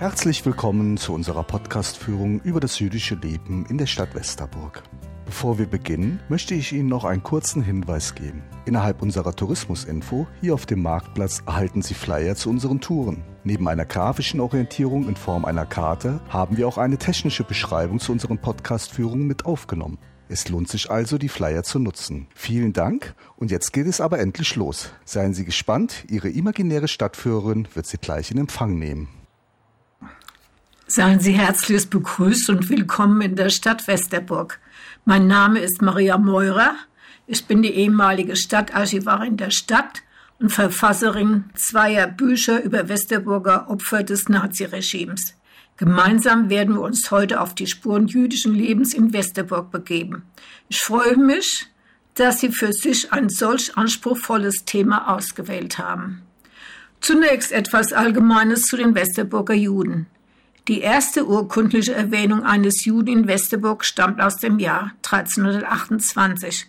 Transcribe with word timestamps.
Herzlich 0.00 0.46
willkommen 0.46 0.96
zu 0.96 1.12
unserer 1.12 1.44
Podcast-Führung 1.44 2.40
über 2.40 2.58
das 2.58 2.78
jüdische 2.78 3.16
Leben 3.16 3.66
in 3.66 3.76
der 3.76 3.84
Stadt 3.84 4.14
Westerburg. 4.14 4.82
Bevor 5.26 5.58
wir 5.58 5.66
beginnen, 5.66 6.20
möchte 6.30 6.54
ich 6.54 6.72
Ihnen 6.72 6.88
noch 6.88 7.04
einen 7.04 7.22
kurzen 7.22 7.62
Hinweis 7.62 8.14
geben. 8.14 8.42
Innerhalb 8.64 9.02
unserer 9.02 9.36
Tourismusinfo 9.36 10.26
hier 10.40 10.54
auf 10.54 10.64
dem 10.64 10.80
Marktplatz 10.80 11.42
erhalten 11.46 11.82
Sie 11.82 11.92
Flyer 11.92 12.34
zu 12.34 12.48
unseren 12.48 12.80
Touren. 12.80 13.22
Neben 13.44 13.68
einer 13.68 13.84
grafischen 13.84 14.40
Orientierung 14.40 15.06
in 15.06 15.16
Form 15.16 15.44
einer 15.44 15.66
Karte 15.66 16.22
haben 16.30 16.56
wir 16.56 16.66
auch 16.66 16.78
eine 16.78 16.96
technische 16.96 17.44
Beschreibung 17.44 18.00
zu 18.00 18.10
unseren 18.12 18.38
Podcast-Führungen 18.38 19.26
mit 19.26 19.44
aufgenommen. 19.44 19.98
Es 20.30 20.48
lohnt 20.48 20.70
sich 20.70 20.90
also, 20.90 21.18
die 21.18 21.28
Flyer 21.28 21.62
zu 21.62 21.78
nutzen. 21.78 22.26
Vielen 22.34 22.72
Dank 22.72 23.14
und 23.36 23.50
jetzt 23.50 23.74
geht 23.74 23.86
es 23.86 24.00
aber 24.00 24.18
endlich 24.18 24.56
los. 24.56 24.92
Seien 25.04 25.34
Sie 25.34 25.44
gespannt, 25.44 26.06
Ihre 26.08 26.30
imaginäre 26.30 26.88
Stadtführerin 26.88 27.68
wird 27.74 27.84
Sie 27.84 27.98
gleich 27.98 28.30
in 28.30 28.38
Empfang 28.38 28.78
nehmen. 28.78 29.19
Seien 30.92 31.20
Sie 31.20 31.30
herzlichst 31.30 31.88
begrüßt 31.90 32.50
und 32.50 32.68
willkommen 32.68 33.20
in 33.20 33.36
der 33.36 33.50
Stadt 33.50 33.86
Westerburg. 33.86 34.58
Mein 35.04 35.28
Name 35.28 35.60
ist 35.60 35.80
Maria 35.80 36.18
Meurer. 36.18 36.74
Ich 37.28 37.44
bin 37.44 37.62
die 37.62 37.70
ehemalige 37.70 38.34
Stadtarchivarin 38.34 39.36
der 39.36 39.52
Stadt 39.52 40.02
und 40.40 40.50
Verfasserin 40.50 41.44
zweier 41.54 42.08
Bücher 42.08 42.60
über 42.64 42.88
Westerburger 42.88 43.70
Opfer 43.70 44.02
des 44.02 44.28
Naziregimes. 44.28 45.36
Gemeinsam 45.76 46.50
werden 46.50 46.74
wir 46.74 46.82
uns 46.82 47.08
heute 47.12 47.40
auf 47.40 47.54
die 47.54 47.68
Spuren 47.68 48.08
jüdischen 48.08 48.56
Lebens 48.56 48.92
in 48.92 49.12
Westerburg 49.12 49.70
begeben. 49.70 50.24
Ich 50.68 50.80
freue 50.80 51.16
mich, 51.16 51.68
dass 52.14 52.40
Sie 52.40 52.50
für 52.50 52.72
sich 52.72 53.12
ein 53.12 53.28
solch 53.28 53.76
anspruchsvolles 53.76 54.64
Thema 54.64 55.14
ausgewählt 55.14 55.78
haben. 55.78 56.22
Zunächst 57.00 57.52
etwas 57.52 57.92
Allgemeines 57.92 58.62
zu 58.62 58.76
den 58.76 58.96
Westerburger 58.96 59.54
Juden. 59.54 60.08
Die 60.70 60.82
erste 60.82 61.26
urkundliche 61.26 61.94
Erwähnung 61.94 62.44
eines 62.44 62.84
Juden 62.84 63.08
in 63.08 63.26
Westerburg 63.26 63.84
stammt 63.84 64.20
aus 64.20 64.36
dem 64.36 64.60
Jahr 64.60 64.92
1328. 65.02 66.68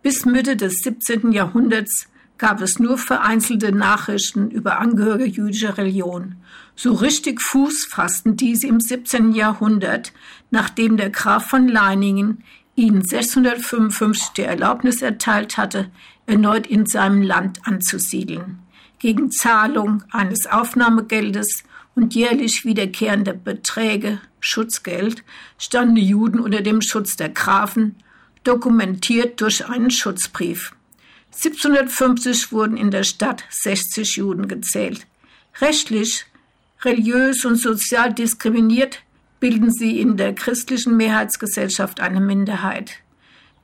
Bis 0.00 0.24
Mitte 0.24 0.56
des 0.56 0.78
17. 0.78 1.32
Jahrhunderts 1.32 2.08
gab 2.38 2.62
es 2.62 2.78
nur 2.78 2.96
vereinzelte 2.96 3.70
Nachrichten 3.70 4.50
über 4.50 4.78
Angehörige 4.78 5.26
jüdischer 5.26 5.76
Religion. 5.76 6.36
So 6.76 6.94
richtig 6.94 7.42
Fuß 7.42 7.88
fassten 7.90 8.36
diese 8.36 8.68
im 8.68 8.80
17. 8.80 9.32
Jahrhundert, 9.32 10.14
nachdem 10.50 10.96
der 10.96 11.10
Graf 11.10 11.50
von 11.50 11.68
Leiningen 11.68 12.44
ihnen 12.74 13.04
655 13.04 14.28
die 14.30 14.42
Erlaubnis 14.44 15.02
erteilt 15.02 15.58
hatte, 15.58 15.90
erneut 16.24 16.66
in 16.66 16.86
seinem 16.86 17.20
Land 17.20 17.58
anzusiedeln. 17.64 18.60
Gegen 18.98 19.30
Zahlung 19.30 20.04
eines 20.10 20.46
Aufnahmegeldes 20.46 21.64
und 21.94 22.14
jährlich 22.14 22.64
wiederkehrende 22.64 23.34
Beträge, 23.34 24.20
Schutzgeld, 24.40 25.22
standen 25.58 25.94
die 25.94 26.06
Juden 26.06 26.40
unter 26.40 26.62
dem 26.62 26.82
Schutz 26.82 27.16
der 27.16 27.28
Grafen, 27.28 27.96
dokumentiert 28.44 29.40
durch 29.40 29.66
einen 29.66 29.90
Schutzbrief. 29.90 30.74
1750 31.32 32.52
wurden 32.52 32.76
in 32.76 32.90
der 32.90 33.04
Stadt 33.04 33.44
60 33.50 34.16
Juden 34.16 34.48
gezählt. 34.48 35.06
Rechtlich, 35.60 36.26
religiös 36.82 37.44
und 37.44 37.56
sozial 37.56 38.12
diskriminiert 38.12 39.02
bilden 39.40 39.70
sie 39.70 40.00
in 40.00 40.16
der 40.16 40.34
christlichen 40.34 40.96
Mehrheitsgesellschaft 40.96 42.00
eine 42.00 42.20
Minderheit. 42.20 42.92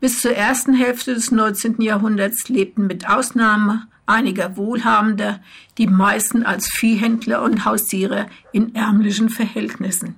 Bis 0.01 0.21
zur 0.21 0.33
ersten 0.33 0.75
Hälfte 0.75 1.15
des 1.15 1.31
19. 1.31 1.81
Jahrhunderts 1.83 2.49
lebten 2.49 2.87
mit 2.87 3.09
Ausnahme 3.09 3.87
einiger 4.09 4.57
Wohlhabender, 4.57 5.41
die 5.77 5.87
meisten 5.87 6.43
als 6.43 6.69
Viehhändler 6.69 7.43
und 7.43 7.65
Hausiere 7.65 8.29
in 8.53 8.75
ärmlichen 8.75 9.29
Verhältnissen. 9.29 10.17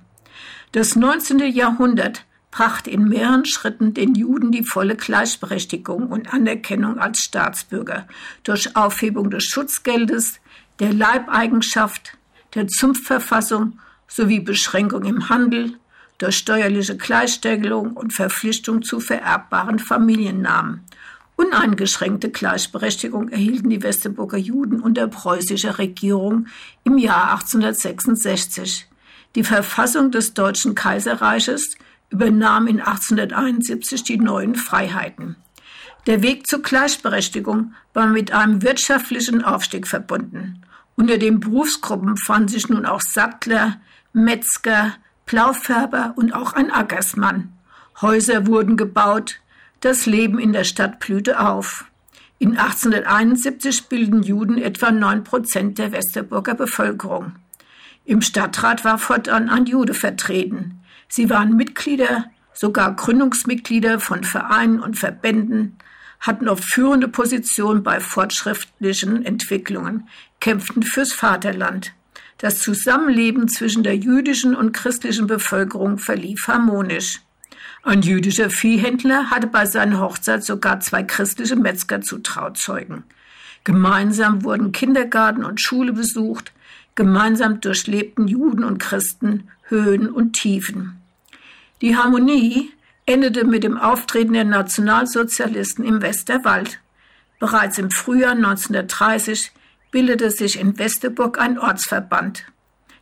Das 0.71 0.95
19. 0.95 1.39
Jahrhundert 1.39 2.25
brachte 2.49 2.89
in 2.89 3.07
mehreren 3.07 3.45
Schritten 3.45 3.93
den 3.93 4.15
Juden 4.15 4.51
die 4.51 4.63
volle 4.63 4.95
Gleichberechtigung 4.95 6.07
und 6.07 6.33
Anerkennung 6.33 6.99
als 6.99 7.19
Staatsbürger 7.19 8.07
durch 8.43 8.75
Aufhebung 8.75 9.29
des 9.29 9.45
Schutzgeldes, 9.45 10.39
der 10.79 10.93
Leibeigenschaft, 10.93 12.17
der 12.55 12.67
Zunftverfassung 12.67 13.79
sowie 14.07 14.41
Beschränkung 14.41 15.05
im 15.05 15.29
Handel, 15.29 15.77
durch 16.17 16.37
steuerliche 16.37 16.97
Gleichstellung 16.97 17.93
und 17.93 18.13
Verpflichtung 18.13 18.83
zu 18.83 18.99
vererbbaren 18.99 19.79
Familiennamen 19.79 20.85
Uneingeschränkte 21.41 22.29
Gleichberechtigung 22.29 23.29
erhielten 23.29 23.71
die 23.71 23.81
Westerburger 23.81 24.37
Juden 24.37 24.79
unter 24.79 25.07
preußischer 25.07 25.79
Regierung 25.79 26.45
im 26.83 26.99
Jahr 26.99 27.31
1866. 27.31 28.87
Die 29.33 29.43
Verfassung 29.43 30.11
des 30.11 30.35
Deutschen 30.35 30.75
Kaiserreiches 30.75 31.77
übernahm 32.11 32.67
in 32.67 32.79
1871 32.79 34.03
die 34.03 34.19
neuen 34.19 34.53
Freiheiten. 34.53 35.35
Der 36.05 36.21
Weg 36.21 36.45
zur 36.45 36.61
Gleichberechtigung 36.61 37.73
war 37.95 38.05
mit 38.05 38.31
einem 38.31 38.61
wirtschaftlichen 38.61 39.43
Aufstieg 39.43 39.87
verbunden. 39.87 40.61
Unter 40.95 41.17
den 41.17 41.39
Berufsgruppen 41.39 42.17
fanden 42.17 42.49
sich 42.49 42.69
nun 42.69 42.85
auch 42.85 43.01
Sattler, 43.01 43.81
Metzger, 44.13 44.93
Blaufärber 45.25 46.13
und 46.17 46.35
auch 46.35 46.53
ein 46.53 46.69
Ackersmann. 46.69 47.51
Häuser 47.99 48.45
wurden 48.45 48.77
gebaut, 48.77 49.40
das 49.81 50.05
Leben 50.05 50.39
in 50.39 50.53
der 50.53 50.63
Stadt 50.63 50.99
blühte 50.99 51.39
auf. 51.39 51.85
In 52.37 52.57
1871 52.57 53.87
bilden 53.87 54.23
Juden 54.23 54.57
etwa 54.57 54.91
9 54.91 55.23
Prozent 55.23 55.77
der 55.77 55.91
Westerburger 55.91 56.55
Bevölkerung. 56.55 57.33
Im 58.05 58.21
Stadtrat 58.21 58.85
war 58.85 58.97
fortan 58.97 59.49
ein 59.49 59.65
Jude 59.65 59.93
vertreten. 59.93 60.81
Sie 61.07 61.29
waren 61.29 61.55
Mitglieder, 61.55 62.25
sogar 62.53 62.95
Gründungsmitglieder 62.95 63.99
von 63.99 64.23
Vereinen 64.23 64.79
und 64.79 64.97
Verbänden, 64.97 65.77
hatten 66.19 66.47
oft 66.47 66.63
führende 66.63 67.07
Positionen 67.07 67.83
bei 67.83 67.99
fortschrittlichen 67.99 69.25
Entwicklungen, 69.25 70.07
kämpften 70.39 70.83
fürs 70.83 71.13
Vaterland. 71.13 71.93
Das 72.37 72.59
Zusammenleben 72.59 73.47
zwischen 73.47 73.83
der 73.83 73.97
jüdischen 73.97 74.55
und 74.55 74.73
christlichen 74.73 75.27
Bevölkerung 75.27 75.97
verlief 75.97 76.47
harmonisch. 76.47 77.21
Ein 77.83 78.03
jüdischer 78.03 78.51
Viehhändler 78.51 79.31
hatte 79.31 79.47
bei 79.47 79.65
seiner 79.65 79.99
Hochzeit 79.99 80.43
sogar 80.43 80.79
zwei 80.81 81.01
christliche 81.01 81.55
Metzger 81.55 82.01
zu 82.01 82.19
Trauzeugen. 82.19 83.03
Gemeinsam 83.63 84.43
wurden 84.43 84.71
Kindergarten 84.71 85.43
und 85.43 85.61
Schule 85.61 85.93
besucht, 85.93 86.51
gemeinsam 86.93 87.59
durchlebten 87.59 88.27
Juden 88.27 88.63
und 88.63 88.77
Christen 88.77 89.49
Höhen 89.63 90.09
und 90.09 90.33
Tiefen. 90.33 91.01
Die 91.81 91.97
Harmonie 91.97 92.71
endete 93.07 93.45
mit 93.45 93.63
dem 93.63 93.77
Auftreten 93.77 94.33
der 94.33 94.45
Nationalsozialisten 94.45 95.83
im 95.83 96.01
Westerwald. 96.01 96.79
Bereits 97.39 97.79
im 97.79 97.89
Frühjahr 97.89 98.33
1930 98.33 99.51
bildete 99.89 100.29
sich 100.29 100.59
in 100.59 100.77
Westerburg 100.77 101.39
ein 101.39 101.57
Ortsverband. 101.57 102.45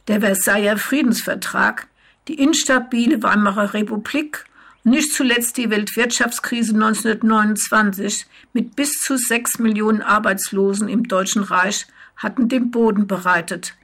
Der 0.08 0.22
Versailler 0.22 0.78
Friedensvertrag, 0.78 1.88
die 2.30 2.36
instabile 2.36 3.22
Weimarer 3.22 3.74
Republik 3.74 4.46
nicht 4.84 5.14
zuletzt 5.14 5.58
die 5.58 5.70
Weltwirtschaftskrise 5.70 6.74
1929 6.74 8.26
mit 8.54 8.76
bis 8.76 9.02
zu 9.02 9.18
sechs 9.18 9.60
Millionen 9.60 10.02
Arbeitslosen 10.02 10.88
im 10.88 11.08
Deutschen 11.08 11.44
Reich 11.44 11.86
hatten 12.16 12.50
den 12.50 12.72
Boden 12.72 13.08
bereitet. 13.08 13.76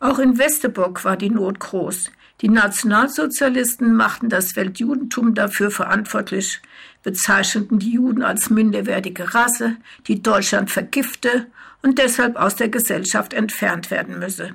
Auch 0.00 0.18
in 0.18 0.38
Westerburg 0.38 1.04
war 1.04 1.16
die 1.16 1.30
Not 1.30 1.60
groß. 1.60 2.10
Die 2.40 2.48
Nationalsozialisten 2.48 3.94
machten 3.94 4.30
das 4.30 4.56
Weltjudentum 4.56 5.34
dafür 5.34 5.70
verantwortlich, 5.70 6.62
bezeichneten 7.02 7.78
die 7.78 7.92
Juden 7.92 8.22
als 8.22 8.48
minderwertige 8.48 9.34
Rasse, 9.34 9.76
die 10.06 10.22
Deutschland 10.22 10.70
vergifte 10.70 11.46
und 11.82 11.98
deshalb 11.98 12.36
aus 12.36 12.56
der 12.56 12.70
Gesellschaft 12.70 13.34
entfernt 13.34 13.90
werden 13.90 14.18
müsse. 14.18 14.54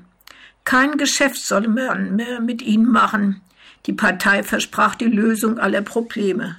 Kein 0.63 0.97
Geschäft 0.97 1.45
solle 1.45 1.67
man 1.67 2.15
mehr 2.15 2.41
mit 2.41 2.63
ihnen 2.63 2.91
machen. 2.91 3.41
Die 3.85 3.93
Partei 3.93 4.43
versprach 4.43 4.95
die 4.95 5.05
Lösung 5.05 5.59
aller 5.59 5.81
Probleme. 5.81 6.57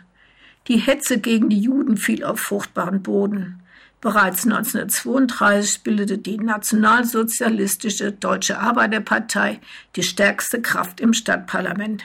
Die 0.69 0.79
Hetze 0.79 1.19
gegen 1.19 1.49
die 1.49 1.61
Juden 1.61 1.97
fiel 1.97 2.25
auf 2.25 2.41
fruchtbaren 2.41 3.03
Boden. 3.03 3.63
Bereits 4.01 4.45
1932 4.45 5.83
bildete 5.83 6.19
die 6.19 6.39
nationalsozialistische 6.39 8.13
Deutsche 8.13 8.59
Arbeiterpartei 8.59 9.61
die 9.97 10.03
stärkste 10.03 10.61
Kraft 10.61 11.01
im 11.01 11.13
Stadtparlament. 11.13 12.05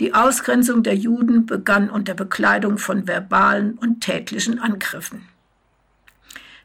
Die 0.00 0.14
Ausgrenzung 0.14 0.82
der 0.82 0.96
Juden 0.96 1.46
begann 1.46 1.90
unter 1.90 2.14
Bekleidung 2.14 2.78
von 2.78 3.06
verbalen 3.06 3.76
und 3.78 4.00
tätlichen 4.00 4.58
Angriffen. 4.58 5.28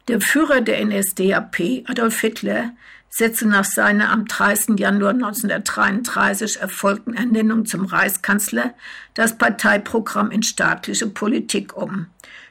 Der 0.07 0.21
Führer 0.21 0.61
der 0.61 0.85
NSDAP, 0.85 1.83
Adolf 1.87 2.21
Hitler, 2.21 2.71
setzte 3.17 3.47
nach 3.47 3.63
seiner 3.63 4.11
am 4.11 4.25
30. 4.25 4.77
Januar 4.77 5.11
1933 5.11 6.59
erfolgten 6.59 7.13
Ernennung 7.13 7.65
zum 7.65 7.85
Reichskanzler 7.85 8.73
das 9.13 9.37
Parteiprogramm 9.37 10.31
in 10.31 10.43
staatliche 10.43 11.07
Politik 11.07 11.77
um. 11.77 12.07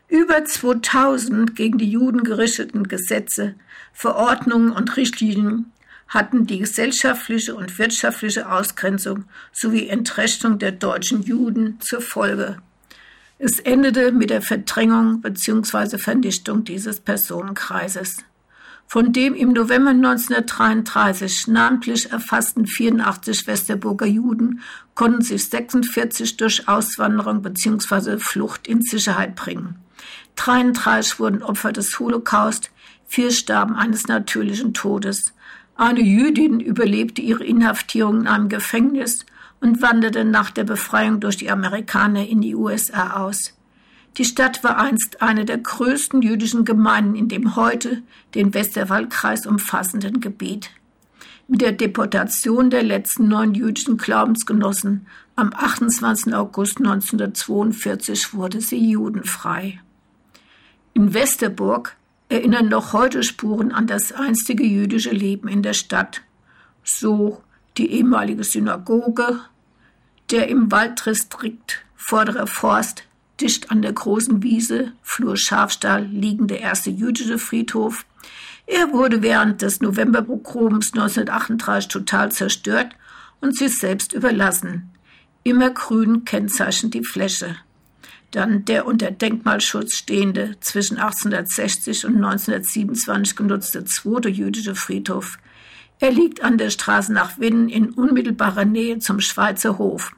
Über 0.09 0.43
2000 0.43 1.55
gegen 1.55 1.77
die 1.77 1.91
Juden 1.91 2.25
gerichteten 2.25 2.89
Gesetze, 2.89 3.57
Verordnungen 3.93 4.73
und 4.73 4.97
Richtlinien 4.97 5.71
hatten 6.09 6.47
die 6.47 6.61
gesellschaftliche 6.61 7.55
und 7.55 7.79
wirtschaftliche 7.79 8.51
Ausgrenzung 8.51 9.25
sowie 9.53 9.89
Entrechtung 9.89 10.59
der 10.59 10.73
deutschen 10.73 11.23
Juden 11.23 11.79
zur 11.81 12.01
Folge. 12.01 12.57
Es 13.39 13.61
endete 13.61 14.13
mit 14.13 14.31
der 14.31 14.41
Verdrängung 14.41 15.21
bzw. 15.21 15.99
Vernichtung 15.99 16.65
dieses 16.65 17.01
Personenkreises. 17.01 18.25
Von 18.87 19.13
dem 19.13 19.35
im 19.35 19.53
November 19.53 19.91
1933 19.91 21.49
namentlich 21.49 22.13
erfassten 22.13 22.67
84 22.67 23.47
Westerburger 23.47 24.07
Juden 24.07 24.61
konnten 24.95 25.23
sich 25.23 25.49
46 25.49 26.37
durch 26.37 26.69
Auswanderung 26.69 27.43
bzw. 27.43 28.19
Flucht 28.19 28.69
in 28.69 28.83
Sicherheit 28.83 29.35
bringen. 29.35 29.77
33 30.37 31.19
wurden 31.19 31.43
Opfer 31.43 31.73
des 31.73 31.99
Holocaust, 31.99 32.71
vier 33.07 33.31
starben 33.31 33.75
eines 33.75 34.07
natürlichen 34.07 34.75
Todes. 34.75 35.33
Eine 35.77 36.03
Jüdin 36.03 36.61
überlebte 36.61 37.21
ihre 37.21 37.45
Inhaftierung 37.45 38.21
in 38.21 38.27
einem 38.29 38.49
Gefängnis 38.49 39.27
und 39.61 39.83
wanderte 39.83 40.25
nach 40.25 40.51
der 40.51 40.65
Befreiung 40.65 41.21
durch 41.21 41.37
die 41.37 41.51
Amerikaner 41.51 42.27
in 42.29 42.41
die 42.41 42.55
USA 42.55 43.25
aus. 43.25 43.55
Die 44.17 44.25
Stadt 44.25 44.63
war 44.63 44.79
einst 44.79 45.23
eine 45.23 45.45
der 45.45 45.59
größten 45.59 46.23
jüdischen 46.23 46.65
Gemeinden 46.65 47.17
in 47.17 47.29
dem 47.29 47.57
heute 47.57 48.03
den 48.35 48.55
Westerwaldkreis 48.55 49.45
umfassenden 49.45 50.21
Gebiet. 50.21 50.71
Mit 51.49 51.61
der 51.61 51.73
Deportation 51.73 52.71
der 52.71 52.85
letzten 52.85 53.27
neun 53.27 53.55
jüdischen 53.55 53.97
Glaubensgenossen 53.97 55.07
am 55.35 55.53
28. 55.53 56.33
August 56.33 56.79
1942 56.79 58.35
wurde 58.35 58.61
sie 58.61 58.89
judenfrei. 58.89 59.81
In 60.95 61.13
Westerburg 61.13 61.97
erinnern 62.29 62.69
noch 62.69 62.93
heute 62.93 63.25
Spuren 63.25 63.73
an 63.73 63.89
das 63.89 64.13
einstige 64.13 64.65
jüdische 64.65 65.11
Leben 65.11 65.49
in 65.49 65.63
der 65.63 65.75
Stadt, 65.75 66.23
so 66.85 67.43
die 67.77 67.91
ehemalige 67.91 68.45
Synagoge, 68.45 69.41
der 70.31 70.49
im 70.49 70.71
Walddistrikt 70.71 71.85
Vorderer 71.97 72.47
Forst 72.47 73.05
dicht 73.45 73.71
an 73.71 73.83
der 73.83 73.93
großen 73.93 74.43
Wiese, 74.43 74.93
Flur 75.03 75.37
Schafstall, 75.37 76.07
liegende 76.07 76.55
erste 76.55 76.89
jüdische 76.91 77.39
Friedhof. 77.39 78.07
Er 78.67 78.91
wurde 78.93 79.21
während 79.21 79.61
des 79.61 79.83
Novemberpogroms 79.83 80.95
1938 80.95 81.89
total 81.89 82.33
zerstört 82.33 82.97
und 83.43 83.55
sich 83.55 83.79
selbst 83.79 84.15
überlassen. 84.15 84.91
Immer 85.43 85.71
grün 85.71 86.25
kennzeichnet 86.25 86.95
die 86.95 87.05
Fläche. 87.05 87.57
Dann 88.31 88.65
der 88.65 88.87
unter 88.87 89.11
Denkmalschutz 89.11 89.95
stehende, 89.95 90.57
zwischen 90.61 90.97
1860 90.97 92.07
und 92.07 92.17
1927 92.17 93.37
genutzte 93.37 93.85
zweite 93.85 94.31
jüdische 94.31 94.75
Friedhof. 94.75 95.37
Er 96.01 96.11
liegt 96.11 96.43
an 96.43 96.57
der 96.57 96.71
Straße 96.71 97.13
nach 97.13 97.39
Winn 97.39 97.69
in 97.69 97.91
unmittelbarer 97.91 98.65
Nähe 98.65 98.99
zum 99.01 99.21
Schweizer 99.21 99.77
Hof. 99.77 100.13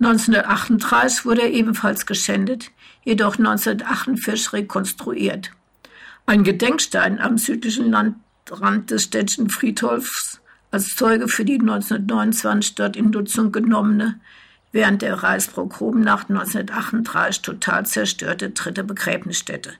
1938 0.00 1.24
wurde 1.24 1.42
er 1.42 1.50
ebenfalls 1.50 2.06
geschändet, 2.06 2.70
jedoch 3.02 3.36
1948 3.38 4.52
rekonstruiert. 4.52 5.50
Ein 6.26 6.44
Gedenkstein 6.44 7.18
am 7.18 7.38
südlichen 7.38 7.90
Landrand 7.90 8.90
des 8.90 9.04
städtischen 9.04 9.50
Friedhofs 9.50 10.40
als 10.70 10.94
Zeuge 10.94 11.28
für 11.28 11.44
die 11.44 11.58
1929 11.58 12.74
dort 12.74 12.96
in 12.96 13.10
Nutzung 13.10 13.50
genommene, 13.50 14.20
während 14.70 15.02
der 15.02 15.14
Reichspogromnacht 15.14 16.28
1938 16.28 17.42
total 17.42 17.86
zerstörte 17.86 18.50
dritte 18.50 18.84
Begräbnisstätte. 18.84 19.72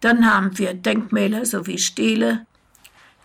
Dann 0.00 0.30
haben 0.30 0.58
wir 0.58 0.74
Denkmäler 0.74 1.46
sowie 1.46 1.78
Stele, 1.78 2.46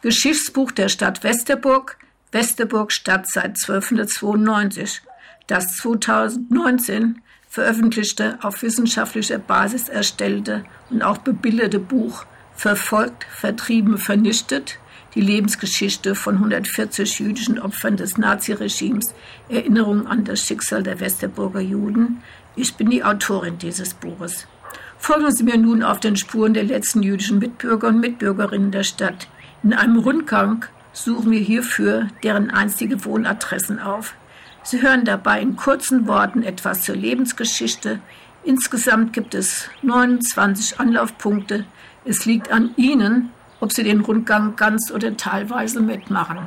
Geschichtsbuch 0.02 0.72
der 0.72 0.88
Stadt 0.88 1.24
Westerburg, 1.24 1.98
Westerburg 2.32 2.94
Stadt 2.94 3.28
seit 3.28 3.58
1292, 3.58 5.02
das 5.50 5.78
2019 5.78 7.22
veröffentlichte, 7.50 8.38
auf 8.42 8.62
wissenschaftlicher 8.62 9.40
Basis 9.40 9.90
erstellte 9.90 10.64
und 10.90 11.02
auch 11.02 11.18
bebilderte 11.18 11.80
Buch 11.80 12.26
Verfolgt, 12.56 13.26
Vertrieben, 13.32 13.98
Vernichtet, 13.98 14.78
die 15.16 15.22
Lebensgeschichte 15.22 16.14
von 16.14 16.36
140 16.36 17.20
jüdischen 17.20 17.58
Opfern 17.58 17.98
des 17.98 18.18
Naziregimes, 18.18 19.16
Erinnerung 19.48 20.06
an 20.06 20.24
das 20.24 20.46
Schicksal 20.46 20.84
der 20.84 21.00
Westerburger 21.00 21.62
Juden. 21.62 22.22
Ich 22.56 22.76
bin 22.76 22.90
die 22.90 23.04
Autorin 23.04 23.58
dieses 23.58 23.94
Buches. 23.96 24.46
Folgen 25.00 25.32
Sie 25.32 25.44
mir 25.44 25.58
nun 25.58 25.82
auf 25.82 26.00
den 26.00 26.16
Spuren 26.16 26.54
der 26.54 26.66
letzten 26.66 27.02
jüdischen 27.02 27.40
Mitbürger 27.40 27.88
und 27.88 28.02
Mitbürgerinnen 28.02 28.72
der 28.72 28.84
Stadt. 28.84 29.28
In 29.64 29.74
einem 29.74 29.98
Rundgang 29.98 30.66
suchen 30.94 31.32
wir 31.32 31.40
hierfür 31.40 32.10
deren 32.22 32.52
einstige 32.52 33.04
Wohnadressen 33.06 33.80
auf. 33.80 34.14
Sie 34.64 34.82
hören 34.82 35.06
dabei 35.06 35.42
in 35.42 35.56
kurzen 35.56 36.08
Worten 36.08 36.44
etwas 36.44 36.82
zur 36.82 36.96
Lebensgeschichte. 36.96 38.00
Insgesamt 38.44 39.14
gibt 39.14 39.34
es 39.34 39.70
29 39.82 40.80
Anlaufpunkte. 40.80 41.66
Es 42.06 42.26
liegt 42.26 42.52
an 42.52 42.72
Ihnen, 42.76 43.32
ob 43.60 43.74
Sie 43.74 43.84
den 43.84 44.02
Rundgang 44.02 44.56
ganz 44.56 44.92
oder 44.92 45.18
teilweise 45.18 45.82
mitmachen. 45.82 46.40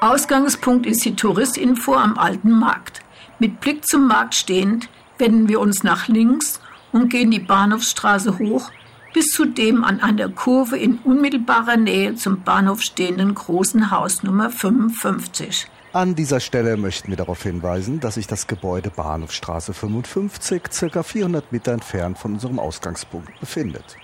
Ausgangspunkt 0.00 0.86
ist 0.86 1.04
die 1.04 1.16
Touristinfo 1.16 1.94
am 1.94 2.18
Alten 2.18 2.52
Markt. 2.52 3.02
Mit 3.38 3.60
Blick 3.60 3.86
zum 3.86 4.06
Markt 4.06 4.34
stehend 4.34 4.88
wenden 5.18 5.48
wir 5.48 5.60
uns 5.60 5.82
nach 5.82 6.08
links 6.08 6.60
und 6.92 7.10
gehen 7.10 7.30
die 7.30 7.40
Bahnhofsstraße 7.40 8.38
hoch 8.38 8.70
bis 9.12 9.28
zu 9.28 9.46
dem 9.46 9.84
an 9.84 10.00
einer 10.00 10.28
Kurve 10.28 10.76
in 10.76 10.98
unmittelbarer 10.98 11.76
Nähe 11.76 12.14
zum 12.14 12.42
Bahnhof 12.42 12.82
stehenden 12.82 13.34
großen 13.34 13.90
Haus 13.90 14.22
Nummer 14.22 14.50
55. 14.50 15.66
An 15.98 16.14
dieser 16.14 16.38
Stelle 16.38 16.76
möchten 16.76 17.08
wir 17.08 17.16
darauf 17.16 17.42
hinweisen, 17.42 17.98
dass 17.98 18.14
sich 18.14 18.28
das 18.28 18.46
Gebäude 18.46 18.88
Bahnhofstraße 18.88 19.74
55 19.74 20.62
circa 20.70 21.02
400 21.02 21.50
Meter 21.50 21.72
entfernt 21.72 22.18
von 22.18 22.34
unserem 22.34 22.60
Ausgangspunkt 22.60 23.40
befindet. 23.40 23.96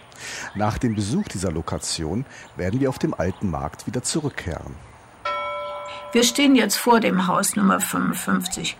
Nach 0.57 0.77
dem 0.77 0.97
Besuch 0.97 1.29
dieser 1.29 1.53
Lokation 1.53 2.27
werden 2.57 2.81
wir 2.81 2.89
auf 2.89 2.99
dem 2.99 3.15
alten 3.15 3.49
Markt 3.49 3.87
wieder 3.87 4.03
zurückkehren. 4.03 4.75
Wir 6.11 6.25
stehen 6.25 6.57
jetzt 6.57 6.79
vor 6.79 6.99
dem 6.99 7.29
Haus 7.29 7.55
Nummer 7.55 7.79
55. 7.79 8.77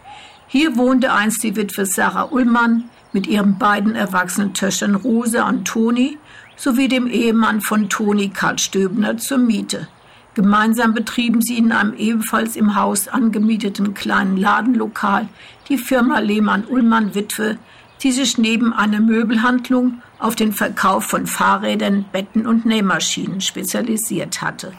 Hier 0.49 0.77
wohnte 0.77 1.13
einst 1.13 1.45
die 1.45 1.55
Witwe 1.55 1.87
Sarah 1.87 2.33
Ullmann 2.33 2.91
mit 3.13 3.29
ihren 3.29 3.59
beiden 3.59 3.95
erwachsenen 3.95 4.55
Töchtern 4.55 4.97
Rosa 4.97 5.49
und 5.49 5.67
Toni 5.67 6.19
sowie 6.57 6.89
dem 6.89 7.07
Ehemann 7.07 7.61
von 7.61 7.89
Toni 7.89 8.31
Karl 8.31 8.59
Stöbner 8.59 9.19
zur 9.19 9.39
Miete. 9.39 9.87
Gemeinsam 10.35 10.95
betrieben 10.95 11.43
sie 11.43 11.57
in 11.57 11.71
einem 11.71 11.95
ebenfalls 11.95 12.57
im 12.57 12.75
Haus 12.75 13.07
angemieteten 13.07 13.95
kleinen 13.95 14.37
Ladenlokal 14.37 15.29
die 15.69 15.79
Firma 15.79 16.19
Lehmann-Ullmann 16.19 17.15
Witwe, 17.15 17.57
die 18.03 18.11
sich 18.11 18.37
neben 18.37 18.73
einer 18.73 19.01
Möbelhandlung 19.01 20.03
auf 20.19 20.35
den 20.35 20.53
Verkauf 20.53 21.05
von 21.05 21.27
Fahrrädern, 21.27 22.07
Betten 22.11 22.47
und 22.47 22.67
Nähmaschinen 22.67 23.41
spezialisiert 23.41 24.43
hatte. 24.43 24.73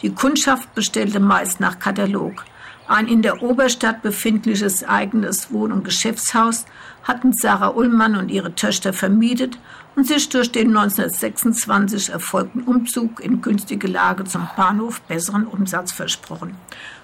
Die 0.00 0.10
Kundschaft 0.10 0.74
bestellte 0.74 1.20
meist 1.20 1.60
nach 1.60 1.78
Katalog. 1.78 2.44
Ein 2.88 3.06
in 3.06 3.22
der 3.22 3.42
Oberstadt 3.42 4.02
befindliches 4.02 4.82
eigenes 4.82 5.52
Wohn- 5.52 5.72
und 5.72 5.84
Geschäftshaus 5.84 6.64
hatten 7.04 7.32
Sarah 7.32 7.68
Ullmann 7.68 8.16
und 8.16 8.30
ihre 8.30 8.54
Töchter 8.54 8.92
vermietet 8.92 9.58
und 9.96 10.06
sich 10.06 10.28
durch 10.28 10.52
den 10.52 10.68
1926 10.68 12.10
erfolgten 12.10 12.62
Umzug 12.62 13.20
in 13.20 13.42
günstige 13.42 13.86
Lage 13.86 14.24
zum 14.24 14.48
Bahnhof 14.56 15.00
besseren 15.02 15.46
Umsatz 15.46 15.92
versprochen. 15.92 16.56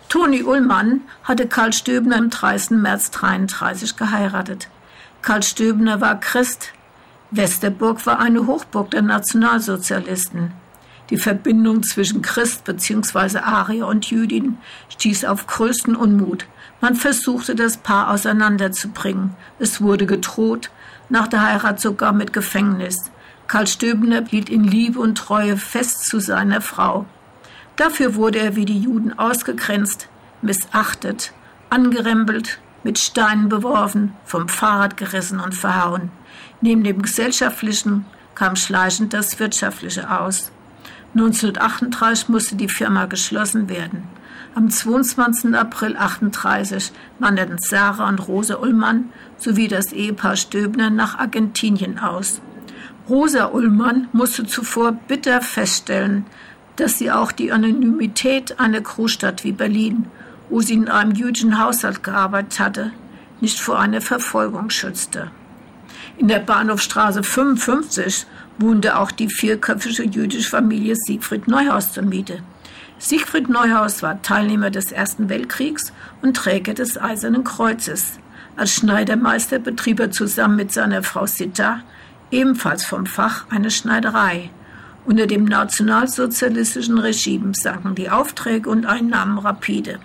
Toni 0.09 0.43
Ullmann 0.43 1.03
hatte 1.25 1.47
Karl 1.47 1.73
Stöbner 1.73 2.17
am 2.17 2.31
30. 2.31 2.71
März 2.71 3.11
1933 3.15 3.97
geheiratet. 3.97 4.69
Karl 5.21 5.43
Stöbner 5.43 6.01
war 6.01 6.19
Christ. 6.19 6.73
Westerburg 7.31 8.07
war 8.07 8.19
eine 8.19 8.47
Hochburg 8.47 8.91
der 8.91 9.03
Nationalsozialisten. 9.03 10.53
Die 11.11 11.19
Verbindung 11.19 11.83
zwischen 11.83 12.23
Christ 12.23 12.65
bzw. 12.65 13.39
Arier 13.39 13.87
und 13.87 14.11
Jüdin 14.11 14.59
stieß 14.89 15.27
auf 15.27 15.47
größten 15.47 15.95
Unmut. 15.95 16.47
Man 16.81 16.95
versuchte, 16.95 17.55
das 17.55 17.77
Paar 17.77 18.11
auseinanderzubringen. 18.11 19.35
Es 19.59 19.81
wurde 19.81 20.07
gedroht, 20.07 20.71
nach 21.09 21.27
der 21.27 21.43
Heirat 21.43 21.81
sogar 21.81 22.13
mit 22.13 22.33
Gefängnis. 22.33 23.11
Karl 23.49 23.67
Stöbner 23.67 24.25
hielt 24.27 24.49
in 24.49 24.63
Liebe 24.65 25.01
und 25.01 25.17
Treue 25.17 25.57
fest 25.57 26.05
zu 26.05 26.21
seiner 26.21 26.61
Frau. 26.61 27.07
Dafür 27.77 28.15
wurde 28.15 28.39
er 28.39 28.57
wie 28.57 28.65
die 28.65 28.79
Juden 28.79 29.19
ausgegrenzt, 29.19 30.09
missachtet, 30.43 31.33
angerempelt, 31.71 32.59
mit 32.85 32.99
Steinen 32.99 33.49
beworfen, 33.49 34.13
vom 34.25 34.49
Fahrrad 34.49 34.97
gerissen 34.97 35.41
und 35.41 35.55
verhauen. 35.55 36.11
Neben 36.61 36.85
dem 36.85 37.03
Gesellschaftlichen 37.03 38.05
kam 38.35 38.55
schleichend 38.55 39.15
das 39.15 39.41
Wirtschaftliche 39.41 40.11
aus. 40.11 40.53
1938 41.15 42.29
musste 42.29 42.57
die 42.57 42.69
Firma 42.69 43.07
geschlossen 43.07 43.69
werden. 43.69 44.05
Am 44.59 44.71
22. 44.71 45.55
April 45.55 45.97
1938 45.97 46.91
wanderten 47.21 47.59
Sarah 47.61 48.09
und 48.09 48.27
Rosa 48.27 48.57
Ullmann 48.57 49.13
sowie 49.37 49.69
das 49.69 49.93
Ehepaar 49.93 50.35
Stöbner 50.35 50.91
nach 50.91 51.17
Argentinien 51.17 52.01
aus. 52.01 52.41
Rosa 53.09 53.53
Ullmann 53.53 54.09
musste 54.13 54.47
zuvor 54.47 54.91
bitter 55.07 55.43
feststellen, 55.43 56.27
dass 56.75 56.99
sie 56.99 57.13
auch 57.13 57.31
die 57.31 57.53
Anonymität 57.53 58.59
einer 58.59 58.81
Großstadt 58.81 59.45
wie 59.45 59.53
Berlin, 59.53 60.07
wo 60.49 60.61
sie 60.61 60.75
in 60.75 60.89
einem 60.89 61.13
jüdischen 61.13 61.63
Haushalt 61.63 62.03
gearbeitet 62.03 62.59
hatte, 62.59 62.91
nicht 63.41 63.61
vor 63.61 63.79
einer 63.79 64.01
Verfolgung 64.01 64.71
schützte. 64.71 65.31
In 66.17 66.27
der 66.27 66.41
Bahnhofstraße 66.41 67.23
55 67.23 68.27
wohnte 68.59 68.99
auch 68.99 69.13
die 69.13 69.29
vierköpfige 69.29 70.03
jüdische 70.03 70.51
Familie 70.51 70.97
Siegfried 70.97 71.47
Neuhaus 71.47 71.93
zur 71.93 72.03
Miete. 72.03 72.43
Siegfried 73.01 73.49
Neuhaus 73.49 74.03
war 74.03 74.23
Teilnehmer 74.23 74.71
des 74.71 74.91
Ersten 74.91 75.29
Weltkriegs 75.29 75.93
und 76.21 76.37
Träger 76.37 76.75
des 76.75 77.01
Eisernen 77.01 77.45
Kreuzes. 77.45 78.19
Als 78.57 78.75
Schneidermeister 78.75 79.61
betrieb 79.61 80.01
er 80.01 80.11
zusammen 80.11 80.57
mit 80.57 80.73
seiner 80.73 81.05
Frau 81.05 81.25
Sita, 81.27 81.83
ebenfalls 82.33 82.85
vom 82.85 83.07
Fach, 83.07 83.47
eine 83.51 83.71
Schneiderei. 83.71 84.51
Unter 85.05 85.29
dem 85.29 85.45
nationalsozialistischen 85.45 86.99
Regime 86.99 87.53
sanken 87.55 87.95
die 87.95 88.11
Aufträge 88.11 88.69
und 88.69 88.85
Einnahmen 88.85 89.39
rapide. 89.39 90.01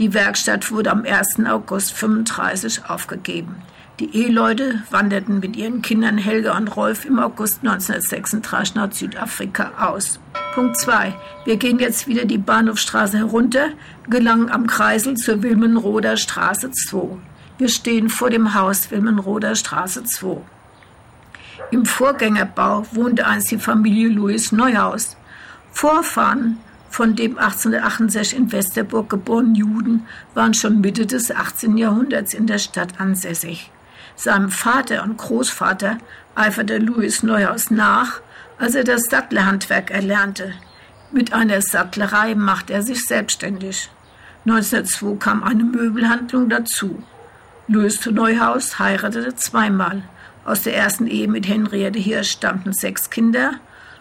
Die 0.00 0.12
Werkstatt 0.12 0.72
wurde 0.72 0.90
am 0.90 1.04
1. 1.04 1.46
August 1.46 1.94
1935 1.94 2.90
aufgegeben. 2.90 3.54
Die 3.98 4.14
Eheleute 4.14 4.82
wanderten 4.90 5.40
mit 5.40 5.56
ihren 5.56 5.80
Kindern 5.80 6.18
Helga 6.18 6.54
und 6.58 6.68
Rolf 6.76 7.06
im 7.06 7.18
August 7.18 7.60
1936 7.62 8.74
nach 8.74 8.92
Südafrika 8.92 9.72
aus. 9.78 10.20
Punkt 10.52 10.76
2. 10.78 11.14
Wir 11.46 11.56
gehen 11.56 11.78
jetzt 11.78 12.06
wieder 12.06 12.26
die 12.26 12.36
Bahnhofstraße 12.36 13.16
herunter, 13.16 13.70
gelangen 14.10 14.50
am 14.50 14.66
Kreisel 14.66 15.14
zur 15.14 15.42
Wilmenroder 15.42 16.18
Straße 16.18 16.70
2. 16.72 17.16
Wir 17.56 17.70
stehen 17.70 18.10
vor 18.10 18.28
dem 18.28 18.52
Haus 18.52 18.90
Wilmenroder 18.90 19.54
Straße 19.54 20.04
2. 20.04 20.42
Im 21.70 21.86
Vorgängerbau 21.86 22.84
wohnte 22.92 23.26
einst 23.26 23.50
die 23.50 23.58
Familie 23.58 24.10
Louis 24.10 24.52
Neuhaus. 24.52 25.16
Vorfahren 25.72 26.58
von 26.90 27.16
dem 27.16 27.38
1868 27.38 28.38
in 28.38 28.52
Westerburg 28.52 29.08
geborenen 29.08 29.54
Juden 29.54 30.06
waren 30.34 30.52
schon 30.52 30.82
Mitte 30.82 31.06
des 31.06 31.30
18. 31.30 31.78
Jahrhunderts 31.78 32.34
in 32.34 32.46
der 32.46 32.58
Stadt 32.58 33.00
ansässig. 33.00 33.70
Seinem 34.16 34.50
Vater 34.50 35.02
und 35.02 35.18
Großvater 35.18 35.98
eiferte 36.34 36.78
Louis 36.78 37.22
Neuhaus 37.22 37.70
nach, 37.70 38.20
als 38.58 38.74
er 38.74 38.84
das 38.84 39.04
Sattlerhandwerk 39.04 39.90
erlernte. 39.90 40.54
Mit 41.12 41.32
einer 41.32 41.60
Sattlerei 41.62 42.34
machte 42.34 42.72
er 42.72 42.82
sich 42.82 43.04
selbstständig. 43.04 43.90
1902 44.46 45.16
kam 45.18 45.42
eine 45.42 45.64
Möbelhandlung 45.64 46.48
dazu. 46.48 47.02
Louis 47.68 48.04
Neuhaus 48.06 48.78
heiratete 48.78 49.34
zweimal. 49.34 50.02
Aus 50.44 50.62
der 50.62 50.76
ersten 50.76 51.06
Ehe 51.06 51.28
mit 51.28 51.48
Henriette 51.48 51.98
Hirsch 51.98 52.30
stammten 52.30 52.72
sechs 52.72 53.10
Kinder, 53.10 53.54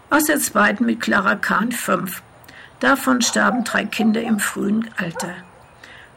aus 0.09 0.25
der 0.25 0.39
zweiten 0.39 0.85
mit 0.85 1.01
Clara 1.01 1.35
Kahn 1.35 1.71
fünf. 1.71 2.21
Davon 2.79 3.21
starben 3.21 3.63
drei 3.63 3.85
Kinder 3.85 4.21
im 4.21 4.39
frühen 4.39 4.89
Alter. 4.97 5.33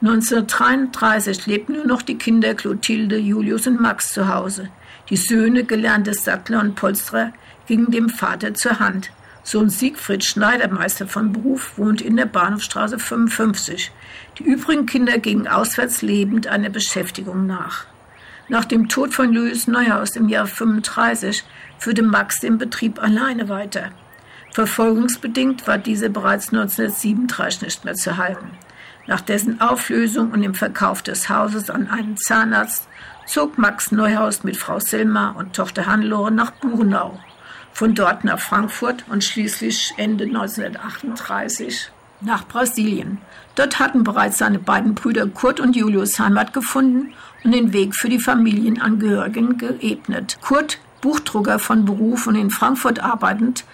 1933 0.01 1.47
lebten 1.47 1.73
nur 1.73 1.87
noch 1.87 2.03
die 2.03 2.19
Kinder 2.19 2.55
Clotilde, 2.55 3.19
Julius 3.19 3.67
und 3.67 3.81
Max 3.81 4.13
zu 4.13 4.33
Hause. 4.33 4.69
Die 5.11 5.17
Söhne, 5.17 5.65
gelernte 5.65 6.15
Sattler 6.15 6.61
und 6.61 6.77
Polsterer, 6.77 7.33
gingen 7.67 7.91
dem 7.91 8.09
Vater 8.09 8.55
zur 8.55 8.79
Hand. 8.79 9.11
Sohn 9.43 9.71
Siegfried, 9.71 10.25
Schneidermeister 10.25 11.09
von 11.09 11.33
Beruf, 11.33 11.79
wohnte 11.79 12.05
in 12.05 12.17
der 12.17 12.27
Bahnhofstraße 12.27 12.99
55. 12.99 13.91
Die 14.39 14.45
übrigen 14.45 14.87
Kinder 14.87 15.19
gingen 15.19 15.49
auswärts 15.49 16.03
lebend 16.03 16.47
einer 16.47 16.69
Beschäftigung 16.69 17.47
nach. 17.47 17.87
Nach 18.49 18.65
dem 18.65 18.89
Tod 18.89 19.13
von 19.13 19.33
Louis 19.33 19.67
Neuhaus 19.67 20.17
im 20.17 20.29
Jahr 20.29 20.47
35 20.47 21.45
führte 21.79 22.03
Max 22.03 22.41
den 22.41 22.57
Betrieb 22.57 23.03
alleine 23.03 23.49
weiter. 23.49 23.91
Verfolgungsbedingt 24.53 25.67
war 25.67 25.79
dieser 25.79 26.09
bereits 26.09 26.53
1937 26.53 27.63
nicht 27.63 27.85
mehr 27.85 27.95
zu 27.95 28.17
halten. 28.17 28.51
Nach 29.09 29.23
dessen 29.23 29.59
Auflösung 29.63 30.33
und 30.33 30.43
dem 30.43 30.55
Verkauf 30.55 31.01
des 31.01 31.31
Hauses 31.31 31.71
an 31.71 31.89
einen 31.89 32.19
Zahnarzt 32.19 32.87
zog 33.25 33.57
Max 33.57 33.91
Neuhaus 33.91 34.45
mit 34.45 34.59
Frau 34.59 34.81
Selma 34.81 35.31
und 35.31 35.57
Tochter 35.57 35.87
Hannelore 35.87 36.31
nach 36.31 36.51
Burenau, 36.51 37.19
von 37.73 37.95
dort 37.95 38.25
nach 38.25 38.39
Frankfurt 38.39 39.07
und 39.09 39.25
schließlich 39.25 39.95
Ende 39.97 40.25
1938 40.25 41.91
nach 42.21 42.47
Brasilien. 42.47 43.17
Dort 43.55 43.79
hatten 43.79 44.05
bereits 44.05 44.37
seine 44.37 44.59
beiden 44.59 44.95
Brüder 44.95 45.27
Kurt 45.27 45.59
und 45.59 45.75
Julius 45.75 46.19
Heimat 46.19 46.53
gefunden 46.53 47.15
und 47.45 47.53
den 47.53 47.73
Weg 47.73 47.97
für 47.97 48.11
die 48.11 48.19
Familienangehörigen 48.19 49.57
geebnet. 49.57 50.37
Kurt, 50.43 50.81
Buchdrucker 51.01 51.59
von 51.59 51.87
Beruf 51.87 52.27
und 52.27 52.35
in 52.35 52.51
Frankfurt 52.51 53.03
arbeitend, 53.03 53.65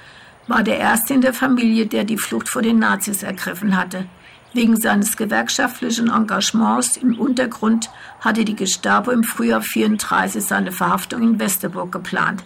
war 0.47 0.63
der 0.63 0.79
erste 0.79 1.13
in 1.13 1.23
der 1.23 1.35
Familie, 1.35 1.87
der 1.87 2.05
die 2.05 2.19
Flucht 2.19 2.49
vor 2.49 2.63
den 2.63 2.79
Nazis 2.79 3.25
ergriffen 3.25 3.77
hatte. 3.77 4.07
Wegen 4.55 4.77
seines 4.77 5.17
gewerkschaftlichen 5.17 6.09
Engagements 6.09 6.97
im 6.97 7.19
Untergrund 7.19 7.91
hatte 8.21 8.45
die 8.45 8.55
Gestapo 8.55 9.11
im 9.11 9.25
Frühjahr 9.25 9.61
34 9.61 10.45
seine 10.45 10.71
Verhaftung 10.71 11.23
in 11.23 11.41
Westerburg 11.41 11.91
geplant. 11.91 12.45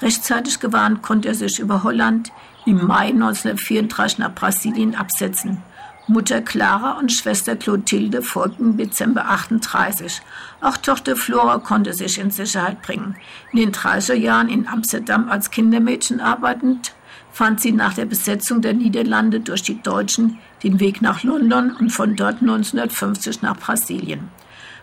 Rechtzeitig 0.00 0.60
gewarnt 0.60 1.02
konnte 1.02 1.26
er 1.26 1.34
sich 1.34 1.58
über 1.58 1.82
Holland 1.82 2.30
im 2.66 2.86
Mai 2.86 3.08
1934 3.08 4.18
nach 4.18 4.32
Brasilien 4.32 4.94
absetzen. 4.94 5.60
Mutter 6.06 6.40
Clara 6.40 6.98
und 6.98 7.12
Schwester 7.12 7.56
Clotilde 7.56 8.22
folgten 8.22 8.70
im 8.70 8.76
Dezember 8.76 9.28
38. 9.28 10.22
Auch 10.60 10.76
Tochter 10.76 11.16
Flora 11.16 11.58
konnte 11.58 11.94
sich 11.94 12.18
in 12.18 12.30
Sicherheit 12.30 12.80
bringen. 12.80 13.16
In 13.52 13.58
den 13.58 13.72
30er 13.72 14.14
Jahren 14.14 14.48
in 14.48 14.68
Amsterdam 14.68 15.28
als 15.28 15.50
Kindermädchen 15.50 16.20
arbeitend, 16.20 16.94
fand 17.32 17.60
sie 17.60 17.72
nach 17.72 17.94
der 17.94 18.06
Besetzung 18.06 18.60
der 18.60 18.74
Niederlande 18.74 19.40
durch 19.40 19.62
die 19.62 19.80
Deutschen 19.82 20.38
den 20.62 20.80
Weg 20.80 21.00
nach 21.02 21.22
London 21.22 21.72
und 21.78 21.90
von 21.90 22.16
dort 22.16 22.40
1950 22.40 23.42
nach 23.42 23.56
Brasilien. 23.56 24.28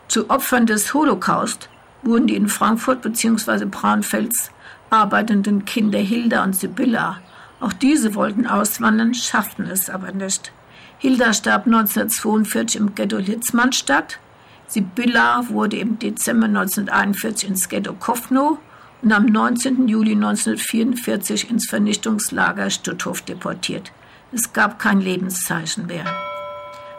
Zu 0.07 0.29
Opfern 0.29 0.65
des 0.65 0.93
Holocaust 0.93 1.69
wurden 2.03 2.27
die 2.27 2.35
in 2.35 2.47
Frankfurt 2.47 3.01
bzw. 3.01 3.65
Braunfels 3.65 4.51
arbeitenden 4.89 5.65
Kinder 5.65 5.99
Hilda 5.99 6.43
und 6.43 6.55
Sibylla. 6.55 7.19
Auch 7.59 7.73
diese 7.73 8.15
wollten 8.15 8.47
auswandern, 8.47 9.13
schafften 9.13 9.65
es 9.65 9.89
aber 9.89 10.11
nicht. 10.11 10.51
Hilda 10.99 11.33
starb 11.33 11.65
1942 11.65 12.79
im 12.79 12.95
Ghetto 12.95 13.17
Litzmannstadt. 13.17 14.19
Sibylla 14.67 15.49
wurde 15.49 15.77
im 15.77 15.99
Dezember 15.99 16.45
1941 16.45 17.49
ins 17.49 17.69
Ghetto 17.69 17.93
Kowno 17.93 18.59
und 19.01 19.11
am 19.11 19.25
19. 19.25 19.87
Juli 19.87 20.13
1944 20.13 21.49
ins 21.49 21.69
Vernichtungslager 21.69 22.69
Stutthof 22.69 23.21
deportiert. 23.21 23.91
Es 24.31 24.53
gab 24.53 24.79
kein 24.79 24.99
Lebenszeichen 24.99 25.85
mehr. 25.87 26.05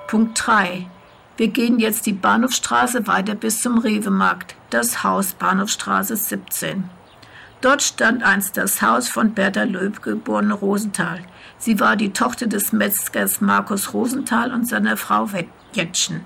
Punkt 0.07 0.41
3. 0.47 0.87
Wir 1.37 1.49
gehen 1.49 1.79
jetzt 1.79 2.07
die 2.07 2.13
Bahnhofstraße 2.13 3.07
weiter 3.07 3.35
bis 3.35 3.61
zum 3.61 3.79
Rewe-Markt, 3.79 4.57
das 4.71 5.05
Haus 5.05 5.35
Bahnhofstraße 5.35 6.17
17. 6.17 6.85
Dort 7.61 7.83
stand 7.83 8.23
einst 8.23 8.57
das 8.57 8.83
Haus 8.83 9.09
von 9.09 9.35
Bertha 9.35 9.65
Löb, 9.65 10.03
geborene 10.03 10.55
Rosenthal. 10.55 11.21
Sie 11.59 11.81
war 11.81 11.97
die 11.97 12.13
Tochter 12.13 12.47
des 12.47 12.73
Metzgers 12.73 13.41
Markus 13.41 13.93
Rosenthal 13.93 14.53
und 14.53 14.69
seiner 14.69 14.97
Frau 14.97 15.29
Jettchen. 15.73 16.25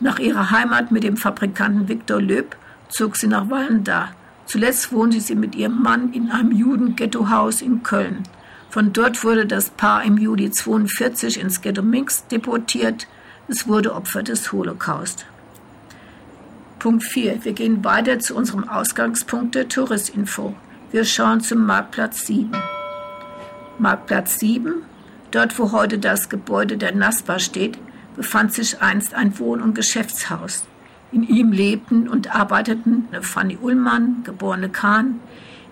Nach 0.00 0.18
ihrer 0.18 0.50
Heimat 0.50 0.90
mit 0.90 1.04
dem 1.04 1.16
Fabrikanten 1.16 1.88
Viktor 1.88 2.20
Löb 2.20 2.56
zog 2.88 3.16
sie 3.16 3.28
nach 3.28 3.48
Wallendar. 3.50 4.10
Zuletzt 4.46 4.92
wohnte 4.92 5.20
sie 5.20 5.34
mit 5.34 5.54
ihrem 5.54 5.82
Mann 5.82 6.12
in 6.12 6.30
einem 6.30 6.52
Juden-Ghettohaus 6.52 7.62
in 7.62 7.82
Köln. 7.82 8.24
Von 8.70 8.92
dort 8.92 9.22
wurde 9.24 9.46
das 9.46 9.70
Paar 9.70 10.02
im 10.02 10.18
Juli 10.18 10.46
1942 10.46 11.40
ins 11.40 11.60
Ghetto 11.60 11.82
Minsk 11.82 12.28
deportiert. 12.28 13.06
Es 13.48 13.68
wurde 13.68 13.94
Opfer 13.94 14.22
des 14.22 14.52
Holocaust. 14.52 15.26
Punkt 16.78 17.04
4. 17.04 17.44
Wir 17.44 17.52
gehen 17.52 17.84
weiter 17.84 18.18
zu 18.18 18.34
unserem 18.34 18.68
Ausgangspunkt 18.68 19.54
der 19.54 19.68
Touristinfo. 19.68 20.54
Wir 20.90 21.04
schauen 21.04 21.40
zum 21.40 21.64
Marktplatz 21.64 22.26
7. 22.26 22.50
Marktplatz 23.78 24.38
7, 24.38 24.82
dort 25.30 25.58
wo 25.58 25.72
heute 25.72 25.98
das 25.98 26.28
Gebäude 26.28 26.76
der 26.76 26.94
NASPA 26.94 27.38
steht, 27.38 27.78
befand 28.16 28.52
sich 28.52 28.80
einst 28.80 29.14
ein 29.14 29.38
Wohn- 29.38 29.62
und 29.62 29.74
Geschäftshaus. 29.74 30.64
In 31.14 31.22
ihm 31.22 31.52
lebten 31.52 32.08
und 32.08 32.34
arbeiteten 32.34 33.06
Fanny 33.20 33.56
Ullmann, 33.62 34.24
geborene 34.24 34.68
Kahn, 34.68 35.20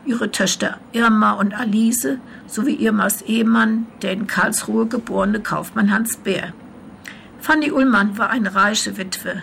ihre 0.04 0.30
Töchter 0.30 0.78
Irma 0.92 1.32
und 1.32 1.52
Alice 1.52 2.18
sowie 2.46 2.76
Irmas 2.76 3.22
Ehemann, 3.22 3.88
der 4.02 4.12
in 4.12 4.28
Karlsruhe 4.28 4.86
geborene 4.86 5.40
Kaufmann 5.40 5.92
Hans 5.92 6.16
Bär. 6.18 6.52
Fanny 7.40 7.72
Ullmann 7.72 8.16
war 8.18 8.30
eine 8.30 8.54
reiche 8.54 8.96
Witwe. 8.96 9.42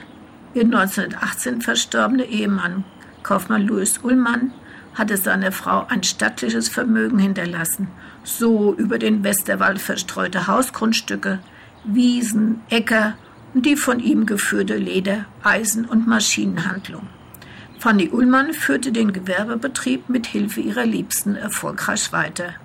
Ihr 0.54 0.64
1918 0.64 1.62
verstorbener 1.62 2.24
Ehemann, 2.24 2.86
Kaufmann 3.22 3.68
Louis 3.68 3.98
Ullmann, 4.02 4.54
hatte 4.96 5.18
seiner 5.18 5.52
Frau 5.52 5.86
ein 5.90 6.04
stattliches 6.04 6.70
Vermögen 6.70 7.20
hinterlassen, 7.20 7.90
so 8.24 8.74
über 8.74 9.00
den 9.00 9.26
Westerwald 9.26 9.82
verstreute 9.82 10.48
Hausgrundstücke, 10.48 11.40
Wiesen, 11.84 12.62
Äcker 12.70 13.16
und 13.54 13.66
die 13.66 13.76
von 13.76 14.00
ihm 14.00 14.26
geführte 14.26 14.78
Leder-, 14.78 15.26
Eisen- 15.44 15.86
und 15.86 16.08
Maschinenhandlung. 16.08 17.08
Fanny 17.80 18.10
Ullmann 18.10 18.54
führte 18.54 18.92
den 18.92 19.14
Gewerbebetrieb 19.14 20.10
mit 20.10 20.28
Hilfe 20.28 20.60
ihrer 20.60 20.86
Liebsten 20.86 21.36
erfolgreich 21.36 22.12
weiter. 22.12 22.56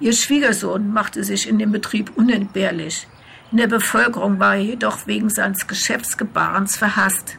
Ihr 0.00 0.12
Schwiegersohn 0.12 0.92
machte 0.92 1.24
sich 1.24 1.48
in 1.48 1.58
dem 1.58 1.72
Betrieb 1.72 2.12
unentbehrlich. 2.16 3.08
In 3.50 3.58
der 3.58 3.66
Bevölkerung 3.66 4.38
war 4.38 4.54
er 4.54 4.62
jedoch 4.62 5.06
wegen 5.06 5.28
seines 5.28 5.66
Geschäftsgebarens 5.66 6.76
verhasst. 6.76 7.36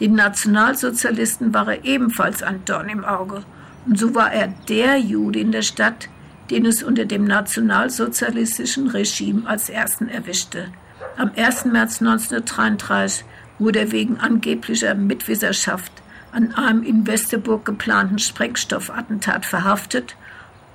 Den 0.00 0.14
Nationalsozialisten 0.14 1.52
war 1.52 1.68
er 1.68 1.84
ebenfalls 1.84 2.42
ein 2.42 2.64
Dorn 2.64 2.88
im 2.88 3.04
Auge. 3.04 3.42
Und 3.86 3.98
so 3.98 4.14
war 4.14 4.32
er 4.32 4.48
der 4.68 4.98
Jude 4.98 5.40
in 5.40 5.52
der 5.52 5.62
Stadt, 5.62 6.08
den 6.50 6.66
es 6.66 6.82
unter 6.82 7.04
dem 7.04 7.24
nationalsozialistischen 7.24 8.88
Regime 8.88 9.46
als 9.46 9.68
ersten 9.68 10.08
erwischte. 10.08 10.72
Am 11.16 11.32
1. 11.36 11.66
März 11.66 12.00
1933 12.00 13.24
wurde 13.58 13.80
er 13.80 13.92
wegen 13.92 14.18
angeblicher 14.18 14.94
Mitwisserschaft 14.94 15.92
an 16.32 16.54
einem 16.54 16.82
in 16.82 17.06
Westerburg 17.06 17.64
geplanten 17.64 18.18
Sprengstoffattentat 18.18 19.44
verhaftet 19.44 20.16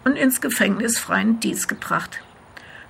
und 0.04 0.16
ins 0.16 0.42
Gefängnis 0.42 1.00
freien 1.00 1.40
Dienst 1.40 1.68
gebracht. 1.68 2.20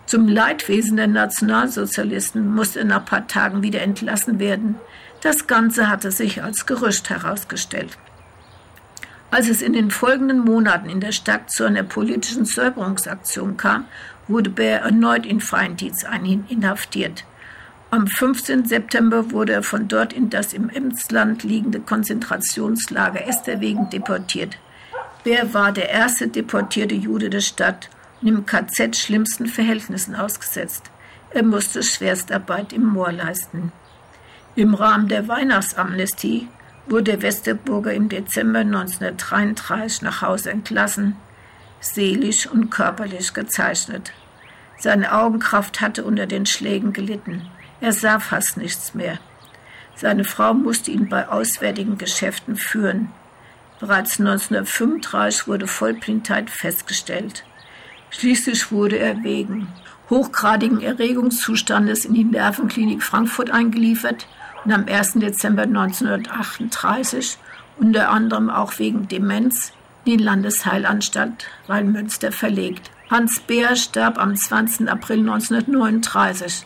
Zum 0.06 0.28
Leidwesen 0.28 0.98
der 0.98 1.08
Nationalsozialisten 1.08 2.54
musste 2.54 2.80
er 2.80 2.86
nach 2.86 3.00
ein 3.00 3.06
paar 3.06 3.28
Tagen 3.28 3.64
wieder 3.64 3.82
entlassen 3.82 4.40
werden. 4.40 4.76
Das 5.22 5.48
Ganze 5.48 5.90
hatte 5.90 6.12
sich 6.12 6.44
als 6.44 6.66
Gerücht 6.66 7.10
herausgestellt. 7.10 7.98
Als 9.32 9.50
es 9.50 9.62
in 9.62 9.74
den 9.74 9.92
folgenden 9.92 10.40
Monaten 10.40 10.90
in 10.90 11.00
der 11.00 11.12
Stadt 11.12 11.50
zu 11.50 11.66
einer 11.66 11.84
politischen 11.84 12.46
Säuberungsaktion 12.46 13.58
kam, 13.58 13.86
wurde 14.28 14.50
Bär 14.50 14.82
erneut 14.82 15.26
in 15.26 15.42
freien 15.42 15.76
Dienst 15.76 16.08
inhaftiert. 16.50 17.26
Am 17.92 18.08
15. 18.08 18.66
September 18.66 19.32
wurde 19.32 19.54
er 19.54 19.64
von 19.64 19.88
dort 19.88 20.12
in 20.12 20.30
das 20.30 20.54
im 20.54 20.70
Emsland 20.70 21.44
liegende 21.44 21.80
Konzentrationslager 21.80 23.28
Esterwegen 23.28 23.90
deportiert. 23.90 24.58
Bär 25.24 25.54
war 25.54 25.72
der 25.72 25.90
erste 25.90 26.28
deportierte 26.28 26.96
Jude 26.96 27.30
der 27.30 27.42
Stadt 27.42 27.90
und 28.22 28.28
im 28.28 28.46
KZ 28.46 28.96
schlimmsten 28.98 29.48
Verhältnissen 29.48 30.16
ausgesetzt. 30.16 30.92
Er 31.30 31.44
musste 31.44 31.84
Schwerstarbeit 31.84 32.74
im 32.74 32.86
Moor 32.86 33.12
leisten. 33.12 33.72
Im 34.56 34.74
Rahmen 34.74 35.08
der 35.08 35.28
Weihnachtsamnestie 35.28 36.48
wurde 36.88 37.22
Westerburger 37.22 37.94
im 37.94 38.10
Dezember 38.10 38.60
1933 38.60 40.02
nach 40.02 40.22
Hause 40.22 40.52
entlassen, 40.52 41.16
seelisch 41.80 42.48
und 42.48 42.70
körperlich 42.70 43.34
gezeichnet. 43.34 44.12
Seine 44.78 45.14
Augenkraft 45.14 45.82
hatte 45.82 46.04
unter 46.04 46.26
den 46.26 46.46
Schlägen 46.46 46.94
gelitten. 46.94 47.50
Er 47.82 47.94
sah 47.94 48.20
fast 48.20 48.58
nichts 48.58 48.94
mehr. 48.94 49.20
Seine 49.96 50.24
Frau 50.24 50.54
musste 50.54 50.92
ihn 50.92 51.10
bei 51.10 51.28
auswärtigen 51.30 51.98
Geschäften 51.98 52.56
führen. 52.56 53.12
Bereits 53.80 54.20
1935 54.20 55.48
wurde 55.48 55.68
Vollblindheit 55.68 56.50
festgestellt. 56.50 57.44
Schließlich 58.10 58.72
wurde 58.72 58.98
er 58.98 59.24
wegen 59.24 59.68
hochgradigen 60.10 60.82
Erregungszustandes 60.82 62.06
in 62.06 62.14
die 62.14 62.24
Nervenklinik 62.24 63.04
Frankfurt 63.04 63.52
eingeliefert 63.52 64.28
und 64.64 64.72
am 64.72 64.86
1. 64.88 65.14
Dezember 65.16 65.64
1938 65.64 67.38
unter 67.78 68.10
anderem 68.10 68.50
auch 68.50 68.80
wegen 68.80 69.08
Demenz 69.08 69.74
in 70.06 70.18
die 70.18 70.24
Landesheilanstalt 70.24 71.48
Rhein-Münster 71.68 72.32
verlegt. 72.32 72.92
Hans 73.10 73.42
Beer 73.42 73.76
starb 73.76 74.18
am 74.18 74.36
20. 74.36 74.90
April 74.90 75.20
1939. 75.20 76.66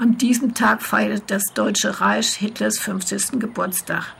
An 0.00 0.16
diesem 0.16 0.54
Tag 0.54 0.82
feiert 0.82 1.24
das 1.26 1.46
Deutsche 1.54 2.00
Reich 2.00 2.34
Hitlers 2.34 2.78
50. 2.78 3.40
Geburtstag. 3.40 4.14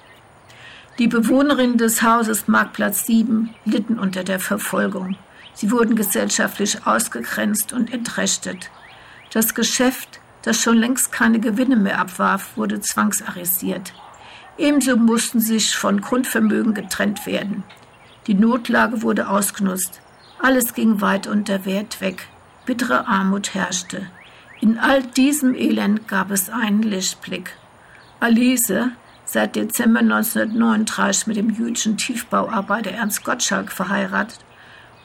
Die 0.99 1.07
Bewohnerinnen 1.07 1.79
des 1.79 2.03
Hauses 2.03 2.49
Marktplatz 2.49 3.07
7 3.07 3.55
litten 3.65 3.97
unter 3.97 4.25
der 4.25 4.41
Verfolgung. 4.41 5.15
Sie 5.55 5.71
wurden 5.71 5.95
gesellschaftlich 5.95 6.85
ausgegrenzt 6.85 7.73
und 7.73 7.93
entrechtet. 7.93 8.73
Das 9.33 9.55
Geschäft, 9.55 10.19
das 10.43 10.61
schon 10.61 10.79
längst 10.79 11.13
keine 11.13 11.39
Gewinne 11.39 11.77
mehr 11.77 12.01
abwarf, 12.01 12.57
wurde 12.57 12.81
zwangsarisiert. 12.81 13.93
Ebenso 14.57 14.97
mussten 14.97 15.39
sich 15.39 15.77
von 15.77 16.01
Grundvermögen 16.01 16.75
getrennt 16.75 17.25
werden. 17.25 17.63
Die 18.27 18.35
Notlage 18.35 19.03
wurde 19.03 19.29
ausgenutzt. 19.29 20.01
Alles 20.41 20.75
ging 20.75 21.01
weit 21.01 21.29
unter 21.29 21.65
Wert 21.65 22.01
weg. 22.01 22.27
Bittere 22.67 23.07
Armut 23.07 23.55
herrschte. 23.55 24.09
In 24.61 24.77
all 24.77 25.05
diesem 25.05 25.55
Elend 25.55 26.09
gab 26.09 26.33
es 26.33 26.51
einen 26.51 26.83
Lichtblick. 26.83 27.53
Alice, 28.19 28.91
seit 29.25 29.55
Dezember 29.55 30.01
1939 30.01 31.29
mit 31.29 31.37
dem 31.37 31.51
jüdischen 31.51 31.97
Tiefbauarbeiter 31.97 32.91
Ernst 32.91 33.25
Gottschalk 33.25 33.71
verheiratet 33.71 34.41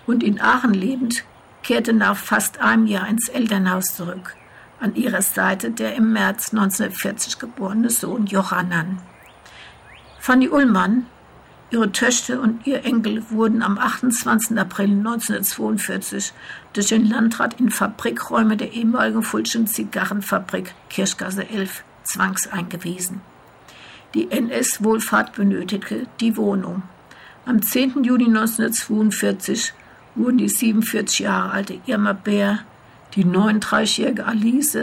und 0.08 0.24
in 0.24 0.42
Aachen 0.42 0.74
lebend, 0.74 1.24
kehrte 1.62 1.94
nach 1.94 2.18
fast 2.18 2.62
einem 2.62 2.88
Jahr 2.88 3.08
ins 3.08 3.30
Elternhaus 3.30 3.96
zurück. 3.96 4.36
An 4.80 4.96
ihrer 4.96 5.22
Seite 5.22 5.70
der 5.70 5.96
im 5.96 6.14
März 6.14 6.52
1940 6.52 7.38
geborene 7.38 7.92
Sohn 7.92 8.26
Johannan. 8.26 9.04
Fanny 10.20 10.50
Ullmann, 10.50 11.06
Ihre 11.74 11.92
Töchter 11.92 12.40
und 12.40 12.68
ihr 12.68 12.86
Enkel 12.86 13.24
wurden 13.32 13.64
am 13.64 13.80
28. 13.80 14.60
April 14.60 14.92
1942 14.92 16.32
durch 16.74 16.88
den 16.88 17.08
Landrat 17.08 17.60
in 17.60 17.70
Fabrikräume 17.70 18.58
der 18.58 18.74
ehemaligen 18.74 19.24
Fulschen 19.24 19.68
Zigarrenfabrik 19.68 20.74
Kirschgasse 20.90 21.48
11 21.48 21.84
zwangseingewiesen. 22.04 23.22
Die 24.14 24.30
NS-Wohlfahrt 24.30 25.34
benötigte 25.34 26.08
die 26.20 26.38
Wohnung. 26.38 26.84
Am 27.46 27.62
10. 27.62 28.04
Juni 28.04 28.26
1942 28.26 29.74
wurden 30.16 30.38
die 30.38 30.50
47 30.50 31.20
Jahre 31.20 31.52
alte 31.52 31.80
Irma 31.86 32.14
Bär, 32.14 32.60
die 33.16 33.26
39-jährige 33.26 34.26
Alice 34.26 34.78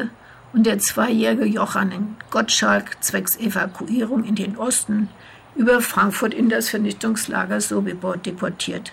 und 0.53 0.67
der 0.67 0.79
zweijährige 0.79 1.45
Johann 1.45 2.17
Gottschalk 2.31 3.03
zwecks 3.03 3.37
Evakuierung 3.37 4.25
in 4.25 4.35
den 4.35 4.57
Osten 4.57 5.09
über 5.55 5.81
Frankfurt 5.81 6.35
in 6.35 6.49
das 6.49 6.69
Vernichtungslager 6.71 7.61
Sobibor 7.61 8.17
deportiert. 8.17 8.93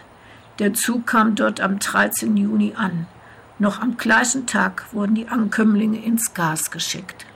Der 0.60 0.74
Zug 0.74 1.06
kam 1.06 1.36
dort 1.36 1.62
am 1.62 1.78
13. 1.78 2.36
Juni 2.36 2.74
an. 2.76 3.06
Noch 3.60 3.80
am 3.80 3.96
gleichen 3.96 4.48
Tag 4.48 4.88
wurden 4.92 5.14
die 5.14 5.28
Ankömmlinge 5.28 6.04
ins 6.04 6.34
Gas 6.34 6.72
geschickt. 6.72 7.28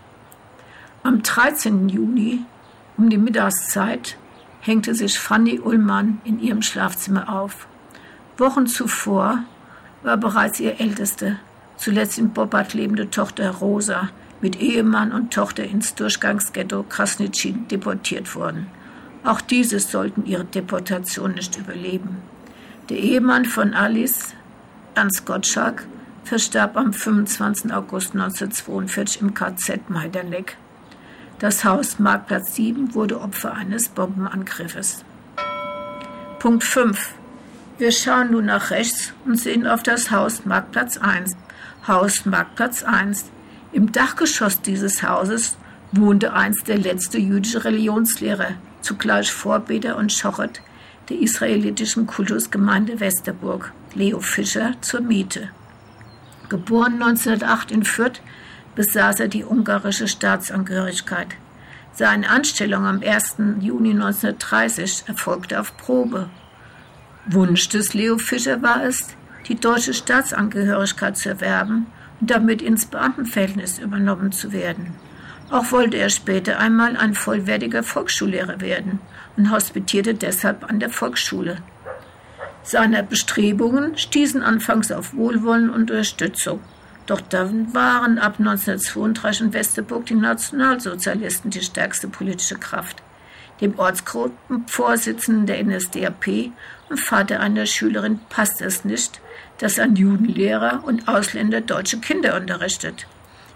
Am 1.03 1.21
13. 1.21 1.87
Juni, 1.87 2.43
um 2.97 3.11
die 3.11 3.19
Mittagszeit, 3.19 4.17
hängte 4.59 4.95
sich 4.95 5.19
Fanny 5.19 5.59
Ullmann 5.59 6.19
in 6.23 6.39
ihrem 6.39 6.63
Schlafzimmer 6.63 7.29
auf. 7.29 7.67
Wochen 8.37 8.65
zuvor 8.65 9.43
war 10.01 10.17
bereits 10.17 10.59
ihr 10.59 10.79
älteste, 10.79 11.37
zuletzt 11.77 12.17
in 12.17 12.31
Bobbart 12.31 12.73
lebende 12.73 13.11
Tochter 13.11 13.51
Rosa 13.51 14.09
mit 14.41 14.59
Ehemann 14.59 15.11
und 15.11 15.31
Tochter 15.31 15.63
ins 15.63 15.93
Durchgangsghetto 15.93 16.83
Krasnitschin 16.89 17.67
deportiert 17.67 18.33
worden. 18.33 18.65
Auch 19.23 19.41
diese 19.41 19.79
sollten 19.79 20.25
ihre 20.25 20.45
Deportation 20.45 21.35
nicht 21.35 21.55
überleben. 21.57 22.17
Der 22.91 22.99
Ehemann 22.99 23.45
von 23.45 23.73
Alice, 23.73 24.33
Ernst 24.95 25.25
Gottschalk, 25.25 25.87
verstarb 26.25 26.75
am 26.75 26.91
25. 26.91 27.73
August 27.73 28.11
1942 28.15 29.21
im 29.21 29.33
KZ 29.33 29.89
Meiderleck. 29.89 30.57
Das 31.39 31.63
Haus 31.63 31.99
Marktplatz 31.99 32.53
7 32.55 32.93
wurde 32.93 33.21
Opfer 33.21 33.53
eines 33.53 33.87
Bombenangriffes. 33.87 35.05
Punkt 36.39 36.65
5. 36.65 37.13
Wir 37.77 37.93
schauen 37.93 38.31
nun 38.31 38.47
nach 38.47 38.71
rechts 38.71 39.13
und 39.23 39.39
sehen 39.39 39.67
auf 39.67 39.83
das 39.83 40.11
Haus 40.11 40.43
Marktplatz 40.43 40.97
1. 40.97 41.37
Haus 41.87 42.25
Marktplatz 42.25 42.83
1. 42.83 43.23
Im 43.71 43.93
Dachgeschoss 43.93 44.61
dieses 44.61 45.01
Hauses 45.01 45.55
wohnte 45.93 46.33
einst 46.33 46.67
der 46.67 46.77
letzte 46.77 47.19
jüdische 47.19 47.63
Religionslehrer, 47.63 48.55
zugleich 48.81 49.31
Vorbeter 49.31 49.95
und 49.95 50.11
Schochet 50.11 50.61
der 51.09 51.19
israelitischen 51.19 52.07
Kultusgemeinde 52.07 52.99
Westerburg, 52.99 53.73
Leo 53.93 54.19
Fischer, 54.19 54.73
zur 54.81 55.01
Miete. 55.01 55.49
Geboren 56.49 57.01
1908 57.01 57.71
in 57.71 57.83
Fürth, 57.83 58.21
besaß 58.75 59.21
er 59.21 59.27
die 59.27 59.43
ungarische 59.43 60.07
Staatsangehörigkeit. 60.07 61.27
Seine 61.93 62.29
Anstellung 62.29 62.85
am 62.85 63.01
1. 63.01 63.37
Juni 63.59 63.91
1930 63.91 65.03
erfolgte 65.07 65.59
auf 65.59 65.75
Probe. 65.77 66.29
Wunsch 67.27 67.69
des 67.69 67.93
Leo 67.93 68.17
Fischer 68.17 68.61
war 68.61 68.83
es, 68.83 69.07
die 69.47 69.55
deutsche 69.55 69.93
Staatsangehörigkeit 69.93 71.17
zu 71.17 71.29
erwerben 71.29 71.87
und 72.19 72.31
damit 72.31 72.61
ins 72.61 72.85
Beamtenverhältnis 72.85 73.79
übernommen 73.79 74.31
zu 74.31 74.53
werden. 74.53 74.93
Auch 75.49 75.71
wollte 75.71 75.97
er 75.97 76.09
später 76.09 76.59
einmal 76.59 76.95
ein 76.95 77.13
vollwertiger 77.13 77.83
Volksschullehrer 77.83 78.61
werden 78.61 78.99
und 79.37 79.51
hospitierte 79.51 80.13
deshalb 80.13 80.63
an 80.69 80.79
der 80.79 80.89
Volksschule. 80.89 81.57
Seine 82.63 83.03
Bestrebungen 83.03 83.97
stießen 83.97 84.43
anfangs 84.43 84.91
auf 84.91 85.15
Wohlwollen 85.15 85.69
und 85.69 85.89
Unterstützung. 85.91 86.59
Doch 87.07 87.21
dann 87.21 87.73
waren 87.73 88.19
ab 88.19 88.35
1932 88.37 89.41
in 89.41 89.53
Westerburg 89.53 90.05
die 90.05 90.15
Nationalsozialisten 90.15 91.49
die 91.51 91.61
stärkste 91.61 92.07
politische 92.07 92.55
Kraft. 92.55 93.01
dem 93.59 93.77
Ortsgruppenvorsitzenden 93.77 95.45
der 95.45 95.63
NSDAP 95.63 96.51
und 96.89 96.99
Vater 96.99 97.39
einer 97.39 97.67
Schülerin, 97.67 98.19
passt 98.29 98.59
es 98.61 98.85
nicht, 98.85 99.21
dass 99.59 99.77
ein 99.77 99.95
Judenlehrer 99.95 100.81
und 100.83 101.07
Ausländer 101.07 101.61
deutsche 101.61 101.99
Kinder 101.99 102.35
unterrichtet. 102.35 103.05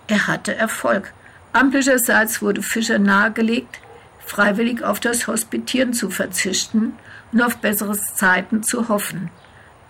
Er 0.08 0.28
hatte 0.28 0.56
Erfolg. 0.56 1.12
Amtlicherseits 1.54 2.42
wurde 2.44 2.62
Fischer 2.62 3.00
nahegelegt, 3.00 3.80
freiwillig 4.26 4.84
auf 4.84 5.00
das 5.00 5.28
Hospitieren 5.28 5.94
zu 5.94 6.10
verzichten 6.10 6.94
und 7.32 7.42
auf 7.42 7.58
bessere 7.58 7.98
Zeiten 7.98 8.64
zu 8.64 8.90
hoffen, 8.90 9.30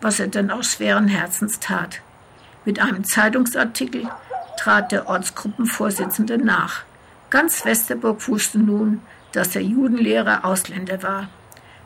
was 0.02 0.20
er 0.20 0.28
dann 0.28 0.52
auch 0.52 0.64
schweren 0.64 1.08
Herzens 1.08 1.60
tat. 1.60 2.02
Mit 2.66 2.80
einem 2.80 3.04
Zeitungsartikel 3.04 4.08
trat 4.58 4.92
der 4.92 5.08
Ortsgruppenvorsitzende 5.08 6.38
nach. 6.38 6.84
Ganz 7.30 7.66
Westerburg 7.66 8.28
wusste 8.28 8.60
nun, 8.60 9.02
dass 9.32 9.50
der 9.50 9.64
Judenlehrer 9.64 10.46
Ausländer 10.46 11.04
war. 11.04 11.28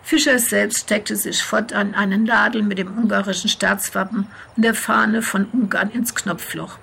Fischer 0.02 0.40
selbst 0.40 0.82
steckte 0.82 1.16
sich 1.16 1.44
fortan 1.44 1.94
einen 1.94 2.24
Nadel 2.24 2.64
mit 2.64 2.78
dem 2.78 2.98
ungarischen 2.98 3.50
Staatswappen 3.50 4.28
und 4.56 4.64
der 4.64 4.74
Fahne 4.74 5.22
von 5.22 5.46
Ungarn 5.46 5.92
ins 5.92 6.16
Knopfloch. 6.16 6.78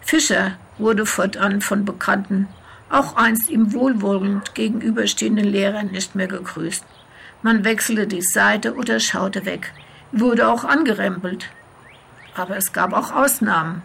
Fischer 0.00 0.52
wurde 0.78 1.06
fortan 1.06 1.60
von 1.60 1.84
Bekannten, 1.84 2.48
auch 2.90 3.16
einst 3.16 3.48
ihm 3.48 3.72
wohlwollend 3.72 4.54
gegenüberstehenden 4.54 5.46
Lehrern 5.46 5.88
nicht 5.88 6.14
mehr 6.14 6.26
gegrüßt. 6.26 6.84
Man 7.42 7.64
wechselte 7.64 8.06
die 8.06 8.22
Seite 8.22 8.74
oder 8.74 9.00
schaute 9.00 9.46
weg, 9.46 9.72
wurde 10.12 10.48
auch 10.48 10.64
angerempelt. 10.64 11.48
Aber 12.34 12.56
es 12.56 12.72
gab 12.72 12.92
auch 12.92 13.12
Ausnahmen. 13.12 13.82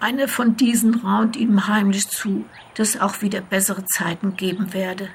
Eine 0.00 0.26
von 0.26 0.56
diesen 0.56 0.96
raunt 0.96 1.36
ihm 1.36 1.68
heimlich 1.68 2.08
zu, 2.08 2.44
dass 2.74 3.00
auch 3.00 3.22
wieder 3.22 3.40
bessere 3.40 3.84
Zeiten 3.84 4.36
geben 4.36 4.72
werde. 4.72 5.08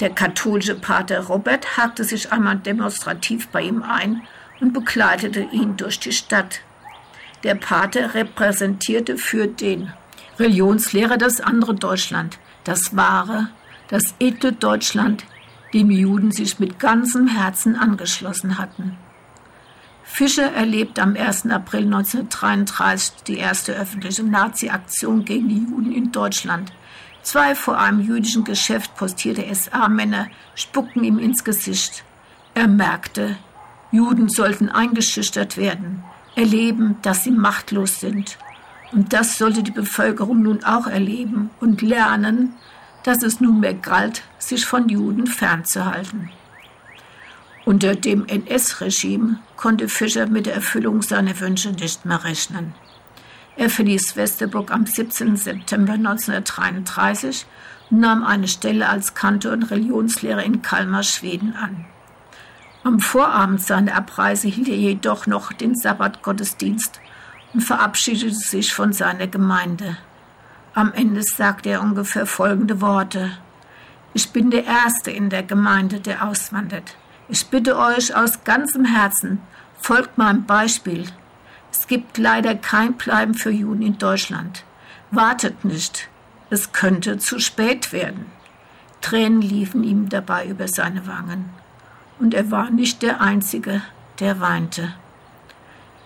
Der 0.00 0.10
katholische 0.10 0.74
Pater 0.74 1.20
Robert 1.26 1.76
hakte 1.76 2.04
sich 2.04 2.32
einmal 2.32 2.56
demonstrativ 2.56 3.48
bei 3.48 3.62
ihm 3.62 3.82
ein 3.82 4.22
und 4.60 4.72
begleitete 4.72 5.40
ihn 5.52 5.76
durch 5.76 5.98
die 5.98 6.12
Stadt. 6.12 6.60
Der 7.44 7.54
Pater 7.54 8.14
repräsentierte 8.14 9.16
für 9.16 9.46
den 9.46 9.92
Religionslehrer 10.38 11.18
das 11.18 11.40
andere 11.40 11.74
Deutschland, 11.74 12.38
das 12.64 12.96
wahre, 12.96 13.48
das 13.88 14.14
edle 14.18 14.52
Deutschland, 14.52 15.24
dem 15.74 15.90
Juden 15.90 16.30
sich 16.30 16.58
mit 16.58 16.78
ganzem 16.78 17.28
Herzen 17.28 17.76
angeschlossen 17.76 18.58
hatten. 18.58 18.96
Fischer 20.04 20.52
erlebt 20.52 20.98
am 20.98 21.16
1. 21.16 21.46
April 21.46 21.84
1933 21.84 23.22
die 23.26 23.38
erste 23.38 23.72
öffentliche 23.72 24.22
Nazi-Aktion 24.22 25.24
gegen 25.24 25.48
die 25.48 25.58
Juden 25.58 25.92
in 25.92 26.12
Deutschland. 26.12 26.72
Zwei 27.22 27.54
vor 27.54 27.78
einem 27.78 28.00
jüdischen 28.00 28.44
Geschäft 28.44 28.94
postierte 28.96 29.42
SA-Männer 29.54 30.28
spuckten 30.54 31.04
ihm 31.04 31.18
ins 31.18 31.44
Gesicht. 31.44 32.04
Er 32.54 32.68
merkte, 32.68 33.36
Juden 33.90 34.28
sollten 34.28 34.68
eingeschüchtert 34.68 35.56
werden, 35.56 36.02
erleben, 36.34 36.96
dass 37.02 37.24
sie 37.24 37.30
machtlos 37.30 38.00
sind. 38.00 38.38
Und 38.92 39.12
das 39.12 39.38
sollte 39.38 39.62
die 39.62 39.70
Bevölkerung 39.70 40.42
nun 40.42 40.64
auch 40.64 40.86
erleben 40.86 41.50
und 41.60 41.80
lernen, 41.82 42.54
dass 43.04 43.22
es 43.22 43.40
nunmehr 43.40 43.74
galt, 43.74 44.22
sich 44.38 44.66
von 44.66 44.88
Juden 44.88 45.26
fernzuhalten. 45.26 46.30
Unter 47.64 47.94
dem 47.94 48.26
NS-Regime 48.26 49.38
konnte 49.56 49.88
Fischer 49.88 50.26
mit 50.26 50.46
der 50.46 50.54
Erfüllung 50.54 51.00
seiner 51.00 51.38
Wünsche 51.40 51.70
nicht 51.70 52.04
mehr 52.04 52.22
rechnen. 52.24 52.74
Er 53.56 53.70
verließ 53.70 54.16
Westerburg 54.16 54.70
am 54.70 54.86
17. 54.86 55.36
September 55.36 55.92
1933 55.92 57.46
und 57.90 58.00
nahm 58.00 58.24
eine 58.24 58.48
Stelle 58.48 58.88
als 58.88 59.14
Kantor 59.14 59.52
und 59.52 59.64
Religionslehrer 59.64 60.42
in 60.42 60.62
Kalmar, 60.62 61.02
Schweden 61.02 61.54
an. 61.54 61.84
Am 62.84 62.98
Vorabend 62.98 63.62
seiner 63.62 63.94
Abreise 63.94 64.48
hielt 64.48 64.68
er 64.68 64.76
jedoch 64.76 65.26
noch 65.26 65.52
den 65.52 65.76
Sabbatgottesdienst 65.76 67.00
und 67.52 67.60
verabschiedete 67.60 68.34
sich 68.34 68.74
von 68.74 68.92
seiner 68.92 69.26
Gemeinde. 69.26 69.96
Am 70.74 70.92
Ende 70.92 71.22
sagte 71.22 71.70
er 71.70 71.82
ungefähr 71.82 72.26
folgende 72.26 72.80
Worte. 72.80 73.30
Ich 74.14 74.30
bin 74.30 74.50
der 74.50 74.64
Erste 74.64 75.10
in 75.10 75.30
der 75.30 75.42
Gemeinde, 75.42 76.00
der 76.00 76.26
auswandert. 76.26 76.96
Ich 77.28 77.46
bitte 77.46 77.76
euch 77.76 78.14
aus 78.14 78.44
ganzem 78.44 78.84
Herzen, 78.84 79.40
folgt 79.78 80.18
meinem 80.18 80.44
Beispiel. 80.44 81.06
Es 81.70 81.86
gibt 81.86 82.18
leider 82.18 82.54
kein 82.54 82.94
Bleiben 82.94 83.34
für 83.34 83.50
Juden 83.50 83.82
in 83.82 83.98
Deutschland. 83.98 84.64
Wartet 85.10 85.64
nicht, 85.64 86.08
es 86.50 86.72
könnte 86.72 87.18
zu 87.18 87.38
spät 87.38 87.92
werden. 87.92 88.26
Tränen 89.00 89.42
liefen 89.42 89.84
ihm 89.84 90.08
dabei 90.08 90.46
über 90.46 90.68
seine 90.68 91.06
Wangen. 91.06 91.50
Und 92.18 92.34
er 92.34 92.50
war 92.50 92.70
nicht 92.70 93.02
der 93.02 93.20
Einzige, 93.20 93.82
der 94.20 94.40
weinte. 94.40 94.94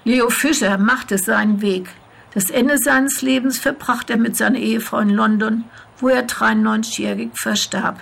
Leo 0.07 0.31
Fischer 0.31 0.79
machte 0.79 1.19
seinen 1.19 1.61
Weg. 1.63 1.89
Das 2.33 2.51
Ende 2.51 2.79
seines 2.79 3.23
Lebens 3.23 3.59
verbrachte 3.59 4.13
er 4.13 4.21
mit 4.21 4.37
seiner 4.37 4.61
Ehefrau 4.61 5.01
in 5.01 5.11
London, 5.11 5.65
wo 5.99 6.07
er 6.07 6.29
93-jährig 6.29 7.31
verstarb. 7.35 7.99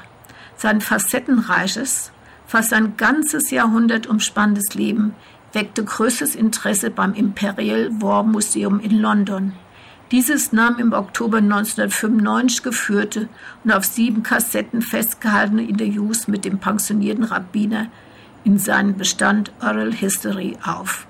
Sein 0.55 0.83
facettenreiches, 0.83 2.13
fast 2.47 2.75
ein 2.75 2.99
ganzes 2.99 3.51
Jahrhundert 3.51 4.07
umspannendes 4.07 4.75
Leben 4.75 5.15
weckte 5.55 5.83
größtes 5.83 6.35
Interesse 6.35 6.91
beim 6.91 7.15
Imperial 7.15 7.89
War 8.03 8.23
Museum 8.23 8.81
in 8.81 8.99
London. 8.99 9.55
Dieses 10.11 10.53
nahm 10.53 10.79
im 10.79 10.93
Oktober 10.93 11.39
1995 11.39 12.63
geführte 12.63 13.31
und 13.65 13.73
auf 13.73 13.85
sieben 13.85 14.23
Kassetten 14.23 14.83
festgehaltene 14.83 15.67
Interviews 15.67 16.29
mit 16.29 16.45
dem 16.45 16.59
pensionierten 16.59 17.25
Rabbiner 17.25 17.87
in 18.45 18.59
seinen 18.59 18.99
Bestand 18.99 19.53
Oral 19.63 19.95
History 19.95 20.59
auf. 20.63 21.07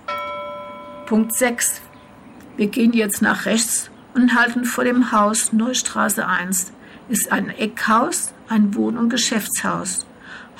Punkt 1.07 1.35
6. 1.35 1.83
Wir 2.57 2.69
gehen 2.69 2.95
jetzt 2.95 3.21
nach 3.21 3.45
rechts 3.45 3.91
und 4.15 4.35
halten 4.35 4.65
vor 4.65 4.85
dem 4.85 5.13
Haus 5.13 5.53
Neustraße 5.53 6.27
1. 6.27 6.73
Ist 7.11 7.31
ein 7.31 7.51
Eckhaus, 7.51 8.33
ein 8.49 8.75
Wohn- 8.75 8.97
und 8.97 9.11
Geschäftshaus. 9.11 10.07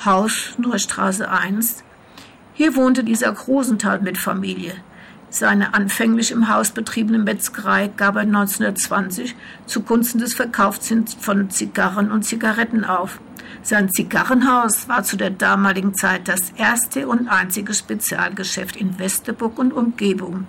Haus 0.05 0.53
Neustraße 0.59 1.31
1. 1.31 1.83
Hier 2.53 2.75
wohnte 2.75 3.03
dieser 3.03 3.31
Grosenthal 3.31 4.01
mit 4.01 4.19
Familie. 4.19 4.73
Seine 5.31 5.73
anfänglich 5.73 6.29
im 6.29 6.47
Haus 6.47 6.69
betriebene 6.69 7.17
Metzgerei 7.17 7.87
gab 7.87 8.15
er 8.15 8.21
1920 8.21 9.35
zugunsten 9.65 10.19
des 10.19 10.35
Verkaufs 10.35 10.93
von 11.19 11.49
Zigarren 11.49 12.11
und 12.11 12.21
Zigaretten 12.21 12.85
auf. 12.85 13.19
Sein 13.61 13.89
Zigarrenhaus 13.89 14.87
war 14.87 15.03
zu 15.03 15.17
der 15.17 15.31
damaligen 15.31 15.95
Zeit 15.95 16.27
das 16.27 16.51
erste 16.57 17.07
und 17.07 17.27
einzige 17.27 17.73
Spezialgeschäft 17.73 18.75
in 18.75 18.99
Westerburg 18.99 19.57
und 19.57 19.73
Umgebung. 19.73 20.47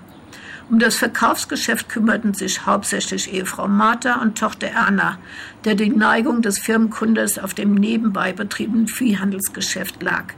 Um 0.68 0.80
das 0.80 0.96
Verkaufsgeschäft 0.96 1.88
kümmerten 1.88 2.34
sich 2.34 2.66
hauptsächlich 2.66 3.32
Ehefrau 3.32 3.68
Martha 3.68 4.20
und 4.20 4.36
Tochter 4.36 4.66
Erna, 4.66 5.18
der 5.64 5.76
die 5.76 5.90
Neigung 5.90 6.42
des 6.42 6.58
Firmenkundes 6.58 7.38
auf 7.38 7.54
dem 7.54 7.74
nebenbei 7.74 8.32
betriebenen 8.32 8.88
Viehhandelsgeschäft 8.88 10.02
lag. 10.02 10.34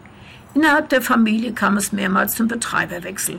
Innerhalb 0.55 0.91
der 0.91 1.01
Familie 1.01 1.53
kam 1.53 1.79
es 1.79 1.93
mehrmals 1.93 2.35
zum 2.35 2.47
Betreiberwechsel. 2.47 3.39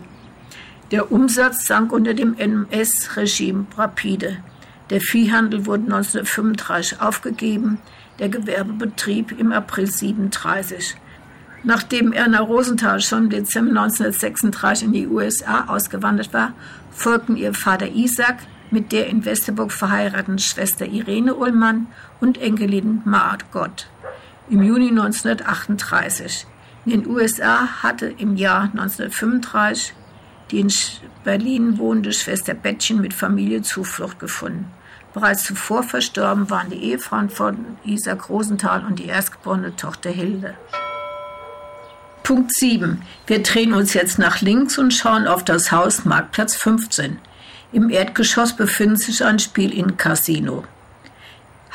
Der 0.92 1.12
Umsatz 1.12 1.68
sank 1.68 1.92
unter 1.92 2.16
dem 2.16 2.36
NS-Regime 2.38 3.68
rapide. 3.78 4.38
Der 4.90 5.02
Viehhandel 5.02 5.68
wurde 5.68 5.84
1935 5.84 7.02
aufgegeben, 7.02 7.78
der 8.20 8.30
Gewerbebetrieb 8.30 9.38
im 9.38 9.52
April 9.52 9.88
37. 9.88 10.96
Nachdem 11.64 12.14
Erna 12.14 12.40
Rosenthal 12.40 13.02
schon 13.02 13.26
im 13.26 13.30
Dezember 13.30 13.72
1936 13.72 14.88
in 14.88 14.94
die 14.94 15.08
USA 15.08 15.66
ausgewandert 15.68 16.34
war, 16.34 16.54
folgten 16.92 17.36
ihr 17.36 17.54
Vater 17.54 17.88
Isaac 17.88 18.38
mit 18.72 18.92
der 18.92 19.08
in 19.08 19.26
Westerburg 19.26 19.72
verheirateten 19.72 20.40
Schwester 20.40 20.86
Irene 20.86 21.36
Ullmann 21.36 21.88
und 22.20 22.38
Enkelin 22.38 23.02
Maat 23.04 23.52
Gott. 23.52 23.88
Im 24.50 24.64
Juni 24.64 24.90
1938. 24.90 26.46
In 26.86 26.92
den 26.92 27.08
USA 27.08 27.84
hatte 27.84 28.08
im 28.08 28.36
Jahr 28.36 28.64
1935 28.64 29.94
die 30.52 30.62
in 30.62 30.72
Berlin 31.24 31.78
wohnende 31.78 32.14
Schwester 32.14 32.54
Bettchen 32.54 33.02
mit 33.02 33.14
Familie 33.14 33.62
Zuflucht 33.62 34.20
gefunden. 34.20 34.72
Bereits 35.14 35.44
zuvor 35.44 35.84
verstorben 35.84 36.50
waren 36.50 36.70
die 36.70 36.84
Ehefrauen 36.84 37.30
von 37.30 37.78
Isaac 37.84 38.30
Rosenthal 38.30 38.86
und 38.86 39.00
die 39.00 39.08
erstgeborene 39.08 39.76
Tochter 39.76 40.12
Hilde. 40.12 40.56
Punkt 42.24 42.54
7. 42.54 43.02
Wir 43.26 43.42
drehen 43.42 43.74
uns 43.74 43.96
jetzt 43.96 44.20
nach 44.20 44.42
links 44.42 44.78
und 44.78 44.94
schauen 44.94 45.28
auf 45.28 45.44
das 45.44 45.72
Haus 45.72 46.06
Marktplatz 46.06 46.56
15. 46.56 47.18
Im 47.72 47.90
Erdgeschoss 47.90 48.56
befindet 48.56 49.00
sich 49.00 49.26
ein 49.26 49.40
Spiel-In-Casino. 49.40 50.64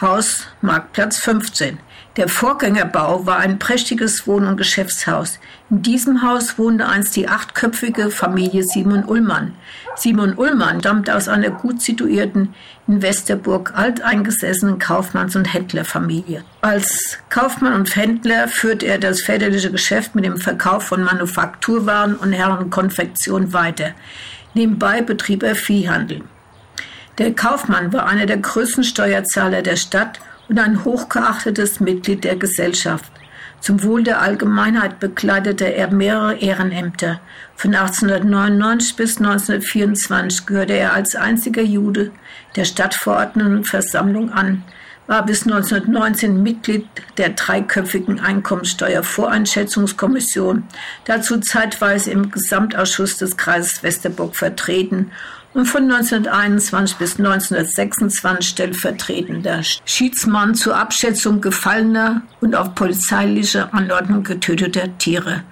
Haus 0.01 0.47
Marktplatz 0.61 1.19
15. 1.19 1.79
Der 2.17 2.29
Vorgängerbau 2.29 3.27
war 3.27 3.39
ein 3.39 3.59
prächtiges 3.59 4.25
Wohn- 4.29 4.47
und 4.47 4.57
Geschäftshaus. 4.57 5.41
In 5.69 5.83
diesem 5.83 6.23
Haus 6.23 6.57
wohnte 6.59 6.87
einst 6.87 7.17
die 7.17 7.27
achtköpfige 7.29 8.09
Familie 8.09 8.63
Simon 8.63 9.05
Ullmann. 9.05 9.53
Simon 9.97 10.39
Ullmann 10.39 10.79
stammte 10.79 11.17
aus 11.17 11.27
einer 11.27 11.51
gut 11.51 11.83
situierten, 11.83 12.55
in 12.87 13.03
Westerburg 13.03 13.73
alteingesessenen 13.75 14.79
Kaufmanns- 14.79 15.35
und 15.35 15.53
Händlerfamilie. 15.53 16.45
Als 16.61 17.19
Kaufmann 17.31 17.73
und 17.73 17.97
Händler 17.97 18.47
führte 18.47 18.87
er 18.87 18.99
das 18.99 19.21
väterliche 19.21 19.73
Geschäft 19.73 20.15
mit 20.15 20.25
dem 20.25 20.37
Verkauf 20.37 20.85
von 20.85 21.03
Manufakturwaren 21.03 22.15
und 22.15 22.33
Herrenkonfektion 22.33 23.53
weiter. 23.53 23.91
Nebenbei 24.55 25.03
betrieb 25.03 25.43
er 25.43 25.57
Viehhandel. 25.57 26.23
Der 27.19 27.33
Kaufmann 27.33 27.93
war 27.93 28.07
einer 28.07 28.27
der 28.27 28.37
größten 28.37 28.85
Steuerzahler 28.85 29.63
der 29.63 29.77
Stadt 29.77 30.21
und 30.49 30.59
ein 30.59 30.85
hochgeachtetes 30.85 31.81
Mitglied 31.81 32.25
der 32.25 32.37
Gesellschaft. 32.37 33.11
Zum 33.61 33.83
Wohl 33.83 34.03
der 34.03 34.21
Allgemeinheit 34.21 35.01
bekleidete 35.01 35.75
er 35.75 35.91
mehrere 35.91 36.37
Ehrenämter. 36.37 37.23
Von 37.57 37.75
1899 37.75 38.97
bis 38.97 39.17
1924 39.17 40.45
gehörte 40.45 40.75
er 40.75 40.93
als 40.93 41.17
einziger 41.17 41.63
Jude 41.63 42.11
der 42.57 42.67
Stadtverordnetenversammlung 42.67 44.33
an, 44.33 44.63
war 45.07 45.25
bis 45.25 45.47
1919 45.47 46.43
Mitglied 46.43 46.87
der 47.17 47.31
dreiköpfigen 47.31 48.21
Einkommensteuervoreinschätzungskommission, 48.21 50.65
dazu 51.07 51.41
zeitweise 51.41 52.11
im 52.11 52.31
Gesamtausschuss 52.31 53.17
des 53.17 53.39
Kreises 53.39 53.83
Westerburg 53.83 54.37
vertreten 54.37 55.11
von 55.63 55.85
1921 55.85 56.97
bis 56.97 57.19
1926 57.19 58.49
stellvertretender 58.51 59.63
Schiedsmann 59.63 60.57
zur 60.57 60.77
Abschätzung 60.77 61.41
gefallener 61.41 62.23
und 62.41 62.57
auf 62.57 62.75
polizeiliche 62.75 63.73
Anordnung 63.73 64.25
getöteter 64.25 64.99
Tiere. 64.99 65.45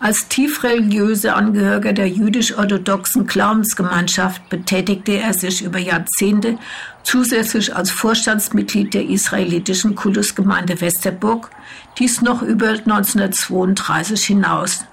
Als 0.00 0.28
tiefreligiöser 0.28 1.34
Angehöriger 1.34 1.92
der 1.92 2.08
jüdisch-orthodoxen 2.08 3.26
Glaubensgemeinschaft 3.26 4.48
betätigte 4.48 5.14
er 5.18 5.34
sich 5.34 5.64
über 5.64 5.80
Jahrzehnte 5.80 6.56
zusätzlich 7.02 7.74
als 7.74 7.90
Vorstandsmitglied 7.90 8.94
der 8.94 9.08
israelitischen 9.08 9.96
Kultusgemeinde 9.96 10.80
Westerburg, 10.80 11.50
dies 11.98 12.22
noch 12.22 12.42
über 12.42 12.68
1932 12.68 14.24
hinaus. 14.24 14.84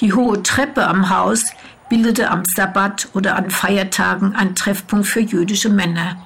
Die 0.00 0.12
hohe 0.12 0.42
Treppe 0.42 0.86
am 0.86 1.08
Haus 1.08 1.44
bildete 1.88 2.30
am 2.30 2.42
Sabbat 2.44 3.08
oder 3.14 3.36
an 3.36 3.50
Feiertagen 3.50 4.34
ein 4.34 4.54
Treffpunkt 4.54 5.06
für 5.06 5.20
jüdische 5.20 5.68
Männer. 5.68 6.16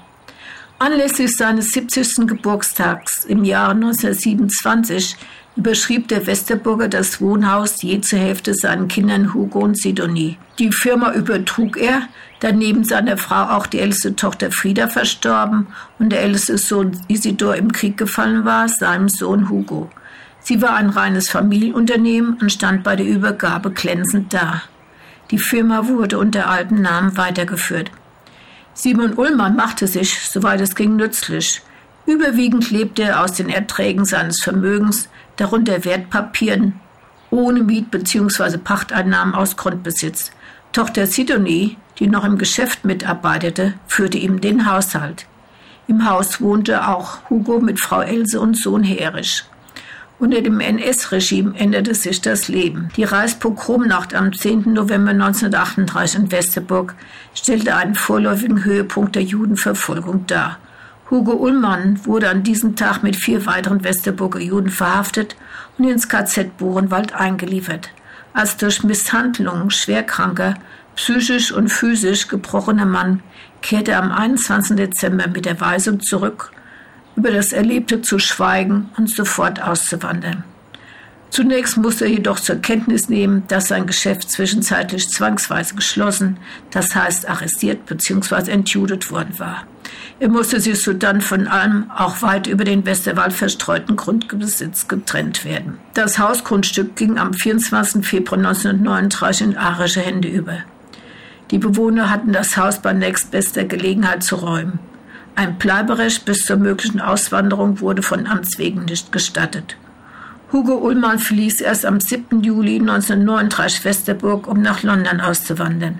Anlässlich 0.78 1.36
seines 1.36 1.72
70. 1.72 2.26
Geburtstags 2.26 3.26
im 3.26 3.44
Jahre 3.44 3.72
1927 3.72 5.16
überschrieb 5.56 6.08
der 6.08 6.26
Westerburger 6.26 6.88
das 6.88 7.20
Wohnhaus 7.20 7.82
je 7.82 8.00
zur 8.00 8.18
Hälfte 8.18 8.54
seinen 8.54 8.88
Kindern 8.88 9.34
Hugo 9.34 9.58
und 9.58 9.78
Sidonie. 9.78 10.38
Die 10.58 10.72
Firma 10.72 11.12
übertrug 11.12 11.76
er, 11.76 12.08
da 12.40 12.52
neben 12.52 12.84
seiner 12.84 13.18
Frau 13.18 13.56
auch 13.56 13.66
die 13.66 13.80
älteste 13.80 14.16
Tochter 14.16 14.50
Frieda 14.50 14.88
verstorben 14.88 15.66
und 15.98 16.10
der 16.10 16.22
älteste 16.22 16.56
Sohn 16.56 16.98
Isidor 17.08 17.56
im 17.56 17.72
Krieg 17.72 17.98
gefallen 17.98 18.46
war, 18.46 18.68
seinem 18.68 19.10
Sohn 19.10 19.50
Hugo. 19.50 19.90
Sie 20.40 20.62
war 20.62 20.74
ein 20.76 20.88
reines 20.88 21.28
Familienunternehmen 21.28 22.38
und 22.40 22.50
stand 22.50 22.82
bei 22.82 22.96
der 22.96 23.06
Übergabe 23.06 23.70
glänzend 23.70 24.32
da. 24.32 24.62
Die 25.30 25.38
Firma 25.38 25.86
wurde 25.86 26.18
unter 26.18 26.48
altem 26.48 26.82
Namen 26.82 27.16
weitergeführt. 27.16 27.90
Simon 28.74 29.14
Ullmann 29.14 29.56
machte 29.56 29.86
sich, 29.86 30.18
soweit 30.28 30.60
es 30.60 30.74
ging, 30.74 30.96
nützlich. 30.96 31.62
Überwiegend 32.06 32.70
lebte 32.70 33.02
er 33.02 33.22
aus 33.22 33.32
den 33.32 33.48
Erträgen 33.48 34.04
seines 34.04 34.42
Vermögens, 34.42 35.08
darunter 35.36 35.84
Wertpapieren, 35.84 36.80
ohne 37.30 37.60
Miet- 37.60 37.90
bzw. 37.90 38.58
Pachteinnahmen 38.58 39.34
aus 39.34 39.56
Grundbesitz. 39.56 40.32
Tochter 40.72 41.06
Sidonie, 41.06 41.76
die 41.98 42.08
noch 42.08 42.24
im 42.24 42.38
Geschäft 42.38 42.84
mitarbeitete, 42.84 43.74
führte 43.86 44.18
ihm 44.18 44.40
den 44.40 44.70
Haushalt. 44.70 45.26
Im 45.86 46.08
Haus 46.08 46.40
wohnte 46.40 46.88
auch 46.88 47.18
Hugo 47.28 47.60
mit 47.60 47.80
Frau 47.80 48.00
Else 48.00 48.40
und 48.40 48.56
Sohn 48.56 48.82
Herisch. 48.84 49.44
Unter 50.20 50.42
dem 50.42 50.60
NS-Regime 50.60 51.54
änderte 51.58 51.94
sich 51.94 52.20
das 52.20 52.48
Leben. 52.48 52.90
Die 52.94 53.04
Reichspogromnacht 53.04 54.14
am 54.14 54.34
10. 54.34 54.74
November 54.74 55.12
1938 55.12 56.20
in 56.20 56.30
Westerburg 56.30 56.94
stellte 57.32 57.74
einen 57.74 57.94
vorläufigen 57.94 58.62
Höhepunkt 58.62 59.16
der 59.16 59.22
Judenverfolgung 59.22 60.26
dar. 60.26 60.58
Hugo 61.10 61.32
Ullmann 61.32 62.04
wurde 62.04 62.28
an 62.28 62.42
diesem 62.42 62.76
Tag 62.76 63.02
mit 63.02 63.16
vier 63.16 63.46
weiteren 63.46 63.82
Westerburger 63.82 64.40
Juden 64.40 64.68
verhaftet 64.68 65.36
und 65.78 65.88
ins 65.88 66.10
KZ 66.10 66.58
Buchenwald 66.58 67.14
eingeliefert. 67.14 67.88
Als 68.34 68.58
durch 68.58 68.84
Misshandlungen 68.84 69.70
schwerkranker, 69.70 70.52
psychisch 70.96 71.50
und 71.50 71.68
physisch 71.70 72.28
gebrochener 72.28 72.84
Mann 72.84 73.22
kehrte 73.62 73.92
er 73.92 74.02
am 74.02 74.12
21. 74.12 74.76
Dezember 74.76 75.28
mit 75.28 75.46
der 75.46 75.58
Weisung 75.62 76.00
zurück, 76.00 76.52
über 77.20 77.30
das 77.30 77.52
Erlebte 77.52 78.00
zu 78.00 78.18
schweigen 78.18 78.88
und 78.96 79.10
sofort 79.10 79.62
auszuwandern. 79.62 80.42
Zunächst 81.28 81.76
musste 81.76 82.06
er 82.06 82.12
jedoch 82.12 82.40
zur 82.40 82.56
Kenntnis 82.56 83.10
nehmen, 83.10 83.44
dass 83.46 83.68
sein 83.68 83.86
Geschäft 83.86 84.30
zwischenzeitlich 84.30 85.10
zwangsweise 85.10 85.74
geschlossen, 85.74 86.38
das 86.70 86.94
heißt 86.94 87.28
arrestiert 87.28 87.84
bzw. 87.84 88.50
entjudet 88.50 89.10
worden 89.10 89.38
war. 89.38 89.64
Er 90.18 90.30
musste 90.30 90.60
sich 90.60 90.82
sodann 90.82 91.20
von 91.20 91.46
allem, 91.46 91.90
auch 91.90 92.22
weit 92.22 92.46
über 92.46 92.64
den 92.64 92.86
Westerwald 92.86 93.34
verstreuten 93.34 93.96
Grundbesitz 93.96 94.88
getrennt 94.88 95.44
werden. 95.44 95.78
Das 95.92 96.18
Hausgrundstück 96.18 96.96
ging 96.96 97.18
am 97.18 97.34
24. 97.34 98.04
Februar 98.04 98.38
1939 98.38 99.46
in 99.46 99.56
arische 99.58 100.00
Hände 100.00 100.28
über. 100.28 100.60
Die 101.50 101.58
Bewohner 101.58 102.08
hatten 102.08 102.32
das 102.32 102.56
Haus 102.56 102.80
bei 102.80 102.94
nächstbester 102.94 103.64
Gelegenheit 103.64 104.22
zu 104.22 104.36
räumen. 104.36 104.78
Ein 105.40 105.56
Bleiberecht 105.56 106.26
bis 106.26 106.44
zur 106.44 106.58
möglichen 106.58 107.00
Auswanderung 107.00 107.80
wurde 107.80 108.02
von 108.02 108.26
Amts 108.26 108.58
wegen 108.58 108.84
nicht 108.84 109.10
gestattet. 109.10 109.74
Hugo 110.52 110.74
Ullmann 110.74 111.18
verließ 111.18 111.62
erst 111.62 111.86
am 111.86 111.98
7. 111.98 112.42
Juli 112.42 112.78
1939 112.78 113.86
Westerburg, 113.86 114.46
um 114.46 114.60
nach 114.60 114.82
London 114.82 115.18
auszuwandern. 115.22 115.98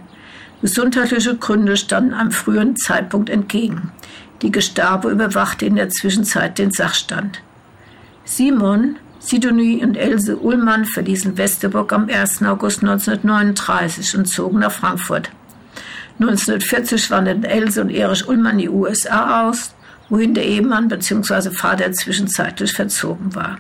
Gesundheitliche 0.61 1.37
Gründe 1.37 1.79
standen 1.79 2.13
am 2.13 2.33
frühen 2.33 2.77
Zeitpunkt 2.77 3.31
entgegen. 3.31 3.93
Die 4.43 4.53
Gestapo 4.53 5.09
überwachte 5.09 5.65
in 5.65 5.77
der 5.77 5.89
Zwischenzeit 5.89 6.59
den 6.59 6.71
Sachstand. 6.71 7.41
Simon, 8.27 8.97
Sidonie 9.21 9.83
und 9.83 9.97
Else 9.97 10.37
Ullmann 10.37 10.85
verließen 10.85 11.39
Westerburg 11.39 11.95
am 11.95 12.11
1. 12.11 12.43
August 12.43 12.83
1939 12.83 14.19
und 14.19 14.27
zogen 14.27 14.59
nach 14.59 14.73
Frankfurt. 14.73 15.31
1940 16.21 17.11
wanderten 17.11 17.45
Else 17.45 17.81
und 17.81 17.89
Erich 17.89 18.29
Ullmann 18.29 18.59
die 18.59 18.69
USA 18.69 19.49
aus, 19.49 19.75
wohin 20.11 20.35
der 20.35 20.45
Ehemann 20.45 20.89
bzw. 20.89 21.51
Vater 21.51 21.91
zwischenzeitlich 21.93 22.73
verzogen 22.73 23.35
war. 23.35 23.59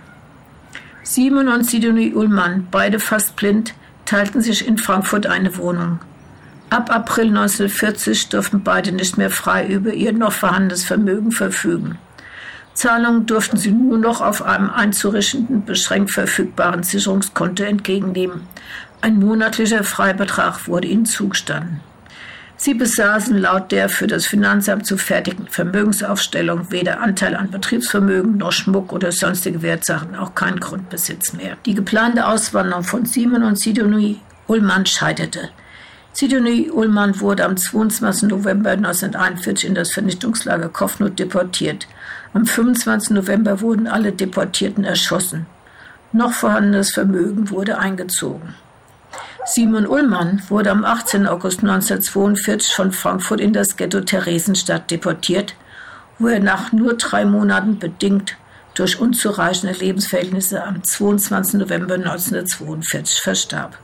Simon 1.03 1.49
und 1.49 1.64
Sidonie 1.64 2.12
Ullmann, 2.12 2.68
beide 2.70 2.99
fast 2.99 3.35
blind, 3.37 3.75
teilten 4.05 4.42
sich 4.42 4.66
in 4.66 4.77
Frankfurt 4.77 5.27
eine 5.27 5.57
Wohnung. 5.57 6.01
Ab 6.68 6.94
April 6.94 7.29
1940 7.29 8.29
durften 8.29 8.62
beide 8.62 8.92
nicht 8.92 9.16
mehr 9.16 9.31
frei 9.31 9.66
über 9.66 9.94
ihr 9.94 10.12
noch 10.12 10.33
vorhandenes 10.33 10.85
Vermögen 10.85 11.33
verfügen. 11.33 11.99
Zahlungen 12.75 13.27
durften 13.27 13.57
sie 13.57 13.73
nur 13.73 13.99
noch 13.99 14.20
auf 14.20 14.42
einem 14.42 14.70
einzurichtenden, 14.70 15.64
beschränkt 15.64 16.12
verfügbaren 16.12 16.83
Sicherungskonto 16.83 17.64
entgegennehmen. 17.64 18.42
Ein 19.01 19.18
monatlicher 19.18 19.83
Freibetrag 19.83 20.68
wurde 20.68 20.88
ihnen 20.88 21.07
zugestanden. 21.07 21.81
Sie 22.62 22.75
besaßen 22.75 23.38
laut 23.38 23.73
der 23.73 23.88
für 23.88 24.07
das 24.07 24.27
Finanzamt 24.27 24.85
zu 24.85 24.99
fertigen 24.99 25.46
Vermögensaufstellung 25.46 26.70
weder 26.70 27.01
Anteil 27.01 27.35
an 27.35 27.51
Betriebsvermögen 27.51 28.37
noch 28.37 28.53
Schmuck 28.53 28.92
oder 28.92 29.12
sonstige 29.12 29.62
Wertsachen, 29.62 30.14
auch 30.14 30.35
kein 30.35 30.61
Grundbesitz 30.61 31.33
mehr. 31.33 31.57
Die 31.64 31.73
geplante 31.73 32.27
Auswanderung 32.27 32.85
von 32.85 33.07
Simon 33.07 33.44
und 33.44 33.59
Sidonie 33.59 34.20
Ullmann 34.46 34.85
scheiterte. 34.85 35.49
Sidonie 36.12 36.70
Ullmann 36.70 37.18
wurde 37.20 37.46
am 37.46 37.57
22. 37.57 38.29
November 38.29 38.73
1941 38.73 39.66
in 39.66 39.75
das 39.75 39.94
Vernichtungslager 39.94 40.68
Kofnut 40.68 41.18
deportiert. 41.18 41.88
Am 42.35 42.44
25. 42.44 43.12
November 43.12 43.62
wurden 43.62 43.87
alle 43.87 44.12
Deportierten 44.12 44.85
erschossen. 44.85 45.46
Noch 46.12 46.33
vorhandenes 46.35 46.92
Vermögen 46.92 47.49
wurde 47.49 47.79
eingezogen. 47.79 48.55
Simon 49.46 49.87
Ullmann 49.87 50.42
wurde 50.48 50.70
am 50.70 50.85
18. 50.85 51.26
August 51.26 51.61
1942 51.61 52.74
von 52.74 52.92
Frankfurt 52.92 53.40
in 53.40 53.53
das 53.53 53.76
Ghetto 53.76 54.00
Theresienstadt 54.00 54.90
deportiert, 54.90 55.55
wo 56.18 56.29
er 56.29 56.40
nach 56.40 56.72
nur 56.72 56.94
drei 56.94 57.24
Monaten 57.24 57.79
bedingt 57.79 58.37
durch 58.74 59.00
unzureichende 59.00 59.74
Lebensverhältnisse 59.74 60.62
am 60.62 60.85
22. 60.85 61.61
November 61.61 61.94
1942 61.94 63.20
verstarb. 63.20 63.79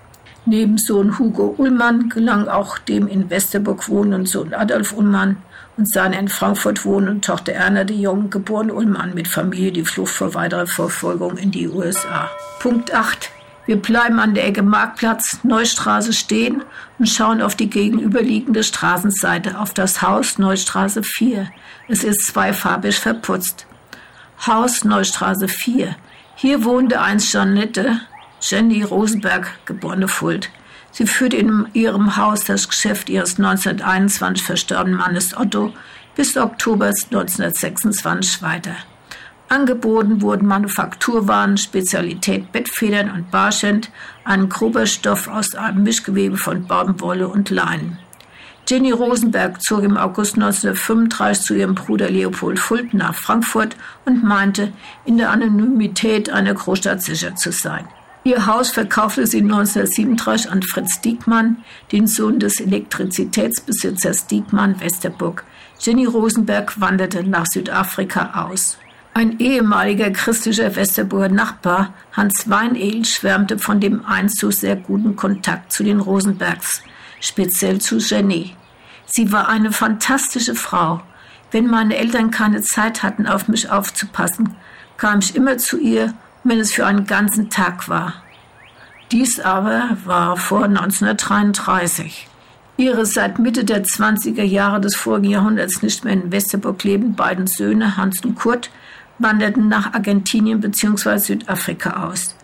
Neben 0.44 0.78
Sohn 0.78 1.18
Hugo 1.18 1.54
Ullmann 1.58 2.08
gelang 2.08 2.46
auch 2.46 2.78
dem 2.78 3.08
in 3.08 3.30
Westerburg 3.30 3.88
wohnenden 3.88 4.26
Sohn 4.26 4.54
Adolf 4.54 4.92
Ullmann 4.92 5.38
und 5.76 5.90
seiner 5.90 6.18
in 6.18 6.28
Frankfurt 6.28 6.84
wohnenden 6.84 7.20
Tochter 7.20 7.52
Erna 7.52 7.82
de 7.82 7.96
Jong, 7.96 8.30
geborene 8.30 8.72
Ullmann, 8.72 9.14
mit 9.14 9.26
Familie 9.26 9.72
die 9.72 9.84
Flucht 9.84 10.12
vor 10.12 10.34
weiterer 10.34 10.66
Verfolgung 10.66 11.36
in 11.36 11.50
die 11.50 11.66
USA. 11.68 12.30
Punkt 12.60 12.94
8. 12.94 13.30
Wir 13.66 13.76
bleiben 13.76 14.20
an 14.20 14.34
der 14.34 14.46
Ecke 14.46 14.62
Marktplatz, 14.62 15.40
Neustraße 15.42 16.12
stehen 16.12 16.62
und 17.00 17.08
schauen 17.08 17.42
auf 17.42 17.56
die 17.56 17.68
gegenüberliegende 17.68 18.62
Straßenseite, 18.62 19.58
auf 19.58 19.74
das 19.74 20.02
Haus 20.02 20.38
Neustraße 20.38 21.02
4. 21.02 21.48
Es 21.88 22.04
ist 22.04 22.26
zweifarbig 22.26 22.96
verputzt. 22.96 23.66
Haus 24.46 24.84
Neustraße 24.84 25.48
4. 25.48 25.96
Hier 26.36 26.64
wohnte 26.64 27.00
einst 27.00 27.32
Janette, 27.32 28.00
Jenny 28.40 28.84
Rosenberg, 28.84 29.48
geborene 29.64 30.06
Fuld. 30.06 30.50
Sie 30.92 31.06
führte 31.06 31.36
in 31.36 31.66
ihrem 31.72 32.16
Haus 32.16 32.44
das 32.44 32.68
Geschäft 32.68 33.08
ihres 33.08 33.36
1921 33.36 34.44
verstorbenen 34.44 34.98
Mannes 34.98 35.36
Otto 35.36 35.74
bis 36.14 36.36
Oktober 36.36 36.86
1926 36.86 38.42
weiter. 38.42 38.76
Angeboten 39.48 40.22
wurden 40.22 40.48
Manufakturwaren, 40.48 41.56
Spezialität 41.56 42.50
Bettfedern 42.50 43.12
und 43.12 43.30
Barschent, 43.30 43.90
ein 44.24 44.48
grober 44.48 44.86
Stoff 44.86 45.28
aus 45.28 45.54
einem 45.54 45.84
Mischgewebe 45.84 46.36
von 46.36 46.66
Baumwolle 46.66 47.28
und 47.28 47.50
Leinen. 47.50 47.98
Jenny 48.68 48.90
Rosenberg 48.90 49.62
zog 49.62 49.84
im 49.84 49.96
August 49.96 50.34
1935 50.34 51.44
zu 51.44 51.54
ihrem 51.54 51.76
Bruder 51.76 52.10
Leopold 52.10 52.58
Fulton 52.58 52.98
nach 52.98 53.14
Frankfurt 53.14 53.76
und 54.04 54.24
meinte, 54.24 54.72
in 55.04 55.18
der 55.18 55.30
Anonymität 55.30 56.30
einer 56.30 56.52
Großstadt 56.52 57.00
sicher 57.00 57.36
zu 57.36 57.52
sein. 57.52 57.86
Ihr 58.24 58.46
Haus 58.46 58.72
verkaufte 58.72 59.24
sie 59.28 59.42
1937 59.42 60.50
an 60.50 60.62
Fritz 60.64 61.00
Diekmann, 61.00 61.58
den 61.92 62.08
Sohn 62.08 62.40
des 62.40 62.58
Elektrizitätsbesitzers 62.58 64.26
Diekmann 64.26 64.80
Westerburg. 64.80 65.44
Jenny 65.78 66.06
Rosenberg 66.06 66.80
wanderte 66.80 67.22
nach 67.22 67.46
Südafrika 67.46 68.48
aus. 68.48 68.78
Ein 69.16 69.40
ehemaliger 69.40 70.10
christlicher 70.10 70.76
Westerburger 70.76 71.30
Nachbar, 71.30 71.94
Hans 72.12 72.50
Weinehl, 72.50 73.02
schwärmte 73.06 73.58
von 73.58 73.80
dem 73.80 74.04
einst 74.04 74.38
so 74.38 74.50
sehr 74.50 74.76
guten 74.76 75.16
Kontakt 75.16 75.72
zu 75.72 75.82
den 75.84 76.00
Rosenbergs, 76.00 76.82
speziell 77.18 77.80
zu 77.80 77.96
Jenny. 77.96 78.54
Sie 79.06 79.32
war 79.32 79.48
eine 79.48 79.72
fantastische 79.72 80.54
Frau. 80.54 81.00
Wenn 81.50 81.66
meine 81.66 81.96
Eltern 81.96 82.30
keine 82.30 82.60
Zeit 82.60 83.02
hatten, 83.02 83.26
auf 83.26 83.48
mich 83.48 83.70
aufzupassen, 83.70 84.54
kam 84.98 85.20
ich 85.20 85.34
immer 85.34 85.56
zu 85.56 85.78
ihr 85.78 86.12
wenn 86.44 86.60
es 86.60 86.74
für 86.74 86.84
einen 86.84 87.06
ganzen 87.06 87.48
Tag 87.48 87.88
war. 87.88 88.12
Dies 89.12 89.40
aber 89.40 89.96
war 90.04 90.36
vor 90.36 90.64
1933. 90.64 92.28
Ihre 92.76 93.06
seit 93.06 93.38
Mitte 93.38 93.64
der 93.64 93.82
20er 93.82 94.42
Jahre 94.42 94.78
des 94.78 94.94
vorigen 94.94 95.30
Jahrhunderts 95.30 95.80
nicht 95.80 96.04
mehr 96.04 96.12
in 96.12 96.30
Westerburg 96.30 96.84
lebenden 96.84 97.16
beiden 97.16 97.46
Söhne 97.46 97.96
Hans 97.96 98.22
und 98.22 98.34
Kurt 98.34 98.70
wanderten 99.18 99.68
nach 99.68 99.94
Argentinien 99.94 100.60
bzw. 100.60 101.18
Südafrika 101.18 102.04
aus. 102.04 102.36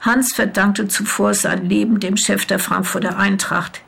Hans 0.00 0.34
verdankte 0.34 0.88
zuvor 0.88 1.34
sein 1.34 1.68
Leben 1.68 2.00
dem 2.00 2.16
Chef 2.16 2.44
der 2.46 2.58
Frankfurter 2.58 3.18
Eintracht. 3.18 3.82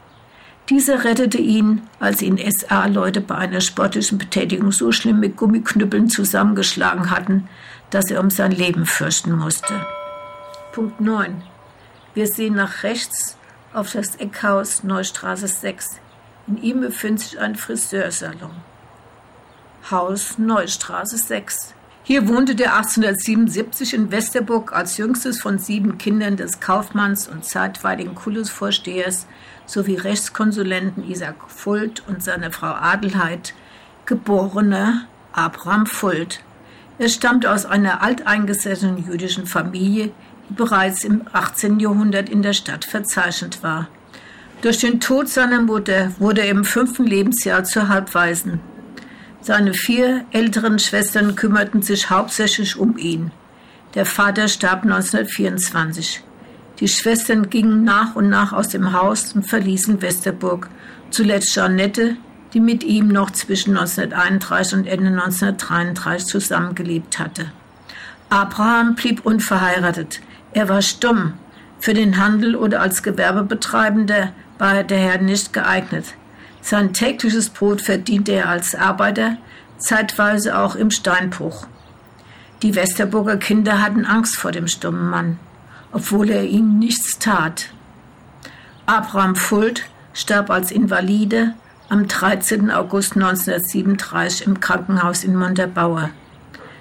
Dieser 0.70 1.04
rettete 1.04 1.38
ihn, 1.38 1.82
als 2.00 2.22
ihn 2.22 2.38
SA-Leute 2.38 3.20
bei 3.20 3.34
einer 3.34 3.60
sportlichen 3.60 4.16
Betätigung 4.16 4.72
so 4.72 4.92
schlimm 4.92 5.20
mit 5.20 5.36
Gummiknüppeln 5.36 6.08
zusammengeschlagen 6.08 7.10
hatten, 7.10 7.48
dass 7.90 8.10
er 8.10 8.20
um 8.20 8.30
sein 8.30 8.52
Leben 8.52 8.86
fürchten 8.86 9.32
musste. 9.32 9.74
Punkt 10.72 11.00
9. 11.00 11.42
Wir 12.14 12.26
sehen 12.26 12.54
nach 12.54 12.82
rechts 12.82 13.36
auf 13.74 13.92
das 13.92 14.16
Eckhaus 14.16 14.84
Neustraße 14.84 15.48
6. 15.48 16.00
In 16.46 16.62
ihm 16.62 16.80
befindet 16.80 17.22
sich 17.22 17.38
ein 17.38 17.56
Friseursalon. 17.56 18.52
Haus 19.90 20.38
Neustraße 20.38 21.18
6. 21.18 21.73
Hier 22.06 22.28
wohnte 22.28 22.54
der 22.54 22.76
1877 22.76 23.94
in 23.94 24.12
Westerburg 24.12 24.74
als 24.74 24.98
jüngstes 24.98 25.40
von 25.40 25.58
sieben 25.58 25.96
Kindern 25.96 26.36
des 26.36 26.60
Kaufmanns 26.60 27.28
und 27.28 27.46
zeitweiligen 27.46 28.14
Kultusvorstehers 28.14 29.26
sowie 29.64 29.94
Rechtskonsulenten 29.94 31.02
Isaac 31.10 31.36
Fuld 31.48 32.02
und 32.06 32.22
seiner 32.22 32.52
Frau 32.52 32.74
Adelheid, 32.74 33.54
geborene 34.04 35.06
Abraham 35.32 35.86
Fuld. 35.86 36.40
Er 36.98 37.08
stammt 37.08 37.46
aus 37.46 37.64
einer 37.64 38.02
alteingesessenen 38.02 39.10
jüdischen 39.10 39.46
Familie, 39.46 40.12
die 40.50 40.54
bereits 40.54 41.04
im 41.04 41.22
18. 41.32 41.80
Jahrhundert 41.80 42.28
in 42.28 42.42
der 42.42 42.52
Stadt 42.52 42.84
verzeichnet 42.84 43.62
war. 43.62 43.88
Durch 44.60 44.76
den 44.76 45.00
Tod 45.00 45.30
seiner 45.30 45.62
Mutter 45.62 46.12
wurde 46.18 46.42
er 46.42 46.50
im 46.50 46.66
fünften 46.66 47.06
Lebensjahr 47.06 47.64
zur 47.64 47.88
Halbwaisen. 47.88 48.60
Seine 49.44 49.74
vier 49.74 50.24
älteren 50.30 50.78
Schwestern 50.78 51.36
kümmerten 51.36 51.82
sich 51.82 52.08
hauptsächlich 52.08 52.78
um 52.78 52.96
ihn. 52.96 53.30
Der 53.92 54.06
Vater 54.06 54.48
starb 54.48 54.84
1924. 54.84 56.22
Die 56.80 56.88
Schwestern 56.88 57.50
gingen 57.50 57.84
nach 57.84 58.16
und 58.16 58.30
nach 58.30 58.54
aus 58.54 58.68
dem 58.68 58.94
Haus 58.94 59.34
und 59.34 59.42
verließen 59.42 60.00
Westerburg. 60.00 60.70
Zuletzt 61.10 61.52
Jeanette, 61.52 62.16
die 62.54 62.60
mit 62.60 62.84
ihm 62.84 63.08
noch 63.08 63.32
zwischen 63.32 63.76
1931 63.76 64.78
und 64.78 64.86
Ende 64.86 65.08
1933 65.08 66.26
zusammengelebt 66.26 67.18
hatte. 67.18 67.52
Abraham 68.30 68.94
blieb 68.94 69.26
unverheiratet. 69.26 70.22
Er 70.54 70.70
war 70.70 70.80
stumm. 70.80 71.34
Für 71.80 71.92
den 71.92 72.16
Handel 72.16 72.56
oder 72.56 72.80
als 72.80 73.02
Gewerbebetreibender 73.02 74.32
war 74.56 74.74
er 74.74 74.84
daher 74.84 75.20
nicht 75.20 75.52
geeignet. 75.52 76.14
Sein 76.64 76.94
tägliches 76.94 77.50
Brot 77.50 77.82
verdiente 77.82 78.32
er 78.32 78.48
als 78.48 78.74
Arbeiter, 78.74 79.36
zeitweise 79.76 80.58
auch 80.58 80.76
im 80.76 80.90
Steinbruch. 80.90 81.66
Die 82.62 82.74
Westerburger 82.74 83.36
Kinder 83.36 83.82
hatten 83.82 84.06
Angst 84.06 84.36
vor 84.36 84.50
dem 84.50 84.66
stummen 84.66 85.10
Mann, 85.10 85.38
obwohl 85.92 86.30
er 86.30 86.44
ihnen 86.44 86.78
nichts 86.78 87.18
tat. 87.18 87.66
Abraham 88.86 89.36
Fuld 89.36 89.84
starb 90.14 90.48
als 90.48 90.72
Invalide 90.72 91.52
am 91.90 92.08
13. 92.08 92.70
August 92.70 93.14
1937 93.14 94.46
im 94.46 94.58
Krankenhaus 94.58 95.22
in 95.22 95.36
Montabaur. 95.36 96.08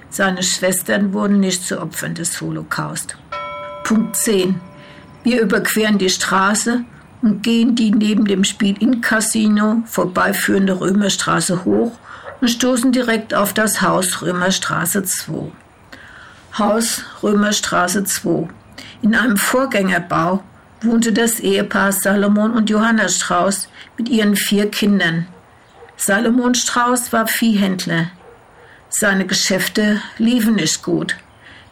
Seine 0.10 0.44
Schwestern 0.44 1.12
wurden 1.12 1.42
nicht 1.42 1.68
zu 1.68 1.82
Opfern 1.82 2.16
des 2.16 2.40
Holocaust. 2.40 3.18
Punkt 3.84 4.16
10. 4.16 4.62
Wir 5.24 5.42
überqueren 5.42 5.98
die 5.98 6.10
Straße 6.10 6.86
und 7.24 7.42
gehen 7.42 7.74
die 7.74 7.92
neben 7.92 8.26
dem 8.26 8.44
Spiel-In-Casino 8.44 9.84
vorbeiführende 9.86 10.80
Römerstraße 10.80 11.64
hoch 11.64 11.94
und 12.42 12.50
stoßen 12.50 12.92
direkt 12.92 13.34
auf 13.34 13.54
das 13.54 13.82
Haus 13.82 14.22
Römerstraße 14.22 15.04
2. 15.04 15.52
Haus 16.60 17.04
Römerstraße 17.24 18.04
2. 18.04 18.50
In 19.02 19.16
einem 19.16 19.38
Vorgängerbau 19.38 20.44
wohnte 20.82 21.14
das 21.14 21.40
Ehepaar 21.40 21.94
Salomon 21.94 22.52
und 22.52 22.70
Johanna 22.70 23.08
Strauß 23.08 23.70
mit 23.98 24.10
ihren 24.10 24.36
vier 24.36 24.70
Kindern. 24.70 25.26
Salomon 25.96 26.54
Strauß 26.54 27.14
war 27.14 27.28
Viehhändler. 27.28 28.12
Seine 28.90 29.26
Geschäfte 29.26 30.02
liefen 30.18 30.56
nicht 30.56 30.84
gut. 30.84 31.16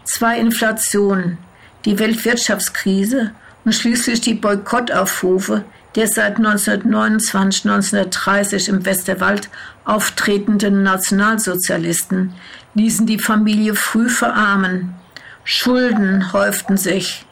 Zwei 0.05 0.39
Inflationen, 0.39 1.37
die 1.83 1.99
Weltwirtschaftskrise 1.99 3.31
und 3.65 3.73
schließlich 3.73 4.21
die 4.21 4.33
Boykottaufrufe 4.33 5.63
der 5.95 6.07
seit 6.07 6.37
1929, 6.37 7.65
1930 7.65 8.69
im 8.69 8.85
Westerwald 8.85 9.49
auftretenden 9.83 10.83
Nationalsozialisten 10.83 12.33
ließen 12.75 13.05
die 13.05 13.19
Familie 13.19 13.75
früh 13.75 14.09
verarmen. 14.09 14.95
Schulden 15.43 16.31
häuften 16.31 16.77
sich. 16.77 17.25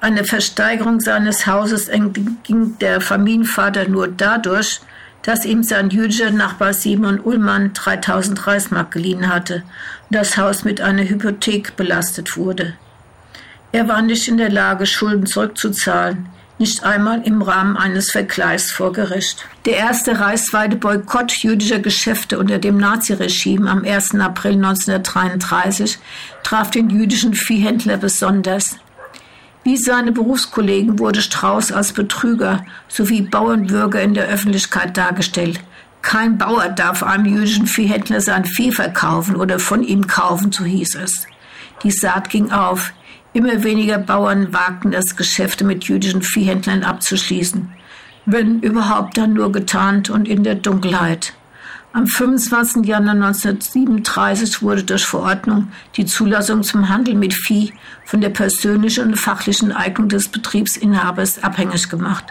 Eine 0.00 0.24
Versteigerung 0.24 1.00
seines 1.00 1.46
Hauses 1.46 1.88
entging 1.88 2.78
der 2.78 3.02
Familienvater 3.02 3.86
nur 3.86 4.08
dadurch, 4.08 4.80
dass 5.22 5.44
ihm 5.44 5.62
sein 5.62 5.90
jüdischer 5.90 6.30
Nachbar 6.30 6.72
Simon 6.72 7.20
Ullmann 7.20 7.74
3000 7.74 8.46
Reichsmark 8.46 8.92
geliehen 8.92 9.28
hatte 9.28 9.56
und 10.08 10.16
das 10.16 10.38
Haus 10.38 10.64
mit 10.64 10.80
einer 10.80 11.02
Hypothek 11.02 11.76
belastet 11.76 12.38
wurde. 12.38 12.72
Er 13.72 13.86
war 13.86 14.02
nicht 14.02 14.26
in 14.26 14.36
der 14.36 14.50
Lage, 14.50 14.84
Schulden 14.84 15.26
zurückzuzahlen, 15.26 16.28
nicht 16.58 16.82
einmal 16.82 17.22
im 17.22 17.40
Rahmen 17.40 17.76
eines 17.76 18.10
Vergleichs 18.10 18.72
vor 18.72 18.92
Gericht. 18.92 19.46
Der 19.64 19.76
erste 19.76 20.18
reichsweite 20.18 20.76
Boykott 20.76 21.32
jüdischer 21.32 21.78
Geschäfte 21.78 22.38
unter 22.38 22.58
dem 22.58 22.78
Naziregime 22.78 23.70
am 23.70 23.84
1. 23.84 24.16
April 24.16 24.54
1933 24.54 25.98
traf 26.42 26.70
den 26.72 26.90
jüdischen 26.90 27.34
Viehhändler 27.34 27.96
besonders. 27.96 28.76
Wie 29.62 29.76
seine 29.76 30.10
Berufskollegen 30.10 30.98
wurde 30.98 31.22
Strauß 31.22 31.70
als 31.70 31.92
Betrüger 31.92 32.64
sowie 32.88 33.22
Bauernbürger 33.22 34.02
in 34.02 34.14
der 34.14 34.26
Öffentlichkeit 34.26 34.96
dargestellt. 34.96 35.60
Kein 36.02 36.38
Bauer 36.38 36.70
darf 36.70 37.02
einem 37.02 37.26
jüdischen 37.26 37.66
Viehhändler 37.66 38.20
sein 38.20 38.44
Vieh 38.44 38.72
verkaufen 38.72 39.36
oder 39.36 39.58
von 39.58 39.84
ihm 39.84 40.06
kaufen, 40.06 40.50
so 40.50 40.64
hieß 40.64 40.96
es. 40.96 41.26
Die 41.82 41.90
Saat 41.90 42.28
ging 42.28 42.50
auf. 42.50 42.92
Immer 43.32 43.62
weniger 43.62 43.98
Bauern 43.98 44.52
wagten 44.52 44.92
es, 44.92 45.16
Geschäfte 45.16 45.64
mit 45.64 45.84
jüdischen 45.84 46.22
Viehhändlern 46.22 46.82
abzuschließen, 46.82 47.70
wenn 48.26 48.60
überhaupt 48.60 49.16
dann 49.16 49.34
nur 49.34 49.52
getarnt 49.52 50.10
und 50.10 50.28
in 50.28 50.42
der 50.42 50.56
Dunkelheit. 50.56 51.32
Am 51.92 52.06
25. 52.06 52.86
Januar 52.86 53.14
1937 53.14 54.62
wurde 54.62 54.84
durch 54.84 55.04
Verordnung 55.04 55.72
die 55.96 56.06
Zulassung 56.06 56.62
zum 56.62 56.88
Handel 56.88 57.16
mit 57.16 57.34
Vieh 57.34 57.72
von 58.04 58.20
der 58.20 58.28
persönlichen 58.28 59.08
und 59.08 59.16
fachlichen 59.16 59.72
Eignung 59.72 60.08
des 60.08 60.28
Betriebsinhabers 60.28 61.42
abhängig 61.42 61.88
gemacht. 61.88 62.24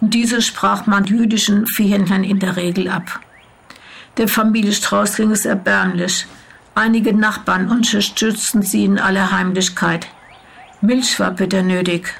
Und 0.00 0.14
diese 0.14 0.40
sprach 0.40 0.86
man 0.86 1.04
jüdischen 1.04 1.66
Viehhändlern 1.66 2.24
in 2.24 2.38
der 2.38 2.56
Regel 2.56 2.88
ab. 2.88 3.20
Der 4.16 4.28
Familie 4.28 4.72
Strauß 4.72 5.16
ging 5.16 5.32
es 5.32 5.44
erbärmlich. 5.44 6.26
Einige 6.76 7.14
Nachbarn 7.14 7.70
unterstützten 7.70 8.62
sie 8.62 8.84
in 8.84 8.98
aller 8.98 9.30
Heimlichkeit. 9.30 10.08
Milch 10.80 11.20
war 11.20 11.30
bitter 11.30 11.62
nötig. 11.62 12.12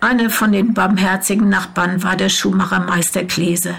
Einer 0.00 0.30
von 0.30 0.52
den 0.52 0.74
barmherzigen 0.74 1.48
Nachbarn 1.48 2.02
war 2.04 2.14
der 2.14 2.28
Schuhmachermeister 2.28 3.24
Klese. 3.24 3.74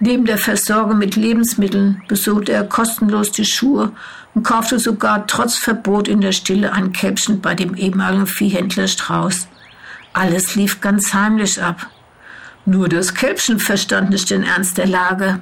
Neben 0.00 0.26
der 0.26 0.38
Versorgung 0.38 0.98
mit 0.98 1.14
Lebensmitteln 1.14 2.02
besuchte 2.08 2.52
er 2.52 2.64
kostenlos 2.64 3.30
die 3.30 3.44
Schuhe 3.44 3.92
und 4.34 4.42
kaufte 4.42 4.80
sogar 4.80 5.26
trotz 5.28 5.56
Verbot 5.56 6.08
in 6.08 6.20
der 6.20 6.32
Stille 6.32 6.72
ein 6.72 6.92
Kälbchen 6.92 7.40
bei 7.40 7.54
dem 7.54 7.76
ehemaligen 7.76 8.26
Viehhändler 8.26 8.88
Strauß. 8.88 9.46
Alles 10.12 10.56
lief 10.56 10.80
ganz 10.80 11.14
heimlich 11.14 11.62
ab. 11.62 11.86
Nur 12.66 12.88
das 12.88 13.14
Kälbchen 13.14 13.60
verstand 13.60 14.10
nicht 14.10 14.30
den 14.30 14.42
Ernst 14.42 14.78
der 14.78 14.86
Lage. 14.86 15.40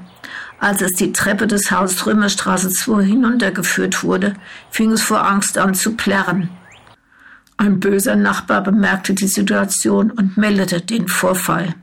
Als 0.59 0.81
es 0.81 0.93
die 0.93 1.13
Treppe 1.13 1.47
des 1.47 1.71
Hauses 1.71 2.07
Römerstraße 2.07 2.71
2 2.71 3.05
hinuntergeführt 3.05 4.03
wurde, 4.03 4.35
fing 4.71 4.93
es 4.93 5.03
vor 5.03 5.27
Angst 5.27 5.59
an 5.59 5.75
zu 5.75 5.97
plärren. 5.97 6.49
Ein 7.59 7.81
böser 7.81 8.17
Nachbar 8.17 8.63
bemerkte 8.63 9.15
die 9.15 9.29
Situation 9.29 10.11
und 10.11 10.37
meldete 10.37 10.81
den 10.81 11.09
Vorfall. 11.09 11.75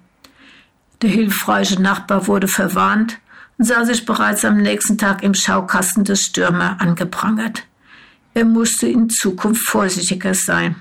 Der 1.02 1.10
hilfreiche 1.10 1.82
Nachbar 1.82 2.28
wurde 2.28 2.48
verwarnt 2.48 3.20
und 3.58 3.66
sah 3.66 3.84
sich 3.84 4.06
bereits 4.06 4.46
am 4.46 4.58
nächsten 4.58 4.98
Tag 4.98 5.24
im 5.24 5.34
Schaukasten 5.34 6.04
des 6.04 6.24
Stürmer 6.26 6.78
angeprangert. 6.80 7.64
Er 8.34 8.46
musste 8.46 8.88
in 8.88 9.10
Zukunft 9.10 9.68
vorsichtiger 9.68 10.34
sein. 10.34 10.76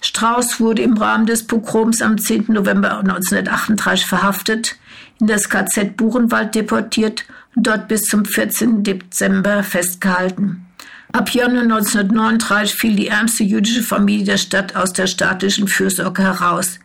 Strauß 0.00 0.58
wurde 0.58 0.82
im 0.82 0.96
Rahmen 0.96 1.26
des 1.26 1.46
Pogroms 1.46 2.02
am 2.02 2.18
10. 2.18 2.46
November 2.48 2.98
1938 2.98 4.06
verhaftet, 4.06 4.76
in 5.22 5.28
das 5.28 5.48
KZ 5.48 5.96
Buchenwald 5.96 6.56
deportiert 6.56 7.24
und 7.54 7.68
dort 7.68 7.86
bis 7.86 8.02
zum 8.06 8.24
14. 8.24 8.82
Dezember 8.82 9.62
festgehalten. 9.62 10.66
Ab 11.12 11.30
Januar 11.30 11.62
1939 11.62 12.74
fiel 12.74 12.96
die 12.96 13.06
ärmste 13.06 13.44
jüdische 13.44 13.84
Familie 13.84 14.24
der 14.24 14.36
Stadt 14.36 14.74
aus 14.74 14.92
der 14.92 15.06
staatlichen 15.06 15.68
Fürsorge 15.68 16.22
heraus. 16.22 16.80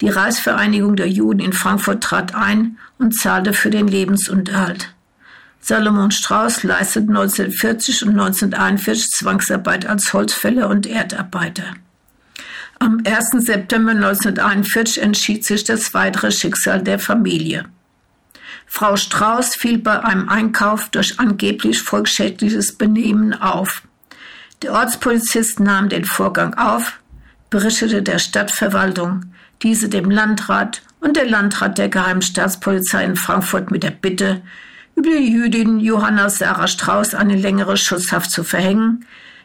Die 0.00 0.08
Reichsvereinigung 0.08 0.96
der 0.96 1.08
Juden 1.08 1.40
in 1.40 1.52
Frankfurt 1.52 2.02
trat 2.02 2.34
ein 2.34 2.78
und 2.98 3.14
zahlte 3.14 3.52
für 3.52 3.68
den 3.68 3.88
Lebensunterhalt. 3.88 4.94
Salomon 5.60 6.12
Strauß 6.12 6.62
leistete 6.62 7.08
1940 7.08 8.04
und 8.04 8.10
1941 8.10 9.10
Zwangsarbeit 9.10 9.84
als 9.84 10.14
Holzfäller 10.14 10.70
und 10.70 10.86
Erdarbeiter. 10.86 11.74
Am 12.78 13.02
1. 13.06 13.44
September 13.44 13.92
1941 13.92 15.02
entschied 15.02 15.44
sich 15.44 15.64
das 15.64 15.94
weitere 15.94 16.30
Schicksal 16.30 16.82
der 16.82 16.98
Familie. 16.98 17.64
Frau 18.66 18.96
Strauß 18.96 19.54
fiel 19.54 19.78
bei 19.78 20.02
einem 20.04 20.28
Einkauf 20.28 20.88
durch 20.90 21.18
angeblich 21.18 21.80
volksschädliches 21.80 22.76
Benehmen 22.76 23.32
auf. 23.32 23.82
Der 24.62 24.72
Ortspolizist 24.72 25.60
nahm 25.60 25.88
den 25.88 26.04
Vorgang 26.04 26.54
auf, 26.54 26.98
berichtete 27.48 28.02
der 28.02 28.18
Stadtverwaltung, 28.18 29.26
diese 29.62 29.88
dem 29.88 30.10
Landrat 30.10 30.82
und 31.00 31.16
der 31.16 31.26
Landrat 31.26 31.78
der 31.78 31.88
Geheimstaatspolizei 31.88 33.04
in 33.04 33.16
Frankfurt 33.16 33.70
mit 33.70 33.82
der 33.82 33.90
Bitte, 33.90 34.42
über 34.96 35.10
die 35.10 35.30
Jüdin 35.30 35.78
Johanna 35.78 36.28
Sarah 36.28 36.66
Strauß 36.66 37.14
eine 37.14 37.36
längere 37.36 37.76
Schutzhaft 37.76 38.30
zu 38.30 38.44
verhängen, 38.44 39.04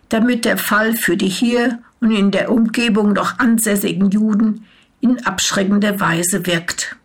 damit 0.09 0.45
der 0.45 0.57
Fall 0.57 0.95
für 0.95 1.17
die 1.17 1.27
hier 1.27 1.79
und 2.01 2.11
in 2.11 2.31
der 2.31 2.51
Umgebung 2.51 3.13
noch 3.13 3.39
ansässigen 3.39 4.09
Juden 4.11 4.65
in 4.99 5.25
abschreckender 5.25 5.99
Weise 5.99 6.45
wirkt. 6.45 6.97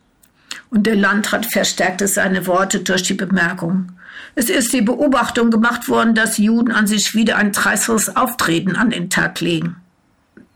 Und 0.71 0.87
der 0.87 0.97
Landrat 0.97 1.47
verstärkte 1.47 2.09
seine 2.09 2.47
Worte 2.47 2.81
durch 2.81 3.05
die 3.05 3.15
Bemerkung. 3.15 3.93
Es 4.35 4.51
ist 4.51 4.73
die 4.73 4.83
Beobachtung 4.83 5.51
gemacht 5.51 5.89
worden, 5.89 6.15
dass 6.15 6.39
Juden 6.39 6.73
an 6.73 6.87
sich 6.87 7.15
wieder 7.15 7.37
ein 7.37 7.53
dreißiges 7.53 8.17
Auftreten 8.17 8.75
an 8.75 8.91
den 8.91 9.09
Tag 9.09 9.41
legen. 9.41 9.77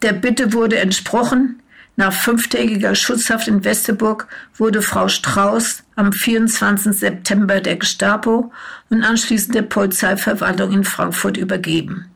Der 0.02 0.12
Bitte 0.14 0.52
wurde 0.52 0.78
entsprochen, 0.78 1.60
nach 1.96 2.12
fünftägiger 2.12 2.94
Schutzhaft 2.94 3.46
in 3.46 3.62
Westerburg 3.62 4.26
wurde 4.56 4.80
Frau 4.80 5.08
Strauß 5.08 5.82
am 5.96 6.12
24. 6.12 6.96
September 6.96 7.60
der 7.60 7.76
Gestapo 7.76 8.52
und 8.88 9.02
anschließend 9.02 9.54
der 9.54 9.62
Polizeiverwaltung 9.62 10.72
in 10.72 10.84
Frankfurt 10.84 11.36
übergeben. 11.36 12.06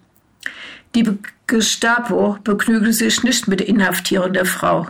Die 0.95 1.18
Gestapo 1.47 2.38
begnügte 2.42 2.92
sich 2.92 3.22
nicht 3.22 3.49
mit 3.49 3.61
der 3.61 3.68
Inhaftierung 3.68 4.32
der 4.32 4.47
Frau. 4.47 4.88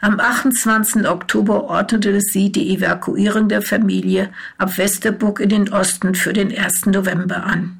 Am 0.00 0.18
28. 0.18 1.08
Oktober 1.08 1.64
ordnete 1.64 2.20
sie 2.20 2.50
die 2.50 2.74
Evakuierung 2.74 3.48
der 3.48 3.62
Familie 3.62 4.30
ab 4.58 4.76
Westerburg 4.76 5.38
in 5.38 5.50
den 5.50 5.72
Osten 5.72 6.16
für 6.16 6.32
den 6.32 6.56
1. 6.56 6.86
November 6.86 7.44
an. 7.44 7.78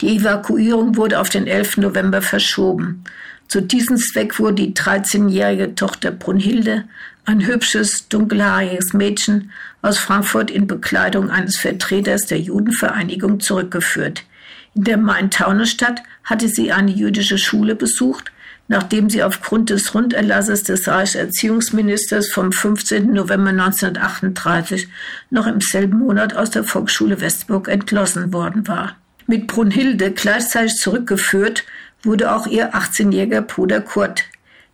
Die 0.00 0.16
Evakuierung 0.16 0.96
wurde 0.96 1.20
auf 1.20 1.28
den 1.28 1.46
11. 1.46 1.78
November 1.78 2.22
verschoben. 2.22 3.04
Zu 3.46 3.60
diesem 3.60 3.98
Zweck 3.98 4.38
wurde 4.38 4.54
die 4.54 4.74
13-jährige 4.74 5.74
Tochter 5.74 6.10
Brunhilde, 6.10 6.84
ein 7.26 7.46
hübsches, 7.46 8.08
dunkelhaariges 8.08 8.94
Mädchen 8.94 9.50
aus 9.82 9.98
Frankfurt 9.98 10.50
in 10.50 10.66
Bekleidung 10.66 11.28
eines 11.28 11.58
Vertreters 11.58 12.22
der 12.22 12.40
Judenvereinigung 12.40 13.40
zurückgeführt. 13.40 14.24
In 14.74 14.84
der 14.84 14.96
Main-Taunus-Stadt 14.96 16.02
hatte 16.26 16.48
sie 16.48 16.72
eine 16.72 16.90
jüdische 16.90 17.38
Schule 17.38 17.74
besucht, 17.74 18.30
nachdem 18.68 19.08
sie 19.08 19.22
aufgrund 19.22 19.70
des 19.70 19.94
Runderlasses 19.94 20.64
des 20.64 20.86
Reichserziehungsministers 20.88 22.30
vom 22.30 22.52
15. 22.52 23.12
November 23.12 23.50
1938 23.50 24.88
noch 25.30 25.46
im 25.46 25.60
selben 25.60 25.98
Monat 25.98 26.36
aus 26.36 26.50
der 26.50 26.64
Volksschule 26.64 27.20
Westburg 27.20 27.68
entlassen 27.68 28.32
worden 28.32 28.66
war. 28.66 28.96
Mit 29.28 29.46
Brunhilde 29.46 30.10
gleichzeitig 30.10 30.76
zurückgeführt 30.76 31.64
wurde 32.02 32.34
auch 32.34 32.46
ihr 32.46 32.74
18-jähriger 32.74 33.40
Bruder 33.40 33.80
Kurt. 33.80 34.24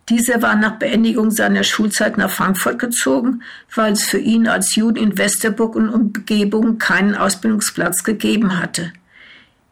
Dieser 0.08 0.42
war 0.42 0.56
nach 0.56 0.78
Beendigung 0.78 1.30
seiner 1.30 1.62
Schulzeit 1.62 2.18
nach 2.18 2.30
Frankfurt 2.30 2.78
gezogen, 2.78 3.42
weil 3.74 3.92
es 3.92 4.04
für 4.04 4.18
ihn 4.18 4.48
als 4.48 4.74
Jude 4.74 5.00
in 5.00 5.16
Westerburg 5.16 5.76
und 5.76 5.88
Umgebung 5.90 6.78
keinen 6.78 7.14
Ausbildungsplatz 7.14 8.02
gegeben 8.02 8.58
hatte. 8.58 8.92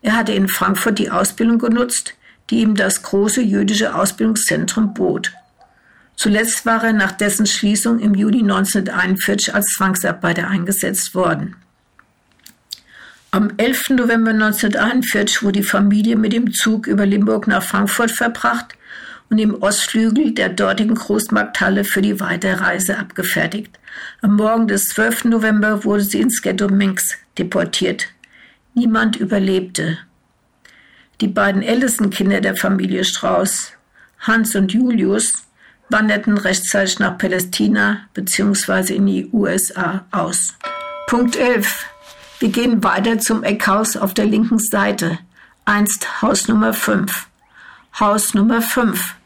Er 0.02 0.16
hatte 0.16 0.32
in 0.32 0.48
Frankfurt 0.48 0.98
die 0.98 1.10
Ausbildung 1.10 1.58
genutzt, 1.58 2.14
die 2.48 2.60
ihm 2.60 2.74
das 2.74 3.02
große 3.02 3.42
jüdische 3.42 3.94
Ausbildungszentrum 3.94 4.94
bot. 4.94 5.32
Zuletzt 6.16 6.66
war 6.66 6.84
er 6.84 6.92
nach 6.92 7.12
dessen 7.12 7.46
Schließung 7.46 7.98
im 7.98 8.14
Juli 8.14 8.40
1941 8.40 9.54
als 9.54 9.66
Zwangsarbeiter 9.68 10.48
eingesetzt 10.48 11.14
worden. 11.14 11.56
Am 13.30 13.52
11. 13.56 13.90
November 13.90 14.32
1941 14.32 15.42
wurde 15.42 15.60
die 15.60 15.66
Familie 15.66 16.16
mit 16.16 16.32
dem 16.32 16.52
Zug 16.52 16.88
über 16.88 17.06
Limburg 17.06 17.46
nach 17.46 17.62
Frankfurt 17.62 18.10
verbracht 18.10 18.74
und 19.30 19.38
im 19.38 19.62
Ostflügel 19.62 20.34
der 20.34 20.48
dortigen 20.48 20.96
Großmarkthalle 20.96 21.84
für 21.84 22.02
die 22.02 22.18
Weiterreise 22.18 22.98
abgefertigt. 22.98 23.78
Am 24.20 24.34
Morgen 24.34 24.66
des 24.66 24.88
12. 24.88 25.26
November 25.26 25.84
wurde 25.84 26.02
sie 26.02 26.20
ins 26.20 26.42
Ghetto 26.42 26.68
Minsk 26.68 27.18
deportiert. 27.38 28.08
Niemand 28.74 29.16
überlebte. 29.16 29.98
Die 31.20 31.28
beiden 31.28 31.62
ältesten 31.62 32.10
Kinder 32.10 32.40
der 32.40 32.56
Familie 32.56 33.04
Strauß, 33.04 33.72
Hans 34.20 34.54
und 34.54 34.72
Julius, 34.72 35.44
wanderten 35.88 36.38
rechtzeitig 36.38 36.98
nach 36.98 37.18
Palästina 37.18 38.02
bzw. 38.14 38.94
in 38.94 39.06
die 39.06 39.28
USA 39.32 40.06
aus. 40.12 40.54
Punkt 41.08 41.36
11. 41.36 41.86
Wir 42.38 42.48
gehen 42.50 42.82
weiter 42.84 43.18
zum 43.18 43.42
Eckhaus 43.42 43.96
auf 43.96 44.14
der 44.14 44.26
linken 44.26 44.58
Seite. 44.58 45.18
Einst 45.64 46.22
Haus 46.22 46.46
Nummer 46.46 46.72
5. 46.72 47.26
Haus 47.98 48.34
Nummer 48.34 48.62
5. 48.62 49.16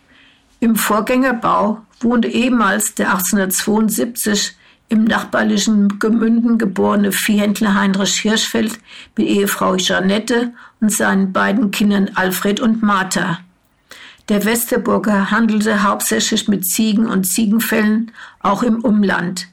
Im 0.60 0.74
Vorgängerbau 0.74 1.84
wohnte 2.00 2.28
ehemals 2.28 2.94
der 2.94 3.10
1872 3.10 4.56
im 4.94 5.04
nachbarlichen 5.04 5.98
Gemünden 5.98 6.56
geborene 6.56 7.10
Viehhändler 7.10 7.74
Heinrich 7.74 8.20
Hirschfeld 8.20 8.78
mit 9.16 9.26
Ehefrau 9.26 9.74
Janette 9.74 10.52
und 10.80 10.92
seinen 10.92 11.32
beiden 11.32 11.72
Kindern 11.72 12.12
Alfred 12.14 12.60
und 12.60 12.80
Martha. 12.80 13.40
Der 14.28 14.44
Westerburger 14.44 15.32
handelte 15.32 15.82
hauptsächlich 15.82 16.46
mit 16.46 16.64
Ziegen 16.64 17.06
und 17.06 17.24
Ziegenfällen, 17.24 18.12
auch 18.38 18.62
im 18.62 18.84
Umland. 18.84 19.48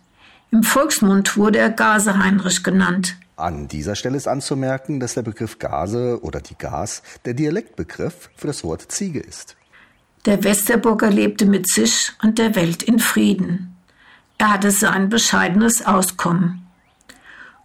Im 0.51 0.61
Volksmund 0.61 1.35
wurde 1.37 1.57
er 1.57 1.71
Gase 1.71 2.19
Heinrich 2.19 2.63
genannt. 2.63 3.17
An 3.35 3.67
dieser 3.67 3.95
Stelle 3.95 4.17
ist 4.17 4.27
anzumerken, 4.27 4.99
dass 4.99 5.15
der 5.15 5.23
Begriff 5.23 5.57
Gase 5.57 6.19
oder 6.21 6.39
die 6.39 6.55
Gas 6.55 7.01
der 7.25 7.33
Dialektbegriff 7.33 8.29
für 8.35 8.45
das 8.47 8.63
Wort 8.63 8.91
Ziege 8.91 9.19
ist. 9.19 9.57
Der 10.27 10.43
Westerburger 10.43 11.09
lebte 11.09 11.47
mit 11.47 11.67
sich 11.67 12.11
und 12.21 12.37
der 12.37 12.55
Welt 12.55 12.83
in 12.83 12.99
Frieden. 12.99 13.70
Er 14.41 14.53
hatte 14.53 14.71
sein 14.71 15.09
bescheidenes 15.09 15.85
Auskommen. 15.85 16.65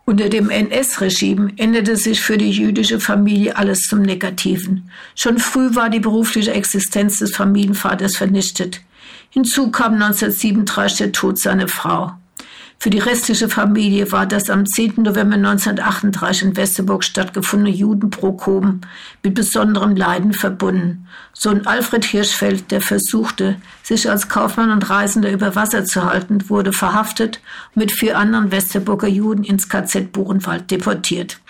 Unter 0.05 0.29
dem 0.29 0.51
NS-Regime 0.51 1.55
änderte 1.57 1.97
sich 1.97 2.21
für 2.21 2.37
die 2.37 2.51
jüdische 2.51 3.01
Familie 3.01 3.57
alles 3.57 3.85
zum 3.85 4.03
Negativen. 4.03 4.91
Schon 5.15 5.39
früh 5.39 5.75
war 5.75 5.89
die 5.89 6.01
berufliche 6.01 6.53
Existenz 6.53 7.17
des 7.21 7.35
Familienvaters 7.35 8.19
vernichtet. 8.19 8.83
Hinzu 9.31 9.71
kam 9.71 9.95
1937 9.95 10.99
der 10.99 11.13
Tod 11.13 11.39
seiner 11.39 11.69
Frau. 11.69 12.13
Für 12.79 12.91
die 12.91 12.99
restliche 12.99 13.49
Familie 13.49 14.13
war 14.13 14.27
das 14.27 14.51
am 14.51 14.67
10. 14.67 15.03
November 15.03 15.37
1938 15.37 16.43
in 16.43 16.57
Westerburg 16.57 17.03
stattgefundene 17.03 17.75
Judenprokoben 17.75 18.83
mit 19.23 19.35
besonderem 19.35 19.97
Leiden 19.97 20.35
verbunden. 20.35 21.09
Sohn 21.33 21.67
Alfred 21.67 22.05
Hirschfeld, 22.05 22.71
der 22.71 22.83
versuchte, 22.83 23.57
sich 23.83 24.09
als 24.11 24.29
Kaufmann 24.29 24.71
und 24.71 24.89
Reisender 24.89 25.33
über 25.33 25.57
Wasser 25.57 25.85
zu 25.85 26.05
halten, 26.05 26.49
wurde 26.51 26.73
verhaftet 26.73 27.41
und 27.75 27.81
mit 27.81 27.93
vier 27.93 28.19
anderen 28.19 28.53
Westerburger 28.53 29.09
Juden 29.09 29.43
ins 29.43 29.69
KZ 29.69 30.13
Buchenwald 30.13 30.71
deportiert. 30.71 31.41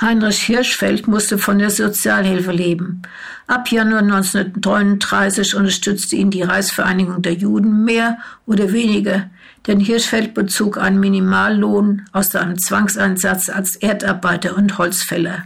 Heinrich 0.00 0.42
Hirschfeld 0.42 1.08
musste 1.08 1.38
von 1.38 1.58
der 1.58 1.70
Sozialhilfe 1.70 2.52
leben. 2.52 3.02
Ab 3.48 3.68
Januar 3.72 4.02
1939 4.02 5.56
unterstützte 5.56 6.14
ihn 6.14 6.30
die 6.30 6.42
Reichsvereinigung 6.42 7.20
der 7.20 7.32
Juden 7.32 7.84
mehr 7.84 8.18
oder 8.46 8.72
weniger 8.72 9.28
denn 9.66 9.80
Hirschfeld 9.80 10.34
bezog 10.34 10.78
einen 10.78 11.00
Minimallohn 11.00 12.06
aus 12.12 12.34
einem 12.34 12.58
Zwangseinsatz 12.58 13.48
als 13.48 13.76
Erdarbeiter 13.76 14.56
und 14.56 14.78
Holzfäller. 14.78 15.44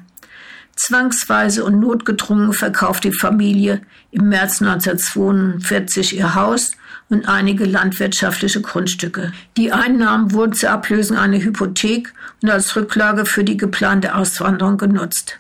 Zwangsweise 0.76 1.64
und 1.64 1.80
notgedrungen 1.80 2.52
verkauft 2.52 3.04
die 3.04 3.12
Familie 3.12 3.82
im 4.10 4.28
März 4.28 4.62
1942 4.62 6.16
ihr 6.16 6.34
Haus 6.34 6.72
und 7.08 7.28
einige 7.28 7.64
landwirtschaftliche 7.66 8.62
Grundstücke. 8.62 9.32
Die 9.56 9.70
Einnahmen 9.72 10.32
wurden 10.32 10.54
zur 10.54 10.70
Ablösung 10.70 11.18
einer 11.18 11.38
Hypothek 11.38 12.12
und 12.42 12.50
als 12.50 12.74
Rücklage 12.74 13.26
für 13.26 13.44
die 13.44 13.58
geplante 13.58 14.14
Auswanderung 14.14 14.78
genutzt. 14.78 15.38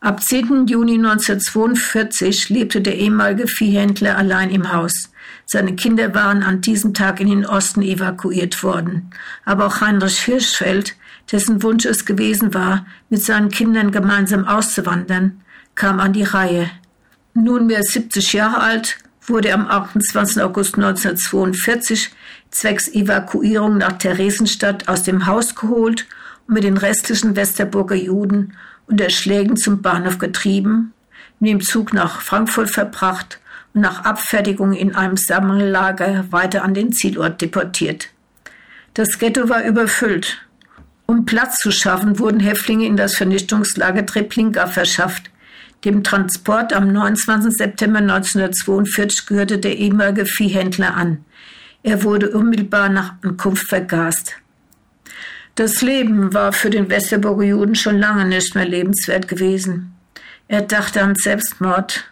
Ab 0.00 0.20
10. 0.20 0.66
Juni 0.66 0.94
1942 0.94 2.48
lebte 2.48 2.80
der 2.80 2.96
ehemalige 2.96 3.46
Viehhändler 3.46 4.18
allein 4.18 4.50
im 4.50 4.72
Haus. 4.72 5.11
Seine 5.52 5.76
Kinder 5.76 6.14
waren 6.14 6.42
an 6.42 6.62
diesem 6.62 6.94
Tag 6.94 7.20
in 7.20 7.28
den 7.28 7.44
Osten 7.44 7.82
evakuiert 7.82 8.62
worden. 8.62 9.10
Aber 9.44 9.66
auch 9.66 9.82
Heinrich 9.82 10.18
Hirschfeld, 10.20 10.96
dessen 11.30 11.62
Wunsch 11.62 11.84
es 11.84 12.06
gewesen 12.06 12.54
war, 12.54 12.86
mit 13.10 13.22
seinen 13.22 13.50
Kindern 13.50 13.92
gemeinsam 13.92 14.46
auszuwandern, 14.46 15.42
kam 15.74 16.00
an 16.00 16.14
die 16.14 16.22
Reihe. 16.22 16.70
Nunmehr 17.34 17.82
70 17.82 18.32
Jahre 18.32 18.62
alt, 18.62 18.96
wurde 19.26 19.52
am 19.52 19.68
28. 19.68 20.42
August 20.42 20.76
1942 20.76 22.14
zwecks 22.50 22.88
Evakuierung 22.88 23.76
nach 23.76 23.98
Theresienstadt 23.98 24.88
aus 24.88 25.02
dem 25.02 25.26
Haus 25.26 25.54
geholt 25.54 26.06
und 26.48 26.54
mit 26.54 26.64
den 26.64 26.78
restlichen 26.78 27.36
Westerburger 27.36 27.96
Juden 27.96 28.54
unter 28.86 29.10
Schlägen 29.10 29.58
zum 29.58 29.82
Bahnhof 29.82 30.16
getrieben, 30.16 30.94
mit 31.40 31.50
dem 31.50 31.60
Zug 31.60 31.92
nach 31.92 32.22
Frankfurt 32.22 32.70
verbracht 32.70 33.41
nach 33.74 34.04
Abfertigung 34.04 34.72
in 34.72 34.94
einem 34.94 35.16
Sammellager 35.16 36.26
weiter 36.30 36.62
an 36.62 36.74
den 36.74 36.92
Zielort 36.92 37.40
deportiert. 37.40 38.08
Das 38.94 39.18
Ghetto 39.18 39.48
war 39.48 39.64
überfüllt. 39.64 40.46
Um 41.06 41.24
Platz 41.24 41.58
zu 41.58 41.70
schaffen, 41.70 42.18
wurden 42.18 42.40
Häftlinge 42.40 42.86
in 42.86 42.96
das 42.96 43.16
Vernichtungslager 43.16 44.04
Treblinka 44.06 44.66
verschafft. 44.66 45.30
Dem 45.84 46.04
Transport 46.04 46.72
am 46.72 46.92
29. 46.92 47.54
September 47.56 47.98
1942 47.98 49.26
gehörte 49.26 49.58
der 49.58 49.76
ehemalige 49.76 50.26
Viehhändler 50.26 50.94
an. 50.94 51.24
Er 51.82 52.04
wurde 52.04 52.30
unmittelbar 52.30 52.88
nach 52.88 53.14
Ankunft 53.22 53.68
vergast. 53.68 54.36
Das 55.54 55.82
Leben 55.82 56.32
war 56.32 56.52
für 56.52 56.70
den 56.70 56.88
Westerburger 56.88 57.44
Juden 57.44 57.74
schon 57.74 57.98
lange 57.98 58.24
nicht 58.24 58.54
mehr 58.54 58.66
lebenswert 58.66 59.28
gewesen. 59.28 59.94
Er 60.48 60.62
dachte 60.62 61.02
an 61.02 61.14
Selbstmord. 61.14 62.11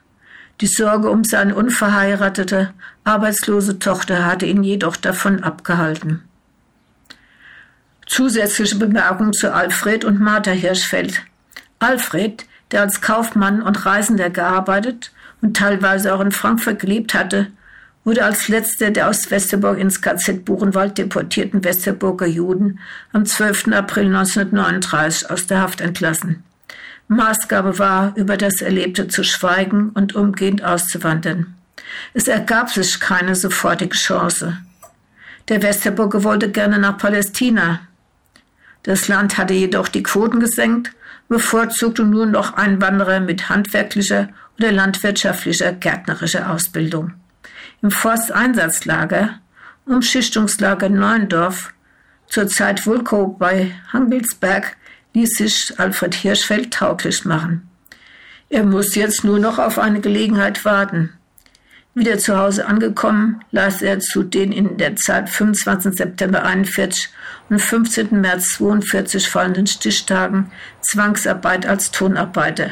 Die 0.60 0.66
Sorge 0.66 1.08
um 1.10 1.24
seine 1.24 1.54
unverheiratete, 1.54 2.74
arbeitslose 3.04 3.78
Tochter 3.78 4.26
hatte 4.26 4.44
ihn 4.44 4.62
jedoch 4.62 4.96
davon 4.96 5.42
abgehalten. 5.42 6.22
Zusätzliche 8.06 8.76
Bemerkung 8.76 9.32
zu 9.32 9.54
Alfred 9.54 10.04
und 10.04 10.20
Martha 10.20 10.50
Hirschfeld. 10.50 11.22
Alfred, 11.78 12.44
der 12.72 12.82
als 12.82 13.00
Kaufmann 13.00 13.62
und 13.62 13.86
Reisender 13.86 14.28
gearbeitet 14.28 15.12
und 15.40 15.56
teilweise 15.56 16.14
auch 16.14 16.20
in 16.20 16.32
Frankfurt 16.32 16.78
gelebt 16.78 17.14
hatte, 17.14 17.46
wurde 18.04 18.24
als 18.24 18.48
letzter 18.48 18.90
der 18.90 19.08
aus 19.08 19.30
Westerburg 19.30 19.78
ins 19.78 20.02
KZ 20.02 20.44
Buchenwald 20.44 20.98
deportierten 20.98 21.64
Westerburger 21.64 22.26
Juden 22.26 22.80
am 23.12 23.24
12. 23.24 23.68
April 23.68 24.06
1939 24.06 25.30
aus 25.30 25.46
der 25.46 25.62
Haft 25.62 25.80
entlassen. 25.80 26.42
Maßgabe 27.10 27.80
war, 27.80 28.16
über 28.16 28.36
das 28.36 28.62
Erlebte 28.62 29.08
zu 29.08 29.24
schweigen 29.24 29.90
und 29.90 30.14
umgehend 30.14 30.62
auszuwandern. 30.62 31.54
Es 32.14 32.28
ergab 32.28 32.70
sich 32.70 33.00
keine 33.00 33.34
sofortige 33.34 33.96
Chance. 33.96 34.58
Der 35.48 35.60
Westerburger 35.60 36.22
wollte 36.22 36.52
gerne 36.52 36.78
nach 36.78 36.98
Palästina. 36.98 37.80
Das 38.84 39.08
Land 39.08 39.38
hatte 39.38 39.54
jedoch 39.54 39.88
die 39.88 40.04
Quoten 40.04 40.38
gesenkt, 40.38 40.92
bevorzugte 41.28 42.04
nur 42.04 42.26
noch 42.26 42.54
Einwanderer 42.54 43.18
mit 43.18 43.48
handwerklicher 43.48 44.28
oder 44.56 44.70
landwirtschaftlicher 44.70 45.72
gärtnerischer 45.72 46.48
Ausbildung. 46.48 47.14
Im 47.82 47.90
Forsteinsatzlager, 47.90 49.40
Umschichtungslager 49.84 50.88
Neuendorf, 50.88 51.72
zur 52.28 52.46
Zeit 52.46 52.86
Vulko 52.86 53.26
bei 53.26 53.72
Hangelsberg 53.92 54.76
ließ 55.14 55.30
sich 55.30 55.74
Alfred 55.78 56.14
Hirschfeld 56.14 56.72
tauglich 56.72 57.24
machen. 57.24 57.68
Er 58.48 58.64
musste 58.64 59.00
jetzt 59.00 59.24
nur 59.24 59.38
noch 59.38 59.58
auf 59.58 59.78
eine 59.78 60.00
Gelegenheit 60.00 60.64
warten. 60.64 61.10
Wieder 61.94 62.18
zu 62.18 62.36
Hause 62.36 62.66
angekommen, 62.66 63.40
las 63.50 63.82
er 63.82 63.98
zu 63.98 64.22
den 64.22 64.52
in 64.52 64.76
der 64.76 64.96
Zeit 64.96 65.28
25. 65.28 65.96
September 65.96 66.44
41 66.44 67.08
und 67.48 67.60
15. 67.60 68.20
März 68.20 68.50
42 68.56 69.28
fallenden 69.28 69.66
Stichtagen 69.66 70.52
Zwangsarbeit 70.80 71.66
als 71.66 71.90
Tonarbeiter. 71.90 72.70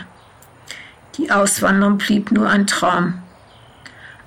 Die 1.16 1.32
Auswanderung 1.32 1.98
blieb 1.98 2.30
nur 2.30 2.48
ein 2.48 2.68
Traum. 2.68 3.22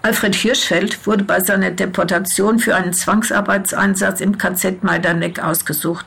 Alfred 0.02 0.36
Hirschfeld 0.36 1.06
wurde 1.08 1.24
bei 1.24 1.40
seiner 1.40 1.72
Deportation 1.72 2.60
für 2.60 2.76
einen 2.76 2.92
Zwangsarbeitseinsatz 2.92 4.20
im 4.20 4.38
KZ 4.38 4.84
Majdanek 4.84 5.40
ausgesucht. 5.40 6.06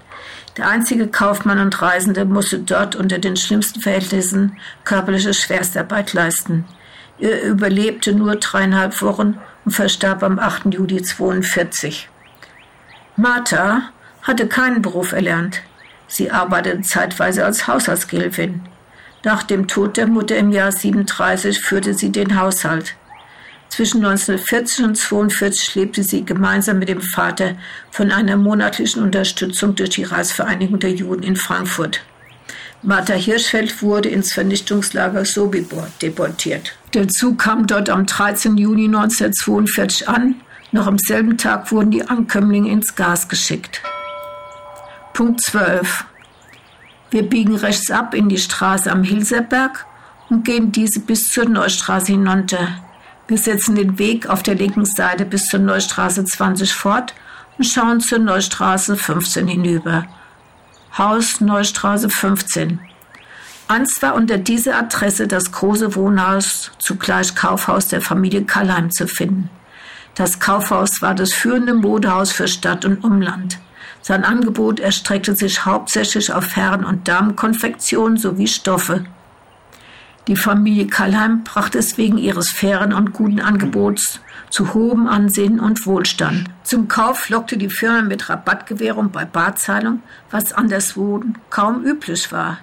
Der 0.56 0.68
einzige 0.68 1.08
Kaufmann 1.08 1.58
und 1.58 1.82
Reisende 1.82 2.24
musste 2.24 2.60
dort 2.60 2.94
unter 2.94 3.18
den 3.18 3.36
schlimmsten 3.36 3.80
Verhältnissen 3.80 4.56
körperliche 4.84 5.34
Schwerstarbeit 5.34 6.12
leisten. 6.12 6.64
Er 7.18 7.42
überlebte 7.42 8.12
nur 8.12 8.36
dreieinhalb 8.36 9.00
Wochen 9.02 9.38
und 9.64 9.72
verstarb 9.72 10.22
am 10.22 10.38
8. 10.38 10.66
Juli 10.66 10.98
1942. 10.98 12.08
Martha 13.16 13.90
hatte 14.22 14.46
keinen 14.46 14.82
Beruf 14.82 15.12
erlernt. 15.12 15.62
Sie 16.06 16.30
arbeitete 16.30 16.82
zeitweise 16.82 17.44
als 17.44 17.66
Haushaltsgehilfin. 17.66 18.62
Nach 19.24 19.42
dem 19.42 19.66
Tod 19.66 19.96
der 19.96 20.06
Mutter 20.06 20.36
im 20.36 20.52
Jahr 20.52 20.70
37 20.70 21.60
führte 21.60 21.94
sie 21.94 22.12
den 22.12 22.38
Haushalt. 22.38 22.94
Zwischen 23.68 24.04
1940 24.04 24.78
und 24.84 24.90
1942 24.90 25.74
lebte 25.74 26.02
sie 26.04 26.24
gemeinsam 26.24 26.78
mit 26.78 26.88
dem 26.88 27.00
Vater 27.00 27.56
von 27.90 28.12
einer 28.12 28.36
monatlichen 28.36 29.02
Unterstützung 29.02 29.74
durch 29.74 29.90
die 29.90 30.04
Reichsvereinigung 30.04 30.78
der 30.78 30.92
Juden 30.92 31.24
in 31.24 31.36
Frankfurt. 31.36 32.00
Martha 32.82 33.14
Hirschfeld 33.14 33.82
wurde 33.82 34.10
ins 34.10 34.32
Vernichtungslager 34.32 35.24
Sobibor 35.24 35.88
deportiert. 36.02 36.76
Der 36.92 37.08
Zug 37.08 37.38
kam 37.38 37.66
dort 37.66 37.88
am 37.88 38.04
13. 38.04 38.58
Juni 38.58 38.84
1942 38.84 40.08
an. 40.08 40.36
Noch 40.70 40.86
am 40.86 40.98
selben 40.98 41.38
Tag 41.38 41.72
wurden 41.72 41.90
die 41.90 42.06
Ankömmlinge 42.06 42.70
ins 42.70 42.94
Gas 42.94 43.28
geschickt. 43.28 43.80
Punkt 45.14 45.40
12. 45.40 46.04
Wir 47.10 47.22
biegen 47.22 47.56
rechts 47.56 47.90
ab 47.90 48.12
in 48.12 48.28
die 48.28 48.38
Straße 48.38 48.92
am 48.92 49.02
Hilserberg 49.02 49.86
und 50.28 50.44
gehen 50.44 50.70
diese 50.70 51.00
bis 51.00 51.28
zur 51.28 51.48
Neustraße 51.48 52.12
hinunter. 52.12 52.83
Wir 53.26 53.38
setzen 53.38 53.74
den 53.74 53.98
Weg 53.98 54.28
auf 54.28 54.42
der 54.42 54.54
linken 54.54 54.84
Seite 54.84 55.24
bis 55.24 55.46
zur 55.46 55.60
Neustraße 55.60 56.24
20 56.24 56.74
fort 56.74 57.14
und 57.56 57.64
schauen 57.64 58.00
zur 58.00 58.18
Neustraße 58.18 58.96
15 58.96 59.48
hinüber. 59.48 60.04
Haus 60.98 61.40
Neustraße 61.40 62.10
15. 62.10 62.80
Einst 63.66 64.02
war 64.02 64.14
unter 64.14 64.36
dieser 64.36 64.76
Adresse 64.76 65.26
das 65.26 65.50
große 65.50 65.94
Wohnhaus, 65.94 66.70
zugleich 66.78 67.34
Kaufhaus 67.34 67.88
der 67.88 68.02
Familie 68.02 68.44
Kallheim 68.44 68.90
zu 68.90 69.08
finden. 69.08 69.48
Das 70.14 70.38
Kaufhaus 70.38 71.00
war 71.00 71.14
das 71.14 71.32
führende 71.32 71.72
Modehaus 71.72 72.30
für 72.30 72.46
Stadt 72.46 72.84
und 72.84 73.02
Umland. 73.02 73.58
Sein 74.02 74.22
Angebot 74.22 74.80
erstreckte 74.80 75.34
sich 75.34 75.64
hauptsächlich 75.64 76.30
auf 76.30 76.56
Herren- 76.56 76.84
und 76.84 77.08
Damenkonfektion 77.08 78.18
sowie 78.18 78.48
Stoffe. 78.48 79.06
Die 80.26 80.36
Familie 80.36 80.86
Kallheim 80.86 81.44
brachte 81.44 81.78
es 81.78 81.98
wegen 81.98 82.16
ihres 82.16 82.48
fairen 82.48 82.94
und 82.94 83.12
guten 83.12 83.40
Angebots 83.40 84.20
zu 84.48 84.72
hohem 84.72 85.06
Ansehen 85.06 85.60
und 85.60 85.84
Wohlstand. 85.84 86.48
Zum 86.62 86.88
Kauf 86.88 87.28
lockte 87.28 87.58
die 87.58 87.68
Firma 87.68 88.00
mit 88.00 88.30
Rabattgewährung 88.30 89.10
bei 89.10 89.26
Barzahlung, 89.26 90.02
was 90.30 90.54
anderswo 90.54 91.22
kaum 91.50 91.84
üblich 91.84 92.32
war. 92.32 92.58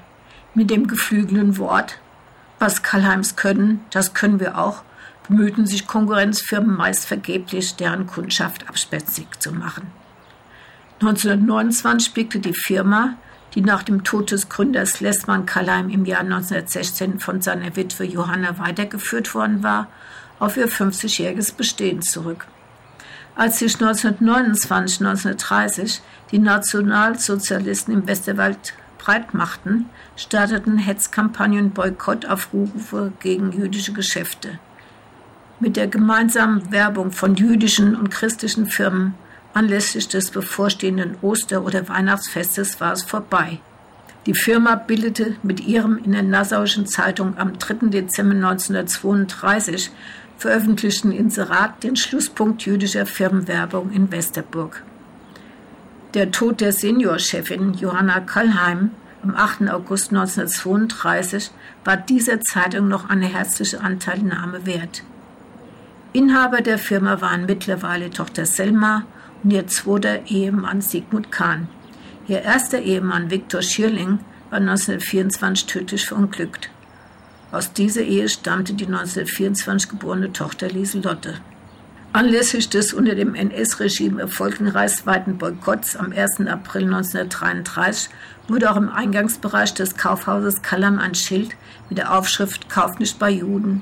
Mit 0.55 0.71
dem 0.71 0.87
geflügelten 0.87 1.59
Wort, 1.59 1.99
was 2.57 2.81
Kallheims 2.81 3.35
können, 3.35 3.81
das 3.91 4.15
können 4.15 4.39
wir 4.39 4.57
auch, 4.57 4.81
bemühten 5.27 5.67
sich 5.67 5.85
Konkurrenzfirmen 5.85 6.75
meist 6.75 7.05
vergeblich, 7.05 7.75
deren 7.75 8.07
Kundschaft 8.07 8.67
abspätzig 8.69 9.27
zu 9.39 9.51
machen. 9.51 9.85
1929 11.01 12.13
blickte 12.13 12.39
die 12.39 12.55
Firma 12.55 13.17
die 13.53 13.61
nach 13.61 13.83
dem 13.83 14.03
Tod 14.03 14.31
des 14.31 14.49
Gründers 14.49 14.99
Lessmann 15.01 15.45
Kallheim 15.45 15.89
im 15.89 16.05
Jahr 16.05 16.21
1916 16.21 17.19
von 17.19 17.41
seiner 17.41 17.75
Witwe 17.75 18.05
Johanna 18.05 18.57
weitergeführt 18.59 19.33
worden 19.35 19.63
war, 19.63 19.87
auf 20.39 20.57
ihr 20.57 20.69
50-jähriges 20.69 21.55
Bestehen 21.55 22.01
zurück. 22.01 22.47
Als 23.35 23.59
sich 23.59 23.75
1929, 23.75 24.99
1930 25.01 26.01
die 26.31 26.39
Nationalsozialisten 26.39 27.93
im 27.93 28.07
Westerwald 28.07 28.73
breit 28.97 29.33
machten, 29.33 29.89
starteten 30.15 30.77
Hetzkampagnen 30.77 31.71
Boykott 31.71 32.25
auf 32.25 32.53
Rufe 32.53 33.13
gegen 33.19 33.51
jüdische 33.51 33.93
Geschäfte. 33.93 34.59
Mit 35.59 35.75
der 35.75 35.87
gemeinsamen 35.87 36.71
Werbung 36.71 37.11
von 37.11 37.35
jüdischen 37.35 37.95
und 37.95 38.11
christlichen 38.11 38.67
Firmen 38.67 39.13
Anlässlich 39.53 40.07
des 40.07 40.31
bevorstehenden 40.31 41.17
Oster- 41.21 41.63
oder 41.63 41.89
Weihnachtsfestes 41.89 42.79
war 42.79 42.93
es 42.93 43.03
vorbei. 43.03 43.59
Die 44.25 44.33
Firma 44.33 44.75
bildete 44.75 45.35
mit 45.43 45.59
ihrem 45.61 45.97
in 45.97 46.11
der 46.11 46.23
Nassauischen 46.23 46.85
Zeitung 46.85 47.37
am 47.37 47.57
3. 47.57 47.87
Dezember 47.89 48.35
1932 48.35 49.91
veröffentlichten 50.37 51.11
Inserat 51.11 51.83
den 51.83 51.95
Schlusspunkt 51.95 52.61
jüdischer 52.63 53.05
Firmenwerbung 53.05 53.91
in 53.91 54.11
Westerburg. 54.11 54.83
Der 56.13 56.31
Tod 56.31 56.61
der 56.61 56.71
Seniorchefin 56.71 57.73
Johanna 57.73 58.19
Kallheim 58.21 58.91
am 59.23 59.35
8. 59.35 59.69
August 59.69 60.11
1932 60.11 61.51
war 61.83 61.97
dieser 61.97 62.41
Zeitung 62.41 62.87
noch 62.87 63.09
eine 63.09 63.27
herzliche 63.27 63.81
Anteilnahme 63.81 64.65
wert. 64.65 65.03
Inhaber 66.13 66.61
der 66.61 66.77
Firma 66.77 67.21
waren 67.21 67.45
mittlerweile 67.45 68.09
Tochter 68.09 68.45
Selma 68.45 69.03
und 69.43 69.51
ihr 69.51 69.67
zweiter 69.67 70.25
Ehemann 70.27 70.81
Sigmund 70.81 71.31
Kahn. 71.31 71.67
Ihr 72.27 72.41
erster 72.41 72.79
Ehemann 72.79 73.31
Viktor 73.31 73.61
Schierling 73.61 74.19
war 74.49 74.59
1924 74.59 75.65
tödlich 75.65 76.05
verunglückt. 76.05 76.69
Aus 77.51 77.73
dieser 77.73 78.01
Ehe 78.01 78.29
stammte 78.29 78.73
die 78.73 78.85
1924 78.85 79.89
geborene 79.89 80.31
Tochter 80.31 80.69
Lieselotte. 80.69 81.35
Anlässlich 82.13 82.69
des 82.69 82.93
unter 82.93 83.15
dem 83.15 83.35
NS-Regime 83.35 84.21
erfolgten 84.21 84.67
reichsweiten 84.67 85.37
Boykotts 85.37 85.95
am 85.95 86.11
1. 86.11 86.41
April 86.47 86.83
1933 86.83 88.09
wurde 88.49 88.69
auch 88.69 88.75
im 88.75 88.89
Eingangsbereich 88.89 89.73
des 89.73 89.95
Kaufhauses 89.95 90.61
Kallam 90.61 90.99
ein 90.99 91.15
Schild 91.15 91.55
mit 91.89 91.97
der 91.97 92.13
Aufschrift 92.13 92.69
Kauf 92.69 92.99
nicht 92.99 93.17
bei 93.17 93.29
Juden. 93.29 93.81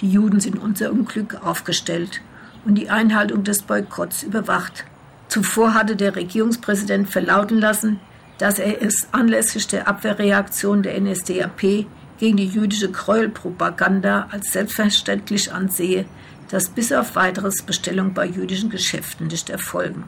Die 0.00 0.10
Juden 0.10 0.40
sind 0.40 0.58
unser 0.58 0.92
Unglück 0.92 1.42
aufgestellt 1.42 2.20
und 2.66 2.74
die 2.74 2.90
Einhaltung 2.90 3.44
des 3.44 3.62
Boykotts 3.62 4.22
überwacht. 4.22 4.84
Zuvor 5.30 5.74
hatte 5.74 5.94
der 5.94 6.16
Regierungspräsident 6.16 7.08
verlauten 7.08 7.58
lassen, 7.58 8.00
dass 8.38 8.58
er 8.58 8.82
es 8.82 9.06
anlässlich 9.12 9.68
der 9.68 9.86
Abwehrreaktion 9.86 10.82
der 10.82 11.00
NSDAP 11.00 11.86
gegen 12.18 12.36
die 12.36 12.48
jüdische 12.48 12.90
Gräuelpropaganda 12.90 14.26
als 14.32 14.52
selbstverständlich 14.52 15.52
ansehe, 15.52 16.04
dass 16.50 16.68
bis 16.68 16.90
auf 16.90 17.14
weiteres 17.14 17.62
Bestellungen 17.62 18.12
bei 18.12 18.26
jüdischen 18.26 18.70
Geschäften 18.70 19.28
nicht 19.28 19.50
erfolgen. 19.50 20.02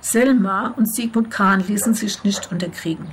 Selma 0.00 0.68
und 0.68 0.90
Sigmund 0.90 1.30
Kahn 1.30 1.60
ließen 1.60 1.92
sich 1.92 2.24
nicht 2.24 2.50
unterkriegen. 2.50 3.08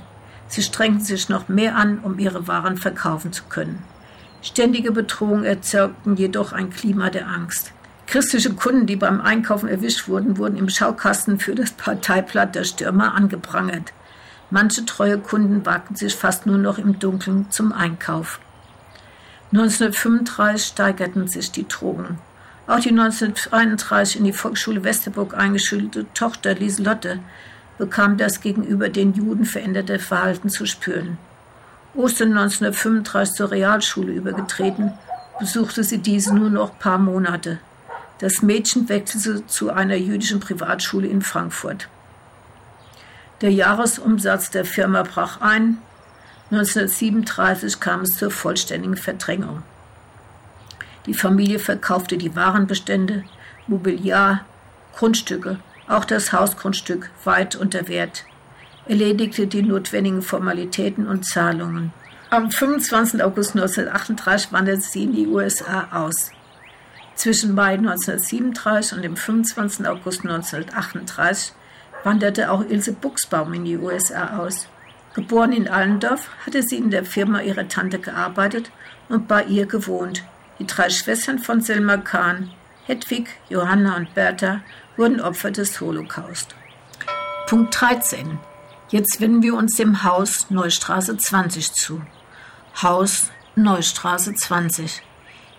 Sie 0.48 0.62
strengten 0.62 1.04
sich 1.04 1.28
noch 1.28 1.48
mehr 1.48 1.76
an, 1.76 1.98
um 1.98 2.18
ihre 2.18 2.48
Waren 2.48 2.78
verkaufen 2.78 3.34
zu 3.34 3.44
können. 3.50 3.82
Ständige 4.40 4.92
Bedrohungen 4.92 5.44
erzeugten 5.44 6.16
jedoch 6.16 6.52
ein 6.52 6.70
Klima 6.70 7.10
der 7.10 7.28
Angst. 7.28 7.74
Christliche 8.06 8.52
Kunden, 8.52 8.86
die 8.86 8.96
beim 8.96 9.20
Einkaufen 9.20 9.68
erwischt 9.68 10.08
wurden, 10.08 10.38
wurden 10.38 10.56
im 10.56 10.68
Schaukasten 10.68 11.38
für 11.38 11.54
das 11.54 11.72
Parteiblatt 11.72 12.54
der 12.54 12.64
Stürmer 12.64 13.14
angeprangert. 13.14 13.92
Manche 14.50 14.84
treue 14.84 15.18
Kunden 15.18 15.64
wagten 15.66 15.96
sich 15.96 16.14
fast 16.14 16.46
nur 16.46 16.58
noch 16.58 16.78
im 16.78 16.98
Dunkeln 16.98 17.50
zum 17.50 17.72
Einkauf. 17.72 18.40
1935 19.52 20.66
steigerten 20.66 21.28
sich 21.28 21.50
die 21.50 21.66
Drogen. 21.66 22.18
Auch 22.66 22.80
die 22.80 22.90
1931 22.90 24.18
in 24.18 24.24
die 24.24 24.32
Volksschule 24.32 24.84
Westerburg 24.84 25.34
eingeschulte 25.36 26.06
Tochter 26.14 26.54
Lieselotte 26.54 27.18
bekam 27.78 28.16
das 28.16 28.40
gegenüber 28.40 28.88
den 28.88 29.14
Juden 29.14 29.44
veränderte 29.44 29.98
Verhalten 29.98 30.48
zu 30.48 30.66
spüren. 30.66 31.18
Ostern 31.94 32.30
1935 32.30 33.34
zur 33.34 33.50
Realschule 33.50 34.12
übergetreten, 34.12 34.92
besuchte 35.38 35.84
sie 35.84 35.98
diese 35.98 36.34
nur 36.34 36.50
noch 36.50 36.78
paar 36.78 36.98
Monate. 36.98 37.58
Das 38.24 38.40
Mädchen 38.40 38.88
wechselte 38.88 39.46
zu 39.46 39.70
einer 39.70 39.96
jüdischen 39.96 40.40
Privatschule 40.40 41.06
in 41.06 41.20
Frankfurt. 41.20 41.90
Der 43.42 43.50
Jahresumsatz 43.50 44.48
der 44.48 44.64
Firma 44.64 45.02
brach 45.02 45.42
ein. 45.42 45.76
1937 46.50 47.80
kam 47.80 48.00
es 48.00 48.16
zur 48.16 48.30
vollständigen 48.30 48.96
Verdrängung. 48.96 49.62
Die 51.04 51.12
Familie 51.12 51.58
verkaufte 51.58 52.16
die 52.16 52.34
Warenbestände, 52.34 53.24
Mobiliar, 53.66 54.46
Grundstücke, 54.96 55.58
auch 55.86 56.06
das 56.06 56.32
Hausgrundstück 56.32 57.10
weit 57.24 57.56
unter 57.56 57.88
Wert, 57.88 58.24
erledigte 58.86 59.46
die 59.46 59.60
notwendigen 59.60 60.22
Formalitäten 60.22 61.08
und 61.08 61.26
Zahlungen. 61.26 61.92
Am 62.30 62.50
25. 62.50 63.22
August 63.22 63.50
1938 63.50 64.50
wanderte 64.50 64.80
sie 64.80 65.02
in 65.02 65.12
die 65.12 65.26
USA 65.26 65.88
aus. 65.92 66.30
Zwischen 67.14 67.54
Mai 67.54 67.74
1937 67.74 68.96
und 68.96 69.02
dem 69.02 69.16
25. 69.16 69.86
August 69.86 70.22
1938 70.22 71.54
wanderte 72.02 72.50
auch 72.50 72.64
Ilse 72.68 72.92
Buchsbaum 72.92 73.54
in 73.54 73.64
die 73.64 73.78
USA 73.78 74.38
aus. 74.38 74.68
Geboren 75.14 75.52
in 75.52 75.68
Allendorf, 75.68 76.28
hatte 76.44 76.62
sie 76.62 76.76
in 76.76 76.90
der 76.90 77.04
Firma 77.04 77.40
ihrer 77.40 77.68
Tante 77.68 78.00
gearbeitet 78.00 78.70
und 79.08 79.28
bei 79.28 79.44
ihr 79.44 79.66
gewohnt. 79.66 80.24
Die 80.58 80.66
drei 80.66 80.90
Schwestern 80.90 81.38
von 81.38 81.60
Selma 81.60 81.96
Kahn, 81.98 82.50
Hedwig, 82.86 83.28
Johanna 83.48 83.96
und 83.96 84.12
Bertha, 84.14 84.60
wurden 84.96 85.20
Opfer 85.20 85.50
des 85.50 85.80
Holocaust. 85.80 86.54
Punkt 87.46 87.80
13. 87.80 88.38
Jetzt 88.90 89.20
wenden 89.20 89.42
wir 89.42 89.54
uns 89.54 89.76
dem 89.76 90.02
Haus 90.02 90.50
Neustraße 90.50 91.16
20 91.16 91.72
zu. 91.72 92.02
Haus 92.82 93.30
Neustraße 93.56 94.34
20. 94.34 95.02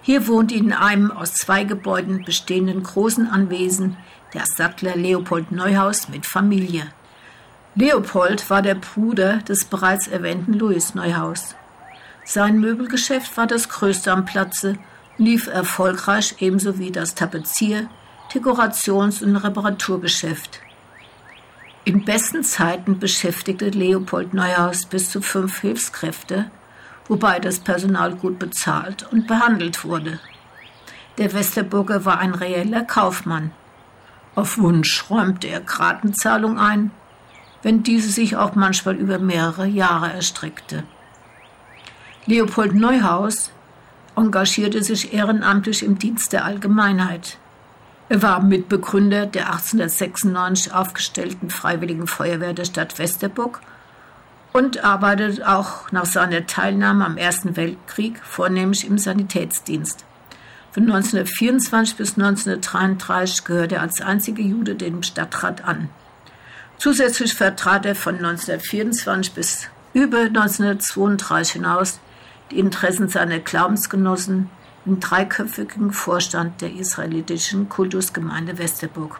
Hier 0.05 0.27
wohnt 0.27 0.51
in 0.51 0.71
einem 0.71 1.09
aus 1.09 1.33
zwei 1.33 1.63
Gebäuden 1.63 2.23
bestehenden 2.23 2.83
großen 2.83 3.27
Anwesen 3.27 3.97
der 4.35 4.43
Sattler 4.45 4.95
Leopold 4.95 5.51
Neuhaus 5.51 6.09
mit 6.09 6.27
Familie. 6.27 6.91
Leopold 7.73 8.47
war 8.51 8.61
der 8.61 8.75
Bruder 8.75 9.37
des 9.37 9.65
bereits 9.65 10.07
erwähnten 10.07 10.53
Louis 10.53 10.93
Neuhaus. 10.93 11.55
Sein 12.23 12.59
Möbelgeschäft 12.59 13.35
war 13.35 13.47
das 13.47 13.67
größte 13.67 14.11
am 14.11 14.25
Platze, 14.25 14.77
lief 15.17 15.47
erfolgreich 15.47 16.35
ebenso 16.37 16.77
wie 16.77 16.91
das 16.91 17.15
Tapezier-, 17.15 17.89
Dekorations- 18.31 19.23
und 19.23 19.35
Reparaturgeschäft. 19.35 20.59
In 21.83 22.05
besten 22.05 22.43
Zeiten 22.43 22.99
beschäftigte 22.99 23.69
Leopold 23.69 24.35
Neuhaus 24.35 24.85
bis 24.85 25.09
zu 25.09 25.23
fünf 25.23 25.61
Hilfskräfte 25.61 26.51
wobei 27.07 27.39
das 27.39 27.59
Personal 27.59 28.15
gut 28.15 28.39
bezahlt 28.39 29.11
und 29.11 29.27
behandelt 29.27 29.83
wurde. 29.83 30.19
Der 31.17 31.33
Westerburger 31.33 32.05
war 32.05 32.19
ein 32.19 32.33
reeller 32.33 32.83
Kaufmann. 32.83 33.51
Auf 34.35 34.57
Wunsch 34.57 35.09
räumte 35.09 35.47
er 35.47 35.61
Ratenzahlung 35.65 36.59
ein, 36.59 36.91
wenn 37.63 37.83
diese 37.83 38.09
sich 38.09 38.35
auch 38.35 38.55
manchmal 38.55 38.95
über 38.95 39.17
mehrere 39.17 39.65
Jahre 39.65 40.11
erstreckte. 40.11 40.83
Leopold 42.25 42.75
Neuhaus 42.75 43.51
engagierte 44.15 44.83
sich 44.83 45.13
ehrenamtlich 45.13 45.83
im 45.83 45.97
Dienst 45.97 46.33
der 46.33 46.43
Allgemeinheit. 46.43 47.37
Er 48.09 48.21
war 48.21 48.41
Mitbegründer 48.41 49.25
der 49.25 49.47
1896 49.47 50.73
aufgestellten 50.73 51.49
Freiwilligen 51.49 52.07
Feuerwehr 52.07 52.53
der 52.53 52.65
Stadt 52.65 52.99
Westerburg 52.99 53.61
und 54.55 54.85
arbeitet 54.85 55.45
auch 55.45 55.91
nach 55.91 56.05
seiner 56.05 56.47
Teilnahme 56.47 57.05
am 57.05 57.17
Ersten 57.17 57.57
Weltkrieg 57.57 58.21
vornehmlich 58.23 58.87
im 58.87 58.97
Sanitätsdienst. 58.97 60.05
Von 60.71 60.83
1924 60.83 61.97
bis 61.97 62.17
1933 62.17 63.43
gehörte 63.43 63.75
er 63.75 63.81
als 63.81 63.99
einziger 63.99 64.41
Jude 64.41 64.75
dem 64.75 65.03
Stadtrat 65.03 65.65
an. 65.65 65.89
Zusätzlich 66.77 67.33
vertrat 67.33 67.85
er 67.85 67.95
von 67.95 68.15
1924 68.15 69.33
bis 69.33 69.67
über 69.93 70.19
1932 70.19 71.51
hinaus 71.51 71.99
die 72.49 72.59
Interessen 72.59 73.09
seiner 73.09 73.39
Glaubensgenossen 73.39 74.49
im 74.85 75.01
dreiköpfigen 75.01 75.91
Vorstand 75.91 76.61
der 76.61 76.71
israelitischen 76.73 77.67
Kultusgemeinde 77.67 78.57
Westerburg. 78.57 79.19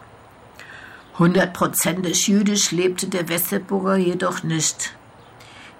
Hundertprozentig 1.19 2.25
jüdisch 2.29 2.71
lebte 2.71 3.07
der 3.07 3.27
Westerburger 3.27 3.97
jedoch 3.97 4.41
nicht. 4.41 4.95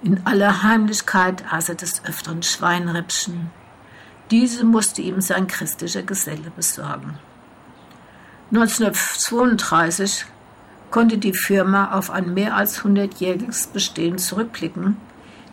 In 0.06 0.22
aller 0.24 0.62
Heimlichkeit 0.62 1.44
aß 1.52 1.70
er 1.70 1.76
des 1.76 2.06
Öfteren 2.06 2.44
Schweinrippchen. 2.44 3.50
Diese 4.30 4.64
musste 4.64 5.02
ihm 5.02 5.20
sein 5.20 5.48
christlicher 5.48 6.04
Geselle 6.04 6.52
besorgen. 6.56 7.18
1932 8.52 10.28
konnte 10.92 11.18
die 11.18 11.34
Firma 11.34 11.98
auf 11.98 12.12
ein 12.12 12.36
mehr 12.36 12.56
als 12.56 12.84
100-jähriges 12.84 13.74
Bestehen 13.74 14.20
zurückblicken, 14.20 14.98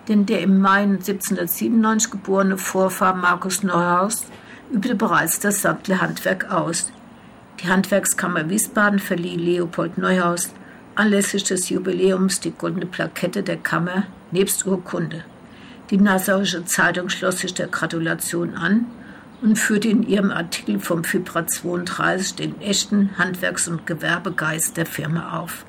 denn 0.08 0.26
der 0.26 0.42
im 0.42 0.58
Mai 0.58 0.82
1797 0.82 2.10
geborene 2.10 2.58
Vorfahr 2.58 3.14
Markus 3.14 3.62
Neuhaus 3.62 4.26
übte 4.70 4.94
bereits 4.94 5.40
das 5.40 5.62
Sattlerhandwerk 5.62 6.52
aus. 6.52 6.92
Die 7.62 7.68
Handwerkskammer 7.68 8.50
Wiesbaden 8.50 8.98
verlieh 8.98 9.36
Leopold 9.36 9.96
Neuhaus 9.96 10.50
anlässlich 10.94 11.44
des 11.44 11.70
Jubiläums 11.70 12.40
die 12.40 12.50
goldene 12.50 12.84
Plakette 12.84 13.42
der 13.42 13.56
Kammer 13.56 14.04
nebst 14.32 14.66
Urkunde. 14.66 15.24
Die 15.90 15.98
Nassauische 15.98 16.64
Zeitung 16.64 17.08
schloss 17.08 17.38
sich 17.38 17.54
der 17.54 17.68
Gratulation 17.68 18.54
an 18.54 18.86
und 19.42 19.58
führte 19.58 19.88
in 19.88 20.02
ihrem 20.02 20.30
Artikel 20.30 20.80
vom 20.80 21.04
Februar 21.04 21.46
32 21.46 22.34
den 22.36 22.60
echten 22.60 23.10
Handwerks- 23.18 23.68
und 23.68 23.86
Gewerbegeist 23.86 24.76
der 24.76 24.86
Firma 24.86 25.38
auf, 25.38 25.64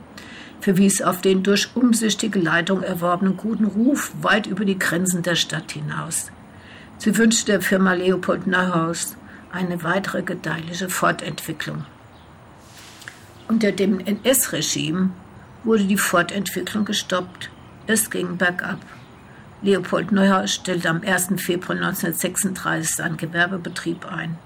verwies 0.62 1.02
auf 1.02 1.22
den 1.22 1.44
durch 1.44 1.76
umsichtige 1.76 2.40
Leitung 2.40 2.84
erworbenen 2.84 3.36
guten 3.36 3.66
Ruf 3.66 4.12
weit 4.22 4.48
über 4.48 4.64
die 4.64 4.80
Grenzen 4.80 5.24
der 5.24 5.36
Stadt 5.36 5.72
hinaus. 5.72 6.32
Sie 7.00 7.18
wünschte 7.18 7.52
der 7.52 7.62
Firma 7.62 7.94
Leopold 7.94 8.48
Neuhaus 8.48 9.18
eine 9.52 9.84
weitere 9.84 10.24
gedeihliche 10.24 10.90
Fortentwicklung. 10.90 11.86
Unter 13.48 13.72
dem 13.72 14.00
NS-Regime 14.00 15.10
wurde 15.64 15.84
die 15.84 15.98
Fortentwicklung 15.98 16.86
gestoppt. 16.86 17.50
Es 17.86 18.10
ging 18.10 18.38
bergab. 18.38 18.80
Leopold 19.62 20.14
Neuhaus 20.14 20.54
stellte 20.54 20.90
am 20.90 21.02
1. 21.06 21.34
Februar 21.36 21.78
1936 21.78 22.96
seinen 22.96 23.18
Gewerbebetrieb 23.18 24.06
ein. 24.10 24.38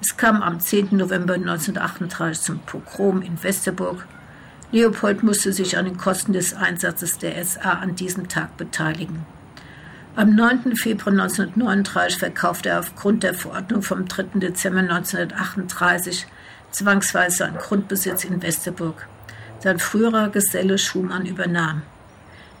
Es 0.00 0.16
kam 0.16 0.42
am 0.42 0.60
10. 0.60 0.96
November 0.96 1.34
1938 1.34 2.42
zum 2.42 2.58
Pogrom 2.60 3.20
in 3.20 3.42
Westerburg. 3.42 4.06
Leopold 4.72 5.22
musste 5.22 5.52
sich 5.52 5.76
an 5.76 5.84
den 5.84 5.98
Kosten 5.98 6.32
des 6.32 6.54
Einsatzes 6.54 7.18
der 7.18 7.44
SA 7.44 7.72
an 7.72 7.96
diesem 7.96 8.28
Tag 8.28 8.56
beteiligen. 8.56 9.26
Am 10.16 10.34
9. 10.34 10.74
Februar 10.74 11.12
1939 11.12 12.18
verkaufte 12.18 12.70
er 12.70 12.80
aufgrund 12.80 13.24
der 13.24 13.34
Verordnung 13.34 13.82
vom 13.82 14.08
3. 14.08 14.38
Dezember 14.38 14.80
1938 14.80 16.26
zwangsweise 16.70 17.36
seinen 17.36 17.58
Grundbesitz 17.58 18.24
in 18.24 18.42
Westerburg. 18.42 19.06
Sein 19.58 19.78
früherer 19.78 20.30
Geselle 20.30 20.78
Schumann 20.78 21.26
übernahm. 21.26 21.82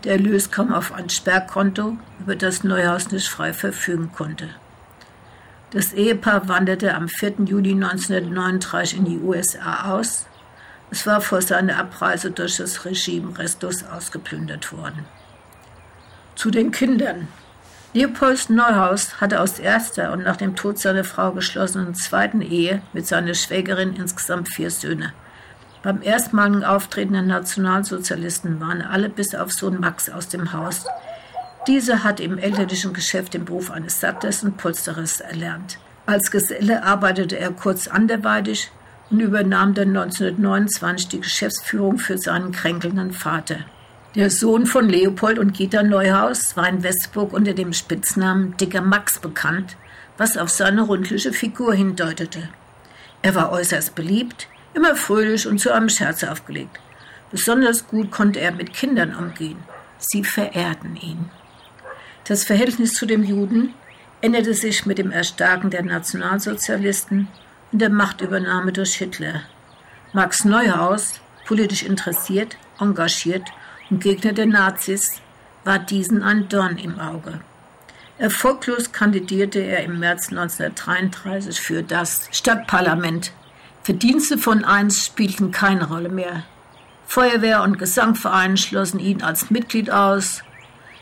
Der 0.04 0.12
Erlös 0.12 0.50
kam 0.50 0.72
auf 0.72 0.92
ein 0.92 1.10
Sperrkonto, 1.10 1.98
über 2.20 2.34
das 2.34 2.64
Neuhaus 2.64 3.10
nicht 3.10 3.28
frei 3.28 3.52
verfügen 3.52 4.10
konnte. 4.12 4.48
Das 5.72 5.92
Ehepaar 5.92 6.48
wanderte 6.48 6.94
am 6.94 7.08
4. 7.08 7.44
Juli 7.44 7.72
1939 7.72 8.98
in 8.98 9.04
die 9.04 9.18
USA 9.18 9.92
aus. 9.92 10.26
Es 10.90 11.06
war 11.06 11.20
vor 11.20 11.42
seiner 11.42 11.78
Abreise 11.78 12.30
durch 12.30 12.56
das 12.56 12.84
Regime 12.84 13.38
restlos 13.38 13.84
ausgeplündert 13.84 14.72
worden. 14.72 15.04
Zu 16.34 16.50
den 16.50 16.72
Kindern. 16.72 17.28
Leopold 17.92 18.50
Neuhaus 18.50 19.20
hatte 19.20 19.40
aus 19.40 19.58
erster 19.58 20.12
und 20.12 20.22
nach 20.22 20.36
dem 20.36 20.56
Tod 20.56 20.78
seiner 20.78 21.04
Frau 21.04 21.32
geschlossenen 21.32 21.94
zweiten 21.94 22.40
Ehe 22.40 22.82
mit 22.92 23.06
seiner 23.06 23.34
Schwägerin 23.34 23.94
insgesamt 23.96 24.48
vier 24.48 24.70
Söhne. 24.70 25.12
Beim 25.82 26.02
erstmaligen 26.02 26.62
Auftreten 26.62 27.14
der 27.14 27.22
Nationalsozialisten 27.22 28.60
waren 28.60 28.82
alle 28.82 29.08
bis 29.08 29.34
auf 29.34 29.50
Sohn 29.50 29.80
Max 29.80 30.10
aus 30.10 30.28
dem 30.28 30.52
Haus. 30.52 30.84
Dieser 31.66 32.04
hatte 32.04 32.22
im 32.22 32.36
elterlichen 32.36 32.92
Geschäft 32.92 33.32
den 33.32 33.46
Beruf 33.46 33.70
eines 33.70 34.00
Sattlers 34.00 34.42
und 34.44 34.58
Polsterers 34.58 35.20
erlernt. 35.20 35.78
Als 36.04 36.30
Geselle 36.30 36.82
arbeitete 36.82 37.38
er 37.38 37.52
kurz 37.52 37.86
anderweitig 37.86 38.70
und 39.10 39.20
übernahm 39.20 39.74
dann 39.74 39.96
1929 39.96 41.08
die 41.08 41.20
Geschäftsführung 41.20 41.98
für 41.98 42.18
seinen 42.18 42.52
kränkelnden 42.52 43.12
Vater. 43.12 43.60
Der 44.16 44.28
Sohn 44.28 44.66
von 44.66 44.88
Leopold 44.88 45.38
und 45.38 45.54
Gita 45.54 45.82
Neuhaus 45.82 46.56
war 46.56 46.68
in 46.68 46.82
Westburg 46.82 47.32
unter 47.32 47.54
dem 47.54 47.72
Spitznamen 47.72 48.56
Dicker 48.56 48.82
Max 48.82 49.18
bekannt, 49.18 49.76
was 50.18 50.36
auf 50.36 50.50
seine 50.50 50.82
rundliche 50.82 51.32
Figur 51.32 51.74
hindeutete. 51.74 52.48
Er 53.22 53.34
war 53.34 53.52
äußerst 53.52 53.94
beliebt, 53.94 54.48
immer 54.74 54.96
fröhlich 54.96 55.46
und 55.46 55.58
zu 55.58 55.72
einem 55.72 55.88
Scherz 55.88 56.24
aufgelegt. 56.24 56.80
Besonders 57.30 57.86
gut 57.86 58.10
konnte 58.10 58.40
er 58.40 58.52
mit 58.52 58.72
Kindern 58.72 59.14
umgehen. 59.14 59.58
Sie 59.98 60.24
verehrten 60.24 60.96
ihn. 60.96 61.30
Das 62.24 62.44
Verhältnis 62.44 62.94
zu 62.94 63.06
dem 63.06 63.22
Juden 63.22 63.74
änderte 64.20 64.54
sich 64.54 64.86
mit 64.86 64.98
dem 64.98 65.10
Erstarken 65.10 65.70
der 65.70 65.82
Nationalsozialisten 65.82 67.28
und 67.72 67.78
der 67.78 67.90
Machtübernahme 67.90 68.72
durch 68.72 68.94
Hitler. 68.96 69.42
Max 70.12 70.44
Neuhaus, 70.44 71.20
politisch 71.46 71.82
interessiert, 71.82 72.56
engagiert 72.78 73.48
und 73.90 74.02
Gegner 74.02 74.32
der 74.32 74.46
Nazis, 74.46 75.20
war 75.64 75.78
diesen 75.78 76.22
ein 76.22 76.48
Dorn 76.48 76.78
im 76.78 76.98
Auge. 76.98 77.40
Erfolglos 78.18 78.92
kandidierte 78.92 79.60
er 79.60 79.82
im 79.84 79.98
März 79.98 80.28
1933 80.28 81.60
für 81.60 81.82
das 81.82 82.28
Stadtparlament 82.32 83.32
Verdienste 83.90 84.38
von 84.38 84.64
eins 84.64 85.04
spielten 85.04 85.50
keine 85.50 85.88
Rolle 85.88 86.10
mehr. 86.10 86.44
Feuerwehr- 87.08 87.64
und 87.64 87.76
Gesangverein 87.76 88.56
schlossen 88.56 89.00
ihn 89.00 89.20
als 89.20 89.50
Mitglied 89.50 89.90
aus. 89.90 90.44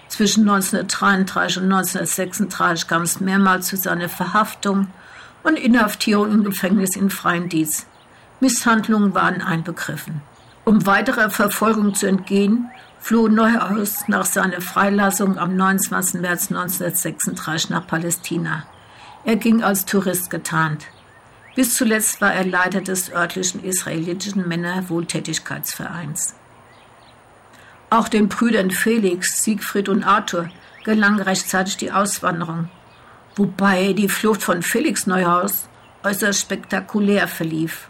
Zwischen 0.08 0.48
1933 0.48 1.58
und 1.58 1.64
1936 1.64 2.88
kam 2.88 3.02
es 3.02 3.20
mehrmals 3.20 3.66
zu 3.66 3.76
seiner 3.76 4.08
Verhaftung 4.08 4.86
und 5.42 5.58
Inhaftierung 5.58 6.32
im 6.32 6.44
Gefängnis 6.44 6.96
in 6.96 7.10
freien 7.10 7.50
Dienst. 7.50 7.86
Misshandlungen 8.40 9.14
waren 9.14 9.42
einbegriffen. 9.42 10.22
Um 10.64 10.86
weiterer 10.86 11.28
Verfolgung 11.28 11.94
zu 11.94 12.06
entgehen, 12.06 12.70
floh 13.00 13.28
Neuhaus 13.28 14.08
nach 14.08 14.24
seiner 14.24 14.62
Freilassung 14.62 15.36
am 15.36 15.54
29. 15.56 16.22
März 16.22 16.50
1936 16.50 17.68
nach 17.68 17.86
Palästina. 17.86 18.64
Er 19.26 19.36
ging 19.36 19.62
als 19.62 19.84
Tourist 19.84 20.30
getarnt. 20.30 20.86
Bis 21.58 21.74
zuletzt 21.74 22.20
war 22.20 22.32
er 22.32 22.46
Leiter 22.46 22.80
des 22.80 23.10
örtlichen 23.10 23.64
israelitischen 23.64 24.46
Männerwohltätigkeitsvereins. 24.46 26.36
Auch 27.90 28.08
den 28.08 28.28
Brüdern 28.28 28.70
Felix, 28.70 29.42
Siegfried 29.42 29.88
und 29.88 30.04
Arthur 30.04 30.50
gelang 30.84 31.20
rechtzeitig 31.20 31.76
die 31.76 31.90
Auswanderung, 31.90 32.70
wobei 33.34 33.92
die 33.92 34.08
Flucht 34.08 34.40
von 34.40 34.62
Felix 34.62 35.08
Neuhaus 35.08 35.68
äußerst 36.04 36.42
spektakulär 36.42 37.26
verlief. 37.26 37.88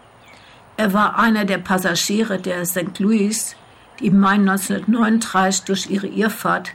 Er 0.78 0.94
war 0.94 1.18
einer 1.18 1.44
der 1.44 1.58
Passagiere 1.58 2.38
der 2.38 2.64
St. 2.64 2.98
Louis, 2.98 3.54
die 4.00 4.06
im 4.06 4.18
Mai 4.18 4.36
1939 4.36 5.64
durch 5.64 5.90
ihre 5.90 6.06
Irrfahrt 6.06 6.70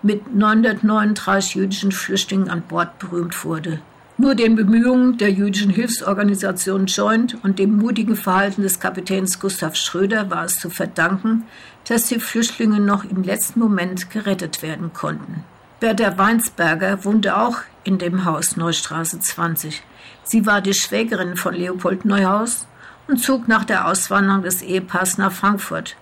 mit 0.00 0.32
939 0.32 1.56
jüdischen 1.56 1.90
Flüchtlingen 1.90 2.48
an 2.48 2.62
Bord 2.62 3.00
berühmt 3.00 3.44
wurde. 3.44 3.80
Nur 4.18 4.34
den 4.34 4.56
Bemühungen 4.56 5.18
der 5.18 5.30
jüdischen 5.30 5.68
Hilfsorganisation 5.68 6.86
Joint 6.86 7.36
und 7.42 7.58
dem 7.58 7.76
mutigen 7.76 8.16
Verhalten 8.16 8.62
des 8.62 8.80
Kapitäns 8.80 9.38
Gustav 9.38 9.76
Schröder 9.76 10.30
war 10.30 10.46
es 10.46 10.58
zu 10.58 10.70
verdanken, 10.70 11.44
dass 11.86 12.06
die 12.06 12.18
Flüchtlinge 12.18 12.80
noch 12.80 13.04
im 13.04 13.22
letzten 13.22 13.60
Moment 13.60 14.08
gerettet 14.08 14.62
werden 14.62 14.94
konnten. 14.94 15.44
Bertha 15.80 16.16
Weinsberger 16.16 17.04
wohnte 17.04 17.36
auch 17.36 17.58
in 17.84 17.98
dem 17.98 18.24
Haus 18.24 18.56
Neustraße 18.56 19.20
20. 19.20 19.82
Sie 20.24 20.46
war 20.46 20.62
die 20.62 20.72
Schwägerin 20.72 21.36
von 21.36 21.54
Leopold 21.54 22.06
Neuhaus 22.06 22.66
und 23.08 23.22
zog 23.22 23.48
nach 23.48 23.64
der 23.64 23.86
Auswanderung 23.86 24.42
des 24.42 24.62
Ehepaars 24.62 25.18
nach 25.18 25.32
Frankfurt. 25.32 25.94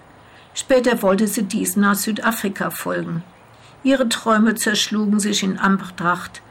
Später 0.54 1.02
wollte 1.02 1.26
sie 1.26 1.42
diesen 1.42 1.82
nach 1.82 1.96
Südafrika 1.96 2.70
folgen. 2.70 3.24
Ihre 3.82 4.08
Träume 4.08 4.54
zerschlugen 4.54 5.18
sich 5.18 5.42
in 5.42 5.58
Anbetracht 5.58 6.42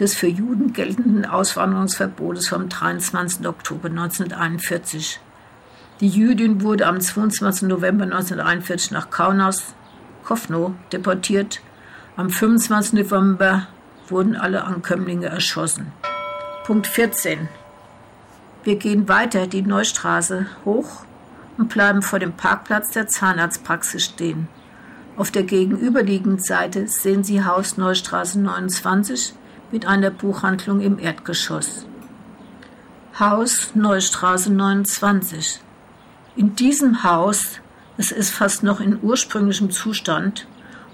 des 0.00 0.14
für 0.14 0.26
Juden 0.26 0.72
geltenden 0.72 1.26
Auswanderungsverbotes 1.26 2.48
vom 2.48 2.70
23. 2.70 3.46
Oktober 3.46 3.88
1941. 3.88 5.20
Die 6.00 6.08
Jüdin 6.08 6.62
wurde 6.62 6.86
am 6.86 7.00
22. 7.00 7.68
November 7.68 8.04
1941 8.04 8.92
nach 8.92 9.10
Kaunas, 9.10 9.74
Kowno, 10.24 10.74
deportiert. 10.90 11.60
Am 12.16 12.30
25. 12.30 12.94
November 12.94 13.66
wurden 14.08 14.36
alle 14.36 14.64
Ankömmlinge 14.64 15.26
erschossen. 15.26 15.92
Punkt 16.64 16.86
14. 16.86 17.48
Wir 18.64 18.76
gehen 18.76 19.06
weiter 19.06 19.46
die 19.46 19.62
Neustraße 19.62 20.46
hoch 20.64 21.04
und 21.58 21.68
bleiben 21.68 22.00
vor 22.00 22.18
dem 22.18 22.32
Parkplatz 22.32 22.92
der 22.92 23.06
Zahnarztpraxis 23.06 24.04
stehen. 24.06 24.48
Auf 25.18 25.30
der 25.30 25.42
gegenüberliegenden 25.42 26.42
Seite 26.42 26.88
sehen 26.88 27.22
Sie 27.22 27.44
Haus 27.44 27.76
Neustraße 27.76 28.40
29 28.40 29.34
mit 29.72 29.86
einer 29.86 30.10
Buchhandlung 30.10 30.80
im 30.80 30.98
Erdgeschoss. 30.98 31.86
Haus 33.18 33.70
Neustraße 33.74 34.52
29. 34.52 35.60
In 36.36 36.56
diesem 36.56 37.04
Haus, 37.04 37.60
es 37.96 38.10
ist 38.10 38.30
fast 38.30 38.62
noch 38.62 38.80
in 38.80 38.98
ursprünglichem 39.02 39.70
Zustand, 39.70 40.46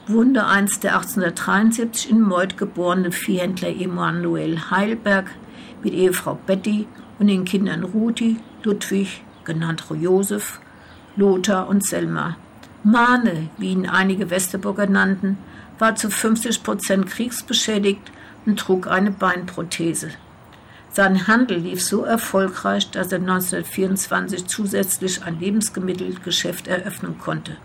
wohnte 0.06 0.46
einst 0.46 0.84
der 0.84 0.96
1873 0.96 2.10
in 2.10 2.20
Meuth 2.20 2.58
geborene 2.58 3.12
Viehhändler 3.12 3.68
Emanuel 3.68 4.70
Heilberg 4.70 5.30
mit 5.82 5.94
Ehefrau 5.94 6.38
Betty 6.46 6.86
und 7.18 7.28
den 7.28 7.44
Kindern 7.44 7.82
Rudi, 7.82 8.38
Ludwig, 8.62 9.24
genannt 9.44 9.84
Josef, 9.90 10.60
Lothar 11.16 11.68
und 11.68 11.86
Selma. 11.86 12.36
Mahne, 12.82 13.48
wie 13.58 13.70
ihn 13.70 13.88
einige 13.88 14.30
Westerburger 14.30 14.86
nannten, 14.86 15.38
war 15.78 15.96
zu 15.96 16.10
50 16.10 16.62
Prozent 16.62 17.06
kriegsbeschädigt 17.06 18.12
und 18.46 18.58
trug 18.58 18.86
eine 18.86 19.10
Beinprothese. 19.10 20.10
Sein 20.92 21.26
Handel 21.26 21.58
lief 21.58 21.82
so 21.82 22.04
erfolgreich, 22.04 22.90
dass 22.90 23.12
er 23.12 23.18
1924 23.18 24.46
zusätzlich 24.46 25.22
ein 25.24 25.38
Lebensmittelgeschäft 25.38 26.68
eröffnen 26.68 27.18
konnte. 27.18 27.56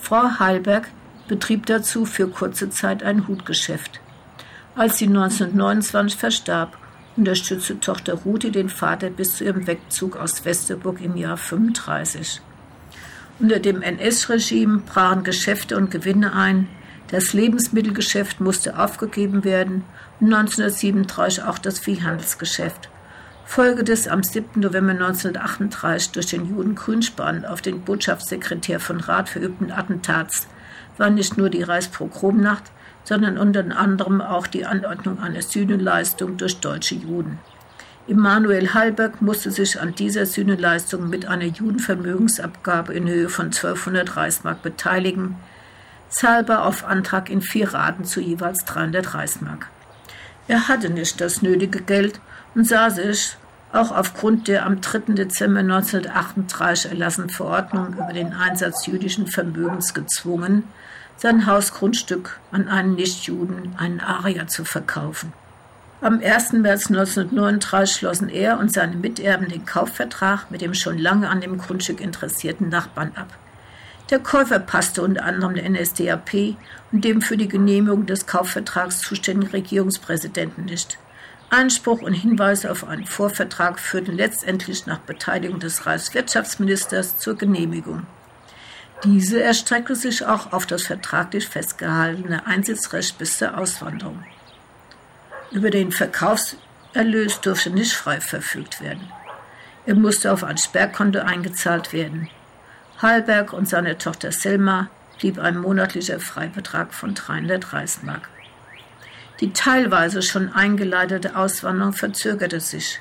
Frau 0.00 0.38
Heilberg 0.38 0.88
betrieb 1.26 1.66
dazu 1.66 2.04
für 2.04 2.28
kurze 2.28 2.70
Zeit 2.70 3.02
ein 3.02 3.26
Hutgeschäft. 3.26 4.00
Als 4.76 4.98
sie 4.98 5.06
1929 5.06 6.16
verstarb, 6.16 6.76
unterstützte 7.16 7.80
Tochter 7.80 8.14
Ruthi 8.14 8.52
den 8.52 8.68
Vater 8.68 9.10
bis 9.10 9.36
zu 9.36 9.44
ihrem 9.44 9.66
Wegzug 9.66 10.16
aus 10.16 10.44
Westerburg 10.44 11.00
im 11.00 11.16
Jahr 11.16 11.38
35. 11.38 12.40
Unter 13.38 13.58
dem 13.58 13.82
NS-Regime 13.82 14.78
brachen 14.78 15.24
Geschäfte 15.24 15.76
und 15.76 15.90
Gewinne 15.90 16.34
ein, 16.34 16.68
das 17.10 17.32
Lebensmittelgeschäft 17.32 18.40
musste 18.40 18.78
aufgegeben 18.78 19.44
werden 19.44 19.84
und 20.20 20.32
1937 20.32 21.42
auch 21.44 21.58
das 21.58 21.78
Viehhandelsgeschäft. 21.78 22.88
Folge 23.44 23.84
des 23.84 24.08
am 24.08 24.24
7. 24.24 24.60
November 24.60 24.92
1938 24.92 26.10
durch 26.10 26.26
den 26.26 26.46
Juden 26.46 26.74
Grünspan 26.74 27.44
auf 27.44 27.62
den 27.62 27.82
Botschaftssekretär 27.82 28.80
von 28.80 28.98
Rat 28.98 29.28
verübten 29.28 29.70
Attentats 29.70 30.48
war 30.98 31.10
nicht 31.10 31.38
nur 31.38 31.48
die 31.48 31.62
Reichspogromnacht, 31.62 32.64
sondern 33.04 33.38
unter 33.38 33.64
anderem 33.76 34.20
auch 34.20 34.48
die 34.48 34.66
Anordnung 34.66 35.20
einer 35.20 35.42
Sühneleistung 35.42 36.36
durch 36.36 36.58
deutsche 36.58 36.96
Juden. 36.96 37.38
Immanuel 38.08 38.74
Hallberg 38.74 39.22
musste 39.22 39.50
sich 39.50 39.80
an 39.80 39.94
dieser 39.94 40.26
Sühneleistung 40.26 41.08
mit 41.08 41.26
einer 41.26 41.44
Judenvermögensabgabe 41.44 42.94
in 42.94 43.08
Höhe 43.08 43.28
von 43.28 43.46
1200 43.46 44.16
Reichsmark 44.16 44.62
beteiligen, 44.62 45.36
zahlbar 46.08 46.64
auf 46.64 46.84
Antrag 46.84 47.30
in 47.30 47.42
vier 47.42 47.74
Raten 47.74 48.04
zu 48.04 48.20
jeweils 48.20 48.64
300 48.64 49.14
Reichsmark. 49.14 49.68
Er 50.48 50.68
hatte 50.68 50.90
nicht 50.90 51.20
das 51.20 51.42
nötige 51.42 51.80
Geld 51.80 52.20
und 52.54 52.66
sah 52.66 52.90
sich, 52.90 53.36
auch 53.72 53.90
aufgrund 53.90 54.48
der 54.48 54.64
am 54.64 54.80
3. 54.80 55.14
Dezember 55.14 55.60
1938 55.60 56.90
erlassenen 56.92 57.30
Verordnung 57.30 57.94
über 57.94 58.12
den 58.12 58.32
Einsatz 58.32 58.86
jüdischen 58.86 59.26
Vermögens 59.26 59.92
gezwungen, 59.92 60.64
sein 61.16 61.46
Hausgrundstück 61.46 62.38
an 62.52 62.68
einen 62.68 62.94
Nichtjuden, 62.94 63.74
einen 63.76 64.00
Arier, 64.00 64.46
zu 64.46 64.64
verkaufen. 64.64 65.32
Am 66.02 66.20
1. 66.20 66.52
März 66.52 66.88
1939 66.88 67.96
schlossen 67.96 68.28
er 68.28 68.58
und 68.58 68.72
seine 68.72 68.96
Miterben 68.96 69.48
den 69.48 69.64
Kaufvertrag 69.64 70.50
mit 70.50 70.60
dem 70.60 70.74
schon 70.74 70.98
lange 70.98 71.28
an 71.28 71.40
dem 71.40 71.58
Grundstück 71.58 72.00
interessierten 72.00 72.68
Nachbarn 72.68 73.12
ab. 73.16 73.28
Der 74.10 74.20
Käufer 74.20 74.60
passte 74.60 75.02
unter 75.02 75.24
anderem 75.24 75.54
der 75.54 75.68
NSDAP 75.68 76.56
und 76.92 77.04
dem 77.04 77.22
für 77.22 77.36
die 77.36 77.48
Genehmigung 77.48 78.06
des 78.06 78.26
Kaufvertrags 78.26 79.00
zuständigen 79.00 79.50
Regierungspräsidenten 79.50 80.66
nicht. 80.66 80.98
Einspruch 81.50 82.02
und 82.02 82.12
Hinweise 82.12 82.70
auf 82.70 82.86
einen 82.86 83.06
Vorvertrag 83.06 83.80
führten 83.80 84.16
letztendlich 84.16 84.86
nach 84.86 84.98
Beteiligung 84.98 85.58
des 85.58 85.86
Reichswirtschaftsministers 85.86 87.18
zur 87.18 87.36
Genehmigung. 87.36 88.06
Diese 89.04 89.42
erstreckte 89.42 89.94
sich 89.94 90.24
auch 90.24 90.52
auf 90.52 90.66
das 90.66 90.84
vertraglich 90.84 91.46
festgehaltene 91.46 92.46
Einsitzrecht 92.46 93.18
bis 93.18 93.38
zur 93.38 93.58
Auswanderung. 93.58 94.24
Über 95.50 95.70
den 95.70 95.92
Verkaufserlös 95.92 97.40
durfte 97.40 97.70
nicht 97.70 97.92
frei 97.92 98.20
verfügt 98.20 98.80
werden. 98.80 99.08
Er 99.84 99.94
musste 99.94 100.32
auf 100.32 100.42
ein 100.42 100.58
Sperrkonto 100.58 101.20
eingezahlt 101.20 101.92
werden. 101.92 102.28
Hallberg 102.98 103.52
und 103.52 103.68
seine 103.68 103.98
Tochter 103.98 104.32
Selma 104.32 104.88
blieb 105.18 105.38
ein 105.38 105.58
monatlicher 105.58 106.18
Freibetrag 106.18 106.94
von 106.94 107.14
300 107.14 107.72
Reichsmark. 107.72 108.28
Die 109.40 109.52
teilweise 109.52 110.22
schon 110.22 110.52
eingeleitete 110.52 111.36
Auswanderung 111.36 111.92
verzögerte 111.92 112.60
sich. 112.60 113.00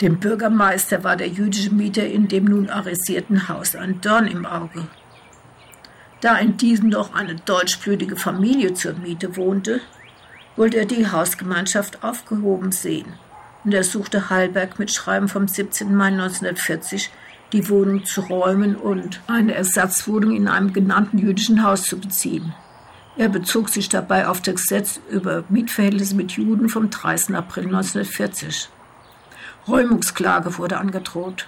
Dem 0.00 0.20
Bürgermeister 0.20 1.02
war 1.02 1.16
der 1.16 1.28
jüdische 1.28 1.74
Mieter 1.74 2.06
in 2.06 2.28
dem 2.28 2.44
nun 2.44 2.70
arisierten 2.70 3.48
Haus 3.48 3.74
ein 3.74 4.00
Dorn 4.00 4.26
im 4.28 4.46
Auge. 4.46 4.86
Da 6.20 6.36
in 6.38 6.56
diesem 6.56 6.88
noch 6.88 7.14
eine 7.14 7.34
deutschblütige 7.34 8.16
Familie 8.16 8.74
zur 8.74 8.94
Miete 8.94 9.36
wohnte, 9.36 9.80
wollte 10.54 10.76
er 10.76 10.86
die 10.86 11.10
Hausgemeinschaft 11.10 12.04
aufgehoben 12.04 12.70
sehen 12.70 13.14
und 13.64 13.74
er 13.74 13.84
suchte 13.84 14.30
Hallberg 14.30 14.78
mit 14.78 14.90
Schreiben 14.90 15.28
vom 15.28 15.48
17. 15.48 15.94
Mai 15.94 16.08
1940 16.08 17.10
die 17.52 17.68
Wohnung 17.68 18.04
zu 18.04 18.22
räumen 18.22 18.76
und 18.76 19.20
eine 19.26 19.54
Ersatzwohnung 19.54 20.34
in 20.34 20.48
einem 20.48 20.72
genannten 20.72 21.18
jüdischen 21.18 21.62
Haus 21.62 21.84
zu 21.84 21.98
beziehen. 21.98 22.54
Er 23.16 23.28
bezog 23.28 23.68
sich 23.68 23.88
dabei 23.90 24.26
auf 24.26 24.40
das 24.40 24.54
Gesetz 24.54 25.00
über 25.10 25.44
Mietverhältnisse 25.50 26.14
mit 26.14 26.32
Juden 26.32 26.68
vom 26.70 26.88
30. 26.88 27.36
April 27.36 27.64
1940. 27.66 28.70
Räumungsklage 29.68 30.56
wurde 30.56 30.78
angedroht. 30.78 31.46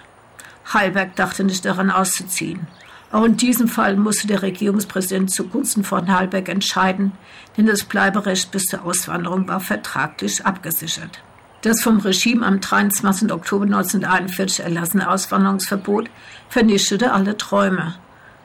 Heilberg 0.72 1.16
dachte 1.16 1.42
nicht 1.42 1.64
daran 1.64 1.90
auszuziehen. 1.90 2.66
Auch 3.10 3.24
in 3.24 3.36
diesem 3.36 3.68
Fall 3.68 3.96
musste 3.96 4.26
der 4.26 4.42
Regierungspräsident 4.42 5.30
zugunsten 5.30 5.84
von 5.84 6.12
Heilberg 6.12 6.48
entscheiden, 6.48 7.12
denn 7.56 7.66
das 7.66 7.84
Bleiberecht 7.84 8.50
bis 8.50 8.64
zur 8.64 8.84
Auswanderung 8.84 9.48
war 9.48 9.60
vertraglich 9.60 10.44
abgesichert. 10.44 11.22
Das 11.64 11.80
vom 11.80 11.98
Regime 11.98 12.44
am 12.44 12.60
23. 12.60 13.32
Oktober 13.32 13.64
1941 13.64 14.66
erlassene 14.66 15.08
Auswanderungsverbot 15.08 16.10
vernichtete 16.50 17.10
alle 17.10 17.38
Träume. 17.38 17.94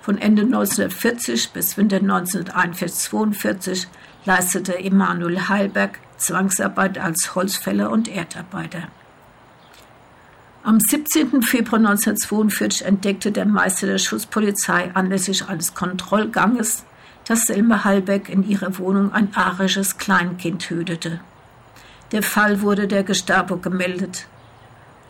Von 0.01 0.17
Ende 0.17 0.43
1940 0.43 1.49
bis 1.49 1.75
Winter 1.75 1.97
1941-42 1.97 3.87
leistete 4.23 4.79
Emanuel 4.79 5.49
Heilberg 5.49 5.99
Zwangsarbeit 6.15 6.97
als 6.97 7.35
Holzfäller 7.35 7.91
und 7.91 8.07
Erdarbeiter. 8.07 8.83
Am 10.63 10.79
17. 10.79 11.41
Februar 11.41 11.79
1942 11.79 12.85
entdeckte 12.85 13.33
der 13.33 13.45
Meister 13.45 13.87
der 13.87 13.97
Schutzpolizei 13.97 14.91
anlässlich 14.93 15.45
eines 15.45 15.73
Kontrollganges, 15.73 16.85
dass 17.25 17.47
Selma 17.47 17.83
Hallbeck 17.83 18.29
in 18.29 18.47
ihrer 18.47 18.77
Wohnung 18.77 19.11
ein 19.11 19.35
arisches 19.35 19.97
Kleinkind 19.97 20.69
hütete. 20.69 21.19
Der 22.11 22.23
Fall 22.23 22.61
wurde 22.61 22.87
der 22.87 23.03
Gestapo 23.03 23.57
gemeldet. 23.57 24.27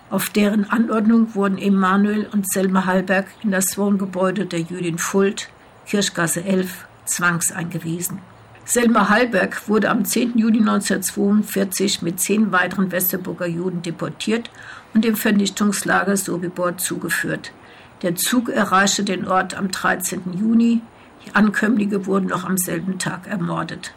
Auf 0.10 0.30
deren 0.30 0.70
Anordnung 0.70 1.34
wurden 1.34 1.58
Emanuel 1.58 2.28
und 2.34 2.52
Selma 2.52 2.86
Hallberg 2.86 3.28
in 3.42 3.52
das 3.52 3.78
Wohngebäude 3.78 4.46
der 4.46 4.60
Jüdin 4.60 4.98
Fuld, 4.98 5.50
Kirchgasse 5.86 6.44
11, 6.44 6.88
zwangseingewiesen. 7.06 8.20
Selma 8.66 9.10
Hallberg 9.10 9.68
wurde 9.70 9.90
am 9.90 10.04
10. 10.04 10.38
Juni 10.38 10.60
1942 10.60 12.02
mit 12.02 12.20
zehn 12.20 12.52
weiteren 12.52 12.92
Westerburger 12.92 13.48
Juden 13.48 13.82
deportiert 13.82 14.52
und 14.94 15.06
dem 15.06 15.16
Vernichtungslager 15.16 16.18
Sobibor 16.18 16.78
zugeführt. 16.78 17.52
Der 18.02 18.16
Zug 18.16 18.50
erreichte 18.50 19.04
den 19.04 19.28
Ort 19.28 19.56
am 19.56 19.72
13. 19.72 20.34
Juni. 20.34 20.82
Die 21.26 21.36
Ankömmlinge 21.36 22.06
wurden 22.06 22.28
noch 22.28 22.44
am 22.44 22.58
selben 22.58 23.00
Tag 23.00 23.28
ermordet. 23.28 23.94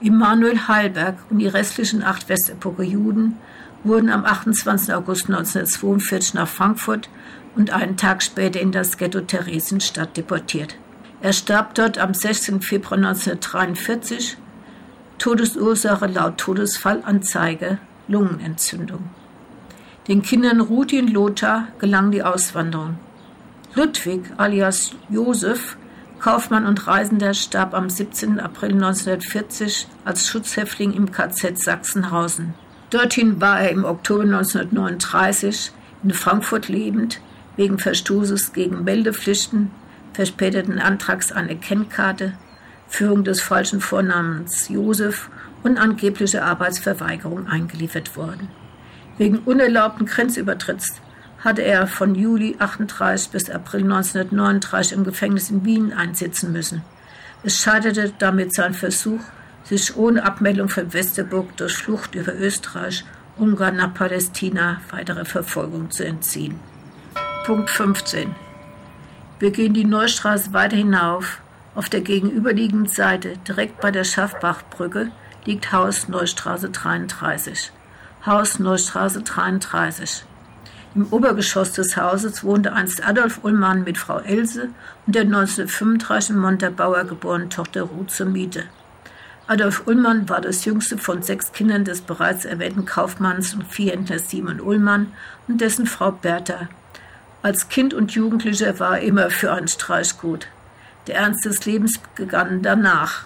Immanuel 0.00 0.68
Heilberg 0.68 1.16
und 1.28 1.38
die 1.38 1.48
restlichen 1.48 2.04
acht 2.04 2.28
Westepoker 2.28 2.84
Juden 2.84 3.36
wurden 3.82 4.10
am 4.10 4.24
28. 4.24 4.94
August 4.94 5.26
1942 5.26 6.34
nach 6.34 6.46
Frankfurt 6.46 7.08
und 7.56 7.70
einen 7.70 7.96
Tag 7.96 8.22
später 8.22 8.60
in 8.60 8.70
das 8.70 8.96
Ghetto 8.96 9.20
Theresienstadt 9.20 10.16
deportiert. 10.16 10.76
Er 11.20 11.32
starb 11.32 11.74
dort 11.74 11.98
am 11.98 12.14
16. 12.14 12.60
Februar 12.60 12.98
1943. 12.98 14.36
Todesursache 15.18 16.06
laut 16.06 16.38
Todesfallanzeige 16.38 17.78
Lungenentzündung. 18.06 19.10
Den 20.06 20.22
Kindern 20.22 20.60
Ruthi 20.60 21.00
und 21.00 21.12
Lothar 21.12 21.68
gelang 21.80 22.12
die 22.12 22.22
Auswanderung. 22.22 22.98
Ludwig 23.74 24.22
alias 24.36 24.92
Josef 25.10 25.76
Kaufmann 26.20 26.66
und 26.66 26.86
Reisender 26.86 27.32
starb 27.32 27.74
am 27.74 27.88
17. 27.88 28.40
April 28.40 28.72
1940 28.72 29.86
als 30.04 30.28
Schutzhäftling 30.28 30.92
im 30.92 31.12
KZ 31.12 31.62
Sachsenhausen. 31.62 32.54
Dorthin 32.90 33.40
war 33.40 33.60
er 33.60 33.70
im 33.70 33.84
Oktober 33.84 34.24
1939 34.24 35.72
in 36.02 36.10
Frankfurt 36.10 36.68
lebend 36.68 37.20
wegen 37.56 37.78
Verstoßes 37.78 38.52
gegen 38.52 38.84
Meldepflichten, 38.84 39.70
verspäteten 40.12 40.80
Antrags 40.80 41.30
einer 41.30 41.54
Kennkarte, 41.54 42.34
Führung 42.88 43.22
des 43.22 43.40
falschen 43.40 43.80
Vornamens 43.80 44.68
Josef 44.68 45.28
und 45.62 45.78
angeblicher 45.78 46.44
Arbeitsverweigerung 46.44 47.46
eingeliefert 47.46 48.16
worden. 48.16 48.48
Wegen 49.18 49.38
unerlaubten 49.38 50.06
Grenzübertritts 50.06 51.00
hatte 51.40 51.62
er 51.62 51.86
von 51.86 52.14
Juli 52.14 52.56
38 52.58 53.30
bis 53.30 53.50
April 53.50 53.82
1939 53.82 54.92
im 54.92 55.04
Gefängnis 55.04 55.50
in 55.50 55.64
Wien 55.64 55.92
einsitzen 55.92 56.52
müssen. 56.52 56.82
Es 57.44 57.58
scheiterte 57.58 58.12
damit 58.18 58.54
sein 58.54 58.74
Versuch, 58.74 59.20
sich 59.62 59.96
ohne 59.96 60.24
Abmeldung 60.24 60.68
von 60.68 60.92
Westerburg 60.92 61.56
durch 61.56 61.76
Flucht 61.76 62.14
über 62.14 62.34
Österreich, 62.34 63.04
Ungarn 63.36 63.76
nach 63.76 63.94
Palästina 63.94 64.80
weiterer 64.90 65.24
Verfolgung 65.24 65.90
zu 65.90 66.04
entziehen. 66.04 66.58
Punkt 67.44 67.70
15. 67.70 68.34
Wir 69.38 69.52
gehen 69.52 69.74
die 69.74 69.84
Neustraße 69.84 70.52
weiter 70.52 70.76
hinauf. 70.76 71.40
Auf 71.76 71.88
der 71.88 72.00
gegenüberliegenden 72.00 72.88
Seite, 72.88 73.34
direkt 73.46 73.80
bei 73.80 73.92
der 73.92 74.02
Schaffbachbrücke, 74.02 75.12
liegt 75.44 75.70
Haus 75.70 76.08
Neustraße 76.08 76.70
33. 76.70 77.70
Haus 78.26 78.58
Neustraße 78.58 79.22
33. 79.22 80.24
Im 80.94 81.06
Obergeschoss 81.12 81.72
des 81.72 81.96
Hauses 81.96 82.42
wohnte 82.44 82.72
einst 82.72 83.06
Adolf 83.06 83.40
Ullmann 83.44 83.84
mit 83.84 83.98
Frau 83.98 84.18
Else 84.18 84.70
und 85.06 85.14
der 85.14 85.22
1935 85.22 86.30
in 86.30 86.38
Montabaur 86.38 87.04
geborenen 87.04 87.50
Tochter 87.50 87.82
Ruth 87.82 88.10
zur 88.10 88.26
Miete. 88.26 88.64
Adolf 89.46 89.86
Ullmann 89.86 90.28
war 90.28 90.40
das 90.40 90.64
jüngste 90.64 90.98
von 90.98 91.22
sechs 91.22 91.52
Kindern 91.52 91.84
des 91.84 92.00
bereits 92.00 92.44
erwähnten 92.44 92.84
Kaufmanns 92.84 93.54
und 93.54 93.66
Viehhändlers 93.66 94.30
Simon 94.30 94.60
Ullmann 94.60 95.12
und 95.46 95.60
dessen 95.60 95.86
Frau 95.86 96.10
Bertha. 96.10 96.68
Als 97.42 97.68
Kind 97.68 97.94
und 97.94 98.12
Jugendlicher 98.12 98.78
war 98.80 98.98
er 98.98 99.06
immer 99.06 99.30
für 99.30 99.52
einen 99.52 99.68
Streich 99.68 100.18
gut. 100.18 100.48
Der 101.06 101.16
Ernst 101.16 101.44
des 101.44 101.64
Lebens 101.64 102.00
begann 102.14 102.62
danach. 102.62 103.24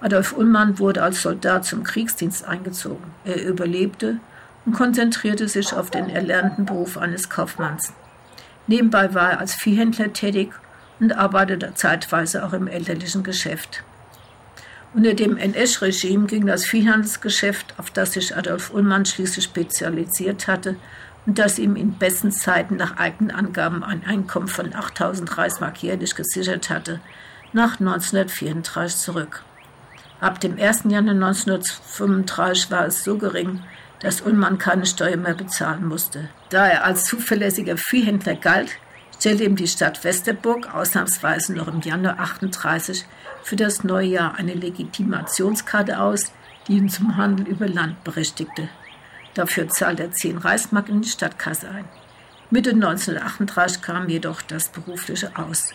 Adolf 0.00 0.32
Ullmann 0.32 0.78
wurde 0.78 1.02
als 1.02 1.22
Soldat 1.22 1.64
zum 1.64 1.84
Kriegsdienst 1.84 2.44
eingezogen. 2.44 3.04
Er 3.24 3.44
überlebte 3.44 4.18
und 4.66 4.72
konzentrierte 4.72 5.48
sich 5.48 5.72
auf 5.72 5.90
den 5.90 6.10
erlernten 6.10 6.66
Beruf 6.66 6.98
eines 6.98 7.28
Kaufmanns. 7.28 7.92
Nebenbei 8.66 9.14
war 9.14 9.32
er 9.32 9.40
als 9.40 9.54
Viehhändler 9.54 10.12
tätig 10.12 10.52
und 11.00 11.12
arbeitete 11.12 11.74
zeitweise 11.74 12.44
auch 12.44 12.52
im 12.52 12.68
elterlichen 12.68 13.22
Geschäft. 13.22 13.82
Unter 14.92 15.14
dem 15.14 15.36
NS-Regime 15.36 16.26
ging 16.26 16.46
das 16.46 16.66
Viehhandelsgeschäft, 16.66 17.74
auf 17.78 17.90
das 17.90 18.14
sich 18.14 18.36
Adolf 18.36 18.72
Ullmann 18.72 19.06
schließlich 19.06 19.44
spezialisiert 19.44 20.48
hatte 20.48 20.76
und 21.26 21.38
das 21.38 21.58
ihm 21.58 21.76
in 21.76 21.92
besten 21.92 22.32
Zeiten 22.32 22.76
nach 22.76 22.96
eigenen 22.96 23.30
Angaben 23.30 23.84
ein 23.84 24.04
Einkommen 24.04 24.48
von 24.48 24.74
8000 24.74 25.38
Reichsmark 25.38 25.82
jährlich 25.82 26.14
gesichert 26.16 26.70
hatte, 26.70 27.00
nach 27.52 27.78
1934 27.78 28.98
zurück. 28.98 29.44
Ab 30.20 30.40
dem 30.40 30.58
1. 30.58 30.84
Januar 30.88 31.14
1935 31.14 32.70
war 32.70 32.86
es 32.86 33.04
so 33.04 33.16
gering, 33.16 33.62
dass 34.00 34.22
Ullmann 34.22 34.58
keine 34.58 34.86
Steuer 34.86 35.16
mehr 35.16 35.34
bezahlen 35.34 35.86
musste. 35.86 36.28
Da 36.48 36.66
er 36.66 36.84
als 36.84 37.04
zuverlässiger 37.04 37.76
Viehhändler 37.76 38.34
galt, 38.34 38.78
stellte 39.16 39.44
ihm 39.44 39.56
die 39.56 39.68
Stadt 39.68 40.02
Westerburg 40.02 40.74
ausnahmsweise 40.74 41.54
noch 41.54 41.68
im 41.68 41.80
Januar 41.80 42.18
38 42.18 43.04
für 43.42 43.56
das 43.56 43.84
neue 43.84 44.06
Jahr 44.06 44.34
eine 44.36 44.54
Legitimationskarte 44.54 46.00
aus, 46.00 46.32
die 46.66 46.76
ihn 46.76 46.88
zum 46.88 47.16
Handel 47.16 47.46
über 47.46 47.68
Land 47.68 48.02
berechtigte. 48.04 48.68
Dafür 49.34 49.68
zahlte 49.68 50.04
er 50.04 50.12
10 50.12 50.38
Reichsmark 50.38 50.88
in 50.88 51.02
die 51.02 51.08
Stadtkasse 51.08 51.68
ein. 51.70 51.84
Mitte 52.50 52.70
1938 52.70 53.82
kam 53.82 54.08
jedoch 54.08 54.42
das 54.42 54.70
Berufliche 54.70 55.36
aus. 55.36 55.72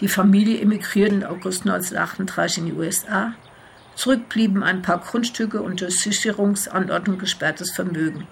Die 0.00 0.08
Familie 0.08 0.60
emigrierte 0.60 1.16
im 1.16 1.24
August 1.24 1.66
1938 1.66 2.58
in 2.58 2.66
die 2.66 2.72
USA. 2.72 3.34
Zurück 4.02 4.30
blieben 4.30 4.64
ein 4.64 4.82
paar 4.82 4.98
Grundstücke 4.98 5.62
und 5.62 5.80
durch 5.80 6.00
Sicherungsanordnung 6.00 7.18
gesperrtes 7.18 7.70
Vermögen. 7.70 8.26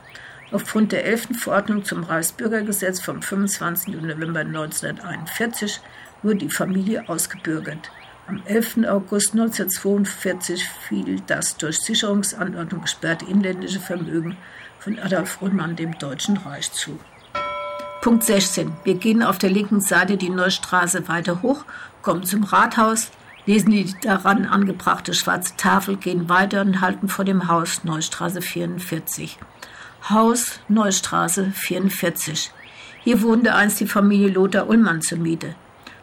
Aufgrund 0.50 0.90
der 0.90 1.04
11. 1.04 1.28
Verordnung 1.38 1.84
zum 1.84 2.02
Reichsbürgergesetz 2.02 3.00
vom 3.00 3.22
25. 3.22 3.94
November 4.02 4.40
1941 4.40 5.80
wurde 6.24 6.38
die 6.38 6.50
Familie 6.50 7.08
ausgebürgert. 7.08 7.92
Am 8.26 8.42
11. 8.46 8.78
August 8.88 9.34
1942 9.34 10.68
fiel 10.88 11.22
das 11.28 11.56
durch 11.56 11.78
Sicherungsanordnung 11.78 12.80
gesperrte 12.80 13.26
inländische 13.26 13.78
Vermögen 13.78 14.36
von 14.80 14.98
Adolf 14.98 15.40
Ullmann 15.40 15.76
dem 15.76 15.96
Deutschen 16.00 16.36
Reich 16.38 16.72
zu. 16.72 16.98
Punkt 18.00 18.24
16. 18.24 18.72
Wir 18.82 18.94
gehen 18.94 19.22
auf 19.22 19.38
der 19.38 19.50
linken 19.50 19.80
Seite 19.80 20.16
die 20.16 20.30
Neustraße 20.30 21.06
weiter 21.06 21.42
hoch, 21.42 21.64
kommen 22.02 22.24
zum 22.24 22.42
Rathaus, 22.42 23.12
lesen 23.50 23.72
die 23.72 23.92
daran 24.02 24.46
angebrachte 24.46 25.12
schwarze 25.12 25.56
Tafel, 25.56 25.96
gehen 25.96 26.28
weiter 26.28 26.60
und 26.60 26.80
halten 26.80 27.08
vor 27.08 27.24
dem 27.24 27.48
Haus 27.48 27.82
Neustraße 27.82 28.42
44. 28.42 29.38
Haus 30.08 30.60
Neustraße 30.68 31.50
44. 31.50 32.52
Hier 33.02 33.22
wohnte 33.22 33.56
einst 33.56 33.80
die 33.80 33.88
Familie 33.88 34.28
Lothar 34.28 34.68
Ullmann 34.68 35.02
zur 35.02 35.18
Miete. 35.18 35.56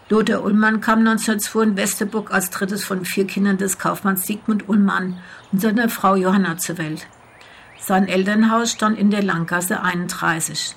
Lothar 0.10 0.44
Ullmann 0.44 0.82
kam 0.82 1.00
1902 1.00 1.64
in 1.64 1.78
Westerburg 1.78 2.34
als 2.34 2.50
drittes 2.50 2.84
von 2.84 3.06
vier 3.06 3.26
Kindern 3.26 3.58
des 3.58 3.80
Kaufmanns 3.80 4.28
Sigmund 4.28 4.68
Ullmann 4.68 5.18
und 5.54 5.62
seiner 5.62 5.88
Frau 5.88 6.18
Johanna 6.18 6.58
zur 6.58 6.78
Welt. 6.78 7.08
Sein 7.80 8.10
Elternhaus 8.10 8.72
stand 8.72 9.00
in 9.00 9.10
der 9.10 9.24
Langgasse 9.24 9.82
31. 9.82 10.76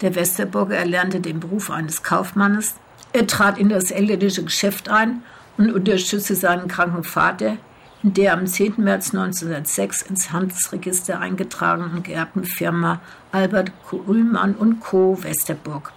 Der 0.00 0.14
Westerburger 0.14 0.76
erlernte 0.76 1.18
den 1.18 1.40
Beruf 1.40 1.72
eines 1.72 2.04
Kaufmannes. 2.04 2.76
Er 3.12 3.26
trat 3.26 3.58
in 3.58 3.68
das 3.68 3.90
elterliche 3.90 4.44
Geschäft 4.44 4.88
ein 4.88 5.24
und 5.70 5.76
unterstützte 5.76 6.34
seinen 6.34 6.68
kranken 6.68 7.04
Vater, 7.04 7.56
in 8.02 8.14
der 8.14 8.32
am 8.32 8.46
10. 8.46 8.74
März 8.78 9.14
1906 9.14 10.02
ins 10.02 10.32
Handelsregister 10.32 11.20
eingetragenen 11.20 12.02
geerbten 12.02 12.44
Firma 12.44 13.00
Albert 13.30 13.72
Ullmann 13.92 14.54
und 14.54 14.80
Co. 14.80 15.22
Westerburg. 15.22 15.92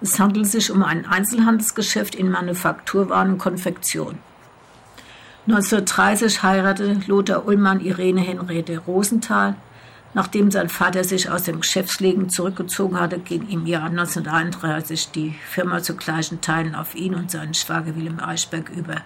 Es 0.00 0.20
handelt 0.20 0.46
sich 0.46 0.70
um 0.70 0.84
ein 0.84 1.06
Einzelhandelsgeschäft 1.06 2.14
in 2.14 2.30
Manufakturwaren 2.30 3.32
und 3.32 3.38
Konfektion. 3.38 4.18
1930 5.48 6.42
heiratete 6.42 7.00
Lothar 7.06 7.46
Ullmann 7.46 7.80
Irene 7.80 8.20
Henriette 8.20 8.78
Rosenthal. 8.78 9.56
Nachdem 10.14 10.50
sein 10.50 10.68
Vater 10.68 11.04
sich 11.04 11.30
aus 11.30 11.42
dem 11.42 11.60
Geschäftsleben 11.60 12.30
zurückgezogen 12.30 12.98
hatte, 12.98 13.18
ging 13.18 13.48
im 13.48 13.66
Jahr 13.66 13.86
1931 13.86 15.10
die 15.10 15.34
Firma 15.50 15.82
zu 15.82 15.96
gleichen 15.96 16.40
Teilen 16.40 16.74
auf 16.74 16.94
ihn 16.94 17.14
und 17.14 17.30
seinen 17.30 17.54
Schwager 17.54 17.94
Wilhelm 17.94 18.18
Eichberg 18.20 18.70
über. 18.70 19.02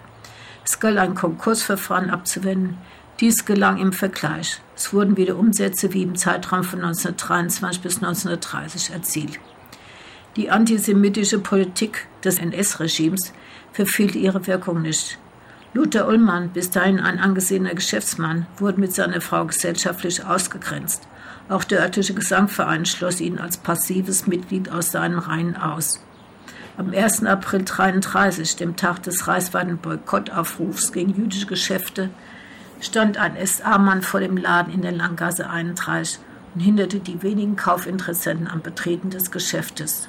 Es 0.65 0.79
galt 0.79 0.97
ein 0.97 1.13
Konkursverfahren 1.13 2.09
abzuwenden. 2.09 2.77
Dies 3.19 3.45
gelang 3.45 3.77
im 3.77 3.91
Vergleich. 3.91 4.61
Es 4.75 4.93
wurden 4.93 5.17
wieder 5.17 5.37
Umsätze 5.37 5.93
wie 5.93 6.03
im 6.03 6.15
Zeitraum 6.15 6.63
von 6.63 6.79
1923 6.79 7.81
bis 7.81 7.95
1930 7.97 8.91
erzielt. 8.91 9.39
Die 10.35 10.49
antisemitische 10.49 11.39
Politik 11.39 12.07
des 12.23 12.39
NS-Regimes 12.39 13.33
verfehlte 13.71 14.17
ihre 14.17 14.47
Wirkung 14.47 14.81
nicht. 14.81 15.19
Luther 15.75 16.07
Ullmann, 16.07 16.49
bis 16.49 16.69
dahin 16.69 16.99
ein 16.99 17.17
angesehener 17.17 17.73
Geschäftsmann, 17.73 18.45
wurde 18.57 18.79
mit 18.79 18.93
seiner 18.93 19.21
Frau 19.21 19.45
gesellschaftlich 19.45 20.23
ausgegrenzt. 20.23 21.07
Auch 21.49 21.63
der 21.63 21.81
örtliche 21.81 22.13
Gesangverein 22.13 22.85
schloss 22.85 23.19
ihn 23.19 23.39
als 23.39 23.57
passives 23.57 24.27
Mitglied 24.27 24.71
aus 24.71 24.91
seinen 24.91 25.17
Reihen 25.17 25.57
aus. 25.57 25.99
Am 26.77 26.91
1. 26.93 27.25
April 27.25 27.61
1933, 27.61 28.55
dem 28.55 28.75
Tag 28.75 29.01
des 29.01 29.27
reichsweiten 29.27 29.79
Boykottaufrufs 29.79 30.91
gegen 30.91 31.15
jüdische 31.15 31.47
Geschäfte, 31.47 32.11
stand 32.79 33.17
ein 33.17 33.35
SA-Mann 33.43 34.03
vor 34.03 34.19
dem 34.19 34.37
Laden 34.37 34.71
in 34.71 34.83
der 34.83 34.91
Langgasse 34.91 35.49
31 35.49 36.19
und 36.53 36.61
hinderte 36.61 36.99
die 36.99 37.23
wenigen 37.23 37.55
Kaufinteressenten 37.55 38.47
am 38.47 38.61
Betreten 38.61 39.09
des 39.09 39.31
Geschäftes. 39.31 40.07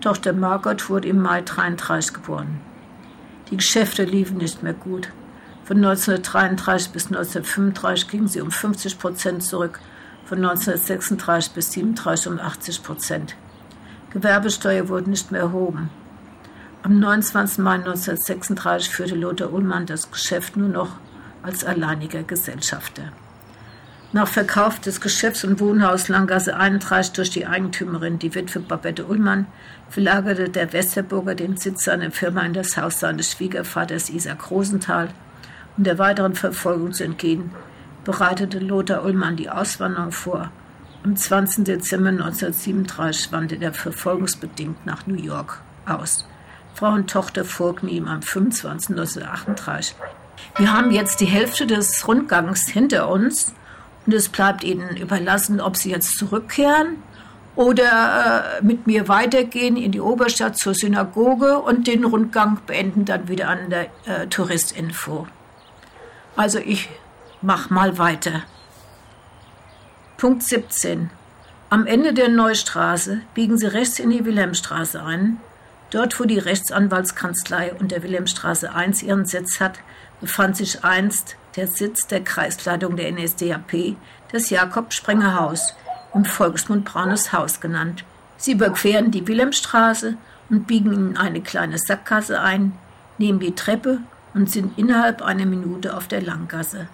Tochter 0.00 0.32
Margot 0.32 0.88
wurde 0.88 1.08
im 1.08 1.20
Mai 1.20 1.38
1933 1.38 2.14
geboren. 2.14 2.60
Die 3.50 3.56
Geschäfte 3.56 4.04
liefen 4.04 4.38
nicht 4.38 4.62
mehr 4.62 4.72
gut. 4.72 5.08
Von 5.64 5.76
1933 5.76 6.92
bis 6.92 7.06
1935 7.06 8.08
gingen 8.08 8.28
sie 8.28 8.40
um 8.40 8.50
50 8.50 8.98
Prozent 8.98 9.42
zurück, 9.42 9.80
von 10.24 10.38
1936 10.38 11.52
bis 11.52 11.76
1937 11.76 12.26
um 12.26 12.40
80 12.40 12.82
Prozent. 12.82 13.36
Gewerbesteuer 14.10 14.88
wurde 14.88 15.10
nicht 15.10 15.32
mehr 15.32 15.42
erhoben. 15.42 15.90
Am 16.82 16.98
29. 16.98 17.58
Mai 17.58 17.74
1936 17.74 18.90
führte 18.90 19.14
Lothar 19.14 19.52
Ullmann 19.52 19.86
das 19.86 20.10
Geschäft 20.10 20.56
nur 20.56 20.68
noch 20.68 20.96
als 21.42 21.64
alleiniger 21.64 22.22
Gesellschafter. 22.22 23.12
Nach 24.14 24.28
Verkauf 24.28 24.78
des 24.78 25.00
Geschäfts- 25.00 25.42
und 25.42 25.58
Wohnhaus 25.58 26.08
Langgasse 26.08 26.54
31 26.54 27.14
durch 27.14 27.30
die 27.30 27.46
Eigentümerin, 27.46 28.18
die 28.18 28.34
Witwe 28.34 28.60
Babette 28.60 29.06
Ullmann, 29.06 29.46
verlagerte 29.88 30.50
der 30.50 30.74
Westerburger 30.74 31.34
den 31.34 31.56
Sitz 31.56 31.84
seiner 31.84 32.10
Firma 32.10 32.42
in 32.42 32.52
das 32.52 32.76
Haus 32.76 33.00
seines 33.00 33.32
Schwiegervaters 33.32 34.10
Isaac 34.10 34.50
Rosenthal. 34.50 35.08
Um 35.78 35.84
der 35.84 35.98
weiteren 35.98 36.34
Verfolgung 36.34 36.92
zu 36.92 37.04
entgehen, 37.04 37.52
bereitete 38.04 38.58
Lothar 38.58 39.02
Ullmann 39.02 39.36
die 39.36 39.48
Auswanderung 39.48 40.12
vor 40.12 40.50
Am 41.04 41.16
20. 41.16 41.64
Dezember 41.64 42.10
1937 42.10 43.32
wanderte 43.32 43.64
er 43.64 43.72
verfolgungsbedingt 43.72 44.84
nach 44.84 45.06
New 45.06 45.16
York 45.16 45.62
aus. 45.86 46.26
Frau 46.74 46.92
und 46.92 47.08
Tochter 47.08 47.46
folgten 47.46 47.88
ihm 47.88 48.08
am 48.08 48.20
25. 48.20 48.90
1938. 48.90 49.96
Wir 50.58 50.70
haben 50.70 50.90
jetzt 50.90 51.20
die 51.20 51.26
Hälfte 51.26 51.66
des 51.66 52.06
Rundgangs 52.06 52.68
hinter 52.68 53.08
uns 53.08 53.54
und 54.06 54.14
es 54.14 54.28
bleibt 54.28 54.64
Ihnen 54.64 54.96
überlassen, 54.96 55.60
ob 55.60 55.76
Sie 55.76 55.90
jetzt 55.90 56.18
zurückkehren 56.18 57.02
oder 57.54 58.58
äh, 58.60 58.64
mit 58.64 58.86
mir 58.86 59.08
weitergehen 59.08 59.76
in 59.76 59.92
die 59.92 60.00
Oberstadt 60.00 60.56
zur 60.56 60.74
Synagoge 60.74 61.58
und 61.58 61.86
den 61.86 62.04
Rundgang 62.04 62.58
beenden 62.66 63.04
dann 63.04 63.28
wieder 63.28 63.48
an 63.48 63.70
der 63.70 63.90
äh, 64.06 64.26
Touristinfo. 64.28 65.26
Also 66.34 66.58
ich 66.58 66.88
mach 67.42 67.68
mal 67.70 67.98
weiter. 67.98 68.42
Punkt 70.16 70.42
17. 70.42 71.10
Am 71.68 71.86
Ende 71.86 72.14
der 72.14 72.28
Neustraße 72.28 73.20
biegen 73.34 73.58
Sie 73.58 73.66
rechts 73.66 73.98
in 73.98 74.10
die 74.10 74.24
Wilhelmstraße 74.24 75.02
ein. 75.02 75.38
Dort, 75.90 76.18
wo 76.18 76.24
die 76.24 76.38
Rechtsanwaltskanzlei 76.38 77.74
und 77.74 77.92
der 77.92 78.02
Wilhelmstraße 78.02 78.72
1 78.72 79.02
ihren 79.02 79.26
Sitz 79.26 79.60
hat, 79.60 79.80
befand 80.20 80.56
sich 80.56 80.84
einst 80.84 81.36
der 81.56 81.66
Sitz 81.66 82.06
der 82.06 82.22
Kreisleitung 82.22 82.96
der 82.96 83.12
NSDAP, 83.12 83.96
das 84.30 84.50
Jakob-Sprenger-Haus, 84.50 85.74
im 86.14 86.24
Volksmund 86.24 86.84
Braunes 86.84 87.32
Haus 87.32 87.60
genannt. 87.60 88.04
Sie 88.36 88.52
überqueren 88.52 89.10
die 89.10 89.26
Wilhelmstraße 89.26 90.16
und 90.50 90.66
biegen 90.66 90.92
in 90.92 91.16
eine 91.16 91.40
kleine 91.40 91.78
Sackgasse 91.78 92.40
ein, 92.40 92.72
nehmen 93.18 93.40
die 93.40 93.54
Treppe 93.54 94.00
und 94.34 94.50
sind 94.50 94.78
innerhalb 94.78 95.22
einer 95.22 95.46
Minute 95.46 95.96
auf 95.96 96.08
der 96.08 96.22
Langgasse. 96.22 96.88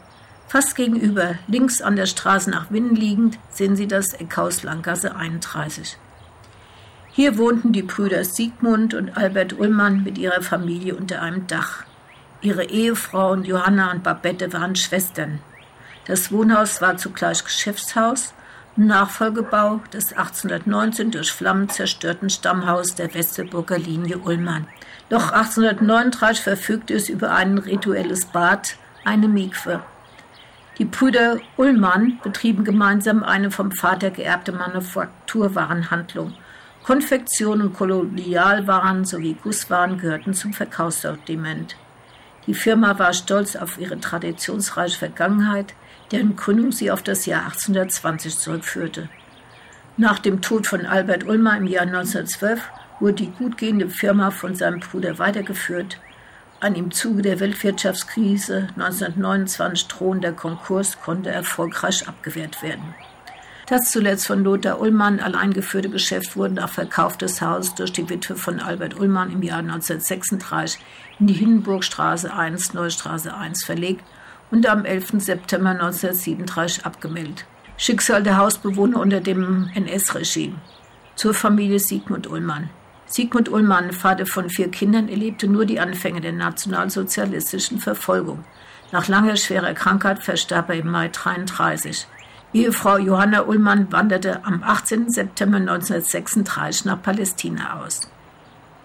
Fast 0.47 0.77
gegenüber, 0.77 1.35
links 1.47 1.83
an 1.83 1.97
der 1.97 2.07
Straße 2.07 2.51
nach 2.51 2.71
Winnen 2.71 2.95
liegend, 2.95 3.39
sehen 3.51 3.77
Sie 3.77 3.87
das 3.87 4.15
Eckhaus 4.15 4.63
Langgasse 4.63 5.15
31. 5.15 5.99
Hier 7.11 7.37
wohnten 7.37 7.73
die 7.73 7.83
Brüder 7.83 8.25
Siegmund 8.25 8.95
und 8.95 9.17
Albert 9.17 9.59
Ullmann 9.59 10.05
mit 10.05 10.19
ihrer 10.19 10.41
Familie 10.41 10.95
unter 10.95 11.21
einem 11.21 11.47
Dach. 11.47 11.85
Ihre 12.41 12.65
Ehefrauen 12.65 13.45
Johanna 13.45 13.91
und 13.91 14.03
Babette 14.03 14.53
waren 14.53 14.77
Schwestern. 14.77 15.41
Das 16.07 16.31
Wohnhaus 16.31 16.81
war 16.81 16.97
zugleich 16.97 17.45
Geschäftshaus 17.45 18.33
Nachfolgebau 18.79 19.81
des 19.93 20.13
1819 20.13 21.11
durch 21.11 21.33
Flammen 21.33 21.69
zerstörten 21.69 22.31
Stammhaus 22.31 22.95
der 22.95 23.13
Westerburger 23.13 23.77
Linie 23.77 24.19
Ullmann. 24.19 24.69
Doch 25.09 25.33
1839 25.33 26.45
verfügte 26.45 26.95
es 26.95 27.09
über 27.09 27.33
ein 27.33 27.59
rituelles 27.59 28.27
Bad, 28.27 28.77
eine 29.05 29.27
Mikwe. 29.27 29.83
Die 30.79 30.85
Brüder 30.85 31.39
Ullmann 31.57 32.21
betrieben 32.23 32.63
gemeinsam 32.63 33.25
eine 33.25 33.51
vom 33.51 33.73
Vater 33.73 34.11
geerbte 34.11 34.53
Manufakturwarenhandlung. 34.53 36.35
Konfektion 36.85 37.61
und 37.61 37.75
Kolonialwaren 37.75 39.05
sowie 39.05 39.35
Gusswaren 39.43 39.99
gehörten 39.99 40.35
zum 40.35 40.53
Verkaufssortiment. 40.53 41.75
Die 42.49 42.55
Firma 42.55 42.99
war 42.99 43.13
stolz 43.13 43.57
auf 43.57 43.79
ihre 43.79 44.01
traditionsreiche 44.01 44.99
Vergangenheit, 44.99 45.75
deren 46.11 46.35
Gründung 46.35 46.73
sie 46.73 46.91
auf 46.91 47.03
das 47.03 47.27
Jahr 47.27 47.45
1820 47.45 48.39
zurückführte. 48.39 49.11
Nach 49.99 50.19
dem 50.19 50.41
Tod 50.41 50.67
von 50.67 50.87
Albert 50.87 51.27
Ulmer 51.27 51.59
im 51.59 51.67
Jahr 51.67 51.83
1912 51.83 52.63
wurde 53.01 53.13
die 53.25 53.33
gutgehende 53.33 53.91
Firma 53.91 54.31
von 54.31 54.55
seinem 54.55 54.81
Bruder 54.81 55.19
weitergeführt. 55.19 56.01
An 56.61 56.75
im 56.75 56.91
Zuge 56.91 57.21
der 57.21 57.39
Weltwirtschaftskrise 57.39 58.69
1929 58.77 59.87
drohender 59.87 60.33
Konkurs 60.33 60.99
konnte 61.03 61.29
erfolgreich 61.29 62.09
abgewehrt 62.09 62.63
werden. 62.63 62.95
Das 63.69 63.91
zuletzt 63.91 64.27
von 64.27 64.43
Lothar 64.45 64.81
Ullmann 64.81 65.21
allein 65.21 65.53
geführte 65.53 65.91
Geschäft 65.91 66.39
wurde 66.39 66.55
nach 66.55 66.71
Verkauf 66.71 67.19
des 67.19 67.43
Hauses 67.43 67.75
durch 67.75 67.93
die 67.93 68.09
Witwe 68.09 68.35
von 68.35 68.61
Albert 68.61 68.99
Ullmann 68.99 69.31
im 69.31 69.43
Jahr 69.43 69.59
1936 69.59 70.81
in 71.21 71.27
die 71.27 71.35
Hindenburgstraße 71.35 72.33
1, 72.33 72.75
Neustraße 72.75 73.35
1 73.35 73.65
verlegt 73.65 74.05
und 74.51 74.67
am 74.69 74.85
11. 74.85 75.15
September 75.19 75.71
1937 75.71 76.87
abgemeldet. 76.87 77.45
Schicksal 77.77 78.23
der 78.23 78.39
Hausbewohner 78.39 79.01
unter 79.01 79.21
dem 79.21 79.71
NS-Regime. 79.75 80.57
Zur 81.15 81.35
Familie 81.35 81.79
Sigmund 81.79 82.29
Ullmann. 82.29 82.71
Sigmund 83.07 83.49
Ullmann, 83.49 83.93
Vater 83.93 84.27
von 84.27 84.51
vier 84.51 84.71
Kindern, 84.71 85.09
erlebte 85.09 85.49
nur 85.49 85.65
die 85.65 85.81
Anfänge 85.81 86.21
der 86.21 86.33
nationalsozialistischen 86.33 87.79
Verfolgung. 87.79 88.45
Nach 88.93 89.09
langer 89.09 89.37
schwerer 89.37 89.75
Krankheit 89.75 90.23
verstarb 90.23 90.71
er 90.71 90.77
im 90.77 90.91
Mai 90.91 91.07
1933. 91.07 92.07
Ehefrau 92.53 92.99
Johanna 92.99 93.43
Ullmann 93.43 93.93
wanderte 93.93 94.45
am 94.45 94.63
18. 94.63 95.11
September 95.11 95.59
1936 95.59 96.87
nach 96.87 97.03
Palästina 97.03 97.81
aus. 97.81 98.01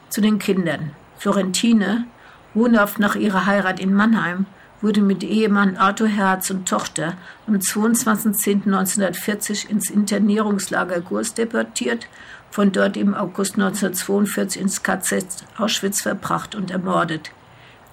Zu 0.09 0.21
den 0.21 0.37
Kindern. 0.37 0.91
Florentine, 1.17 2.05
wohnhaft 2.53 2.99
nach 2.99 3.15
ihrer 3.15 3.45
Heirat 3.45 3.79
in 3.79 3.93
Mannheim, 3.93 4.45
wurde 4.81 5.01
mit 5.01 5.23
Ehemann 5.23 5.77
Arthur 5.77 6.09
Herz 6.09 6.49
und 6.49 6.67
Tochter 6.67 7.13
am 7.47 7.55
22.10.1940 7.55 9.69
ins 9.69 9.89
Internierungslager 9.89 10.99
Gurs 11.01 11.33
deportiert, 11.33 12.07
von 12.51 12.71
dort 12.71 12.97
im 12.97 13.15
August 13.15 13.55
1942 13.55 14.61
ins 14.61 14.83
KZ 14.83 15.45
Auschwitz 15.57 16.01
verbracht 16.01 16.53
und 16.53 16.69
ermordet. 16.69 17.31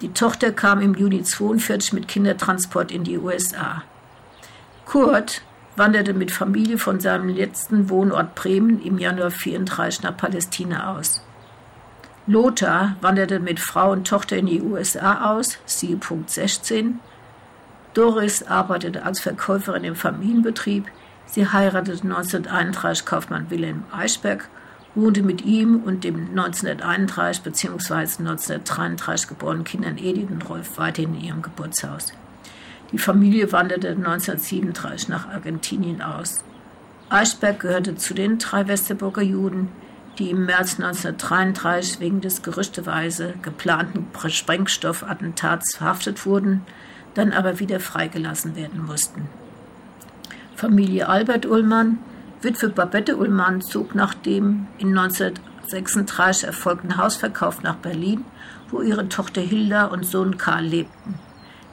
Die 0.01 0.13
Tochter 0.13 0.51
kam 0.51 0.81
im 0.81 0.93
Juni 0.93 1.19
1942 1.19 1.93
mit 1.93 2.07
Kindertransport 2.07 2.91
in 2.91 3.03
die 3.03 3.17
USA. 3.17 3.81
Kurt 4.85 5.41
wanderte 5.77 6.13
mit 6.13 6.31
Familie 6.31 6.77
von 6.77 6.99
seinem 6.99 7.29
letzten 7.29 7.89
Wohnort 7.89 8.35
Bremen 8.35 8.83
im 8.83 8.97
Januar 8.97 9.31
1934 9.31 10.03
nach 10.03 10.17
Palästina 10.17 10.95
aus. 10.95 11.23
Lothar 12.27 12.95
wanderte 13.01 13.39
mit 13.39 13.59
Frau 13.59 13.91
und 13.91 14.07
Tochter 14.07 14.37
in 14.37 14.45
die 14.45 14.61
USA 14.61 15.31
aus, 15.33 15.57
siehe 15.65 15.97
Punkt 15.97 16.29
16. 16.29 16.99
Doris 17.93 18.43
arbeitete 18.43 19.03
als 19.03 19.19
Verkäuferin 19.19 19.83
im 19.83 19.95
Familienbetrieb. 19.95 20.85
Sie 21.25 21.47
heiratete 21.47 22.03
1931 22.03 23.05
Kaufmann 23.05 23.49
Wilhelm 23.49 23.83
Eichberg, 23.91 24.47
wohnte 24.93 25.23
mit 25.23 25.43
ihm 25.45 25.81
und 25.83 26.03
dem 26.03 26.29
1931 26.29 27.41
bzw. 27.43 27.93
1933 27.93 29.27
geborenen 29.27 29.63
Kindern 29.63 29.97
Edith 29.97 30.29
und 30.29 30.47
Rolf 30.47 30.77
weiterhin 30.77 31.15
in 31.15 31.21
ihrem 31.21 31.41
Geburtshaus. 31.41 32.13
Die 32.91 32.97
Familie 32.97 33.51
wanderte 33.51 33.89
1937 33.89 35.09
nach 35.09 35.27
Argentinien 35.27 36.01
aus. 36.01 36.43
Eichberg 37.09 37.59
gehörte 37.61 37.95
zu 37.95 38.13
den 38.13 38.37
drei 38.37 38.67
Westerburger 38.67 39.21
Juden, 39.21 39.69
die 40.21 40.29
im 40.29 40.45
März 40.45 40.79
1933 40.79 41.99
wegen 41.99 42.21
des 42.21 42.43
gerüchteweise 42.43 43.33
geplanten 43.41 44.05
Sprengstoffattentats 44.29 45.77
verhaftet 45.77 46.27
wurden, 46.27 46.61
dann 47.15 47.33
aber 47.33 47.59
wieder 47.59 47.79
freigelassen 47.79 48.55
werden 48.55 48.85
mussten. 48.85 49.27
Familie 50.55 51.09
Albert 51.09 51.47
Ullmann, 51.47 51.97
Witwe 52.43 52.69
Babette 52.69 53.17
Ullmann, 53.17 53.61
zog 53.61 53.95
nach 53.95 54.13
dem 54.13 54.67
in 54.77 54.95
1936 54.95 56.43
erfolgten 56.45 56.97
Hausverkauf 56.97 57.63
nach 57.63 57.77
Berlin, 57.77 58.23
wo 58.69 58.81
ihre 58.81 59.09
Tochter 59.09 59.41
Hilda 59.41 59.85
und 59.85 60.05
Sohn 60.05 60.37
Karl 60.37 60.65
lebten. 60.65 61.15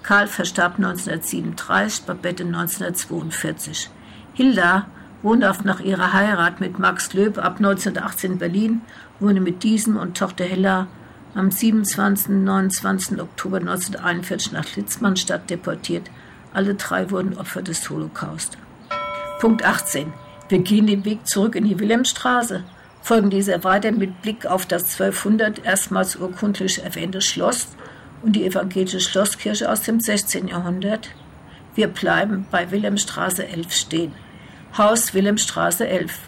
Karl 0.02 0.26
verstarb 0.26 0.76
1937, 0.76 2.06
Babette 2.06 2.44
1942. 2.44 3.90
Hilda 4.32 4.86
wohnhaft 5.22 5.64
nach 5.64 5.80
ihrer 5.80 6.12
Heirat 6.12 6.60
mit 6.60 6.78
Max 6.78 7.12
Löb 7.12 7.38
ab 7.38 7.56
1918 7.56 8.32
in 8.32 8.38
Berlin, 8.38 8.80
wurde 9.20 9.40
mit 9.40 9.62
diesem 9.62 9.96
und 9.96 10.16
Tochter 10.16 10.44
Hella 10.44 10.86
am 11.34 11.50
27. 11.50 12.28
und 12.28 12.44
29. 12.44 13.20
Oktober 13.20 13.58
1941 13.58 14.52
nach 14.52 14.76
Litzmannstadt 14.76 15.50
deportiert. 15.50 16.10
Alle 16.52 16.74
drei 16.74 17.10
wurden 17.10 17.36
Opfer 17.36 17.62
des 17.62 17.88
Holocaust. 17.90 18.58
Punkt 19.40 19.64
18. 19.64 20.12
Wir 20.48 20.58
gehen 20.60 20.86
den 20.86 21.04
Weg 21.04 21.26
zurück 21.26 21.54
in 21.54 21.64
die 21.64 21.78
Wilhelmstraße, 21.78 22.64
folgen 23.02 23.30
dieser 23.30 23.62
weiter 23.64 23.92
mit 23.92 24.22
Blick 24.22 24.46
auf 24.46 24.66
das 24.66 24.98
1200 24.98 25.64
erstmals 25.64 26.16
urkundlich 26.16 26.82
erwähnte 26.82 27.20
Schloss 27.20 27.68
und 28.22 28.34
die 28.34 28.44
evangelische 28.44 29.00
Schlosskirche 29.00 29.70
aus 29.70 29.82
dem 29.82 30.00
16. 30.00 30.48
Jahrhundert. 30.48 31.10
Wir 31.74 31.88
bleiben 31.88 32.46
bei 32.50 32.70
Wilhelmstraße 32.70 33.46
11 33.46 33.72
stehen. 33.72 34.12
Haus 34.76 35.12
Wilhelmstraße 35.12 35.88
11. 35.88 36.20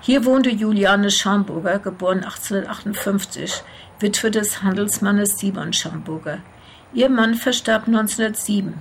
Hier 0.00 0.24
wohnte 0.24 0.50
Juliane 0.50 1.10
Schamburger, 1.10 1.78
geboren 1.78 2.24
1858, 2.24 3.62
Witwe 4.00 4.30
des 4.32 4.62
Handelsmannes 4.62 5.38
Simon 5.38 5.72
Schamburger. 5.72 6.38
Ihr 6.92 7.08
Mann 7.08 7.34
verstarb 7.36 7.86
1907. 7.86 8.74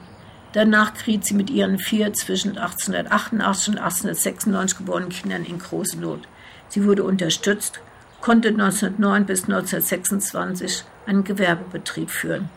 Danach 0.54 0.96
geriet 0.96 1.24
sie 1.26 1.36
mit 1.36 1.52
ihren 1.52 1.78
vier 1.78 2.14
zwischen 2.14 2.58
1888 2.58 3.70
und 3.70 3.78
1896 3.78 4.78
geborenen 4.80 5.10
Kindern 5.10 5.46
in 5.46 5.60
große 5.60 6.00
Not. 6.00 6.22
Sie 6.70 6.84
wurde 6.86 7.04
unterstützt, 7.04 7.80
konnte 8.22 8.48
1909 8.50 9.26
bis 9.26 9.44
1926 9.44 10.84
einen 11.06 11.24
Gewerbebetrieb 11.24 12.10
führen. 12.10 12.50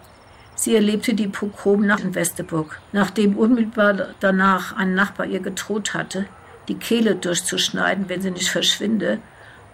Sie 0.55 0.75
erlebte 0.75 1.15
die 1.15 1.29
Pogromnacht 1.29 2.01
in 2.01 2.15
Westerburg. 2.15 2.81
Nachdem 2.93 3.37
unmittelbar 3.37 4.15
danach 4.21 4.75
ein 4.77 4.95
Nachbar 4.95 5.27
ihr 5.27 5.41
gedroht 5.41 5.93
hatte, 5.93 6.27
die 6.69 6.77
Kehle 6.77 7.17
durchzuschneiden, 7.17 8.09
wenn 8.09 8.23
sie 8.23 8.31
nicht 8.31 8.51
verschwinde, 8.51 9.19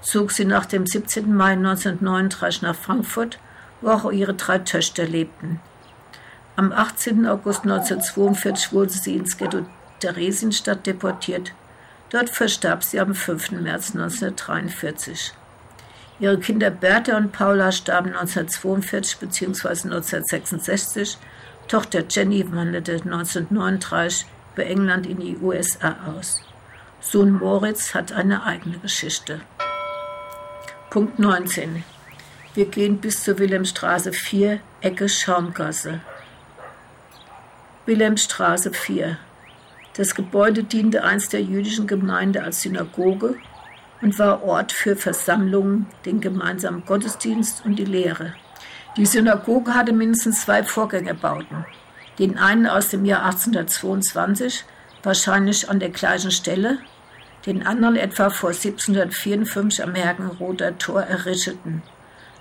zog 0.01 0.33
sie 0.33 0.45
nach 0.45 0.67
dem 0.67 0.87
17. 0.87 1.35
Mai 1.35 1.53
1939 1.53 2.62
nach 2.62 2.75
Frankfurt, 2.75 3.39
wo 3.81 3.91
auch 3.91 4.12
ihre 4.12 4.35
drei 4.35 4.59
Töchter 4.59 5.05
lebten. 5.05 5.61
Am 6.57 6.73
18. 6.73 7.27
August 7.27 7.62
1942 7.62 8.73
wurde 8.73 8.91
sie 8.91 9.17
ins 9.17 9.37
Ghetto 9.37 9.67
Theresienstadt 10.01 10.87
deportiert. 10.87 11.53
Dort 12.11 12.31
verstarb 12.31 12.83
sie 12.83 12.99
am 12.99 13.15
5. 13.15 13.53
März 13.53 13.95
1943. 13.95 15.33
Ihre 16.19 16.39
Kinder 16.39 16.71
Bertha 16.71 17.17
und 17.17 17.33
Paula 17.33 17.73
starben 17.73 18.09
1942 18.11 19.19
bzw. 19.19 19.69
1966. 19.69 21.19
Tochter 21.69 22.05
Jenny 22.11 22.45
wanderte 22.53 22.95
1939 22.95 24.27
über 24.55 24.67
England 24.67 25.07
in 25.07 25.21
die 25.21 25.39
USA 25.39 25.97
aus. 26.07 26.43
Sohn 27.03 27.33
Moritz 27.33 27.95
hat 27.95 28.13
eine 28.13 28.45
eigene 28.45 28.79
Geschichte. 28.79 29.41
Punkt 30.91 31.19
19. 31.19 31.83
Wir 32.55 32.67
gehen 32.67 32.99
bis 32.99 33.25
zur 33.25 33.39
Wilhelmstraße 33.39 34.13
4, 34.13 34.61
Ecke 34.83 35.09
Schaumgasse. 35.09 36.01
Wilhelmstraße 37.87 38.73
4. 38.73 39.17
Das 39.97 40.15
Gebäude 40.15 40.63
diente 40.63 41.03
einst 41.03 41.33
der 41.33 41.43
jüdischen 41.43 41.87
Gemeinde 41.87 42.45
als 42.45 42.61
Synagoge 42.61 43.37
und 44.03 44.19
war 44.19 44.43
Ort 44.43 44.71
für 44.73 44.95
Versammlungen, 44.95 45.87
den 46.05 46.21
gemeinsamen 46.21 46.85
Gottesdienst 46.85 47.65
und 47.65 47.77
die 47.77 47.87
Lehre. 47.87 48.35
Die 48.99 49.07
Synagoge 49.07 49.75
hatte 49.75 49.95
mindestens 49.95 50.43
zwei 50.43 50.65
Vorgängerbauten. 50.65 51.65
Den 52.19 52.37
einen 52.37 52.67
aus 52.67 52.89
dem 52.89 53.07
Jahr 53.07 53.25
1822, 53.25 54.65
wahrscheinlich 55.03 55.69
an 55.69 55.81
der 55.81 55.91
gleichen 55.91 56.31
Stelle, 56.31 56.79
den 57.47 57.67
anderen 57.67 57.97
etwa 57.97 58.31
vor 58.31 58.51
1754 58.51 59.83
am 59.83 59.95
Hergenroder 59.95 60.79
Tor 60.79 61.03
errichteten. 61.03 61.83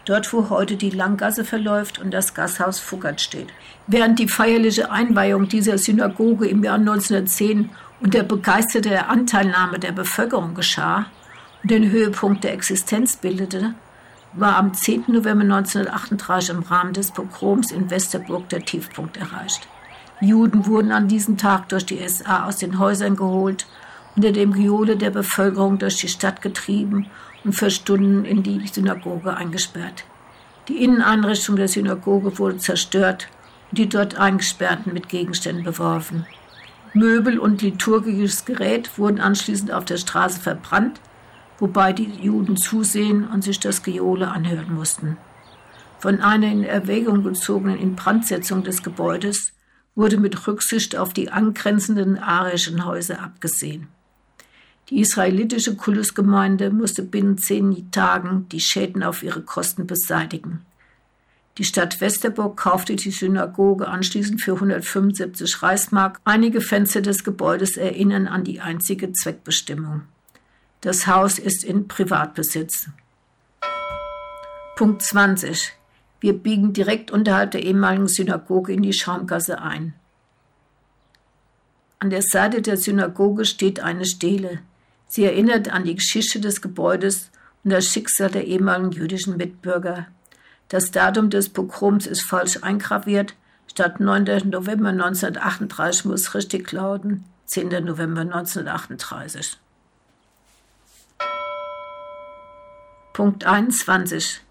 Dort, 0.05 0.33
wo 0.33 0.49
heute 0.49 0.75
die 0.75 0.89
Langgasse 0.89 1.45
verläuft 1.45 1.99
und 1.99 2.11
das 2.11 2.33
Gasthaus 2.33 2.79
Fuggert 2.79 3.21
steht. 3.21 3.47
Während 3.87 4.19
die 4.19 4.27
feierliche 4.27 4.91
Einweihung 4.91 5.47
dieser 5.47 5.77
Synagoge 5.77 6.47
im 6.47 6.63
Jahr 6.63 6.75
1910 6.75 7.69
unter 8.01 8.23
begeisterter 8.23 9.09
Anteilnahme 9.09 9.79
der 9.79 9.91
Bevölkerung 9.91 10.55
geschah, 10.55 11.05
den 11.63 11.91
Höhepunkt 11.91 12.43
der 12.43 12.53
Existenz 12.53 13.17
bildete, 13.17 13.73
war 14.33 14.57
am 14.57 14.73
10. 14.73 15.05
November 15.07 15.43
1938 15.43 16.49
im 16.51 16.63
Rahmen 16.63 16.93
des 16.93 17.11
Pogroms 17.11 17.71
in 17.71 17.89
Westerburg 17.89 18.47
der 18.49 18.63
Tiefpunkt 18.63 19.17
erreicht. 19.17 19.67
Juden 20.21 20.65
wurden 20.65 20.91
an 20.91 21.07
diesem 21.07 21.37
Tag 21.37 21.69
durch 21.69 21.85
die 21.85 22.07
SA 22.07 22.45
aus 22.45 22.57
den 22.57 22.79
Häusern 22.79 23.15
geholt, 23.15 23.67
unter 24.15 24.31
dem 24.31 24.53
Gejohle 24.53 24.97
der 24.97 25.11
Bevölkerung 25.11 25.79
durch 25.79 25.97
die 25.97 26.07
Stadt 26.07 26.41
getrieben 26.41 27.07
und 27.43 27.53
für 27.53 27.71
Stunden 27.71 28.25
in 28.25 28.43
die 28.43 28.67
Synagoge 28.67 29.35
eingesperrt. 29.35 30.03
Die 30.67 30.83
Inneneinrichtung 30.83 31.55
der 31.55 31.67
Synagoge 31.67 32.37
wurde 32.37 32.57
zerstört 32.57 33.27
und 33.69 33.77
die 33.77 33.87
dort 33.87 34.19
Eingesperrten 34.19 34.93
mit 34.93 35.09
Gegenständen 35.09 35.63
beworfen. 35.63 36.25
Möbel 36.93 37.39
und 37.39 37.61
liturgisches 37.61 38.45
Gerät 38.45 38.97
wurden 38.97 39.19
anschließend 39.19 39.71
auf 39.71 39.85
der 39.85 39.97
Straße 39.97 40.39
verbrannt 40.39 40.99
wobei 41.59 41.93
die 41.93 42.09
Juden 42.21 42.57
zusehen 42.57 43.27
und 43.27 43.43
sich 43.43 43.59
das 43.59 43.83
Gejohle 43.83 44.29
anhören 44.29 44.73
mussten. 44.73 45.17
Von 45.99 46.21
einer 46.21 46.47
in 46.47 46.63
Erwägung 46.63 47.23
gezogenen 47.23 47.77
Inbrandsetzung 47.77 48.63
des 48.63 48.81
Gebäudes 48.81 49.51
wurde 49.95 50.17
mit 50.17 50.47
Rücksicht 50.47 50.95
auf 50.95 51.13
die 51.13 51.31
angrenzenden 51.31 52.17
arischen 52.17 52.85
Häuser 52.85 53.21
abgesehen. 53.21 53.87
Die 54.89 55.01
israelitische 55.01 55.75
Kultusgemeinde 55.75 56.71
musste 56.71 57.03
binnen 57.03 57.37
zehn 57.37 57.91
Tagen 57.91 58.47
die 58.49 58.59
Schäden 58.59 59.03
auf 59.03 59.21
ihre 59.21 59.41
Kosten 59.41 59.85
beseitigen. 59.85 60.65
Die 61.59 61.65
Stadt 61.65 61.99
Westerburg 61.99 62.57
kaufte 62.57 62.95
die 62.95 63.11
Synagoge 63.11 63.87
anschließend 63.87 64.41
für 64.41 64.53
175 64.53 65.61
Reichsmark. 65.61 66.19
Einige 66.23 66.61
Fenster 66.61 67.01
des 67.01 67.23
Gebäudes 67.23 67.75
erinnern 67.75 68.27
an 68.27 68.45
die 68.45 68.61
einzige 68.61 69.11
Zweckbestimmung. 69.11 70.03
Das 70.81 71.05
Haus 71.05 71.37
ist 71.37 71.65
in 71.65 71.87
Privatbesitz. 71.89 72.87
Punkt 74.77 75.01
20. 75.01 75.73
Wir 76.19 76.33
biegen 76.33 76.73
direkt 76.73 77.11
unterhalb 77.11 77.51
der 77.51 77.63
ehemaligen 77.63 78.07
Synagoge 78.07 78.73
in 78.73 78.81
die 78.81 78.93
Schaumgasse 78.93 79.61
ein. 79.61 79.93
An 81.99 82.09
der 82.09 82.21
Seite 82.21 82.61
der 82.61 82.77
Synagoge 82.77 83.45
steht 83.45 83.79
eine 83.79 84.05
Stele. 84.05 84.59
Sie 85.07 85.25
erinnert 85.25 85.69
an 85.69 85.83
die 85.83 85.95
Geschichte 85.95 86.39
des 86.39 86.61
Gebäudes 86.61 87.29
und 87.63 87.71
das 87.71 87.85
Schicksal 87.85 88.29
der 88.29 88.45
ehemaligen 88.47 88.91
jüdischen 88.91 89.37
Mitbürger. 89.37 90.07
Das 90.69 90.91
Datum 90.91 91.29
des 91.29 91.49
Pogroms 91.49 92.05
ist 92.05 92.21
falsch 92.21 92.59
eingraviert. 92.61 93.35
Statt 93.67 93.99
9. 93.99 94.49
November 94.49 94.89
1938 94.89 96.05
muss 96.05 96.33
richtig 96.35 96.71
lauten 96.71 97.25
10. 97.47 97.69
November 97.83 98.21
1938. 98.21 99.57
Punkt 103.13 103.45
21. 103.45 104.41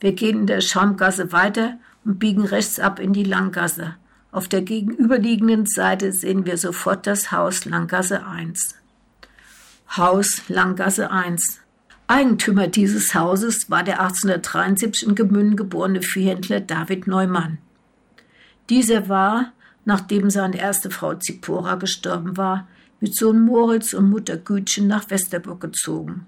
Wir 0.00 0.12
gehen 0.12 0.40
in 0.40 0.46
der 0.46 0.60
Schaumgasse 0.60 1.32
weiter 1.32 1.78
und 2.04 2.18
biegen 2.18 2.44
rechts 2.44 2.78
ab 2.78 2.98
in 2.98 3.12
die 3.12 3.24
Langgasse. 3.24 3.96
Auf 4.32 4.48
der 4.48 4.62
gegenüberliegenden 4.62 5.66
Seite 5.66 6.12
sehen 6.12 6.44
wir 6.44 6.58
sofort 6.58 7.06
das 7.06 7.30
Haus 7.30 7.64
Langgasse 7.64 8.26
1. 8.26 8.74
Haus 9.96 10.42
Langgasse 10.48 11.10
1. 11.10 11.60
Eigentümer 12.06 12.66
dieses 12.66 13.14
Hauses 13.14 13.70
war 13.70 13.82
der 13.82 14.00
1873 14.00 15.08
in 15.08 15.14
Gemünden 15.14 15.56
geborene 15.56 16.02
Viehhändler 16.02 16.60
David 16.60 17.06
Neumann. 17.06 17.58
Dieser 18.68 19.08
war, 19.08 19.52
nachdem 19.84 20.30
seine 20.30 20.58
erste 20.58 20.90
Frau 20.90 21.14
Zipora 21.14 21.76
gestorben 21.76 22.36
war, 22.36 22.66
mit 23.00 23.14
Sohn 23.14 23.44
Moritz 23.44 23.94
und 23.94 24.10
Mutter 24.10 24.36
Gütchen 24.36 24.86
nach 24.86 25.10
Westerburg 25.10 25.60
gezogen. 25.60 26.26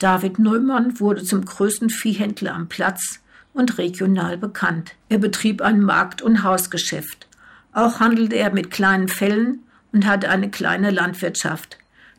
David 0.00 0.38
Neumann 0.38 0.98
wurde 0.98 1.22
zum 1.22 1.44
größten 1.44 1.90
Viehhändler 1.90 2.54
am 2.54 2.68
Platz 2.68 3.20
und 3.52 3.76
regional 3.76 4.38
bekannt. 4.38 4.94
Er 5.10 5.18
betrieb 5.18 5.60
ein 5.60 5.82
Markt- 5.82 6.22
und 6.22 6.42
Hausgeschäft. 6.42 7.28
Auch 7.74 8.00
handelte 8.00 8.36
er 8.36 8.50
mit 8.50 8.70
kleinen 8.70 9.08
Fällen 9.08 9.60
und 9.92 10.06
hatte 10.06 10.30
eine 10.30 10.50
kleine 10.50 10.90
Landwirtschaft. 10.90 11.76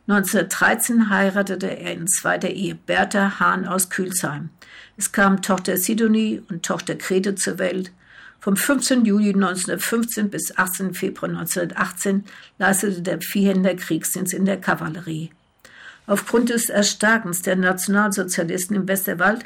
1913 0.08 1.10
heiratete 1.10 1.76
er 1.76 1.94
in 1.94 2.08
zweiter 2.08 2.49
Ehe 2.49 2.76
Bertha 2.76 3.40
Hahn 3.40 3.66
aus 3.66 3.90
Kühlsheim. 3.90 4.49
Es 4.95 5.12
kamen 5.12 5.41
Tochter 5.41 5.76
Sidonie 5.78 6.44
und 6.49 6.64
Tochter 6.64 6.94
Grete 6.94 7.34
zur 7.34 7.58
Welt. 7.58 7.91
Vom 8.40 8.58
15. 8.58 9.06
Juli 9.06 9.34
1915 9.34 10.30
bis 10.30 10.56
18. 10.56 10.94
Februar 10.94 11.32
1918 11.32 12.26
leistete 12.60 13.02
der 13.02 13.22
Viehhändler 13.22 13.74
Kriegsdienst 13.74 14.36
in 14.36 14.45
der 14.45 14.62
Kavallerie. 14.62 15.32
Aufgrund 16.07 16.49
des 16.49 16.69
Erstarkens 16.69 17.41
der 17.41 17.56
Nationalsozialisten 17.56 18.76
im 18.76 18.88
Westerwald 18.88 19.45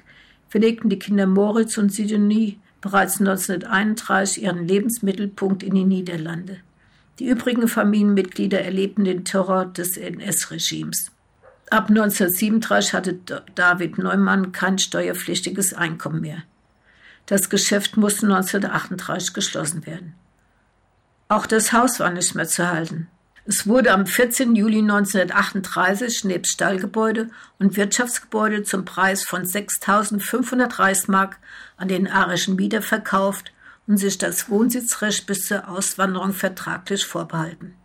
verlegten 0.50 0.90
die 0.90 1.00
Kinder 1.00 1.26
Moritz 1.26 1.78
und 1.78 1.94
Sidonie 1.94 2.60
bereits 2.82 3.20
1931 3.20 4.44
ihren 4.44 4.68
Lebensmittelpunkt 4.68 5.64
in 5.64 5.76
die 5.76 5.86
Niederlande. 5.86 6.58
Die 7.20 7.28
übrigen 7.28 7.68
Familienmitglieder 7.68 8.62
erlebten 8.62 9.06
den 9.06 9.26
Terror 9.26 9.66
des 9.66 9.98
NS-Regimes. 9.98 11.12
Ab 11.70 11.90
1937 11.90 12.94
hatte 12.94 13.20
David 13.56 13.98
Neumann 13.98 14.52
kein 14.52 14.78
steuerpflichtiges 14.78 15.74
Einkommen 15.74 16.22
mehr. 16.22 16.44
Das 17.26 17.50
Geschäft 17.50 17.98
musste 17.98 18.28
1938 18.28 19.34
geschlossen 19.34 19.86
werden. 19.86 20.14
Auch 21.28 21.48
das 21.48 21.74
Haus 21.74 22.00
war 22.00 22.12
nicht 22.12 22.36
mehr 22.36 22.48
zu 22.48 22.68
halten. 22.72 23.08
Es 23.48 23.68
wurde 23.68 23.92
am 23.92 24.08
14. 24.08 24.56
Juli 24.56 24.80
1938 24.80 26.24
nebst 26.24 26.54
Stallgebäude 26.54 27.30
und 27.60 27.78
Wirtschaftsgebäude 27.78 28.64
zum 28.64 28.86
Preis 28.86 29.24
von 29.24 29.44
6.500 29.44 30.80
Reichsmark 30.80 31.38
an 31.78 31.88
den 31.88 32.08
arischen 32.08 32.56
Mieter 32.56 32.82
verkauft 32.82 33.52
und 33.86 33.98
sich 33.98 34.18
das 34.18 34.50
Wohnsitzrecht 34.50 35.28
bis 35.28 35.46
zur 35.46 35.70
Auswanderung 35.70 36.34
vertraglich 36.34 37.06
vorbehalten. 37.06 37.76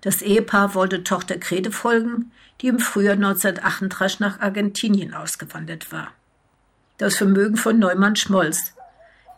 Das 0.00 0.22
Ehepaar 0.22 0.74
wollte 0.74 1.04
Tochter 1.04 1.36
Grete 1.36 1.70
folgen, 1.70 2.32
die 2.62 2.68
im 2.68 2.78
Frühjahr 2.78 3.14
1938 3.14 4.20
nach 4.20 4.40
Argentinien 4.40 5.12
ausgewandert 5.12 5.92
war. 5.92 6.12
Das 6.96 7.16
Vermögen 7.16 7.56
von 7.56 7.78
Neumann 7.78 8.16
schmolz. 8.16 8.72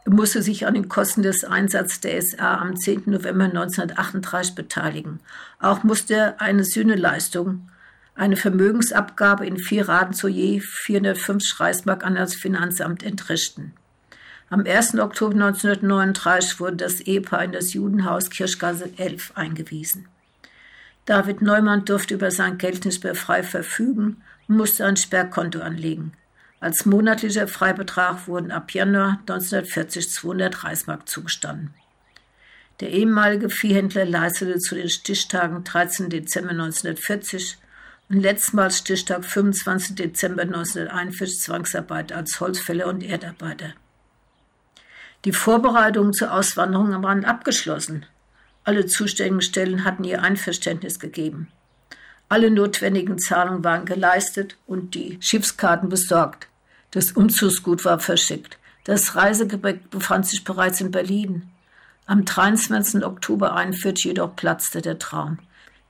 Musste 0.06 0.42
sich 0.42 0.66
an 0.66 0.74
den 0.74 0.88
Kosten 0.88 1.22
des 1.22 1.44
Einsatzes 1.44 2.00
der 2.00 2.22
SA 2.22 2.58
am 2.58 2.76
10. 2.76 3.04
November 3.06 3.44
1938 3.44 4.54
beteiligen. 4.54 5.20
Auch 5.60 5.82
musste 5.82 6.40
eine 6.40 6.64
Sühneleistung, 6.64 7.68
eine 8.14 8.36
Vermögensabgabe 8.36 9.46
in 9.46 9.58
vier 9.58 9.88
Raten 9.88 10.14
zu 10.14 10.28
je 10.28 10.60
405 10.60 11.60
Reichsmark 11.60 12.04
an 12.04 12.14
das 12.14 12.34
Finanzamt 12.34 13.02
entrichten. 13.02 13.74
Am 14.48 14.64
1. 14.66 14.98
Oktober 14.98 15.34
1939 15.34 16.58
wurde 16.60 16.76
das 16.76 17.00
Ehepaar 17.00 17.44
in 17.44 17.52
das 17.52 17.72
Judenhaus 17.72 18.30
Kirchgasse 18.30 18.90
11 18.96 19.32
eingewiesen. 19.36 20.08
David 21.04 21.40
Neumann 21.42 21.84
durfte 21.84 22.14
über 22.14 22.30
sein 22.30 22.58
Geld 22.58 22.84
nicht 22.84 23.04
mehr 23.04 23.14
frei 23.14 23.42
verfügen 23.42 24.22
musste 24.50 24.84
ein 24.84 24.96
Sperrkonto 24.96 25.60
anlegen. 25.60 26.12
Als 26.60 26.84
monatlicher 26.84 27.48
Freibetrag 27.48 28.28
wurden 28.28 28.50
ab 28.50 28.72
Januar 28.72 29.18
1940 29.20 30.10
200 30.10 30.64
Reichsmark 30.64 31.08
zugestanden. 31.08 31.74
Der 32.80 32.90
ehemalige 32.90 33.48
Viehhändler 33.48 34.04
leistete 34.04 34.58
zu 34.58 34.74
den 34.74 34.90
Stichtagen 34.90 35.64
13. 35.64 36.10
Dezember 36.10 36.50
1940 36.50 37.56
und 38.10 38.20
letztmals 38.20 38.78
Stichtag 38.78 39.24
25. 39.24 39.94
Dezember 39.94 40.42
1941 40.42 41.40
Zwangsarbeit 41.40 42.12
als 42.12 42.40
Holzfäller 42.40 42.88
und 42.88 43.02
Erdarbeiter. 43.02 43.72
Die 45.24 45.32
Vorbereitungen 45.32 46.12
zur 46.12 46.32
Auswanderung 46.32 47.02
waren 47.02 47.24
abgeschlossen. 47.24 48.04
Alle 48.64 48.84
zuständigen 48.84 49.40
Stellen 49.40 49.84
hatten 49.84 50.04
ihr 50.04 50.22
Einverständnis 50.22 50.98
gegeben. 50.98 51.48
Alle 52.28 52.50
notwendigen 52.50 53.18
Zahlungen 53.18 53.64
waren 53.64 53.86
geleistet 53.86 54.56
und 54.66 54.94
die 54.94 55.18
Schiffskarten 55.20 55.88
besorgt. 55.88 56.49
Das 56.90 57.12
Umzugsgut 57.12 57.84
war 57.84 58.00
verschickt. 58.00 58.58
Das 58.84 59.14
Reisegepäck 59.14 59.90
befand 59.90 60.26
sich 60.26 60.44
bereits 60.44 60.80
in 60.80 60.90
Berlin. 60.90 61.50
Am 62.06 62.24
23. 62.24 63.04
Oktober 63.04 63.54
41 63.54 64.04
jedoch 64.04 64.34
platzte 64.34 64.82
der 64.82 64.98
Traum. 64.98 65.38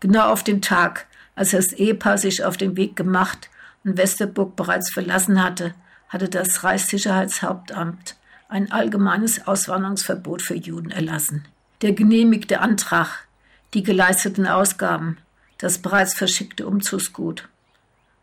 Genau 0.01 0.31
auf 0.31 0.43
den 0.43 0.61
Tag, 0.61 1.07
als 1.35 1.53
das 1.53 1.73
Ehepaar 1.73 2.19
sich 2.19 2.45
auf 2.45 2.57
den 2.57 2.77
Weg 2.77 2.97
gemacht 2.97 3.49
und 3.85 3.97
Westerburg 3.97 4.57
bereits 4.57 4.93
verlassen 4.93 5.43
hatte, 5.43 5.75
hatte 6.09 6.29
das 6.29 6.65
Reichssicherheitshauptamt 6.65 8.17
ein 8.49 8.73
allgemeines 8.73 9.47
Auswanderungsverbot 9.47 10.43
für 10.43 10.57
Juden 10.57 10.91
erlassen. 10.91 11.47
Der 11.83 11.93
genehmigte 11.93 12.61
Antrag, 12.61 13.27
die 13.73 13.83
geleisteten 13.83 14.47
Ausgaben, 14.47 15.19
das 15.59 15.79
bereits 15.79 16.15
verschickte 16.15 16.67
Umzugsgut 16.67 17.49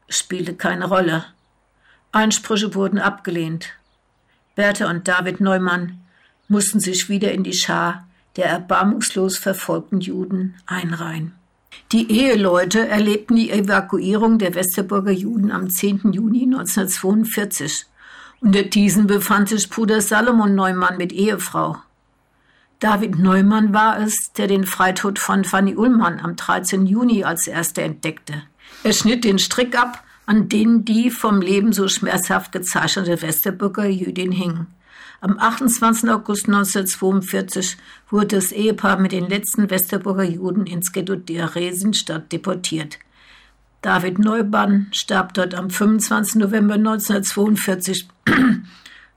spielte 0.10 0.54
keine 0.54 0.86
Rolle. 0.86 1.26
Einsprüche 2.12 2.74
wurden 2.76 3.00
abgelehnt. 3.00 3.70
Bertha 4.56 4.90
und 4.90 5.08
David 5.08 5.40
Neumann 5.40 6.00
mussten 6.48 6.80
sich 6.80 7.10
wieder 7.10 7.32
in 7.32 7.44
die 7.44 7.54
Schar 7.54 8.08
der 8.38 8.46
erbarmungslos 8.46 9.38
verfolgten 9.38 10.00
Juden 10.00 10.56
einreihen. 10.66 11.34
Die 11.92 12.12
Eheleute 12.12 12.88
erlebten 12.88 13.36
die 13.36 13.52
Evakuierung 13.52 14.40
der 14.40 14.56
Westerburger 14.56 15.12
Juden 15.12 15.52
am 15.52 15.70
10. 15.70 16.12
Juni 16.14 16.44
1942. 16.44 17.86
Unter 18.40 18.64
diesen 18.64 19.08
befand 19.08 19.50
sich 19.50 19.70
Bruder 19.70 20.02
Salomon 20.02 20.54
Neumann 20.54 20.98
mit 20.98 21.12
Ehefrau. 21.12 21.78
David 22.80 23.18
Neumann 23.18 23.74
war 23.74 24.00
es, 24.00 24.32
der 24.34 24.48
den 24.48 24.66
Freitod 24.66 25.18
von 25.18 25.44
Fanny 25.44 25.76
Ullmann 25.76 26.20
am 26.20 26.36
13. 26.36 26.86
Juni 26.86 27.24
als 27.24 27.48
erster 27.48 27.82
entdeckte. 27.82 28.44
Er 28.84 28.94
schnitt 28.94 29.24
den 29.24 29.40
Strick 29.40 29.78
ab 29.78 30.04
an 30.28 30.50
denen 30.50 30.86
die 30.86 31.10
vom 31.10 31.42
Leben 31.42 31.74
so 31.74 31.88
schmerzhaft 31.88 32.52
gezeichnete 32.52 33.22
Westerburger 33.22 33.88
Jüdin 33.88 34.34
hing. 34.34 34.68
Am 35.22 35.40
28. 35.40 36.10
August 36.12 36.48
1942 36.48 37.78
wurde 38.10 38.36
das 38.36 38.52
Ehepaar 38.52 39.00
mit 39.00 39.14
den 39.14 39.28
letzten 39.28 39.70
Westerburger 39.70 40.26
Juden 40.26 40.68
ins 40.68 40.92
Ghetto 40.92 41.16
der 41.16 41.56
Resenstadt 41.56 42.32
deportiert. 42.32 43.00
David 43.82 44.20
Neubann 44.20 44.88
starb 44.92 45.34
dort 45.34 45.56
am 45.56 45.70
25. 45.70 46.36
November 46.36 46.76
1942, 46.76 48.08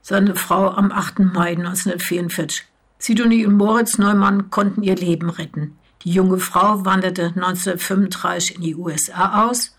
seine 0.03 0.37
Frau 0.37 0.71
am 0.71 0.93
8. 0.93 1.19
Mai 1.19 1.51
1944. 1.51 2.67
Sidonie 2.99 3.47
und 3.47 3.55
Moritz 3.55 3.99
Neumann 3.99 4.51
konnten 4.51 4.83
ihr 4.83 4.97
Leben 4.97 5.29
retten. 5.29 5.77
Die 6.05 6.13
junge 6.13 6.39
Frau 6.39 6.85
wanderte 6.85 7.27
1935 7.27 8.57
in 8.57 8.63
die 8.63 8.77
USA 8.77 9.49
aus 9.49 9.77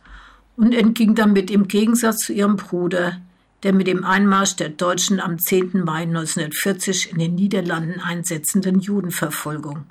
und 0.61 0.75
entging 0.75 1.15
damit 1.15 1.49
im 1.49 1.67
Gegensatz 1.67 2.17
zu 2.19 2.33
ihrem 2.33 2.55
Bruder, 2.55 3.17
der 3.63 3.73
mit 3.73 3.87
dem 3.87 4.03
Einmarsch 4.03 4.55
der 4.57 4.69
Deutschen 4.69 5.19
am 5.19 5.39
10. 5.39 5.83
Mai 5.83 6.03
1940 6.03 7.11
in 7.11 7.17
den 7.17 7.33
Niederlanden 7.33 7.99
einsetzenden 7.99 8.79
Judenverfolgung. 8.79 9.85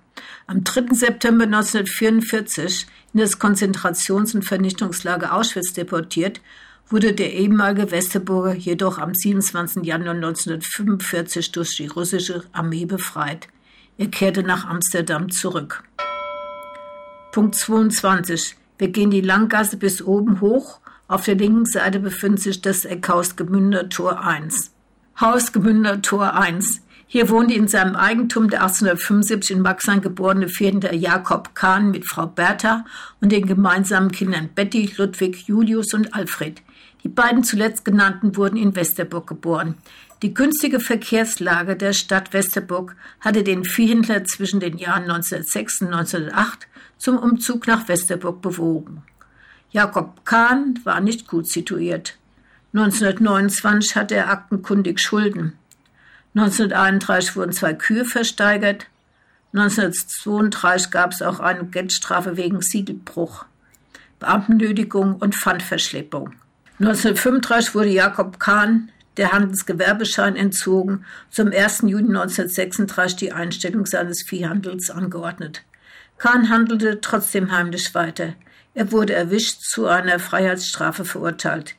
Am 0.46 0.62
3. 0.62 0.94
September 0.94 1.44
1944 1.44 2.86
in 3.12 3.18
das 3.18 3.40
Konzentrations- 3.40 4.32
und 4.32 4.44
Vernichtungslager 4.44 5.34
Auschwitz 5.34 5.72
deportiert, 5.72 6.40
wurde 6.88 7.14
der 7.14 7.32
ehemalige 7.32 7.90
Westerburger 7.90 8.54
jedoch 8.54 8.98
am 8.98 9.12
27. 9.12 9.84
Januar 9.84 10.14
1945 10.14 11.50
durch 11.50 11.76
die 11.76 11.88
russische 11.88 12.44
Armee 12.52 12.84
befreit. 12.84 13.48
Er 13.98 14.06
kehrte 14.06 14.44
nach 14.44 14.66
Amsterdam 14.66 15.30
zurück. 15.30 15.82
Punkt 17.32 17.56
22. 17.56 18.59
Wir 18.80 18.88
gehen 18.88 19.10
die 19.10 19.20
Langgasse 19.20 19.76
bis 19.76 20.00
oben 20.00 20.40
hoch. 20.40 20.80
Auf 21.06 21.26
der 21.26 21.34
linken 21.34 21.66
Seite 21.66 22.00
befindet 22.00 22.40
sich 22.40 22.62
das 22.62 22.86
Eckhaus 22.86 23.36
Gemünder 23.36 23.90
Tor 23.90 24.24
1. 24.24 24.72
Haus 25.20 25.52
Gemünder 25.52 26.00
Tor 26.00 26.34
1. 26.34 26.80
Hier 27.06 27.28
wohnt 27.28 27.52
in 27.52 27.68
seinem 27.68 27.94
Eigentum 27.94 28.48
der 28.48 28.62
1875 28.62 29.54
in 29.54 29.60
Maxheim 29.60 30.00
geborene 30.00 30.48
Vierter 30.48 30.94
Jakob 30.94 31.54
Kahn 31.54 31.90
mit 31.90 32.06
Frau 32.08 32.26
Bertha 32.26 32.86
und 33.20 33.32
den 33.32 33.44
gemeinsamen 33.44 34.12
Kindern 34.12 34.48
Betty, 34.54 34.90
Ludwig, 34.96 35.46
Julius 35.46 35.92
und 35.92 36.14
Alfred. 36.14 36.62
Die 37.04 37.10
beiden 37.10 37.44
zuletzt 37.44 37.84
genannten 37.84 38.34
wurden 38.34 38.56
in 38.56 38.74
Westerburg 38.74 39.26
geboren. 39.26 39.74
Die 40.22 40.32
günstige 40.32 40.80
Verkehrslage 40.80 41.76
der 41.76 41.92
Stadt 41.92 42.32
Westerburg 42.32 42.96
hatte 43.20 43.42
den 43.42 43.64
Viehhändler 43.64 44.24
zwischen 44.24 44.60
den 44.60 44.78
Jahren 44.78 45.02
1906 45.02 45.82
und 45.82 45.88
1908 45.88 46.66
zum 47.00 47.18
Umzug 47.18 47.66
nach 47.66 47.88
Westerburg 47.88 48.42
bewogen. 48.42 49.02
Jakob 49.72 50.24
Kahn 50.26 50.78
war 50.84 51.00
nicht 51.00 51.26
gut 51.26 51.48
situiert. 51.48 52.18
1929 52.74 53.96
hatte 53.96 54.14
er 54.16 54.30
aktenkundig 54.30 55.00
Schulden. 55.00 55.54
1931 56.34 57.36
wurden 57.36 57.52
zwei 57.52 57.72
Kühe 57.72 58.04
versteigert. 58.04 58.86
1932 59.54 60.90
gab 60.90 61.12
es 61.12 61.22
auch 61.22 61.40
eine 61.40 61.64
Geldstrafe 61.64 62.36
wegen 62.36 62.60
Siegelbruch, 62.60 63.46
Beamtennötigung 64.18 65.16
und 65.16 65.34
Pfandverschleppung. 65.34 66.34
1935 66.78 67.74
wurde 67.74 67.88
Jakob 67.88 68.38
Kahn 68.38 68.90
der 69.16 69.32
Handelsgewerbeschein 69.32 70.36
entzogen, 70.36 71.04
zum 71.30 71.50
1. 71.50 71.82
Juni 71.82 72.08
1936 72.08 73.16
die 73.16 73.32
Einstellung 73.32 73.86
seines 73.86 74.22
Viehhandels 74.22 74.90
angeordnet. 74.90 75.62
Kahn 76.20 76.50
handelte 76.50 77.00
trotzdem 77.00 77.50
heimlich 77.50 77.94
weiter. 77.94 78.34
Er 78.74 78.92
wurde 78.92 79.14
erwischt, 79.14 79.62
zu 79.62 79.86
einer 79.86 80.18
Freiheitsstrafe 80.18 81.06
verurteilt. 81.06 81.76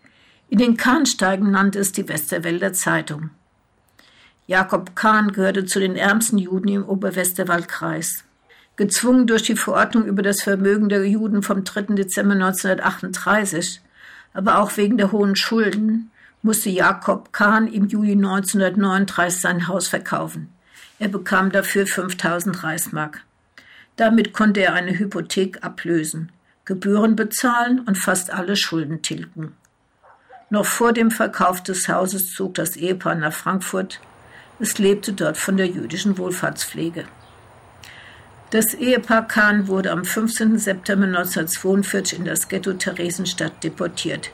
In 0.50 0.58
den 0.58 0.78
Kahnsteigen 0.78 1.52
nannte 1.52 1.78
es 1.78 1.92
die 1.92 2.10
Westerwälder 2.10 2.74
Zeitung. 2.74 3.30
Jakob 4.48 4.96
Kahn 4.96 5.32
gehörte 5.32 5.66
zu 5.66 5.80
den 5.80 5.96
ärmsten 5.96 6.40
Juden 6.40 6.70
im 6.70 6.86
Oberwesterwaldkreis. 6.86 8.24
Gezwungen 8.78 9.28
durch 9.28 9.44
die 9.44 9.56
Verordnung 9.56 10.06
über 10.06 10.24
das 10.24 10.42
Vermögen 10.42 10.90
der 10.90 11.08
Juden 11.08 11.44
vom 11.44 11.64
3. 11.64 11.94
Dezember 11.94 12.34
1938, 12.34 13.80
aber 14.34 14.58
auch 14.58 14.76
wegen 14.76 14.98
der 14.98 15.12
hohen 15.12 15.36
Schulden, 15.36 16.10
musste 16.42 16.72
Jakob 16.72 17.32
Kahn 17.32 17.68
im 17.68 17.88
Juli 17.90 18.14
1939 18.14 19.40
sein 19.40 19.68
Haus 19.68 19.88
verkaufen. 19.88 20.52
Er 20.98 21.10
bekam 21.10 21.52
dafür 21.52 21.86
5000 21.86 22.64
Reichsmark. 22.64 23.22
Damit 24.02 24.34
konnte 24.34 24.62
er 24.62 24.74
eine 24.74 24.98
Hypothek 24.98 25.64
ablösen, 25.64 26.32
Gebühren 26.66 27.16
bezahlen 27.16 27.82
und 27.82 28.00
fast 28.00 28.34
alle 28.34 28.56
Schulden 28.56 29.04
tilgen. 29.04 29.56
Noch 30.50 30.66
vor 30.66 30.92
dem 30.92 31.12
Verkauf 31.12 31.62
des 31.62 31.88
Hauses 31.88 32.34
zog 32.34 32.56
das 32.56 32.76
Ehepaar 32.76 33.14
nach 33.14 33.32
Frankfurt. 33.32 34.00
Es 34.60 34.80
lebte 34.80 35.14
dort 35.14 35.38
von 35.38 35.56
der 35.56 35.68
jüdischen 35.68 36.18
Wohlfahrtspflege. 36.18 37.06
Das 38.50 38.74
Ehepaar 38.74 39.28
Kahn 39.28 39.68
wurde 39.68 39.92
am 39.92 40.04
15. 40.04 40.58
September 40.58 41.06
1942 41.06 42.18
in 42.18 42.26
das 42.26 42.48
Ghetto 42.48 42.74
Theresienstadt 42.74 43.64
deportiert. 43.64 44.32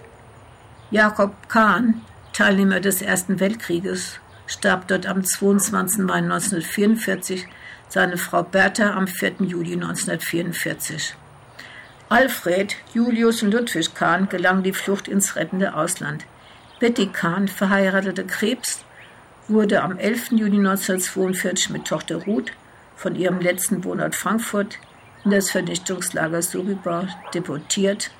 Jakob 0.91 1.49
Kahn, 1.49 1.99
Teilnehmer 2.31 2.79
des 2.79 3.01
Ersten 3.01 3.41
Weltkrieges, 3.41 4.21
starb 4.45 4.87
dort 4.87 5.07
am 5.07 5.25
22. 5.25 6.05
Mai 6.05 6.19
1944 6.19 7.45
seine 7.89 8.17
Frau 8.17 8.43
Bertha 8.43 8.91
am 8.91 9.07
4. 9.07 9.35
Juli 9.39 9.73
1944. 9.73 11.15
Alfred, 12.09 12.75
Julius 12.93 13.43
und 13.43 13.51
Ludwig 13.51 13.93
Kahn 13.93 14.29
gelang 14.29 14.63
die 14.63 14.73
Flucht 14.73 15.07
ins 15.07 15.35
rettende 15.35 15.75
Ausland. 15.75 16.25
Betty 16.79 17.07
Kahn, 17.07 17.47
verheiratete 17.47 18.25
Krebs, 18.25 18.85
wurde 19.47 19.81
am 19.81 19.97
11. 19.97 20.31
Juni 20.31 20.57
1942 20.57 21.69
mit 21.69 21.85
Tochter 21.85 22.23
Ruth 22.23 22.51
von 22.95 23.15
ihrem 23.15 23.39
letzten 23.39 23.83
Wohnort 23.83 24.15
Frankfurt 24.15 24.79
in 25.25 25.31
das 25.31 25.51
Vernichtungslager 25.51 26.41
Sobibor 26.41 27.07
deportiert. 27.33 28.11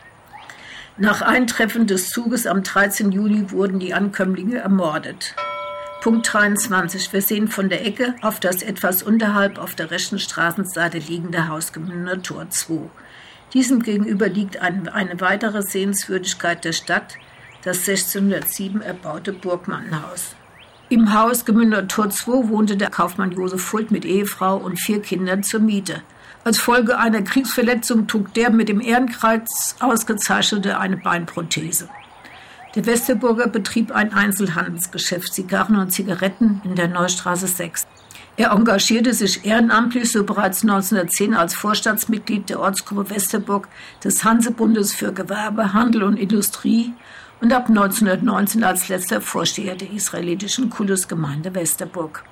Nach 0.98 1.22
Eintreffen 1.22 1.88
des 1.88 2.10
Zuges 2.10 2.48
am 2.48 2.64
13. 2.64 3.12
Juli 3.12 3.52
wurden 3.52 3.80
die 3.80 3.94
Ankömmlinge 3.94 4.58
ermordet. 4.58 5.36
Punkt 6.02 6.32
23. 6.32 7.12
Wir 7.12 7.22
sehen 7.24 7.48
von 7.48 7.70
der 7.70 7.84
Ecke 7.86 8.14
auf 8.22 8.40
das 8.40 8.62
etwas 8.62 9.02
unterhalb 9.02 9.58
auf 9.58 9.74
der 9.74 9.90
rechten 9.90 10.20
Straßenseite 10.20 11.00
liegende 11.00 11.48
Haus 11.48 11.74
Gemünder 11.74 12.22
Tor 12.22 12.50
2. 12.50 12.82
Diesem 13.54 13.82
gegenüber 13.82 14.30
liegt 14.30 14.62
ein, 14.62 14.88
eine 14.90 15.20
weitere 15.22 15.64
Sehenswürdigkeit 15.64 16.64
der 16.64 16.74
Stadt, 16.74 17.16
das 17.64 17.80
1607 17.80 18.82
erbaute 18.82 19.34
Burgmannhaus. 19.34 20.36
Im 20.90 21.14
Haus 21.14 21.46
Gemünder 21.46 21.88
Tor 21.88 22.12
2 22.12 22.50
wohnte 22.50 22.78
der 22.78 22.92
Kaufmann 22.92 23.32
Josef 23.32 23.62
Fult 23.62 23.90
mit 23.90 24.06
Ehefrau 24.06 24.56
und 24.56 24.80
vier 24.80 25.02
Kindern 25.02 25.42
zur 25.42 25.62
Miete. 25.62 26.04
Als 26.44 26.60
Folge 26.60 27.00
einer 27.00 27.24
Kriegsverletzung 27.24 28.08
trug 28.08 28.34
der 28.36 28.52
mit 28.52 28.70
dem 28.70 28.82
Ehrenkreuz 28.82 29.76
ausgezeichnete 29.80 30.78
eine 30.78 30.98
Beinprothese. 30.98 31.90
Der 32.78 32.86
Westerburger 32.86 33.48
betrieb 33.48 33.92
ein 33.92 34.14
Einzelhandelsgeschäft, 34.14 35.34
Zigarren 35.34 35.78
und 35.78 35.90
Zigaretten 35.90 36.62
in 36.64 36.76
der 36.76 36.88
Neustraße 36.88 37.48
6. 37.48 37.88
Er 38.36 38.52
engagierte 38.52 39.16
sich 39.16 39.44
ehrenamtlich 39.44 40.12
so 40.12 40.24
bereits 40.24 40.62
1910 40.62 41.34
als 41.34 41.56
Vorstandsmitglied 41.56 42.52
der 42.52 42.60
Ortsgruppe 42.60 43.10
Westerburg 43.10 43.68
des 44.04 44.24
Hansebundes 44.24 44.94
für 44.94 45.12
Gewerbe, 45.12 45.74
Handel 45.74 46.04
und 46.04 46.18
Industrie 46.18 46.94
und 47.42 47.52
ab 47.52 47.68
1919 47.68 48.64
als 48.64 48.90
letzter 48.90 49.22
Vorsteher 49.22 49.74
der 49.74 49.92
israelitischen 49.92 50.70
Kultusgemeinde 50.70 51.56
Westerburg. 51.56 52.26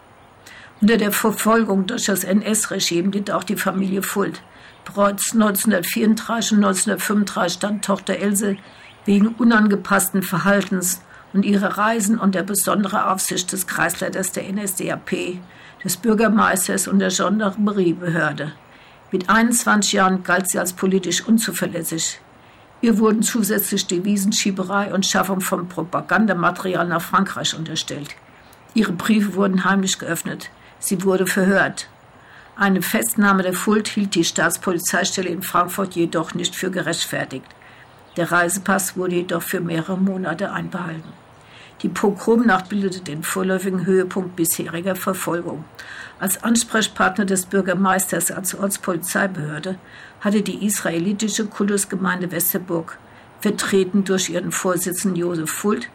Unter 0.79 0.97
der 0.97 1.11
Verfolgung 1.11 1.87
durch 1.87 2.05
das 2.05 2.23
NS-Regime 2.23 3.09
litt 3.09 3.31
auch 3.31 3.43
die 3.43 3.57
Familie 3.57 4.03
Fuld. 4.03 4.43
Bereits 4.83 5.33
1934 5.33 6.51
und 6.51 6.65
1935 6.65 7.53
stand 7.57 7.83
Tochter 7.83 8.17
Else 8.19 8.57
wegen 9.05 9.29
unangepassten 9.29 10.23
Verhaltens 10.23 11.01
und 11.33 11.45
ihrer 11.45 11.77
Reisen 11.77 12.19
unter 12.19 12.43
besonderer 12.43 13.11
Aufsicht 13.11 13.51
des 13.51 13.67
Kreisleiters 13.67 14.31
der 14.31 14.51
NSDAP, 14.51 15.39
des 15.83 15.97
Bürgermeisters 15.97 16.87
und 16.87 16.99
der 16.99 17.09
Gendarmeriebehörde. 17.09 18.53
Mit 19.11 19.29
21 19.29 19.93
Jahren 19.93 20.23
galt 20.23 20.49
sie 20.49 20.59
als 20.59 20.73
politisch 20.73 21.25
unzuverlässig. 21.25 22.19
Ihr 22.81 22.99
wurden 22.99 23.23
zusätzlich 23.23 23.87
Devisenschieberei 23.87 24.93
und 24.93 25.05
Schaffung 25.05 25.41
von 25.41 25.69
Propagandamaterial 25.69 26.87
nach 26.87 27.01
Frankreich 27.01 27.55
unterstellt. 27.57 28.09
Ihre 28.73 28.91
Briefe 28.91 29.35
wurden 29.35 29.63
heimlich 29.63 29.99
geöffnet. 29.99 30.49
Sie 30.79 31.03
wurde 31.03 31.27
verhört. 31.27 31.87
Eine 32.57 32.81
Festnahme 32.81 33.43
der 33.43 33.53
Fuld 33.53 33.87
hielt 33.87 34.15
die 34.15 34.23
Staatspolizeistelle 34.23 35.29
in 35.29 35.43
Frankfurt 35.43 35.95
jedoch 35.95 36.33
nicht 36.33 36.55
für 36.55 36.71
gerechtfertigt. 36.71 37.45
Der 38.17 38.31
Reisepass 38.31 38.95
wurde 38.95 39.15
jedoch 39.15 39.41
für 39.41 39.59
mehrere 39.59 39.97
Monate 39.97 40.51
einbehalten. 40.51 41.13
Die 41.81 41.89
Pogromnacht 41.89 42.69
bildete 42.69 43.01
den 43.01 43.23
vorläufigen 43.23 43.85
Höhepunkt 43.85 44.35
bisheriger 44.35 44.95
Verfolgung. 44.95 45.65
Als 46.19 46.41
Ansprechpartner 46.43 47.25
des 47.25 47.45
Bürgermeisters 47.45 48.31
als 48.31 48.55
Ortspolizeibehörde 48.55 49.77
hatte 50.21 50.41
die 50.41 50.65
israelitische 50.65 51.45
Kultusgemeinde 51.45 52.31
Westerburg, 52.31 52.97
vertreten 53.41 54.05
durch 54.05 54.29
ihren 54.29 54.51
Vorsitzenden 54.51 55.19
Josef 55.19 55.51
Fuld, 55.51 55.89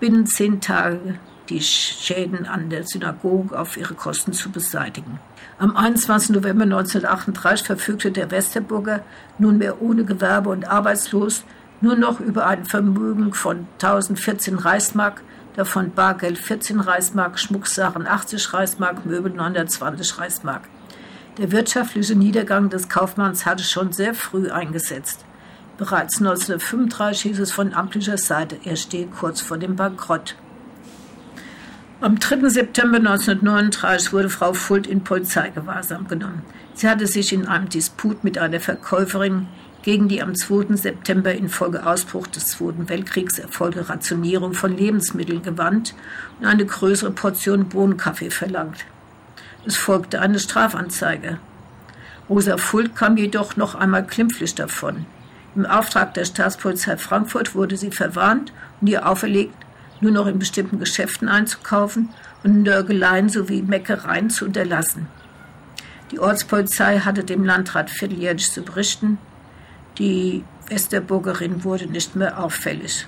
binnen 0.00 0.26
zehn 0.26 0.60
Tage 0.60 1.18
die 1.48 1.60
Schäden 1.60 2.46
an 2.46 2.70
der 2.70 2.84
Synagoge 2.84 3.56
auf 3.56 3.76
ihre 3.76 3.94
Kosten 3.94 4.32
zu 4.32 4.50
beseitigen. 4.50 5.20
Am 5.58 5.76
21. 5.76 6.30
November 6.30 6.64
1938 6.64 7.66
verfügte 7.66 8.10
der 8.10 8.30
Westerburger, 8.30 9.04
nunmehr 9.38 9.80
ohne 9.80 10.04
Gewerbe 10.04 10.50
und 10.50 10.66
arbeitslos, 10.66 11.44
nur 11.80 11.96
noch 11.96 12.20
über 12.20 12.46
ein 12.46 12.64
Vermögen 12.64 13.32
von 13.34 13.66
1014 13.74 14.58
Reichsmark, 14.58 15.22
davon 15.56 15.92
Bargeld 15.92 16.38
14 16.38 16.80
Reichsmark, 16.80 17.38
Schmucksachen 17.38 18.06
80 18.06 18.52
Reichsmark, 18.52 19.06
Möbel 19.06 19.32
920 19.32 20.18
Reichsmark. 20.18 20.62
Der 21.38 21.52
wirtschaftliche 21.52 22.14
Niedergang 22.14 22.70
des 22.70 22.88
Kaufmanns 22.88 23.44
hatte 23.44 23.62
schon 23.62 23.92
sehr 23.92 24.14
früh 24.14 24.50
eingesetzt. 24.50 25.24
Bereits 25.76 26.18
1935 26.18 27.22
hieß 27.22 27.40
es 27.40 27.52
von 27.52 27.74
amtlicher 27.74 28.16
Seite, 28.16 28.58
er 28.64 28.76
stehe 28.76 29.06
kurz 29.06 29.42
vor 29.42 29.58
dem 29.58 29.76
Bankrott. 29.76 30.36
Am 32.00 32.18
3. 32.18 32.48
September 32.48 32.98
1939 32.98 34.12
wurde 34.12 34.30
Frau 34.30 34.52
Fuld 34.52 34.86
in 34.86 35.04
Polizeigewahrsam 35.04 36.08
genommen. 36.08 36.42
Sie 36.74 36.88
hatte 36.88 37.06
sich 37.06 37.32
in 37.32 37.46
einem 37.46 37.68
Disput 37.68 38.22
mit 38.22 38.36
einer 38.38 38.60
Verkäuferin 38.60 39.48
gegen 39.86 40.08
die 40.08 40.20
am 40.20 40.34
2. 40.34 40.74
September 40.74 41.32
infolge 41.32 41.86
Ausbruch 41.86 42.26
des 42.26 42.48
Zweiten 42.48 42.88
Weltkriegs 42.88 43.38
erfolgte 43.38 43.88
Rationierung 43.88 44.52
von 44.52 44.76
Lebensmitteln 44.76 45.44
gewandt 45.44 45.94
und 46.40 46.46
eine 46.46 46.66
größere 46.66 47.12
Portion 47.12 47.68
Bohnenkaffee 47.68 48.30
verlangt. 48.30 48.84
Es 49.64 49.76
folgte 49.76 50.20
eine 50.20 50.40
Strafanzeige. 50.40 51.38
Rosa 52.28 52.56
Fuld 52.56 52.96
kam 52.96 53.16
jedoch 53.16 53.56
noch 53.56 53.76
einmal 53.76 54.04
klimpflich 54.04 54.56
davon. 54.56 55.06
Im 55.54 55.64
Auftrag 55.64 56.14
der 56.14 56.24
Staatspolizei 56.24 56.96
Frankfurt 56.96 57.54
wurde 57.54 57.76
sie 57.76 57.92
verwarnt 57.92 58.52
und 58.80 58.88
ihr 58.88 59.08
auferlegt, 59.08 59.54
nur 60.00 60.10
noch 60.10 60.26
in 60.26 60.40
bestimmten 60.40 60.80
Geschäften 60.80 61.28
einzukaufen 61.28 62.08
und 62.42 62.64
Nörgeleien 62.64 63.28
sowie 63.28 63.62
Meckereien 63.62 64.30
zu 64.30 64.46
unterlassen. 64.46 65.06
Die 66.10 66.18
Ortspolizei 66.18 66.98
hatte 66.98 67.22
dem 67.22 67.44
Landrat 67.44 67.88
vierteljährlich 67.88 68.50
zu 68.50 68.62
berichten. 68.62 69.18
Die 69.98 70.44
Westerburgerin 70.68 71.64
wurde 71.64 71.86
nicht 71.86 72.16
mehr 72.16 72.38
auffällig. 72.42 73.06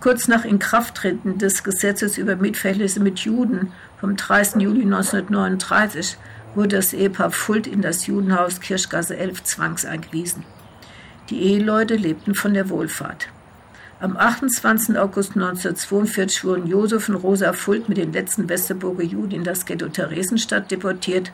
Kurz 0.00 0.28
nach 0.28 0.44
Inkrafttreten 0.44 1.38
des 1.38 1.64
Gesetzes 1.64 2.18
über 2.18 2.36
Mitverhältnisse 2.36 3.00
mit 3.00 3.18
Juden 3.20 3.72
vom 4.00 4.16
30. 4.16 4.62
Juli 4.62 4.82
1939 4.82 6.16
wurde 6.54 6.76
das 6.76 6.92
Ehepaar 6.92 7.32
Fuld 7.32 7.66
in 7.66 7.82
das 7.82 8.06
Judenhaus 8.06 8.60
Kirchgasse 8.60 9.16
11 9.16 9.42
zwangseingewiesen. 9.42 10.44
Die 11.30 11.42
Eheleute 11.42 11.96
lebten 11.96 12.34
von 12.34 12.54
der 12.54 12.70
Wohlfahrt. 12.70 13.28
Am 14.00 14.16
28. 14.16 14.96
August 14.96 15.32
1942 15.32 16.44
wurden 16.44 16.68
Josef 16.68 17.08
und 17.08 17.16
Rosa 17.16 17.52
Fuld 17.52 17.88
mit 17.88 17.98
den 17.98 18.12
letzten 18.12 18.48
Westerburger 18.48 19.02
Juden 19.02 19.32
in 19.32 19.44
das 19.44 19.66
Ghetto 19.66 19.88
Theresienstadt 19.88 20.70
deportiert. 20.70 21.32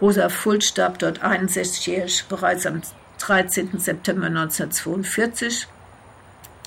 Rosa 0.00 0.28
Fuld 0.28 0.64
starb 0.64 0.98
dort 0.98 1.22
61-jährig 1.22 2.24
bereits 2.28 2.66
am 2.66 2.82
13. 3.26 3.78
September 3.78 4.26
1942. 4.26 5.68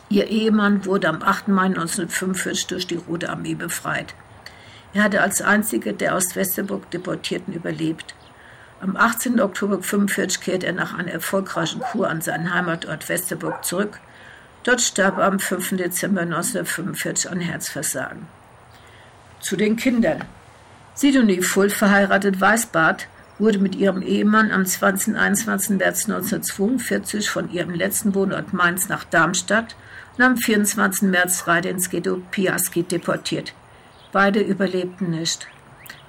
Ihr 0.10 0.27
Ehemann 0.27 0.86
wurde 0.86 1.10
am 1.10 1.22
8. 1.22 1.48
Mai 1.49 1.65
1945 1.65 2.68
durch 2.68 2.88
die 2.88 2.95
Rote 2.95 3.30
Armee 3.30 3.56
befreit. 3.56 4.14
Er 4.94 5.03
hatte 5.03 5.22
als 5.22 5.41
einziger 5.41 5.94
der 5.94 6.15
aus 6.15 6.36
Westerburg 6.36 6.90
Deportierten 6.91 7.53
überlebt. 7.53 8.15
Am 8.82 8.95
18. 8.95 9.41
Oktober 9.41 9.76
1945 9.76 10.41
kehrte 10.41 10.68
er 10.68 10.73
nach 10.73 10.98
einer 10.98 11.11
erfolgreichen 11.11 11.82
Kur 11.82 12.10
an 12.10 12.22
seinen 12.22 12.53
Heimatort 12.53 13.10
Westerburg 13.10 13.64
zurück 13.65 13.99
Dort 14.65 14.82
starb 14.82 15.19
am 15.19 15.38
5. 15.38 15.77
Dezember 15.77 16.22
1945 16.22 17.30
an 17.30 17.40
Herzversagen. 17.40 18.26
Zu 19.40 19.57
den 19.57 19.76
Kindern. 19.76 20.23
Sidonie 20.95 21.44
Fuld, 21.44 21.72
verheiratet 21.72 22.41
Weißbart, 22.41 23.07
wurde 23.38 23.60
mit 23.60 23.76
ihrem 23.76 24.02
Ehemann 24.02 24.52
am 24.52 24.66
20. 24.66 25.10
und 25.10 25.16
21. 25.16 25.78
März 25.78 26.06
1942 26.06 27.30
von 27.30 27.52
ihrem 27.52 27.74
letzten 27.74 28.16
Wohnort 28.16 28.53
Mainz 28.53 28.88
nach 28.88 29.03
Darmstadt 29.03 29.76
und 30.18 30.24
am 30.24 30.38
24. 30.38 31.10
März 31.10 31.45
weiter 31.48 31.70
ins 31.70 31.90
Ghetto 31.90 32.22
Piaski 32.32 32.84
deportiert. 32.84 33.53
Beide 34.12 34.40
überlebten 34.40 35.10
nicht. 35.10 35.48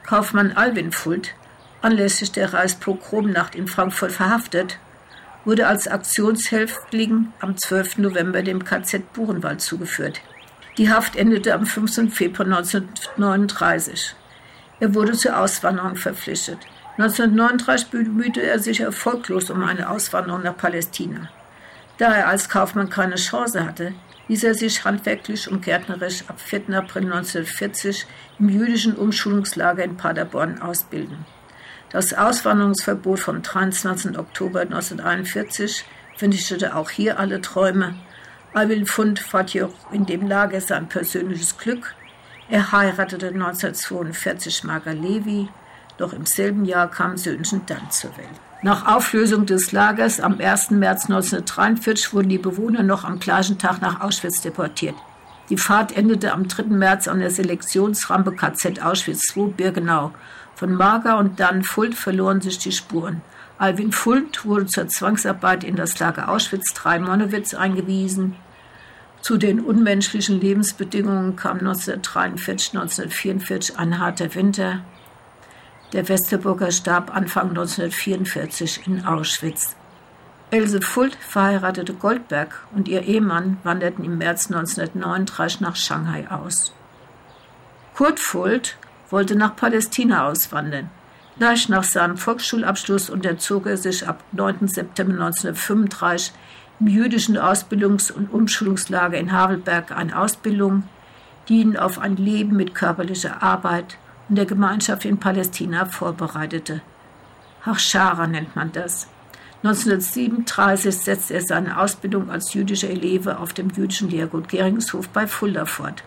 Kaufmann 0.05 0.53
Alwin 0.53 0.93
Fuld, 0.93 1.35
anlässlich 1.83 2.31
der 2.31 2.53
Reichspogromnacht 2.53 3.57
in 3.57 3.67
Frankfurt 3.67 4.13
verhaftet, 4.13 4.79
wurde 5.45 5.67
als 5.67 5.89
Aktionshäftling 5.89 7.33
am 7.41 7.57
12. 7.57 7.99
November 7.99 8.43
dem 8.43 8.65
KZ 8.65 9.13
Buchenwald 9.13 9.61
zugeführt. 9.61 10.21
Die 10.79 10.91
Haft 10.91 11.17
endete 11.17 11.55
am 11.55 11.67
15. 11.67 12.11
Februar 12.11 12.47
1939. 12.47 14.15
Er 14.79 14.95
wurde 14.95 15.13
zur 15.13 15.39
Auswanderung 15.39 15.97
verpflichtet. 15.97 16.59
1939 16.99 17.89
bemühte 17.89 18.41
er 18.41 18.59
sich 18.59 18.81
erfolglos 18.81 19.51
um 19.51 19.63
eine 19.63 19.91
Auswanderung 19.91 20.43
nach 20.43 20.57
Palästina. 20.57 21.29
Da 21.99 22.15
er 22.15 22.29
als 22.29 22.49
Kaufmann 22.49 22.89
keine 22.89 23.17
Chance 23.17 23.65
hatte, 23.65 23.93
ließ 24.29 24.45
er 24.45 24.55
sich 24.55 24.85
handwerklich 24.85 25.51
und 25.51 25.63
gärtnerisch 25.63 26.25
ab 26.29 26.41
4. 26.41 26.71
April 26.71 27.05
1940 27.05 28.07
im 28.39 28.49
jüdischen 28.49 28.97
Umschulungslager 28.97 29.85
in 29.85 29.97
Paderborn 29.99 30.61
ausbilden. 30.63 31.27
Das 31.91 32.15
Auswanderungsverbot 32.15 33.21
vom 33.21 33.43
23. 33.43 34.19
Oktober 34.19 34.63
1941 34.63 35.85
vernichtete 36.17 36.75
auch 36.75 36.91
hier 36.91 37.21
alle 37.21 37.41
Träume. 37.41 37.95
Alwin 38.55 38.87
Fund 38.87 39.19
fand 39.19 39.53
jedoch 39.53 39.93
in 39.93 40.07
dem 40.07 40.27
Lager 40.27 40.61
sein 40.61 40.89
persönliches 40.89 41.59
Glück. 41.59 41.95
Er 42.49 42.73
heiratete 42.73 43.29
1942 43.29 44.65
Marga 44.65 44.93
Levi, 44.93 45.49
doch 45.99 46.13
im 46.13 46.27
selben 46.27 46.65
Jahr 46.65 46.91
kam 46.91 47.17
Söhnchen 47.17 47.63
dann 47.67 47.91
zur 47.91 48.17
Welt. 48.17 48.29
Nach 48.63 48.87
Auflösung 48.87 49.47
des 49.47 49.73
Lagers 49.73 50.21
am 50.21 50.41
1. 50.41 50.71
März 50.71 51.05
1943 51.05 52.13
wurden 52.13 52.29
die 52.29 52.39
Bewohner 52.39 52.83
noch 52.83 53.05
am 53.05 53.19
gleichen 53.19 53.59
Tag 53.59 53.81
nach 53.81 54.01
Auschwitz 54.01 54.41
deportiert. 54.41 54.97
Die 55.51 55.57
Fahrt 55.57 55.97
endete 55.97 56.33
am 56.33 56.49
3. 56.49 56.65
März 56.65 57.07
an 57.07 57.21
der 57.21 57.31
Selektionsrampe 57.31 58.33
KZ 58.33 58.83
Auschwitz 58.83 59.37
II 59.37 59.53
Birkenau 59.57 60.13
von 60.55 60.75
Marga 60.75 61.19
und 61.19 61.39
dann 61.39 61.63
Fuld 61.63 61.95
verloren 61.95 62.41
sich 62.41 62.59
die 62.59 62.73
Spuren. 62.73 63.23
Alwin 63.59 63.93
Fuld 63.93 64.45
wurde 64.45 64.67
zur 64.67 64.89
Zwangsarbeit 64.89 65.65
in 65.65 65.77
das 65.77 65.99
Lager 65.99 66.29
Auschwitz-III-Monowitz 66.29 67.55
eingewiesen. 67.55 68.37
Zu 69.23 69.39
den 69.39 69.61
unmenschlichen 69.61 70.39
Lebensbedingungen 70.41 71.37
kam 71.37 71.57
1943-1944 71.59 73.77
ein 73.77 73.99
harter 73.99 74.35
Winter. 74.35 74.81
Der 75.93 76.09
Westerburger 76.09 76.73
starb 76.73 77.15
Anfang 77.15 77.51
1944 77.51 78.87
in 78.87 79.05
Auschwitz. 79.05 79.77
Else 80.51 80.81
Fuld 80.81 81.17
verheiratete 81.21 81.95
Goldberg 81.95 82.67
und 82.75 82.89
ihr 82.89 83.03
Ehemann 83.03 83.59
wanderten 83.63 84.05
im 84.05 84.19
März 84.19 84.47
1939 84.47 85.61
nach 85.61 85.77
Shanghai 85.77 86.29
aus. 86.31 86.73
Kurt 87.95 88.21
Fuld 88.21 88.77
wollte 89.11 89.37
nach 89.37 89.55
Palästina 89.55 90.29
auswandern. 90.29 90.91
Gleich 91.39 91.69
nach 91.69 91.85
seinem 91.85 92.17
Volksschulabschluss 92.17 93.11
unterzog 93.11 93.67
er 93.67 93.77
sich 93.77 94.09
ab 94.09 94.25
9. 94.33 94.69
September 94.69 95.13
1935 95.15 96.33
im 96.81 96.89
jüdischen 96.89 97.39
Ausbildungs- 97.39 98.11
und 98.11 98.33
Umschulungslager 98.33 99.19
in 99.19 99.33
Havelberg 99.33 99.93
eine 99.93 100.19
Ausbildung, 100.19 100.83
die 101.49 101.61
ihn 101.61 101.77
auf 101.77 101.99
ein 101.99 102.17
Leben 102.17 102.57
mit 102.57 102.75
körperlicher 102.75 103.43
Arbeit 103.43 103.99
und 104.29 104.37
der 104.37 104.47
Gemeinschaft 104.47 105.05
in 105.05 105.19
Palästina 105.19 105.87
vorbereitete. 105.87 106.83
Hachschara 107.65 108.27
nennt 108.27 108.55
man 108.57 108.73
das. 108.73 109.09
1937 109.63 110.97
setzte 110.97 111.35
er 111.35 111.43
seine 111.43 111.79
Ausbildung 111.79 112.31
als 112.31 112.55
jüdischer 112.55 112.91
Eleve 112.91 113.39
auf 113.39 113.53
dem 113.53 113.71
jüdischen 113.71 114.11
Lehrgut 114.11 114.49
Geringshof 114.49 115.09
bei 115.09 115.27
Fulda 115.27 115.65
fort. 115.65 116.05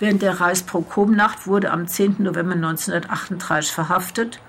Während 0.00 0.22
der 0.22 0.40
Reichsprokomnacht 0.40 1.46
wurde 1.46 1.70
am 1.70 1.86
10. 1.86 2.16
November 2.18 2.54
1938 2.54 3.72
verhaftet 3.72 4.40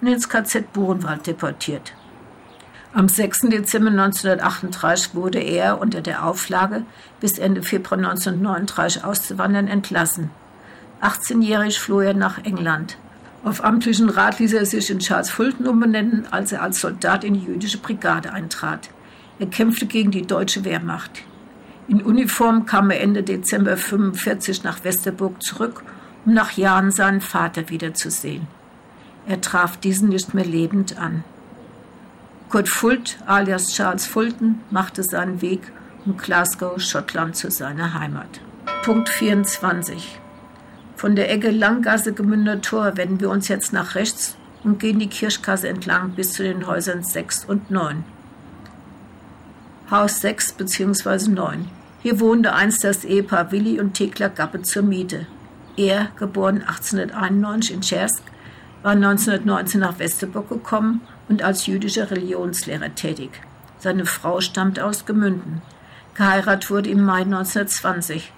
und 0.00 0.08
ins 0.08 0.28
KZ 0.28 0.72
Buchenwald 0.72 1.26
deportiert. 1.26 1.92
Am 2.94 3.08
6. 3.08 3.42
Dezember 3.42 3.90
1938 3.90 5.14
wurde 5.14 5.38
er 5.38 5.80
unter 5.80 6.00
der 6.00 6.24
Auflage, 6.24 6.84
bis 7.20 7.38
Ende 7.38 7.62
Februar 7.62 7.98
1939 7.98 9.04
auszuwandern, 9.04 9.68
entlassen. 9.68 10.30
18-jährig 11.02 11.78
floh 11.78 12.00
er 12.00 12.14
nach 12.14 12.38
England. 12.44 12.98
Auf 13.44 13.64
amtlichen 13.64 14.10
Rat 14.10 14.40
ließ 14.40 14.52
er 14.52 14.66
sich 14.66 14.90
in 14.90 14.98
Charles 14.98 15.30
Fulton 15.30 15.66
umbenennen, 15.66 16.26
als 16.30 16.52
er 16.52 16.62
als 16.62 16.80
Soldat 16.80 17.24
in 17.24 17.34
die 17.34 17.44
jüdische 17.44 17.78
Brigade 17.78 18.32
eintrat. 18.32 18.90
Er 19.38 19.46
kämpfte 19.46 19.86
gegen 19.86 20.10
die 20.10 20.26
deutsche 20.26 20.64
Wehrmacht. 20.64 21.22
In 21.86 22.02
Uniform 22.02 22.66
kam 22.66 22.90
er 22.90 23.00
Ende 23.00 23.22
Dezember 23.22 23.72
1945 23.72 24.64
nach 24.64 24.84
Westerburg 24.84 25.42
zurück, 25.42 25.82
um 26.26 26.34
nach 26.34 26.52
Jahren 26.52 26.90
seinen 26.90 27.20
Vater 27.20 27.70
wiederzusehen. 27.70 28.46
Er 29.26 29.40
traf 29.40 29.76
diesen 29.76 30.08
nicht 30.08 30.34
mehr 30.34 30.44
lebend 30.44 30.98
an. 30.98 31.22
Kurt 32.50 32.68
Fult, 32.68 33.18
alias 33.26 33.74
Charles 33.74 34.06
Fulton, 34.06 34.60
machte 34.70 35.02
seinen 35.02 35.40
Weg 35.42 35.60
um 36.04 36.16
Glasgow, 36.16 36.80
Schottland, 36.80 37.36
zu 37.36 37.50
seiner 37.50 37.94
Heimat. 37.94 38.40
Punkt 38.82 39.08
24. 39.08 40.18
Von 40.98 41.14
der 41.14 41.30
Ecke 41.30 41.52
Langgasse 41.52 42.12
gemünder 42.12 42.60
Tor 42.60 42.96
wenden 42.96 43.20
wir 43.20 43.30
uns 43.30 43.46
jetzt 43.46 43.72
nach 43.72 43.94
rechts 43.94 44.36
und 44.64 44.80
gehen 44.80 44.98
die 44.98 45.06
Kirschgasse 45.06 45.68
entlang 45.68 46.10
bis 46.10 46.32
zu 46.32 46.42
den 46.42 46.66
Häusern 46.66 47.04
6 47.04 47.44
und 47.44 47.70
9. 47.70 48.02
Haus 49.92 50.20
6 50.20 50.54
bzw. 50.54 51.30
9. 51.30 51.68
Hier 52.02 52.18
wohnte 52.18 52.52
einst 52.52 52.82
das 52.82 53.04
Ehepaar 53.04 53.52
Willi 53.52 53.78
und 53.78 53.94
Thekla 53.94 54.26
Gappe 54.26 54.62
zur 54.62 54.82
Miete. 54.82 55.28
Er, 55.76 56.08
geboren 56.16 56.62
1891 56.62 57.74
in 57.74 57.82
Schersk, 57.84 58.24
war 58.82 58.92
1919 58.92 59.80
nach 59.80 60.00
Westerburg 60.00 60.48
gekommen 60.48 61.02
und 61.28 61.44
als 61.44 61.66
jüdischer 61.66 62.10
Religionslehrer 62.10 62.92
tätig. 62.96 63.30
Seine 63.78 64.04
Frau 64.04 64.40
stammt 64.40 64.80
aus 64.80 65.06
Gemünden. 65.06 65.62
Geheiratet 66.14 66.68
wurde 66.72 66.90
im 66.90 67.04
Mai 67.04 67.20
1920. 67.20 68.32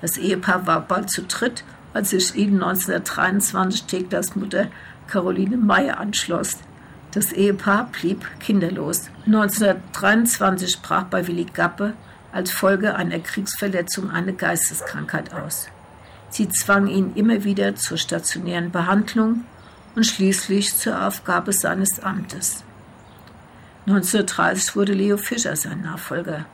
Das 0.00 0.16
Ehepaar 0.16 0.66
war 0.66 0.80
bald 0.80 1.10
zu 1.10 1.22
dritt, 1.22 1.62
als 1.96 2.10
sich 2.10 2.34
ihnen 2.36 2.62
1923 2.62 3.84
Theklas 3.84 4.36
Mutter 4.36 4.68
Caroline 5.08 5.56
Meyer 5.56 5.98
anschloss. 5.98 6.58
Das 7.12 7.32
Ehepaar 7.32 7.88
blieb 7.90 8.26
kinderlos. 8.38 9.08
1923 9.24 10.82
brach 10.82 11.04
bei 11.04 11.26
Willi 11.26 11.46
Gappe 11.46 11.94
als 12.32 12.52
Folge 12.52 12.94
einer 12.96 13.18
Kriegsverletzung 13.18 14.10
eine 14.10 14.34
Geisteskrankheit 14.34 15.32
aus. 15.32 15.68
Sie 16.28 16.50
zwang 16.50 16.86
ihn 16.86 17.14
immer 17.14 17.44
wieder 17.44 17.76
zur 17.76 17.96
stationären 17.96 18.70
Behandlung 18.70 19.44
und 19.94 20.04
schließlich 20.04 20.76
zur 20.76 21.06
Aufgabe 21.06 21.54
seines 21.54 22.00
Amtes. 22.00 22.62
1930 23.86 24.76
wurde 24.76 24.92
Leo 24.92 25.16
Fischer 25.16 25.56
sein 25.56 25.80
Nachfolger. 25.80 26.44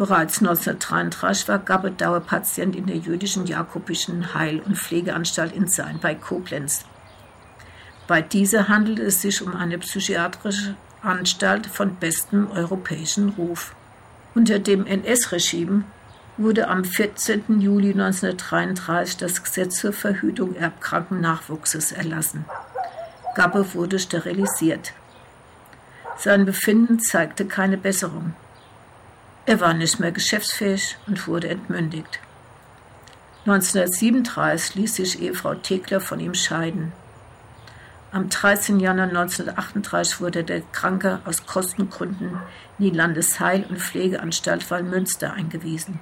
Bereits 0.00 0.38
1933 0.38 1.46
war 1.46 1.58
Gabbe 1.58 1.90
Dauerpatient 1.90 2.74
in 2.74 2.86
der 2.86 2.96
jüdischen 2.96 3.46
Jakobischen 3.46 4.32
Heil- 4.32 4.60
und 4.60 4.78
Pflegeanstalt 4.78 5.54
in 5.54 5.68
Sein 5.68 5.98
bei 6.00 6.14
Koblenz. 6.14 6.86
Bei 8.08 8.22
dieser 8.22 8.68
handelt 8.68 8.98
es 8.98 9.20
sich 9.20 9.42
um 9.42 9.54
eine 9.54 9.76
psychiatrische 9.76 10.74
Anstalt 11.02 11.66
von 11.66 11.96
bestem 11.96 12.50
europäischen 12.50 13.28
Ruf. 13.28 13.74
Unter 14.34 14.58
dem 14.58 14.86
NS-Regime 14.86 15.84
wurde 16.38 16.68
am 16.68 16.82
14. 16.84 17.60
Juli 17.60 17.90
1933 17.90 19.18
das 19.18 19.44
Gesetz 19.44 19.80
zur 19.80 19.92
Verhütung 19.92 20.56
erbkranken 20.56 21.20
Nachwuchses 21.20 21.92
erlassen. 21.92 22.46
Gabbe 23.34 23.74
wurde 23.74 23.98
sterilisiert. 23.98 24.94
Sein 26.16 26.46
Befinden 26.46 27.00
zeigte 27.00 27.44
keine 27.44 27.76
Besserung. 27.76 28.32
Er 29.46 29.60
war 29.60 29.74
nicht 29.74 29.98
mehr 30.00 30.12
geschäftsfähig 30.12 30.96
und 31.06 31.26
wurde 31.26 31.48
entmündigt. 31.48 32.20
1937 33.46 34.74
ließ 34.74 34.96
sich 34.96 35.22
Ehefrau 35.22 35.54
Thekler 35.54 36.00
von 36.00 36.20
ihm 36.20 36.34
scheiden. 36.34 36.92
Am 38.12 38.28
13. 38.28 38.80
Januar 38.80 39.08
1938 39.08 40.20
wurde 40.20 40.44
der 40.44 40.60
Kranke 40.72 41.20
aus 41.24 41.46
Kostengründen 41.46 42.40
in 42.78 42.84
die 42.84 42.90
Landesheil- 42.90 43.64
und 43.68 43.78
Pflegeanstalt 43.78 44.70
Wallmünster 44.70 45.32
eingewiesen. 45.32 46.00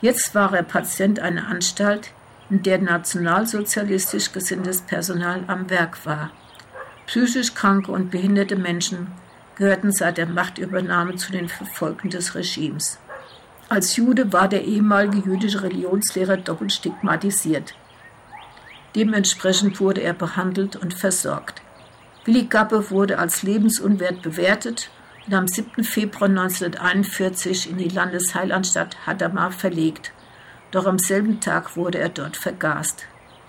Jetzt 0.00 0.34
war 0.34 0.54
er 0.54 0.62
Patient 0.62 1.20
einer 1.20 1.48
Anstalt, 1.48 2.12
in 2.48 2.62
der 2.62 2.78
nationalsozialistisch 2.78 4.32
gesinntes 4.32 4.80
Personal 4.80 5.44
am 5.46 5.68
Werk 5.68 6.06
war. 6.06 6.30
Psychisch 7.06 7.54
kranke 7.54 7.92
und 7.92 8.10
behinderte 8.10 8.56
Menschen 8.56 9.08
gehörten 9.60 9.92
seit 9.92 10.16
der 10.16 10.26
Machtübernahme 10.26 11.16
zu 11.16 11.32
den 11.32 11.46
Verfolgten 11.50 12.08
des 12.08 12.34
Regimes. 12.34 12.98
Als 13.68 13.94
Jude 13.94 14.32
war 14.32 14.48
der 14.48 14.64
ehemalige 14.64 15.18
jüdische 15.18 15.62
Religionslehrer 15.62 16.38
doppelt 16.38 16.72
stigmatisiert. 16.72 17.74
Dementsprechend 18.96 19.78
wurde 19.78 20.00
er 20.00 20.14
behandelt 20.14 20.76
und 20.76 20.94
versorgt. 20.94 21.60
Willi 22.24 22.44
Gappe 22.44 22.90
wurde 22.90 23.18
als 23.18 23.42
lebensunwert 23.42 24.22
bewertet 24.22 24.90
und 25.26 25.34
am 25.34 25.46
7. 25.46 25.84
Februar 25.84 26.30
1941 26.30 27.70
in 27.70 27.76
die 27.76 27.90
Landesheilanstalt 27.90 29.06
Hadamar 29.06 29.52
verlegt. 29.52 30.12
Doch 30.70 30.86
am 30.86 30.98
selben 30.98 31.38
Tag 31.40 31.76
wurde 31.76 31.98
er 31.98 32.08
dort 32.08 32.38
vergast. 32.38 33.04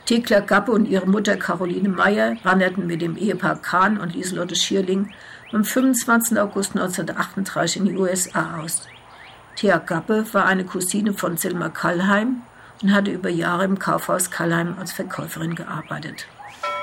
Thekla 0.06 0.42
Gappe 0.42 0.74
und 0.74 0.88
ihre 0.88 1.08
Mutter 1.08 1.38
Caroline 1.38 1.88
Meyer 1.88 2.36
wanderten 2.44 2.86
mit 2.86 3.02
dem 3.02 3.16
Ehepaar 3.16 3.62
Kahn 3.62 3.98
und 3.98 4.14
Lieselotte 4.14 4.58
Schierling 4.58 5.10
am 5.54 5.66
25. 5.66 6.40
August 6.40 6.78
1938 6.78 7.78
in 7.78 7.86
die 7.86 7.98
USA 7.98 8.62
aus. 8.62 8.88
Thea 9.56 9.80
Gappe 9.80 10.26
war 10.34 10.46
eine 10.46 10.64
Cousine 10.64 11.14
von 11.14 11.36
Selma 11.36 11.70
Kallheim 11.70 12.42
und 12.82 12.94
hatte 12.94 13.12
über 13.12 13.30
Jahre 13.30 13.66
im 13.66 13.78
Kaufhaus 13.78 14.32
Kallheim 14.32 14.76
als 14.80 14.94
Verkäuferin 14.94 15.56
gearbeitet. 15.56 16.28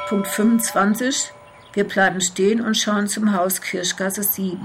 Punkt 0.08 0.28
25. 0.28 1.32
Wir 1.72 1.84
bleiben 1.84 2.20
stehen 2.20 2.60
und 2.60 2.76
schauen 2.76 3.08
zum 3.08 3.32
Haus 3.34 3.60
Kirschgasse 3.60 4.22
7. 4.22 4.60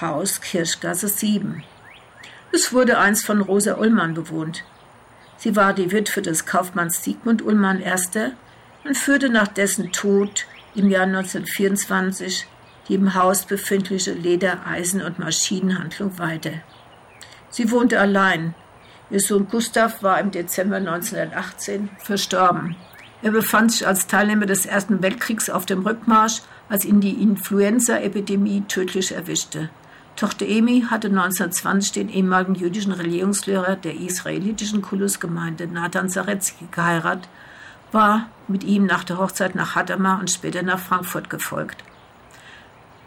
Haus 0.00 0.40
Kirschgasse 0.40 1.08
7. 1.08 1.64
Es 2.52 2.72
wurde 2.72 2.98
einst 2.98 3.24
von 3.24 3.40
Rosa 3.40 3.74
Ullmann 3.74 4.14
bewohnt. 4.14 4.64
Sie 5.38 5.56
war 5.56 5.72
die 5.72 5.90
Witwe 5.90 6.22
des 6.22 6.46
Kaufmanns 6.46 7.02
Sigmund 7.02 7.42
Ullmann 7.42 7.80
I. 7.80 8.32
und 8.84 8.96
führte 8.96 9.30
nach 9.30 9.48
dessen 9.48 9.90
Tod 9.90 10.46
im 10.74 10.90
Jahr 10.90 11.04
1924 11.04 12.46
die 12.88 12.94
im 12.94 13.14
Haus 13.14 13.44
befindliche 13.44 14.12
Leder-, 14.12 14.66
Eisen- 14.66 15.02
und 15.02 15.18
Maschinenhandlung 15.18 16.18
weiter. 16.18 16.52
Sie 17.50 17.70
wohnte 17.70 18.00
allein, 18.00 18.54
Ihr 19.10 19.20
Sohn 19.20 19.46
Gustav 19.48 20.02
war 20.02 20.18
im 20.18 20.30
Dezember 20.30 20.76
1918 20.76 21.90
verstorben. 21.98 22.74
Er 23.22 23.30
befand 23.30 23.72
sich 23.72 23.86
als 23.86 24.06
Teilnehmer 24.06 24.46
des 24.46 24.66
Ersten 24.66 25.02
Weltkriegs 25.02 25.50
auf 25.50 25.66
dem 25.66 25.86
Rückmarsch, 25.86 26.42
als 26.68 26.84
ihn 26.84 27.00
die 27.00 27.22
Influenza-Epidemie 27.22 28.64
tödlich 28.66 29.12
erwischte. 29.12 29.70
Tochter 30.16 30.46
Emi 30.46 30.86
hatte 30.90 31.08
1920 31.08 31.92
den 31.92 32.08
ehemaligen 32.08 32.54
jüdischen 32.54 32.92
Regierungslehrer 32.92 33.76
der 33.76 33.94
israelitischen 34.00 34.80
Kulusgemeinde 34.80 35.66
Nathan 35.66 36.08
Zaretzky 36.08 36.66
geheiratet, 36.70 37.28
war 37.92 38.28
mit 38.48 38.64
ihm 38.64 38.86
nach 38.86 39.04
der 39.04 39.18
Hochzeit 39.18 39.54
nach 39.54 39.74
Hadamar 39.74 40.18
und 40.20 40.30
später 40.30 40.62
nach 40.62 40.78
Frankfurt 40.78 41.30
gefolgt. 41.30 41.84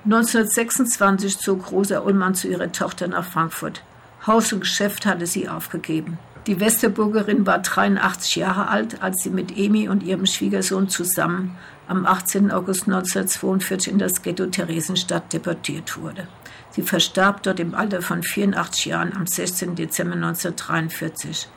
1926 0.07 1.37
zog 1.37 1.69
Rosa 1.69 1.99
Ullmann 1.99 2.33
zu 2.33 2.47
ihrer 2.47 2.71
Tochter 2.71 3.09
nach 3.09 3.25
Frankfurt. 3.25 3.83
Haus 4.25 4.53
und 4.53 4.61
Geschäft 4.61 5.05
hatte 5.05 5.27
sie 5.27 5.49
aufgegeben. 5.49 6.17
Die 6.47 6.61
Westerburgerin 6.61 7.45
war 7.45 7.59
83 7.59 8.37
Jahre 8.37 8.69
alt, 8.69 9.03
als 9.03 9.21
sie 9.21 9.29
mit 9.29 9.57
Emi 9.57 9.89
und 9.89 10.03
ihrem 10.03 10.25
Schwiegersohn 10.25 10.87
zusammen 10.87 11.57
am 11.89 12.05
18. 12.05 12.51
August 12.51 12.83
1942 12.83 13.91
in 13.91 13.99
das 13.99 14.21
Ghetto 14.21 14.45
Theresienstadt 14.45 15.33
deportiert 15.33 15.97
wurde. 15.97 16.29
Sie 16.69 16.83
verstarb 16.83 17.43
dort 17.43 17.59
im 17.59 17.75
Alter 17.75 18.01
von 18.01 18.23
84 18.23 18.85
Jahren 18.85 19.13
am 19.13 19.27
16. 19.27 19.75
Dezember 19.75 20.15
1943. 20.15 21.49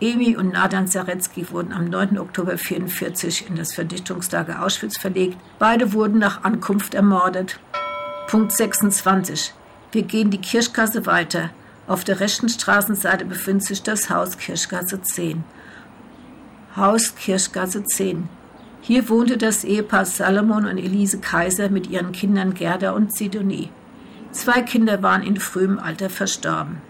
Emi 0.00 0.36
und 0.36 0.52
Nadan 0.52 0.86
Zaretzky 0.86 1.50
wurden 1.50 1.72
am 1.72 1.86
9. 1.86 2.16
Oktober 2.18 2.52
1944 2.52 3.48
in 3.48 3.56
das 3.56 3.74
Verdichtungslager 3.74 4.62
Auschwitz 4.62 4.96
verlegt. 4.96 5.36
Beide 5.58 5.92
wurden 5.92 6.20
nach 6.20 6.44
Ankunft 6.44 6.94
ermordet. 6.94 7.58
Punkt 8.28 8.52
26. 8.52 9.54
Wir 9.90 10.02
gehen 10.02 10.30
die 10.30 10.42
Kirchgasse 10.42 11.06
weiter. 11.06 11.48
Auf 11.86 12.04
der 12.04 12.20
rechten 12.20 12.50
Straßenseite 12.50 13.24
befindet 13.24 13.66
sich 13.66 13.82
das 13.82 14.10
Haus 14.10 14.36
Kirchgasse 14.36 15.00
10. 15.00 15.44
Haus 16.76 17.14
Kirchgasse 17.14 17.84
10. 17.84 18.28
Hier 18.82 19.08
wohnte 19.08 19.38
das 19.38 19.64
Ehepaar 19.64 20.04
Salomon 20.04 20.66
und 20.66 20.76
Elise 20.76 21.20
Kaiser 21.20 21.70
mit 21.70 21.88
ihren 21.88 22.12
Kindern 22.12 22.52
Gerda 22.52 22.90
und 22.90 23.14
Sidonie. 23.14 23.70
Zwei 24.30 24.60
Kinder 24.60 25.02
waren 25.02 25.22
in 25.22 25.40
frühem 25.40 25.78
Alter 25.78 26.10
verstorben. 26.10 26.82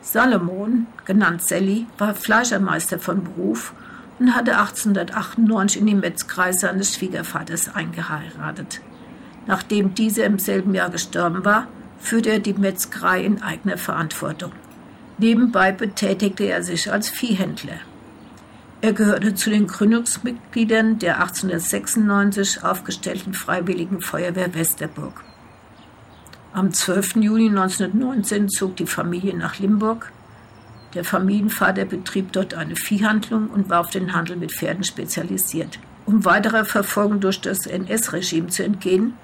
Salomon, 0.00 0.86
genannt 1.04 1.42
Sally, 1.42 1.84
war 1.98 2.14
Fleischermeister 2.14 2.98
von 2.98 3.22
Beruf 3.22 3.74
und 4.18 4.34
hatte 4.34 4.56
1898 4.56 5.82
in 5.82 5.86
die 5.88 5.94
Metzgerei 5.94 6.52
seines 6.52 6.94
Schwiegervaters 6.94 7.74
eingeheiratet. 7.74 8.80
Nachdem 9.46 9.94
dieser 9.94 10.24
im 10.24 10.38
selben 10.38 10.74
Jahr 10.74 10.90
gestorben 10.90 11.44
war, 11.44 11.66
führte 11.98 12.30
er 12.30 12.38
die 12.38 12.54
Metzgerei 12.54 13.24
in 13.24 13.42
eigener 13.42 13.78
Verantwortung. 13.78 14.52
Nebenbei 15.18 15.72
betätigte 15.72 16.44
er 16.44 16.62
sich 16.62 16.90
als 16.90 17.08
Viehhändler. 17.08 17.78
Er 18.80 18.92
gehörte 18.92 19.34
zu 19.34 19.48
den 19.48 19.66
Gründungsmitgliedern 19.66 20.98
der 20.98 21.20
1896 21.20 22.62
aufgestellten 22.64 23.32
Freiwilligen 23.32 24.00
Feuerwehr 24.02 24.54
Westerburg. 24.54 25.24
Am 26.52 26.72
12. 26.72 27.16
Juni 27.16 27.48
1919 27.48 28.48
zog 28.48 28.76
die 28.76 28.86
Familie 28.86 29.36
nach 29.36 29.58
Limburg. 29.58 30.12
Der 30.94 31.04
Familienvater 31.04 31.84
betrieb 31.84 32.32
dort 32.32 32.54
eine 32.54 32.76
Viehhandlung 32.76 33.48
und 33.48 33.70
war 33.70 33.80
auf 33.80 33.90
den 33.90 34.12
Handel 34.12 34.36
mit 34.36 34.52
Pferden 34.52 34.84
spezialisiert. 34.84 35.78
Um 36.06 36.24
weiterer 36.24 36.64
Verfolgung 36.64 37.20
durch 37.20 37.40
das 37.40 37.66
NS-Regime 37.66 38.48
zu 38.48 38.62
entgehen, 38.64 39.14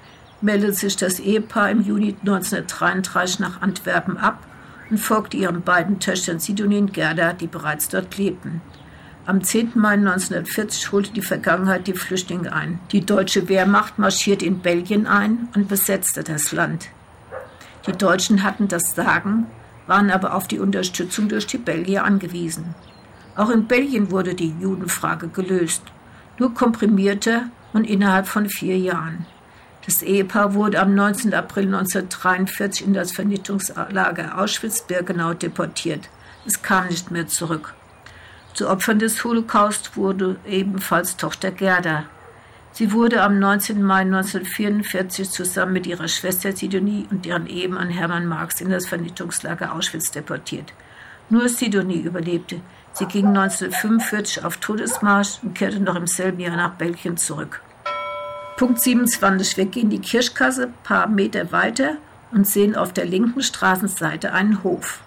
meldete 0.41 0.73
sich 0.73 0.95
das 0.97 1.19
Ehepaar 1.19 1.71
im 1.71 1.81
Juni 1.81 2.15
1933 2.21 3.39
nach 3.39 3.61
Antwerpen 3.61 4.17
ab 4.17 4.45
und 4.89 4.97
folgte 4.97 5.37
ihren 5.37 5.61
beiden 5.61 5.99
Töchtern 5.99 6.39
Sidonie 6.39 6.79
und 6.79 6.93
Gerda, 6.93 7.33
die 7.33 7.47
bereits 7.47 7.89
dort 7.89 8.17
lebten. 8.17 8.61
Am 9.25 9.43
10. 9.43 9.73
Mai 9.75 9.93
1940 9.93 10.91
holte 10.91 11.13
die 11.13 11.21
Vergangenheit 11.21 11.87
die 11.87 11.93
Flüchtlinge 11.93 12.51
ein. 12.51 12.79
Die 12.91 13.05
deutsche 13.05 13.47
Wehrmacht 13.47 13.99
marschierte 13.99 14.45
in 14.45 14.59
Belgien 14.59 15.05
ein 15.05 15.47
und 15.55 15.67
besetzte 15.67 16.23
das 16.23 16.51
Land. 16.51 16.89
Die 17.87 17.91
Deutschen 17.91 18.43
hatten 18.43 18.67
das 18.67 18.95
Sagen, 18.95 19.45
waren 19.85 20.09
aber 20.09 20.33
auf 20.33 20.47
die 20.47 20.59
Unterstützung 20.59 21.29
durch 21.29 21.45
die 21.47 21.59
Belgier 21.59 22.03
angewiesen. 22.03 22.75
Auch 23.35 23.49
in 23.49 23.67
Belgien 23.67 24.11
wurde 24.11 24.33
die 24.33 24.53
Judenfrage 24.59 25.27
gelöst, 25.27 25.83
nur 26.37 26.53
komprimierter 26.53 27.43
und 27.73 27.85
innerhalb 27.85 28.27
von 28.27 28.49
vier 28.49 28.77
Jahren. 28.77 29.25
Das 29.85 30.03
Ehepaar 30.03 30.53
wurde 30.53 30.79
am 30.79 30.93
19. 30.93 31.33
April 31.33 31.65
1943 31.65 32.85
in 32.85 32.93
das 32.93 33.11
Vernichtungslager 33.11 34.37
Auschwitz-Birkenau 34.37 35.33
deportiert. 35.33 36.07
Es 36.45 36.61
kam 36.61 36.87
nicht 36.87 37.09
mehr 37.09 37.27
zurück. 37.27 37.73
Zu 38.53 38.69
Opfern 38.69 38.99
des 38.99 39.23
Holocaust 39.23 39.97
wurde 39.97 40.35
ebenfalls 40.45 41.17
Tochter 41.17 41.51
Gerda. 41.51 42.05
Sie 42.73 42.91
wurde 42.91 43.23
am 43.23 43.39
19. 43.39 43.81
Mai 43.81 44.01
1944 44.01 45.29
zusammen 45.29 45.73
mit 45.73 45.87
ihrer 45.87 46.07
Schwester 46.07 46.51
Sidonie 46.55 47.07
und 47.09 47.25
ihren 47.25 47.47
Ehemann 47.47 47.89
Hermann 47.89 48.27
Marx 48.27 48.61
in 48.61 48.69
das 48.69 48.87
Vernichtungslager 48.87 49.73
Auschwitz 49.73 50.11
deportiert. 50.11 50.73
Nur 51.29 51.49
Sidonie 51.49 52.01
überlebte. 52.01 52.61
Sie 52.93 53.05
ging 53.05 53.27
1945 53.27 54.43
auf 54.43 54.57
Todesmarsch 54.57 55.39
und 55.41 55.55
kehrte 55.55 55.79
noch 55.79 55.95
im 55.95 56.07
selben 56.07 56.39
Jahr 56.39 56.55
nach 56.55 56.75
Belgien 56.75 57.17
zurück. 57.17 57.61
Punkt 58.61 58.79
27. 58.79 59.57
Wir 59.57 59.65
gehen 59.65 59.89
die 59.89 59.97
Kirschkasse 59.97 60.65
ein 60.65 60.73
paar 60.83 61.07
Meter 61.07 61.51
weiter 61.51 61.97
und 62.31 62.45
sehen 62.45 62.75
auf 62.75 62.93
der 62.93 63.05
linken 63.05 63.41
Straßenseite 63.41 64.33
einen 64.33 64.63
Hof. 64.63 64.99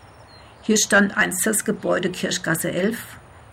Hier 0.62 0.76
stand 0.76 1.16
einst 1.16 1.46
das 1.46 1.64
Gebäude 1.64 2.10
Kirschgasse 2.10 2.72
11, 2.72 2.98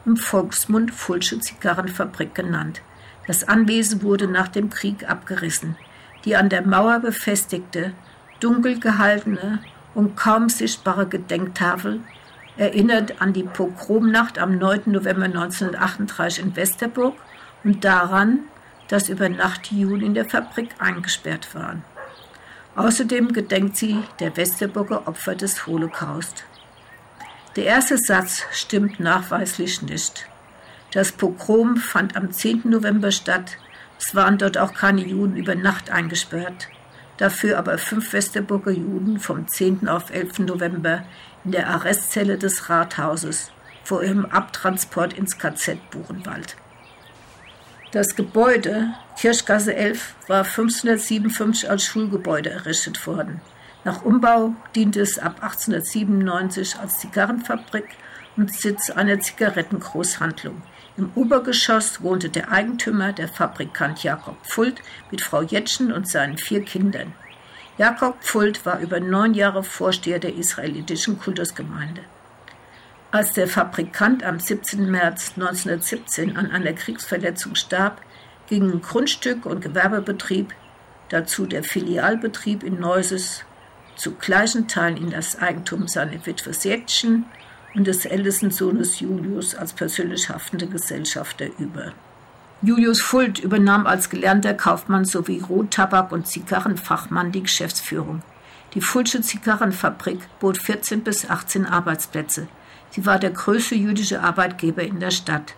im 0.08 0.18
Volksmund 0.18 0.90
Fulsche 0.90 1.40
Zigarrenfabrik 1.40 2.34
genannt. 2.34 2.82
Das 3.28 3.48
Anwesen 3.48 4.02
wurde 4.02 4.28
nach 4.28 4.48
dem 4.48 4.72
Krieg 4.72 5.08
abgerissen. 5.08 5.78
Die 6.26 6.36
an 6.36 6.50
der 6.50 6.66
Mauer 6.66 6.98
befestigte, 6.98 7.94
dunkel 8.40 8.80
gehaltene 8.80 9.60
und 9.94 10.18
kaum 10.18 10.50
sichtbare 10.50 11.06
Gedenktafel 11.06 12.00
erinnert 12.58 13.22
an 13.22 13.34
die 13.34 13.44
Pogromnacht 13.44 14.40
am 14.40 14.58
9. 14.58 14.82
November 14.88 15.26
1938 15.26 16.44
in 16.44 16.56
Westerburg 16.56 17.14
und 17.64 17.86
daran, 17.86 18.40
dass 18.92 19.08
über 19.08 19.30
Nacht 19.30 19.70
die 19.72 19.80
Juden 19.80 20.06
in 20.06 20.14
der 20.14 20.26
Fabrik 20.26 20.70
eingesperrt 20.80 21.56
waren. 21.56 21.82
Außerdem 22.76 23.32
gedenkt 23.32 23.78
sie 23.78 24.04
der 24.20 24.36
Westerburger 24.36 25.08
Opfer 25.08 25.34
des 25.34 25.66
Holocaust. 25.66 26.44
Der 27.56 27.66
erste 27.66 27.98
Satz 27.98 28.44
stimmt 28.52 29.00
nachweislich 29.00 29.82
nicht. 29.82 30.28
Das 30.92 31.14
Pogrom 31.14 31.78
fand 31.78 32.18
am 32.18 32.32
10. 32.32 32.64
November 32.66 33.12
statt. 33.12 33.58
Es 33.98 34.14
waren 34.14 34.38
dort 34.38 34.58
auch 34.58 34.74
keine 34.74 35.06
Juden 35.06 35.38
über 35.38 35.56
Nacht 35.56 35.90
eingesperrt. 35.90 36.68
Dafür 37.16 37.60
aber 37.60 37.78
fünf 37.78 38.12
Westerburger 38.12 38.72
Juden 38.72 39.22
vom 39.22 39.48
10. 39.48 39.88
auf 39.88 40.10
11. 40.10 40.40
November 40.40 41.06
in 41.46 41.52
der 41.52 41.70
Arrestzelle 41.70 42.38
des 42.38 42.70
Rathauses 42.70 43.52
vor 43.86 44.04
ihrem 44.04 44.26
Abtransport 44.26 45.14
ins 45.14 45.38
KZ 45.38 45.78
Buchenwald. 45.92 46.58
Das 47.92 48.16
Gebäude 48.16 48.94
Kirchgasse 49.18 49.76
11 49.76 50.16
war 50.28 50.46
1557 50.46 51.70
als 51.70 51.84
Schulgebäude 51.84 52.50
errichtet 52.50 53.06
worden. 53.06 53.42
Nach 53.84 54.06
Umbau 54.06 54.56
diente 54.74 55.02
es 55.02 55.20
ab 55.20 55.44
1897 55.44 56.80
als 56.80 57.00
Zigarrenfabrik 57.00 57.90
und 58.38 58.54
Sitz 58.54 58.92
einer 58.92 59.20
Zigarettengroßhandlung. 59.20 60.62
Im 60.96 61.12
Obergeschoss 61.16 62.02
wohnte 62.02 62.30
der 62.30 62.50
Eigentümer, 62.50 63.12
der 63.12 63.28
Fabrikant 63.28 64.02
Jakob 64.04 64.38
Pfult, 64.46 64.82
mit 65.12 65.22
Frau 65.22 65.42
Jetschen 65.42 65.92
und 65.92 66.08
seinen 66.08 66.38
vier 66.38 66.64
Kindern. 66.64 67.14
Jakob 67.78 68.24
Pfult 68.24 68.66
war 68.66 68.80
über 68.80 69.02
neun 69.02 69.34
Jahre 69.34 69.66
Vorsteher 69.66 70.20
der 70.20 70.36
israelitischen 70.36 71.20
Kultusgemeinde. 71.20 72.04
Als 73.14 73.34
der 73.34 73.50
Fabrikant 73.50 74.24
am 74.24 74.40
17. 74.40 74.90
März 74.90 75.34
1917 75.36 76.38
an 76.38 76.50
einer 76.50 76.72
Kriegsverletzung 76.72 77.56
starb, 77.56 78.02
gingen 78.48 78.82
Grundstück 78.82 79.46
und 79.46 79.60
Gewerbebetrieb, 79.60 80.54
dazu 81.10 81.46
der 81.46 81.66
Filialbetrieb 81.66 82.64
in 82.64 82.80
Neuses, 82.80 83.44
zu 83.98 84.14
gleichen 84.14 84.70
Teilen 84.70 84.96
in 84.96 85.10
das 85.10 85.38
Eigentum 85.38 85.90
seiner 85.90 86.26
Witwe 86.26 86.52
Jetschen 86.52 87.26
und 87.76 87.86
des 87.86 88.06
ältesten 88.06 88.50
Sohnes 88.50 89.02
Julius 89.02 89.56
als 89.56 89.74
persönlich 89.74 90.30
haftende 90.30 90.68
Gesellschafter 90.68 91.48
über. 91.60 91.92
Julius 92.62 93.02
Fuld 93.02 93.40
übernahm 93.40 93.88
als 93.88 94.10
gelernter 94.10 94.54
Kaufmann 94.54 95.04
sowie 95.04 95.42
Rottabak- 95.42 96.14
und 96.14 96.28
Zigarrenfachmann 96.28 97.34
die 97.34 97.44
Geschäftsführung. 97.44 98.22
Die 98.74 98.82
Fulsche 98.82 99.22
Zigarrenfabrik 99.22 100.20
bot 100.40 100.58
14 100.58 101.04
bis 101.04 101.30
18 101.30 101.66
Arbeitsplätze. 101.66 102.48
Sie 102.92 103.06
war 103.06 103.20
der 103.20 103.32
größte 103.32 103.76
jüdische 103.76 104.22
Arbeitgeber 104.22 104.84
in 104.84 105.00
der 105.00 105.12
Stadt. 105.12 105.56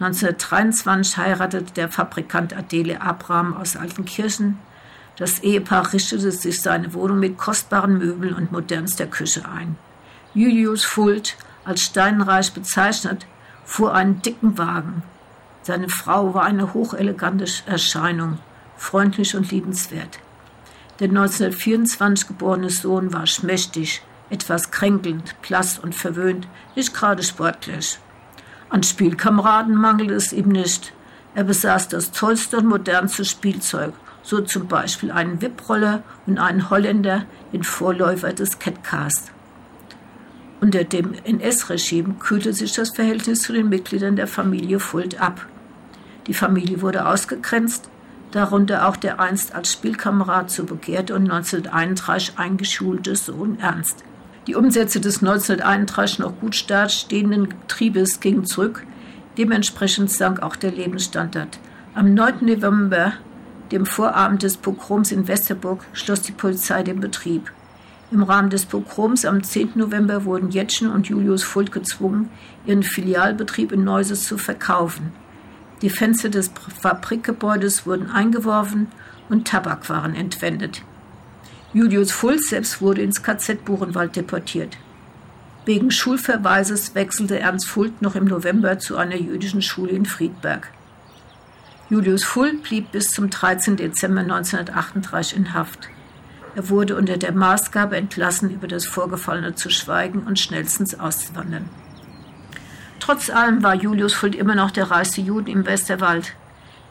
1923 0.00 1.16
heiratete 1.16 1.72
der 1.72 1.88
Fabrikant 1.88 2.54
Adele 2.54 3.00
Abraham 3.00 3.56
aus 3.56 3.76
Altenkirchen. 3.76 4.58
Das 5.16 5.38
Ehepaar 5.40 5.92
richtete 5.92 6.30
sich 6.30 6.60
seine 6.60 6.92
Wohnung 6.92 7.20
mit 7.20 7.38
kostbaren 7.38 7.98
Möbeln 7.98 8.34
und 8.34 8.52
modernster 8.52 9.06
Küche 9.06 9.48
ein. 9.48 9.76
Julius 10.34 10.84
Fuld 10.84 11.36
als 11.64 11.82
steinreich 11.82 12.52
bezeichnet, 12.52 13.26
fuhr 13.64 13.94
einen 13.94 14.20
dicken 14.20 14.58
Wagen. 14.58 15.02
Seine 15.62 15.88
Frau 15.88 16.34
war 16.34 16.44
eine 16.44 16.74
hochelegante 16.74 17.46
Erscheinung, 17.66 18.38
freundlich 18.76 19.34
und 19.34 19.50
liebenswert. 19.50 20.18
Der 21.00 21.08
1924 21.08 22.28
geborene 22.28 22.68
Sohn 22.68 23.12
war 23.12 23.26
schmächtig, 23.26 24.02
etwas 24.30 24.70
kränkelnd, 24.70 25.40
blass 25.42 25.78
und 25.78 25.94
verwöhnt, 25.94 26.48
nicht 26.74 26.94
gerade 26.94 27.22
sportlich. 27.22 27.98
An 28.68 28.82
Spielkameraden 28.82 29.74
mangelte 29.76 30.14
es 30.14 30.32
ihm 30.32 30.48
nicht. 30.48 30.92
Er 31.34 31.44
besaß 31.44 31.88
das 31.88 32.12
tollste 32.12 32.58
und 32.58 32.66
modernste 32.66 33.24
Spielzeug, 33.24 33.92
so 34.22 34.40
zum 34.40 34.66
Beispiel 34.66 35.10
einen 35.12 35.40
Wipproller 35.42 36.02
und 36.26 36.38
einen 36.38 36.70
Holländer, 36.70 37.26
den 37.52 37.62
Vorläufer 37.62 38.32
des 38.32 38.58
Catcast. 38.58 39.30
Unter 40.60 40.84
dem 40.84 41.14
NS-Regime 41.24 42.14
kühlte 42.18 42.52
sich 42.52 42.72
das 42.72 42.90
Verhältnis 42.90 43.42
zu 43.42 43.52
den 43.52 43.68
Mitgliedern 43.68 44.16
der 44.16 44.26
Familie 44.26 44.80
Fuld 44.80 45.20
ab. 45.20 45.46
Die 46.26 46.34
Familie 46.34 46.80
wurde 46.80 47.06
ausgegrenzt, 47.06 47.90
darunter 48.32 48.88
auch 48.88 48.96
der 48.96 49.20
einst 49.20 49.54
als 49.54 49.72
Spielkamerad 49.72 50.50
so 50.50 50.64
begehrte 50.64 51.14
und 51.14 51.30
1931 51.30 52.38
eingeschulte 52.38 53.14
Sohn 53.14 53.58
Ernst. 53.60 54.04
Die 54.46 54.54
Umsätze 54.54 55.00
des 55.00 55.22
1931 55.22 56.18
noch 56.18 56.38
gut 56.38 56.54
stehenden 56.54 57.48
Betriebes 57.48 58.20
gingen 58.20 58.44
zurück, 58.44 58.84
dementsprechend 59.38 60.10
sank 60.10 60.42
auch 60.42 60.56
der 60.56 60.70
Lebensstandard. 60.70 61.58
Am 61.94 62.12
9. 62.12 62.44
November, 62.44 63.14
dem 63.72 63.86
Vorabend 63.86 64.42
des 64.42 64.58
Pogroms 64.58 65.12
in 65.12 65.28
Westerburg, 65.28 65.84
schloss 65.94 66.20
die 66.20 66.32
Polizei 66.32 66.82
den 66.82 67.00
Betrieb. 67.00 67.50
Im 68.10 68.22
Rahmen 68.22 68.50
des 68.50 68.66
Pogroms 68.66 69.24
am 69.24 69.42
10. 69.42 69.72
November 69.76 70.26
wurden 70.26 70.50
Jetschen 70.50 70.90
und 70.90 71.08
Julius 71.08 71.42
Fuld 71.42 71.72
gezwungen, 71.72 72.28
ihren 72.66 72.82
Filialbetrieb 72.82 73.72
in 73.72 73.82
Neuses 73.82 74.24
zu 74.24 74.36
verkaufen. 74.36 75.12
Die 75.80 75.90
Fenster 75.90 76.28
des 76.28 76.50
Fabrikgebäudes 76.80 77.86
wurden 77.86 78.10
eingeworfen 78.10 78.88
und 79.30 79.46
Tabakwaren 79.46 80.14
entwendet. 80.14 80.82
Julius 81.74 82.12
Fuld 82.12 82.40
selbst 82.40 82.80
wurde 82.80 83.02
ins 83.02 83.24
KZ 83.24 83.64
Buchenwald 83.64 84.14
deportiert. 84.14 84.76
Wegen 85.64 85.90
Schulverweises 85.90 86.94
wechselte 86.94 87.40
Ernst 87.40 87.66
Fuld 87.66 88.00
noch 88.00 88.14
im 88.14 88.26
November 88.26 88.78
zu 88.78 88.96
einer 88.96 89.16
jüdischen 89.16 89.60
Schule 89.60 89.90
in 89.90 90.06
Friedberg. 90.06 90.70
Julius 91.90 92.22
Fuld 92.22 92.62
blieb 92.62 92.92
bis 92.92 93.10
zum 93.10 93.28
13. 93.28 93.74
Dezember 93.76 94.20
1938 94.20 95.36
in 95.36 95.52
Haft. 95.52 95.88
Er 96.54 96.68
wurde 96.68 96.94
unter 96.94 97.16
der 97.16 97.32
Maßgabe 97.32 97.96
entlassen, 97.96 98.50
über 98.50 98.68
das 98.68 98.86
Vorgefallene 98.86 99.56
zu 99.56 99.68
schweigen 99.68 100.20
und 100.20 100.38
schnellstens 100.38 101.00
auszuwandern. 101.00 101.68
Trotz 103.00 103.30
allem 103.30 103.64
war 103.64 103.74
Julius 103.74 104.14
Fuld 104.14 104.36
immer 104.36 104.54
noch 104.54 104.70
der 104.70 104.92
reichste 104.92 105.22
Jude 105.22 105.50
im 105.50 105.66
Westerwald. 105.66 106.36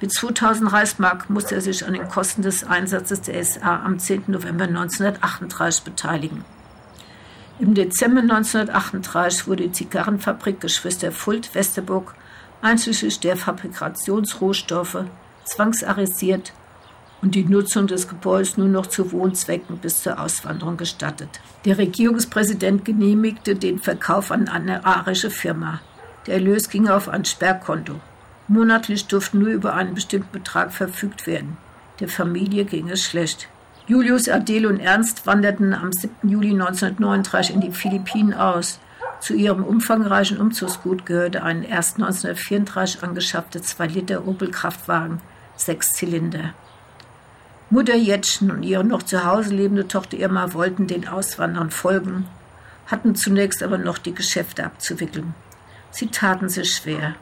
Mit 0.03 0.11
2000 0.11 0.73
Reichsmark 0.73 1.29
musste 1.29 1.55
er 1.55 1.61
sich 1.61 1.87
an 1.87 1.93
den 1.93 2.09
Kosten 2.09 2.41
des 2.41 2.65
Einsatzes 2.65 3.21
der 3.21 3.41
SA 3.41 3.85
am 3.85 3.99
10. 3.99 4.25
November 4.27 4.65
1938 4.65 5.85
beteiligen. 5.85 6.43
Im 7.57 7.73
Dezember 7.73 8.19
1938 8.19 9.47
wurde 9.47 9.63
die 9.63 9.71
Zigarrenfabrik 9.71 10.59
Geschwister 10.59 11.13
Fuld 11.13 11.55
Westerburg 11.55 12.15
einschließlich 12.61 13.21
der 13.21 13.37
Fabrikationsrohstoffe 13.37 15.05
zwangsarisiert 15.45 16.51
und 17.21 17.33
die 17.35 17.45
Nutzung 17.45 17.87
des 17.87 18.09
Gebäudes 18.09 18.57
nur 18.57 18.67
noch 18.67 18.87
zu 18.87 19.13
Wohnzwecken 19.13 19.77
bis 19.77 20.03
zur 20.03 20.19
Auswanderung 20.19 20.75
gestattet. 20.75 21.39
Der 21.63 21.77
Regierungspräsident 21.77 22.83
genehmigte 22.83 23.55
den 23.55 23.79
Verkauf 23.79 24.31
an 24.31 24.49
eine 24.49 24.85
arische 24.85 25.29
Firma. 25.29 25.79
Der 26.27 26.33
Erlös 26.33 26.67
ging 26.67 26.89
auf 26.89 27.07
ein 27.07 27.23
Sperrkonto. 27.23 28.01
Monatlich 28.47 29.07
durfte 29.07 29.37
nur 29.37 29.49
über 29.49 29.73
einen 29.73 29.93
bestimmten 29.93 30.31
Betrag 30.31 30.73
verfügt 30.73 31.27
werden. 31.27 31.57
Der 31.99 32.09
Familie 32.09 32.65
ging 32.65 32.89
es 32.89 33.03
schlecht. 33.03 33.47
Julius, 33.87 34.29
Adele 34.29 34.69
und 34.69 34.79
Ernst 34.79 35.25
wanderten 35.27 35.73
am 35.73 35.91
7. 35.91 36.29
Juli 36.29 36.51
1939 36.51 37.55
in 37.55 37.61
die 37.61 37.71
Philippinen 37.71 38.33
aus. 38.33 38.79
Zu 39.19 39.33
ihrem 39.33 39.63
umfangreichen 39.63 40.37
Umzugsgut 40.37 41.05
gehörte 41.05 41.43
ein 41.43 41.63
erst 41.63 41.95
1934 41.95 43.03
angeschaffter 43.03 43.59
2-Liter 43.59 44.27
Opel-Kraftwagen, 44.27 45.21
sechs 45.55 45.93
Zylinder. 45.93 46.53
Mutter 47.69 47.95
Jetschen 47.95 48.51
und 48.51 48.63
ihre 48.63 48.83
noch 48.83 49.03
zu 49.03 49.25
Hause 49.25 49.53
lebende 49.53 49.87
Tochter 49.87 50.17
Irma 50.17 50.53
wollten 50.53 50.87
den 50.87 51.07
Auswanderern 51.07 51.71
folgen, 51.71 52.27
hatten 52.87 53.15
zunächst 53.15 53.63
aber 53.63 53.77
noch 53.77 53.97
die 53.97 54.13
Geschäfte 54.13 54.65
abzuwickeln. 54.65 55.33
Sie 55.89 56.07
taten 56.07 56.49
sich 56.49 56.73
schwer. 56.73 57.15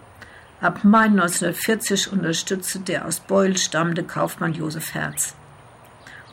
Ab 0.62 0.84
Mai 0.84 1.06
1940 1.06 2.12
unterstützte 2.12 2.78
der 2.82 3.08
aus 3.08 3.20
Beul 3.20 3.58
stammende 3.58 4.04
Kaufmann 4.04 4.54
Josef 4.54 4.94
Herz. 4.94 5.34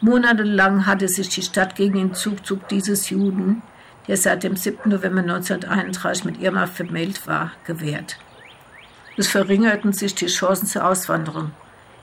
Monatelang 0.03 0.85
hatte 0.85 1.09
sich 1.09 1.31
die 1.31 1.41
Stadt 1.41 1.75
gegen 1.77 1.95
den 1.95 2.15
Zugzug 2.15 2.69
dieses 2.69 3.09
Juden, 3.09 3.63
der 4.07 4.19
seit 4.19 4.43
dem 4.43 4.55
7. 4.55 4.91
November 4.91 5.21
1931 5.21 6.27
mit 6.27 6.43
Irma 6.43 6.67
vermählt 6.67 7.27
war, 7.27 7.53
gewehrt. 7.65 8.19
Es 9.17 9.29
verringerten 9.29 9.95
sich 9.95 10.15
die 10.15 10.27
Chancen 10.27 10.67
zur 10.67 10.85
Auswanderung. 10.85 11.53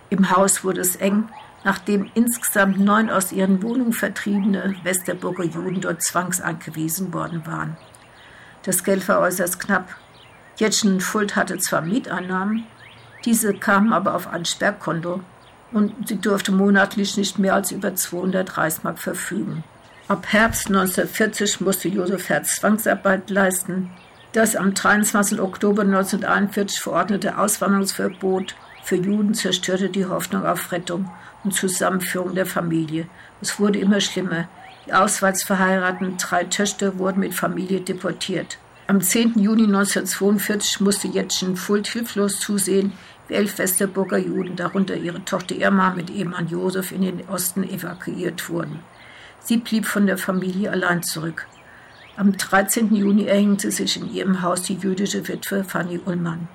Im 0.10 0.36
Haus 0.36 0.64
wurde 0.64 0.82
es 0.82 0.96
eng, 0.96 1.30
nachdem 1.64 2.10
insgesamt 2.16 2.80
neun 2.80 3.12
aus 3.12 3.34
ihren 3.34 3.62
Wohnungen 3.62 3.94
vertriebene 3.94 4.74
Westerburger 4.82 5.44
Juden 5.44 5.80
dort 5.80 6.02
zwangsangewiesen 6.02 7.14
worden 7.14 7.46
waren. 7.46 7.78
Das 8.64 8.84
Geld 8.84 9.08
war 9.08 9.20
äußerst 9.20 9.60
knapp. 9.60 9.96
Jetschen 10.58 11.02
Fuld 11.02 11.36
hatte 11.36 11.58
zwar 11.58 11.82
Mieteinnahmen, 11.82 12.66
diese 13.26 13.54
kamen 13.54 13.92
aber 13.92 14.16
auf 14.16 14.28
ein 14.28 14.46
Sperrkonto 14.46 15.22
und 15.72 16.08
sie 16.08 16.18
durfte 16.18 16.52
monatlich 16.52 17.18
nicht 17.18 17.40
mehr 17.40 17.56
als 17.56 17.72
über 17.72 17.96
200 17.96 18.58
Reichsmark 18.58 19.00
verfügen. 19.00 19.64
Ab 20.08 20.28
Herbst 20.30 20.68
1940 20.68 21.62
musste 21.62 21.90
Josef 21.90 22.30
Herz 22.30 22.58
Zwangsarbeit 22.58 23.30
leisten. 23.32 23.90
Das 24.34 24.56
am 24.56 24.74
23. 24.74 25.42
Oktober 25.42 25.82
1941 25.82 26.80
verordnete 26.80 27.38
Auswanderungsverbot 27.38 28.56
für 28.84 28.98
Juden 28.98 29.34
zerstörte 29.34 29.90
die 29.90 30.06
Hoffnung 30.06 30.46
auf 30.46 30.72
Rettung 30.72 31.10
und 31.44 31.56
Zusammenführung 31.56 32.36
der 32.36 32.46
Familie. 32.46 33.08
Es 33.42 33.60
wurde 33.60 33.80
immer 33.80 34.00
schlimmer. 34.00 34.48
Die 34.86 34.94
auswärts 34.94 35.44
verheirateten 35.44 36.18
drei 36.18 36.44
Töchter 36.44 37.00
wurden 37.00 37.22
mit 37.22 37.34
Familie 37.34 37.82
deportiert. 37.82 38.60
Am 38.88 39.02
10. 39.02 39.40
Juni 39.40 39.64
1942 39.64 40.80
musste 40.80 41.08
Jetschen 41.08 41.58
Fuld 41.58 41.88
hilflos 41.88 42.40
zusehen, 42.40 42.94
wie 43.28 43.34
elf 43.34 43.58
Westerburger 43.58 44.20
Juden, 44.20 44.56
darunter 44.56 44.96
ihre 44.96 45.26
Tochter 45.26 45.56
Irma 45.56 45.96
mit 45.96 46.12
Ehemann 46.12 46.48
Josef, 46.48 46.92
in 46.92 47.02
den 47.02 47.28
Osten 47.28 47.64
evakuiert 47.64 48.48
wurden. 48.48 48.82
Sie 49.40 49.58
blieb 49.58 49.88
von 49.88 50.06
der 50.06 50.20
Familie 50.20 50.70
allein 50.70 51.02
zurück. 51.02 51.48
Am 52.16 52.38
13. 52.38 52.96
Juni 52.96 53.26
erhängte 53.26 53.72
sich 53.72 53.98
in 53.98 54.14
ihrem 54.14 54.44
Haus 54.44 54.62
die 54.62 54.76
jüdische 54.76 55.28
Witwe 55.28 55.64
Fanny 55.64 56.00
Ullmann. 56.06 56.48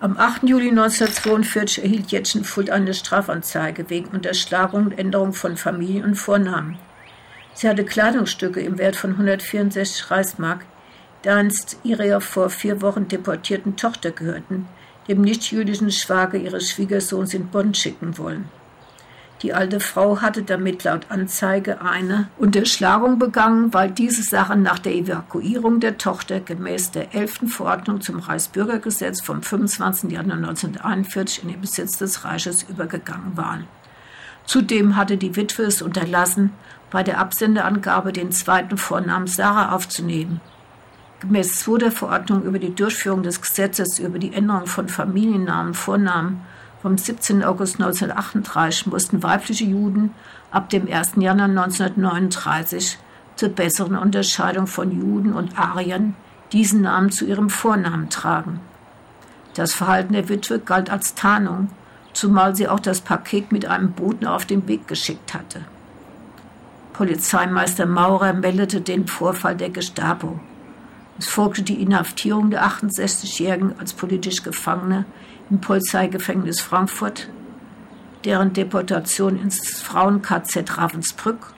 Am 0.00 0.18
8. 0.18 0.42
Juli 0.42 0.70
1942 0.70 1.84
erhielt 1.84 2.10
Jetschenfurt 2.10 2.68
eine 2.68 2.94
Strafanzeige 2.94 3.88
wegen 3.90 4.08
Unterschlagung 4.08 4.86
und 4.86 4.98
Änderung 4.98 5.32
von 5.32 5.56
Familien- 5.56 6.04
und 6.04 6.16
Vornamen. 6.16 6.78
Sie 7.54 7.68
hatte 7.68 7.84
Kleidungsstücke 7.84 8.60
im 8.60 8.76
Wert 8.76 8.96
von 8.96 9.12
164 9.12 10.10
Reichsmark, 10.10 10.66
einst 11.26 11.78
ihrer 11.82 12.20
vor 12.20 12.50
vier 12.50 12.80
Wochen 12.82 13.08
deportierten 13.08 13.76
Tochter 13.76 14.10
gehörten, 14.10 14.68
dem 15.08 15.22
nichtjüdischen 15.22 15.90
Schwager 15.90 16.38
ihres 16.38 16.70
Schwiegersohns 16.70 17.34
in 17.34 17.48
Bonn 17.48 17.74
schicken 17.74 18.18
wollen. 18.18 18.48
Die 19.42 19.54
alte 19.54 19.78
Frau 19.78 20.20
hatte 20.20 20.42
damit 20.42 20.82
laut 20.82 21.06
Anzeige 21.10 21.80
eine 21.80 22.28
Unterschlagung 22.38 23.20
begangen, 23.20 23.72
weil 23.72 23.88
diese 23.90 24.24
Sache 24.24 24.56
nach 24.56 24.80
der 24.80 24.94
Evakuierung 24.94 25.78
der 25.78 25.96
Tochter 25.96 26.40
gemäß 26.40 26.90
der 26.90 27.14
11. 27.14 27.42
Verordnung 27.46 28.00
zum 28.00 28.18
Reichsbürgergesetz 28.18 29.20
vom 29.20 29.42
25. 29.42 30.10
Januar 30.10 30.38
1941 30.38 31.44
in 31.44 31.50
den 31.50 31.60
Besitz 31.60 31.98
des 31.98 32.24
Reiches 32.24 32.64
übergegangen 32.64 33.36
waren. 33.36 33.68
Zudem 34.44 34.96
hatte 34.96 35.16
die 35.16 35.36
Witwe 35.36 35.64
es 35.64 35.82
unterlassen, 35.82 36.52
bei 36.90 37.04
der 37.04 37.18
Absenderangabe 37.18 38.12
den 38.12 38.32
zweiten 38.32 38.76
Vornamen 38.76 39.28
Sarah 39.28 39.72
aufzunehmen. 39.72 40.40
Gemäß 41.20 41.56
2. 41.56 41.90
Verordnung 41.90 42.44
über 42.44 42.60
die 42.60 42.74
Durchführung 42.74 43.24
des 43.24 43.42
Gesetzes 43.42 43.98
über 43.98 44.20
die 44.20 44.32
Änderung 44.32 44.66
von 44.68 44.88
Familiennamen, 44.88 45.74
Vornamen 45.74 46.42
vom 46.80 46.96
17. 46.96 47.42
August 47.42 47.80
1938 47.80 48.86
mussten 48.86 49.22
weibliche 49.24 49.64
Juden 49.64 50.14
ab 50.52 50.70
dem 50.70 50.86
1. 50.86 51.14
Januar 51.16 51.48
1939 51.48 52.98
zur 53.34 53.48
besseren 53.48 53.96
Unterscheidung 53.96 54.68
von 54.68 54.92
Juden 54.92 55.32
und 55.32 55.58
Ariern 55.58 56.14
diesen 56.52 56.82
Namen 56.82 57.10
zu 57.10 57.24
ihrem 57.24 57.50
Vornamen 57.50 58.10
tragen. 58.10 58.60
Das 59.54 59.74
Verhalten 59.74 60.12
der 60.12 60.28
Witwe 60.28 60.60
galt 60.60 60.88
als 60.88 61.16
Tarnung, 61.16 61.68
zumal 62.12 62.54
sie 62.54 62.68
auch 62.68 62.80
das 62.80 63.00
Paket 63.00 63.50
mit 63.50 63.66
einem 63.66 63.90
Boten 63.90 64.26
auf 64.26 64.46
den 64.46 64.68
Weg 64.68 64.86
geschickt 64.86 65.34
hatte. 65.34 65.62
Polizeimeister 66.92 67.86
Maurer 67.86 68.34
meldete 68.34 68.80
den 68.80 69.08
Vorfall 69.08 69.56
der 69.56 69.70
Gestapo. 69.70 70.38
Es 71.18 71.26
folgte 71.26 71.62
die 71.62 71.82
Inhaftierung 71.82 72.50
der 72.50 72.64
68-Jährigen 72.64 73.78
als 73.78 73.92
politisch 73.92 74.44
Gefangene 74.44 75.04
im 75.50 75.60
Polizeigefängnis 75.60 76.60
Frankfurt, 76.60 77.28
deren 78.24 78.52
Deportation 78.52 79.36
ins 79.36 79.80
Frauen-KZ 79.80 80.78
Ravensbrück 80.78 81.54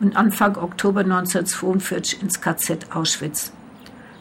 und 0.00 0.16
Anfang 0.16 0.56
Oktober 0.56 1.00
1942 1.00 2.20
ins 2.22 2.40
KZ 2.40 2.94
Auschwitz. 2.94 3.52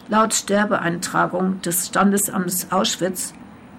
Laut 0.07 0.33
Sterbeeintragung 0.33 1.61
des 1.61 1.87
Standesamtes 1.87 2.71
Auschwitz 2.71 3.33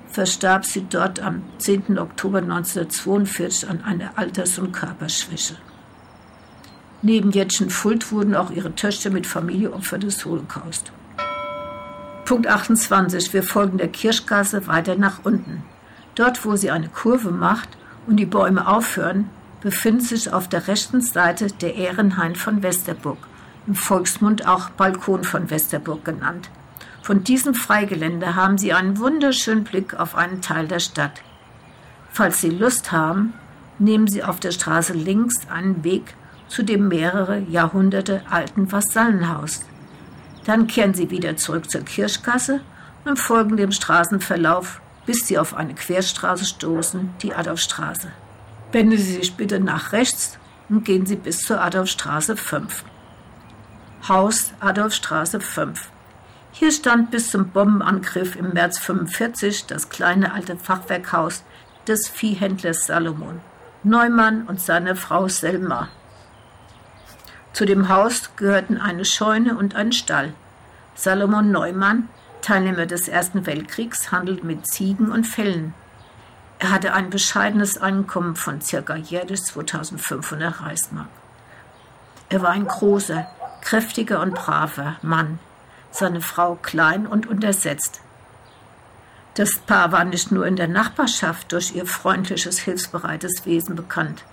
verstarb 0.08 0.64
sie 0.64 0.86
dort 0.88 1.20
am 1.20 1.42
10. 1.58 1.98
Oktober 1.98 2.38
1942 2.38 3.68
an 3.68 3.84
einer 3.84 4.18
Alters- 4.18 4.58
und 4.58 4.72
Körperschwäche. 4.72 5.56
Neben 7.02 7.30
Jetschen 7.30 7.70
Fuld 7.70 8.12
wurden 8.12 8.34
auch 8.34 8.50
ihre 8.50 8.74
Töchter 8.74 9.08
mit 9.10 9.26
Familie 9.26 9.72
Opfer 9.72 9.98
des 9.98 10.24
Holocaust. 10.26 10.92
Punkt 12.26 12.46
28. 12.46 13.32
Wir 13.32 13.42
folgen 13.42 13.78
der 13.78 13.88
Kirschgasse 13.88 14.66
weiter 14.66 14.96
nach 14.96 15.24
unten. 15.24 15.64
Dort, 16.14 16.44
wo 16.44 16.56
sie 16.56 16.70
eine 16.70 16.88
Kurve 16.88 17.30
macht 17.30 17.70
und 18.06 18.18
die 18.18 18.26
Bäume 18.26 18.68
aufhören, 18.68 19.30
befindet 19.62 20.06
sich 20.06 20.32
auf 20.32 20.46
der 20.48 20.68
rechten 20.68 21.00
Seite 21.00 21.46
der 21.46 21.74
Ehrenhain 21.76 22.36
von 22.36 22.62
Westerburg, 22.62 23.18
im 23.66 23.74
Volksmund 23.74 24.46
auch 24.46 24.68
Balkon 24.70 25.24
von 25.24 25.48
Westerburg 25.48 26.04
genannt. 26.04 26.50
Von 27.02 27.24
diesem 27.24 27.54
Freigelände 27.54 28.34
haben 28.36 28.58
Sie 28.58 28.74
einen 28.74 28.98
wunderschönen 28.98 29.64
Blick 29.64 29.98
auf 29.98 30.14
einen 30.14 30.42
Teil 30.42 30.68
der 30.68 30.80
Stadt. 30.80 31.22
Falls 32.10 32.42
Sie 32.42 32.50
Lust 32.50 32.92
haben, 32.92 33.32
nehmen 33.78 34.06
Sie 34.06 34.22
auf 34.22 34.38
der 34.38 34.50
Straße 34.50 34.92
links 34.92 35.48
einen 35.48 35.82
Weg 35.82 36.14
zu 36.50 36.64
dem 36.64 36.88
mehrere 36.88 37.38
Jahrhunderte 37.38 38.22
alten 38.28 38.70
Vasallenhaus. 38.70 39.60
Dann 40.44 40.66
kehren 40.66 40.94
Sie 40.94 41.10
wieder 41.10 41.36
zurück 41.36 41.70
zur 41.70 41.82
Kirschgasse 41.82 42.60
und 43.04 43.18
folgen 43.18 43.56
dem 43.56 43.70
Straßenverlauf, 43.72 44.80
bis 45.06 45.26
Sie 45.26 45.38
auf 45.38 45.54
eine 45.54 45.74
Querstraße 45.74 46.44
stoßen, 46.44 47.14
die 47.22 47.34
Adolfstraße. 47.34 48.08
Wenden 48.72 48.98
Sie 48.98 49.14
sich 49.14 49.36
bitte 49.36 49.60
nach 49.60 49.92
rechts 49.92 50.38
und 50.68 50.84
gehen 50.84 51.06
Sie 51.06 51.16
bis 51.16 51.38
zur 51.38 51.62
Adolfstraße 51.62 52.36
5. 52.36 52.84
Haus 54.08 54.52
Adolfstraße 54.60 55.40
5. 55.40 55.88
Hier 56.52 56.72
stand 56.72 57.12
bis 57.12 57.30
zum 57.30 57.50
Bombenangriff 57.50 58.34
im 58.34 58.52
März 58.52 58.78
45 58.78 59.66
das 59.66 59.88
kleine 59.88 60.32
alte 60.32 60.56
Fachwerkhaus 60.56 61.44
des 61.86 62.08
Viehhändlers 62.08 62.86
Salomon, 62.86 63.40
Neumann 63.84 64.46
und 64.46 64.60
seine 64.60 64.96
Frau 64.96 65.28
Selma. 65.28 65.88
Zu 67.52 67.64
dem 67.64 67.88
Haus 67.88 68.30
gehörten 68.36 68.78
eine 68.78 69.04
Scheune 69.04 69.56
und 69.56 69.74
ein 69.74 69.92
Stall. 69.92 70.32
Salomon 70.94 71.50
Neumann, 71.50 72.08
Teilnehmer 72.42 72.86
des 72.86 73.08
Ersten 73.08 73.46
Weltkriegs, 73.46 74.12
handelte 74.12 74.46
mit 74.46 74.66
Ziegen 74.66 75.10
und 75.10 75.24
Fellen. 75.24 75.74
Er 76.58 76.70
hatte 76.70 76.92
ein 76.92 77.10
bescheidenes 77.10 77.78
Einkommen 77.78 78.36
von 78.36 78.60
ca. 78.60 78.94
jährlich 78.94 79.42
2500 79.42 80.60
Reichsmark. 80.60 81.08
Er 82.28 82.42
war 82.42 82.50
ein 82.50 82.66
großer, 82.66 83.26
kräftiger 83.62 84.20
und 84.20 84.34
braver 84.34 84.96
Mann, 85.02 85.38
seine 85.90 86.20
Frau 86.20 86.56
klein 86.56 87.06
und 87.06 87.26
untersetzt. 87.26 88.00
Das 89.34 89.58
Paar 89.58 89.90
war 89.90 90.04
nicht 90.04 90.32
nur 90.32 90.46
in 90.46 90.56
der 90.56 90.68
Nachbarschaft 90.68 91.52
durch 91.52 91.74
ihr 91.74 91.86
freundliches, 91.86 92.58
hilfsbereites 92.58 93.46
Wesen 93.46 93.74
bekannt. 93.74 94.24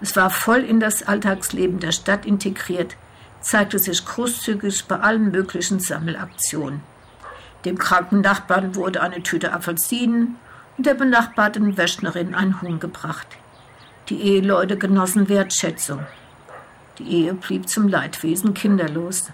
Es 0.00 0.16
war 0.16 0.30
voll 0.30 0.60
in 0.60 0.80
das 0.80 1.02
Alltagsleben 1.02 1.78
der 1.78 1.92
Stadt 1.92 2.24
integriert, 2.24 2.96
zeigte 3.40 3.78
sich 3.78 4.04
großzügig 4.04 4.84
bei 4.86 5.00
allen 5.00 5.30
möglichen 5.30 5.80
Sammelaktionen. 5.80 6.82
Dem 7.64 7.78
kranken 7.78 8.22
Nachbarn 8.22 8.74
wurde 8.74 9.02
eine 9.02 9.22
Tüte 9.22 9.52
Apfelsinen 9.52 10.36
und 10.76 10.86
der 10.86 10.94
benachbarten 10.94 11.76
Wäschnerin 11.76 12.34
ein 12.34 12.62
Huhn 12.62 12.80
gebracht. 12.80 13.26
Die 14.08 14.20
Eheleute 14.22 14.78
genossen 14.78 15.28
Wertschätzung. 15.28 16.06
Die 16.98 17.08
Ehe 17.08 17.34
blieb 17.34 17.68
zum 17.68 17.88
Leidwesen 17.88 18.54
kinderlos. 18.54 19.30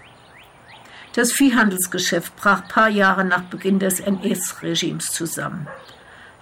Das 1.13 1.31
Viehhandelsgeschäft 1.31 2.35
brach 2.35 2.67
paar 2.67 2.89
Jahre 2.89 3.25
nach 3.25 3.43
Beginn 3.43 3.79
des 3.79 3.99
NS-Regimes 3.99 5.11
zusammen. 5.11 5.67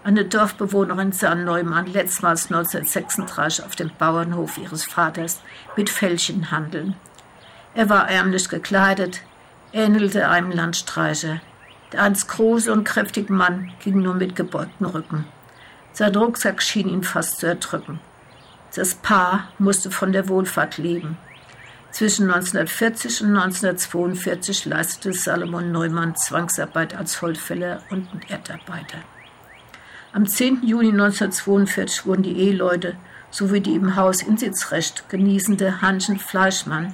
Eine 0.06 0.24
Dorfbewohnerin 0.24 1.14
sah 1.14 1.34
Neumann 1.34 1.88
letztmals 1.88 2.52
1936 2.52 3.66
auf 3.66 3.76
dem 3.76 3.90
Bauernhof 3.98 4.60
ihres 4.60 4.84
Vaters 4.84 5.42
mit 5.76 5.90
Fellchen 5.90 6.52
handeln. 6.52 6.94
Er 7.74 7.90
war 7.90 8.08
ärmlich 8.08 8.48
gekleidet, 8.48 9.24
ähnelte 9.74 10.30
einem 10.30 10.52
Landstreicher. 10.52 11.42
Der 11.92 12.04
einst 12.04 12.28
große 12.28 12.72
und 12.72 12.84
kräftige 12.84 13.34
Mann 13.34 13.72
ging 13.84 14.00
nur 14.00 14.14
mit 14.14 14.36
gebeugtem 14.36 14.86
Rücken. 14.86 15.26
Sein 15.92 16.16
Rucksack 16.16 16.62
schien 16.62 16.88
ihn 16.88 17.04
fast 17.04 17.40
zu 17.40 17.48
erdrücken. 17.48 18.00
Das 18.76 18.94
Paar 18.94 19.48
musste 19.58 19.90
von 19.90 20.12
der 20.12 20.30
Wohlfahrt 20.30 20.78
leben. 20.78 21.18
Zwischen 21.90 22.30
1940 22.30 23.24
und 23.24 23.30
1942 23.30 24.66
leistete 24.66 25.14
Salomon 25.14 25.72
Neumann 25.72 26.16
Zwangsarbeit 26.16 26.96
als 26.96 27.24
Holzfäller 27.24 27.82
und 27.90 28.08
Erdarbeiter. 28.30 29.00
Am 30.16 30.26
10. 30.26 30.66
Juni 30.66 30.92
1942 30.92 32.06
wurden 32.06 32.24
die 32.24 32.40
Eheleute 32.40 32.96
sowie 33.32 33.60
die 33.60 33.76
im 33.76 33.98
Haus 33.98 34.22
Insitzrecht 34.22 35.10
genießende 35.10 35.82
Hanschen 35.82 36.20
Fleischmann, 36.20 36.94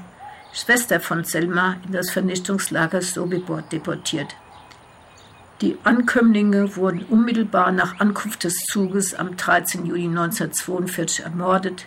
Schwester 0.53 0.99
von 0.99 1.23
Selma, 1.23 1.75
in 1.85 1.91
das 1.91 2.09
Vernichtungslager 2.09 3.03
Sobibor 3.03 3.61
deportiert. 3.61 4.35
Die 5.61 5.77
Ankömmlinge 5.83 6.75
wurden 6.75 7.03
unmittelbar 7.03 7.71
nach 7.71 7.99
Ankunft 7.99 8.43
des 8.43 8.55
Zuges 8.55 9.13
am 9.13 9.37
13. 9.37 9.85
Juni 9.85 10.07
1942 10.07 11.23
ermordet. 11.23 11.85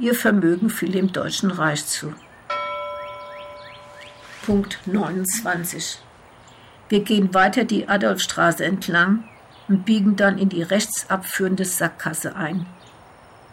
Ihr 0.00 0.16
Vermögen 0.16 0.68
fiel 0.68 0.90
dem 0.90 1.12
Deutschen 1.12 1.52
Reich 1.52 1.86
zu. 1.86 2.12
Punkt 4.44 4.80
29. 4.84 6.00
Wir 6.88 7.04
gehen 7.04 7.32
weiter 7.34 7.62
die 7.62 7.88
Adolfstraße 7.88 8.64
entlang 8.64 9.22
und 9.68 9.84
biegen 9.84 10.16
dann 10.16 10.38
in 10.38 10.48
die 10.48 10.62
rechts 10.62 11.10
abführende 11.10 11.64
Sackgasse 11.64 12.36
ein. 12.36 12.66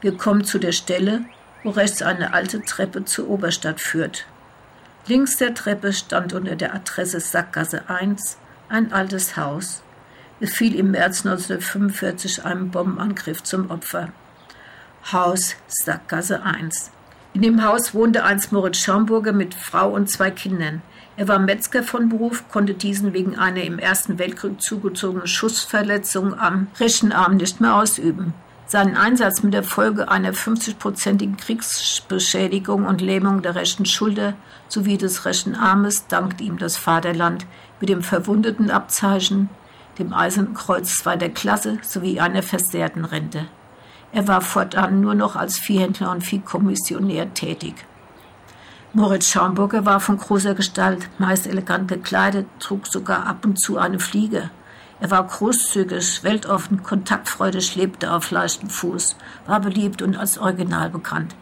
Wir 0.01 0.17
kommen 0.17 0.43
zu 0.43 0.59
der 0.59 0.73
Stelle, 0.73 1.21
wo 1.63 1.69
rechts 1.69 2.01
eine 2.01 2.33
alte 2.33 2.61
Treppe 2.61 3.05
zur 3.05 3.29
Oberstadt 3.29 3.79
führt. 3.79 4.25
Links 5.07 5.37
der 5.37 5.53
Treppe 5.53 5.93
stand 5.93 6.33
unter 6.33 6.55
der 6.55 6.73
Adresse 6.73 7.19
Sackgasse 7.19 7.89
1 7.89 8.37
ein 8.69 8.91
altes 8.91 9.37
Haus. 9.37 9.83
Es 10.39 10.53
fiel 10.53 10.75
im 10.75 10.91
März 10.91 11.25
1945 11.25 12.43
einem 12.43 12.71
Bombenangriff 12.71 13.43
zum 13.43 13.69
Opfer. 13.71 14.09
Haus 15.11 15.55
Sackgasse 15.67 16.43
1. 16.43 16.91
In 17.33 17.41
dem 17.41 17.63
Haus 17.63 17.93
wohnte 17.93 18.23
einst 18.23 18.51
Moritz 18.51 18.77
Schaumburger 18.77 19.33
mit 19.33 19.55
Frau 19.55 19.89
und 19.91 20.09
zwei 20.09 20.31
Kindern. 20.31 20.81
Er 21.15 21.27
war 21.27 21.37
Metzger 21.37 21.83
von 21.83 22.09
Beruf, 22.09 22.45
konnte 22.49 22.73
diesen 22.73 23.13
wegen 23.13 23.37
einer 23.37 23.61
im 23.61 23.77
Ersten 23.77 24.17
Weltkrieg 24.17 24.59
zugezogenen 24.59 25.27
Schussverletzung 25.27 26.39
am 26.39 26.67
rechten 26.79 27.11
Arm 27.11 27.37
nicht 27.37 27.61
mehr 27.61 27.75
ausüben. 27.75 28.33
Seinen 28.65 28.97
Einsatz 28.97 29.43
mit 29.43 29.53
der 29.53 29.61
Folge 29.61 30.09
einer 30.09 30.33
50-prozentigen 30.33 31.37
Kriegsbeschädigung 31.37 32.87
und 32.87 33.01
Lähmung 33.01 33.43
der 33.43 33.53
rechten 33.53 33.85
Schulter 33.85 34.33
sowie 34.67 34.97
des 34.97 35.25
rechten 35.25 35.53
Armes 35.53 36.07
dankt 36.07 36.41
ihm 36.41 36.57
das 36.57 36.77
Vaterland 36.77 37.45
mit 37.79 37.89
dem 37.89 38.01
verwundeten 38.01 38.71
Abzeichen, 38.71 39.49
dem 39.99 40.13
Eisernen 40.13 40.55
Kreuz 40.55 40.95
zweiter 40.95 41.29
Klasse 41.29 41.77
sowie 41.83 42.19
einer 42.19 42.41
versehrten 42.41 43.05
Rente. 43.05 43.45
Er 44.11 44.27
war 44.27 44.41
fortan 44.41 45.01
nur 45.01 45.13
noch 45.13 45.35
als 45.35 45.59
Viehhändler 45.59 46.09
und 46.09 46.23
Viehkommissionär 46.23 47.35
tätig. 47.35 47.75
Moritz 48.95 49.31
Schaumburger 49.31 49.87
war 49.87 49.99
von 49.99 50.19
großer 50.19 50.53
Gestalt, 50.53 51.09
meist 51.17 51.47
elegant 51.47 51.87
gekleidet, 51.87 52.45
trug 52.59 52.85
sogar 52.85 53.25
ab 53.25 53.43
und 53.43 53.59
zu 53.59 53.79
eine 53.79 53.99
Fliege. 53.99 54.51
Er 54.99 55.09
war 55.09 55.25
großzügig, 55.25 56.23
weltoffen, 56.23 56.83
kontaktfreudig, 56.83 57.75
lebte 57.75 58.11
auf 58.11 58.29
leichtem 58.29 58.69
Fuß, 58.69 59.15
war 59.47 59.59
beliebt 59.61 60.03
und 60.03 60.15
als 60.15 60.37
Original 60.37 60.91
bekannt. 60.91 61.33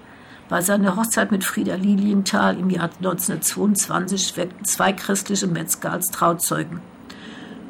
Bei 0.47 0.61
seiner 0.61 0.95
Hochzeit 0.95 1.33
mit 1.33 1.43
Frieda 1.43 1.75
Lilienthal 1.75 2.57
im 2.57 2.69
Jahr 2.69 2.89
1922 2.99 4.37
wirkten 4.37 4.63
zwei 4.63 4.93
christliche 4.93 5.47
Metzger 5.47 5.91
als 5.91 6.07
Trauzeugen. 6.07 6.79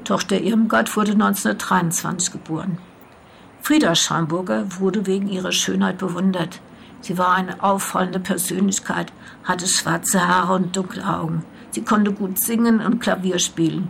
Tochter 0.03 0.39
Irmgard 0.39 0.95
wurde 0.95 1.13
1923 1.13 2.31
geboren. 2.33 2.77
Frieda 3.63 3.95
Schamburger 3.95 4.65
wurde 4.79 5.07
wegen 5.07 5.27
ihrer 5.27 5.51
Schönheit 5.51 5.97
bewundert. 5.97 6.61
Sie 7.01 7.17
war 7.17 7.33
eine 7.33 7.63
auffallende 7.63 8.19
Persönlichkeit, 8.19 9.11
hatte 9.43 9.67
schwarze 9.67 10.27
Haare 10.27 10.53
und 10.53 10.75
dunkle 10.75 11.05
Augen. 11.05 11.43
Sie 11.71 11.83
konnte 11.83 12.11
gut 12.13 12.39
singen 12.39 12.79
und 12.79 12.99
Klavier 12.99 13.39
spielen. 13.39 13.89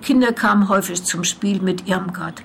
Kinder 0.00 0.32
kamen 0.32 0.68
häufig 0.68 1.04
zum 1.04 1.24
Spiel 1.24 1.60
mit 1.60 1.88
Irmgard. 1.88 2.42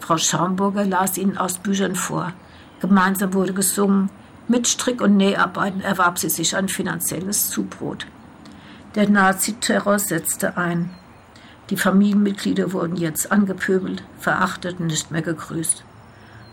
Frau 0.00 0.18
Schaumburger 0.18 0.84
las 0.84 1.18
ihnen 1.18 1.38
aus 1.38 1.58
Büchern 1.58 1.96
vor. 1.96 2.32
Gemeinsam 2.80 3.34
wurde 3.34 3.52
gesungen. 3.52 4.10
Mit 4.48 4.68
Strick- 4.68 5.00
und 5.00 5.16
Näharbeiten 5.16 5.80
erwarb 5.80 6.18
sie 6.18 6.30
sich 6.30 6.56
ein 6.56 6.68
finanzielles 6.68 7.50
Zubrot. 7.50 8.06
Der 8.94 9.08
Naziterror 9.08 9.98
setzte 9.98 10.56
ein. 10.56 10.90
Die 11.70 11.76
Familienmitglieder 11.76 12.72
wurden 12.72 12.96
jetzt 12.96 13.32
angepöbelt, 13.32 14.04
verachtet 14.20 14.78
und 14.78 14.86
nicht 14.86 15.10
mehr 15.10 15.22
gegrüßt. 15.22 15.84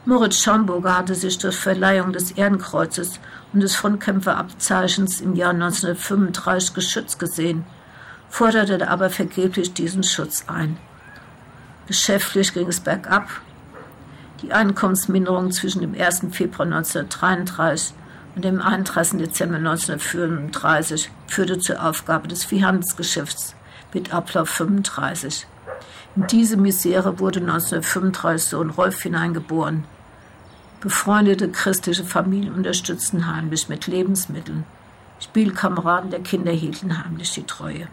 Moritz 0.05 0.41
Schaumburger 0.41 0.97
hatte 0.97 1.15
sich 1.15 1.37
durch 1.37 1.55
Verleihung 1.55 2.11
des 2.11 2.31
Ehrenkreuzes 2.31 3.21
und 3.53 3.61
des 3.61 3.77
Frontkämpferabzeichens 3.77 5.21
im 5.21 5.33
Jahr 5.33 5.51
1935 5.51 6.73
geschützt 6.73 7.19
gesehen, 7.19 7.63
forderte 8.27 8.89
aber 8.89 9.09
vergeblich 9.09 9.73
diesen 9.73 10.03
Schutz 10.03 10.43
ein. 10.47 10.77
Geschäftlich 11.87 12.53
ging 12.53 12.67
es 12.67 12.81
bergab. 12.81 13.29
Die 14.41 14.51
Einkommensminderung 14.51 15.51
zwischen 15.53 15.79
dem 15.79 15.93
1. 15.97 16.25
Februar 16.31 16.65
1933 16.65 17.95
und 18.35 18.43
dem 18.43 18.61
31. 18.61 19.19
Dezember 19.19 19.55
1935 19.55 21.11
führte 21.27 21.59
zur 21.59 21.81
Aufgabe 21.81 22.27
des 22.27 22.43
Viehhandelsgeschäfts 22.43 23.55
mit 23.93 24.13
Ablauf 24.13 24.49
35. 24.49 25.47
In 26.17 26.27
diese 26.27 26.57
Misere 26.57 27.19
wurde 27.19 27.39
1935 27.39 28.49
Sohn 28.49 28.69
Rolf 28.69 29.01
hineingeboren. 29.01 29.85
Befreundete 30.83 31.47
christliche 31.47 32.03
Familien 32.03 32.53
unterstützten 32.53 33.33
heimlich 33.33 33.69
mit 33.69 33.87
Lebensmitteln. 33.87 34.65
Spielkameraden 35.21 36.09
der 36.11 36.19
Kinder 36.19 36.51
hielten 36.51 37.01
heimlich 37.01 37.31
die 37.31 37.43
Treue. 37.43 37.87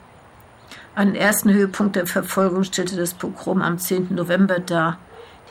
Einen 0.97 1.15
ersten 1.15 1.53
Höhepunkt 1.53 1.95
der 1.95 2.09
Verfolgung 2.09 2.65
stellte 2.65 2.97
das 2.97 3.15
Pogrom 3.15 3.63
am 3.63 3.79
10. 3.79 4.13
November 4.13 4.59
dar. 4.59 4.99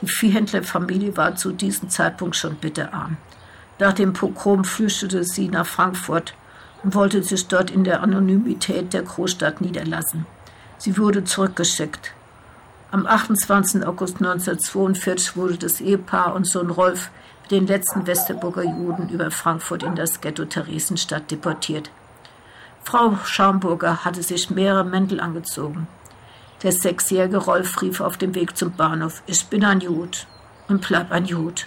Die 0.02 0.06
Viehhändlerfamilie 0.06 1.16
war 1.16 1.34
zu 1.34 1.52
diesem 1.52 1.88
Zeitpunkt 1.88 2.36
schon 2.36 2.56
bitterarm. 2.56 3.16
Nach 3.78 3.94
dem 3.94 4.12
Pogrom 4.12 4.64
flüchtete 4.64 5.24
sie 5.24 5.48
nach 5.48 5.64
Frankfurt 5.64 6.34
und 6.82 6.94
wollte 6.94 7.22
sich 7.22 7.48
dort 7.48 7.70
in 7.70 7.84
der 7.84 8.02
Anonymität 8.02 8.92
der 8.92 9.04
Großstadt 9.04 9.62
niederlassen. 9.62 10.26
Sie 10.76 10.98
wurde 10.98 11.24
zurückgeschickt. 11.24 12.12
Am 12.90 13.06
28. 13.06 13.86
August 13.86 14.16
1942 14.16 15.36
wurde 15.36 15.56
das 15.56 15.80
Ehepaar 15.80 16.34
und 16.34 16.46
Sohn 16.46 16.68
Rolf 16.68 17.10
den 17.50 17.66
letzten 17.66 18.06
Westerburger 18.06 18.62
Juden 18.62 19.08
über 19.08 19.30
Frankfurt 19.30 19.82
in 19.82 19.96
das 19.96 20.20
Ghetto 20.20 20.44
Theresienstadt 20.44 21.30
deportiert. 21.30 21.90
Frau 22.82 23.16
Schaumburger 23.24 24.04
hatte 24.04 24.22
sich 24.22 24.50
mehrere 24.50 24.84
Mäntel 24.84 25.20
angezogen. 25.20 25.88
Der 26.62 26.72
sechsjährige 26.72 27.38
Rolf 27.38 27.82
rief 27.82 28.00
auf 28.00 28.16
dem 28.16 28.34
Weg 28.34 28.56
zum 28.56 28.72
Bahnhof, 28.72 29.22
ich 29.26 29.46
bin 29.46 29.64
ein 29.64 29.80
Jud 29.80 30.26
und 30.68 30.86
bleib 30.86 31.10
ein 31.10 31.24
Jud. 31.24 31.66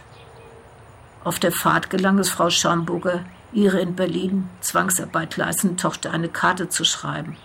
Auf 1.24 1.40
der 1.40 1.52
Fahrt 1.52 1.90
gelang 1.90 2.18
es 2.20 2.30
Frau 2.30 2.50
Schaumburger, 2.50 3.26
ihre 3.52 3.80
in 3.80 3.96
Berlin 3.96 4.50
Zwangsarbeit 4.62 5.36
leistende 5.38 5.76
Tochter 5.76 6.12
eine 6.12 6.30
Karte 6.30 6.70
zu 6.70 6.86
schreiben, 6.86 7.36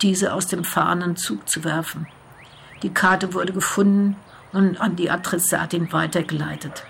diese 0.00 0.32
aus 0.32 0.46
dem 0.46 0.64
fahrenden 0.64 1.16
Zug 1.16 1.48
zu 1.48 1.64
werfen. 1.64 2.06
Die 2.82 2.92
Karte 2.92 3.34
wurde 3.34 3.52
gefunden 3.52 4.16
und 4.52 4.80
an 4.80 4.94
die 4.94 5.10
Adressatin 5.10 5.92
weitergeleitet. 5.92 6.84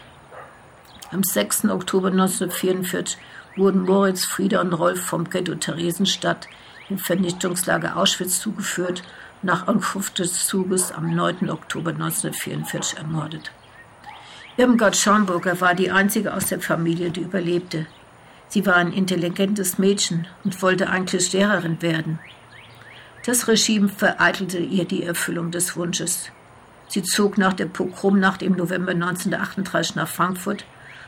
Am 1.15 1.23
6. 1.23 1.67
Oktober 1.67 2.09
1944 2.09 3.17
wurden 3.55 3.83
Moritz, 3.83 4.25
Frieda 4.25 4.61
und 4.61 4.73
Rolf 4.73 5.01
vom 5.01 5.31
Ghetto 5.31 5.55
Theresienstadt 5.55 6.49
im 6.89 6.99
Vernichtungslager 6.99 7.97
Auschwitz 7.97 8.41
zugeführt 8.41 9.05
und 9.41 9.47
nach 9.47 9.69
Ankunft 9.69 10.19
des 10.19 10.45
Zuges 10.45 10.91
am 10.91 11.15
9. 11.15 11.51
Oktober 11.51 11.93
1944 11.93 12.99
ermordet. 12.99 13.53
Irmgard 14.57 14.97
Schaumburger 14.97 15.61
war 15.61 15.77
die 15.77 15.93
einzige 15.93 16.35
aus 16.35 16.47
der 16.47 16.59
Familie, 16.61 17.13
die 17.13 17.21
überlebte. 17.21 17.87
Sie 18.49 18.67
war 18.67 18.75
ein 18.75 18.93
intelligentes 18.93 19.79
Mädchen 19.79 20.27
und 20.43 20.61
wollte 20.63 20.91
eigentlich 20.91 21.33
Lehrerin 21.33 21.81
werden. 21.81 22.19
Das 23.25 23.47
Regime 23.47 23.89
vereitelte 23.89 24.59
ihr 24.59 24.85
die 24.85 25.05
Erfüllung 25.05 25.53
des 25.53 25.77
Wunsches. 25.77 26.33
Sie 26.89 27.05
zog 27.05 27.39
nach 27.39 27.53
der 27.53 27.67
Pogromnacht 27.67 28.43
im 28.43 28.57
November 28.57 28.91
1938 28.91 29.95
nach 29.95 30.09
Frankfurt 30.09 30.65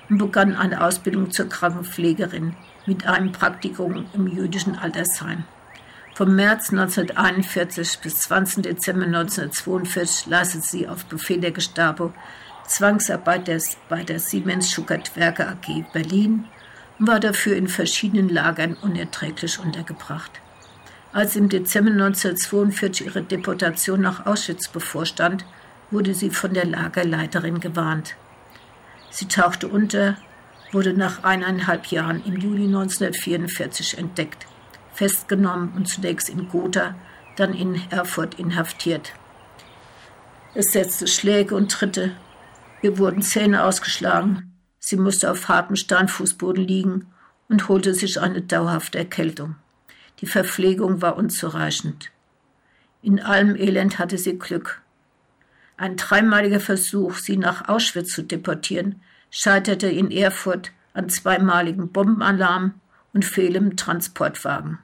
und 0.09 0.19
begann 0.19 0.57
eine 0.57 0.83
Ausbildung 0.83 1.31
zur 1.31 1.49
Krankenpflegerin 1.49 2.55
mit 2.87 3.07
einem 3.07 3.33
Praktikum 3.33 4.07
im 4.12 4.27
jüdischen 4.27 4.77
Altersheim. 4.77 5.45
Vom 6.15 6.35
März 6.35 6.70
1941 6.70 7.99
bis 7.99 8.20
20. 8.20 8.62
Dezember 8.62 9.05
1942 9.05 10.27
leistete 10.27 10.65
sie 10.65 10.89
auf 10.89 11.05
Befehl 11.05 11.41
der 11.41 11.51
Gestapo 11.51 12.12
Zwangsarbeit 12.66 13.51
bei 13.89 14.03
der 14.03 14.19
Siemens 14.19 14.70
Schuckert 14.70 15.15
Werke 15.16 15.47
AG 15.47 15.85
Berlin 15.93 16.47
und 16.99 17.07
war 17.07 17.20
dafür 17.20 17.57
in 17.57 17.69
verschiedenen 17.69 18.28
Lagern 18.28 18.77
unerträglich 18.81 19.59
untergebracht. 19.59 20.41
Als 21.12 21.37
im 21.37 21.49
Dezember 21.49 21.93
1942 21.93 23.07
ihre 23.07 23.23
Deportation 23.23 24.01
nach 24.01 24.27
Auschwitz 24.27 24.69
bevorstand, 24.69 25.45
wurde 25.91 26.15
sie 26.15 26.31
von 26.31 26.53
der 26.53 26.66
Lagerleiterin 26.66 27.61
gewarnt. 27.61 28.16
Sie 29.17 29.29
tauchte 29.29 29.69
unter, 29.69 30.19
wurde 30.73 30.93
nach 30.93 31.25
eineinhalb 31.25 31.87
Jahren 31.87 32.23
im 32.27 32.37
Juli 32.37 32.65
1944 32.65 33.97
entdeckt, 33.97 34.47
festgenommen 34.93 35.73
und 35.75 35.89
zunächst 35.89 36.29
in 36.29 36.51
Gotha, 36.51 36.95
dann 37.37 37.55
in 37.55 37.81
Erfurt 37.91 38.39
inhaftiert. 38.39 39.15
Es 40.53 40.73
setzte 40.73 41.07
Schläge 41.07 41.55
und 41.55 41.73
Tritte, 41.73 42.15
ihr 42.83 42.99
wurden 42.99 43.23
Zähne 43.23 43.65
ausgeschlagen, 43.65 44.53
sie 44.81 44.99
musste 44.99 45.31
auf 45.31 45.49
hartem 45.49 45.77
Steinfußboden 45.77 46.63
liegen 46.63 47.07
und 47.49 47.71
holte 47.71 47.95
sich 47.95 48.21
eine 48.21 48.43
dauerhafte 48.43 48.99
Erkältung. 48.99 49.57
Die 50.21 50.27
Verpflegung 50.27 51.01
war 51.01 51.17
unzureichend. 51.17 52.11
In 53.01 53.19
allem 53.19 53.57
Elend 53.57 53.99
hatte 53.99 54.19
sie 54.19 54.39
Glück. 54.39 54.83
Ein 55.77 55.97
dreimaliger 55.97 56.61
Versuch, 56.61 57.16
sie 57.16 57.36
nach 57.36 57.69
Auschwitz 57.69 58.12
zu 58.15 58.23
deportieren, 58.23 59.03
scheiterte 59.31 59.89
in 59.89 60.11
Erfurt 60.11 60.73
an 60.94 61.11
zweimaligem 61.11 61.89
Bombenalarm 61.89 62.74
und 63.12 63.24
fehlem 63.24 63.77
Transportwagen. 63.77 64.78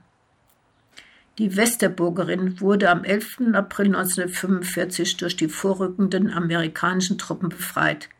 Die 1.39 1.57
Westerburgerin 1.57 2.61
wurde 2.61 2.91
am 2.91 3.05
11. 3.05 3.55
April 3.55 3.87
1945 3.87 5.17
durch 5.17 5.35
die 5.35 5.49
vorrückenden 5.49 6.31
amerikanischen 6.31 7.17
Truppen 7.17 7.49
befreit. 7.49 8.11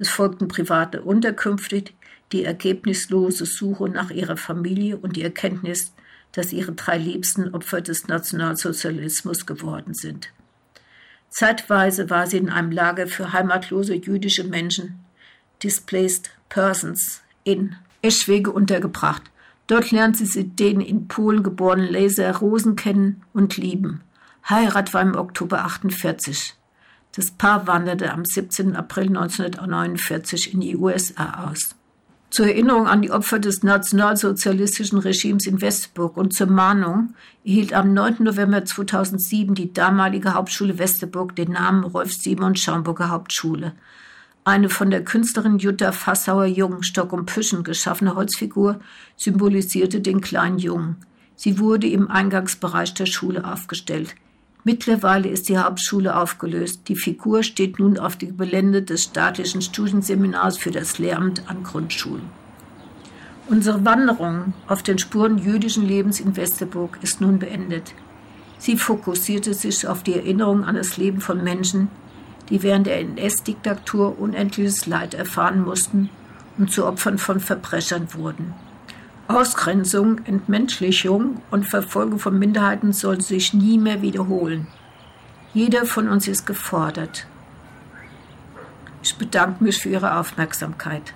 Es 0.00 0.08
folgten 0.08 0.48
private 0.48 1.02
Unterkünfte, 1.02 1.84
die 2.32 2.44
ergebnislose 2.44 3.46
Suche 3.46 3.88
nach 3.88 4.10
ihrer 4.10 4.36
Familie 4.36 4.96
und 4.96 5.14
die 5.14 5.22
Erkenntnis, 5.22 5.94
dass 6.32 6.52
ihre 6.52 6.72
drei 6.72 6.98
Liebsten 6.98 7.54
Opfer 7.54 7.80
des 7.80 8.08
Nationalsozialismus 8.08 9.46
geworden 9.46 9.94
sind. 9.94 10.32
Zeitweise 11.36 12.08
war 12.08 12.26
sie 12.26 12.38
in 12.38 12.48
einem 12.48 12.70
Lager 12.70 13.06
für 13.06 13.34
heimatlose 13.34 13.94
jüdische 13.94 14.42
Menschen, 14.42 15.04
Displaced 15.62 16.30
Persons, 16.48 17.20
in 17.44 17.76
Eschwege 18.00 18.50
untergebracht. 18.50 19.20
Dort 19.66 19.90
lernt 19.90 20.16
sie 20.16 20.48
den 20.48 20.80
in 20.80 21.08
Polen 21.08 21.42
geborenen 21.42 21.92
Laser 21.92 22.34
Rosen 22.36 22.74
kennen 22.74 23.22
und 23.34 23.58
lieben. 23.58 24.00
Heirat 24.48 24.94
war 24.94 25.02
im 25.02 25.14
Oktober 25.14 25.62
48. 25.62 26.54
Das 27.14 27.30
Paar 27.32 27.66
wanderte 27.66 28.14
am 28.14 28.24
17. 28.24 28.74
April 28.74 29.08
1949 29.08 30.54
in 30.54 30.62
die 30.62 30.74
USA 30.74 31.50
aus. 31.50 31.74
Zur 32.36 32.48
Erinnerung 32.48 32.86
an 32.86 33.00
die 33.00 33.10
Opfer 33.10 33.38
des 33.38 33.62
nationalsozialistischen 33.62 34.98
Regimes 34.98 35.46
in 35.46 35.62
Westerburg 35.62 36.18
und 36.18 36.34
zur 36.34 36.48
Mahnung 36.48 37.14
erhielt 37.42 37.72
am 37.72 37.94
9. 37.94 38.16
November 38.18 38.62
2007 38.62 39.54
die 39.54 39.72
damalige 39.72 40.34
Hauptschule 40.34 40.78
Westerburg 40.78 41.34
den 41.34 41.52
Namen 41.52 41.84
Rolf 41.84 42.12
Simon 42.12 42.54
Schaumburger 42.54 43.08
Hauptschule. 43.08 43.72
Eine 44.44 44.68
von 44.68 44.90
der 44.90 45.02
Künstlerin 45.02 45.58
Jutta 45.58 45.92
Fassauer-Jung 45.92 46.82
Stock 46.82 47.14
und 47.14 47.24
Püschen 47.24 47.64
geschaffene 47.64 48.16
Holzfigur 48.16 48.80
symbolisierte 49.16 50.02
den 50.02 50.20
kleinen 50.20 50.58
Jungen. 50.58 50.96
Sie 51.36 51.58
wurde 51.58 51.86
im 51.86 52.10
Eingangsbereich 52.10 52.92
der 52.92 53.06
Schule 53.06 53.50
aufgestellt. 53.50 54.14
Mittlerweile 54.66 55.28
ist 55.28 55.48
die 55.48 55.58
Hauptschule 55.58 56.16
aufgelöst. 56.16 56.88
Die 56.88 56.96
Figur 56.96 57.44
steht 57.44 57.78
nun 57.78 58.00
auf 58.00 58.16
dem 58.16 58.36
Gelände 58.36 58.82
des 58.82 59.04
staatlichen 59.04 59.62
Studienseminars 59.62 60.58
für 60.58 60.72
das 60.72 60.98
Lehramt 60.98 61.48
an 61.48 61.62
Grundschulen. 61.62 62.24
Unsere 63.46 63.84
Wanderung 63.84 64.54
auf 64.66 64.82
den 64.82 64.98
Spuren 64.98 65.38
jüdischen 65.38 65.86
Lebens 65.86 66.18
in 66.18 66.36
Westerburg 66.36 66.98
ist 67.00 67.20
nun 67.20 67.38
beendet. 67.38 67.94
Sie 68.58 68.76
fokussierte 68.76 69.54
sich 69.54 69.86
auf 69.86 70.02
die 70.02 70.14
Erinnerung 70.14 70.64
an 70.64 70.74
das 70.74 70.96
Leben 70.96 71.20
von 71.20 71.44
Menschen, 71.44 71.86
die 72.50 72.64
während 72.64 72.88
der 72.88 72.98
NS-Diktatur 72.98 74.18
unendliches 74.18 74.86
Leid 74.86 75.14
erfahren 75.14 75.62
mussten 75.62 76.10
und 76.58 76.72
zu 76.72 76.84
Opfern 76.86 77.18
von 77.18 77.38
Verbrechern 77.38 78.08
wurden. 78.14 78.52
Ausgrenzung, 79.28 80.24
Entmenschlichung 80.24 81.42
und 81.50 81.68
Verfolgung 81.68 82.18
von 82.20 82.38
Minderheiten 82.38 82.92
soll 82.92 83.20
sich 83.20 83.52
nie 83.52 83.76
mehr 83.76 84.00
wiederholen. 84.00 84.68
Jeder 85.52 85.84
von 85.84 86.08
uns 86.08 86.28
ist 86.28 86.46
gefordert. 86.46 87.26
Ich 89.02 89.16
bedanke 89.16 89.64
mich 89.64 89.78
für 89.78 89.88
Ihre 89.88 90.18
Aufmerksamkeit. 90.18 91.12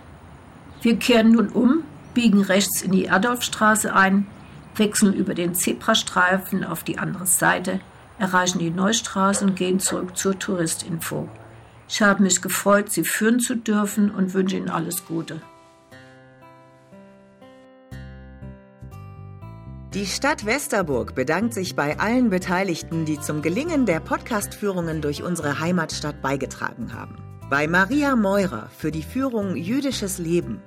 Wir 0.82 0.97
kehren 0.99 1.32
nun 1.32 1.51
um, 1.51 1.85
biegen 2.15 2.41
rechts 2.43 2.82
in 2.82 2.93
die 2.93 3.11
Adolfstraße 3.11 3.95
ein, 3.95 4.27
wechseln 4.74 5.12
über 5.12 5.35
den 5.35 5.55
Zebrastreifen 5.55 6.65
auf 6.65 6.82
die 6.82 6.99
andere 6.99 7.27
Seite, 7.27 7.81
erreichen 8.19 8.59
die 8.59 8.70
Neustraße 8.70 9.45
und 9.45 9.57
gehen 9.57 9.78
zurück 9.78 10.16
zur 10.16 10.39
Touristinfo. 10.39 11.28
Ich 11.89 12.03
habe 12.03 12.23
mich 12.23 12.43
gefreut, 12.43 12.91
Sie 12.91 13.05
führen 13.05 13.41
zu 13.41 13.57
dürfen 13.57 14.11
und 14.11 14.35
wünsche 14.35 14.57
Ihnen 14.57 14.70
alles 14.70 15.05
Gute. 15.05 15.43
Die 19.93 20.07
Stadt 20.07 20.47
Westerburg 20.47 21.17
bedankt 21.17 21.53
sich 21.53 21.75
bei 21.75 21.99
allen 21.99 22.31
Beteiligten, 22.31 23.05
die 23.07 23.19
zum 23.19 23.43
Gelingen 23.43 23.87
der 23.87 23.99
Podcastführungen 23.99 25.03
durch 25.03 25.25
unsere 25.25 25.59
Heimatstadt 25.59 26.23
beigetragen 26.23 26.95
haben. 26.95 27.17
Bei 27.51 27.67
Maria 27.67 28.15
Meurer 28.15 28.69
für 28.79 28.93
die 28.93 29.03
Führung 29.03 29.57
Jüdisches 29.57 30.19
Leben. 30.19 30.62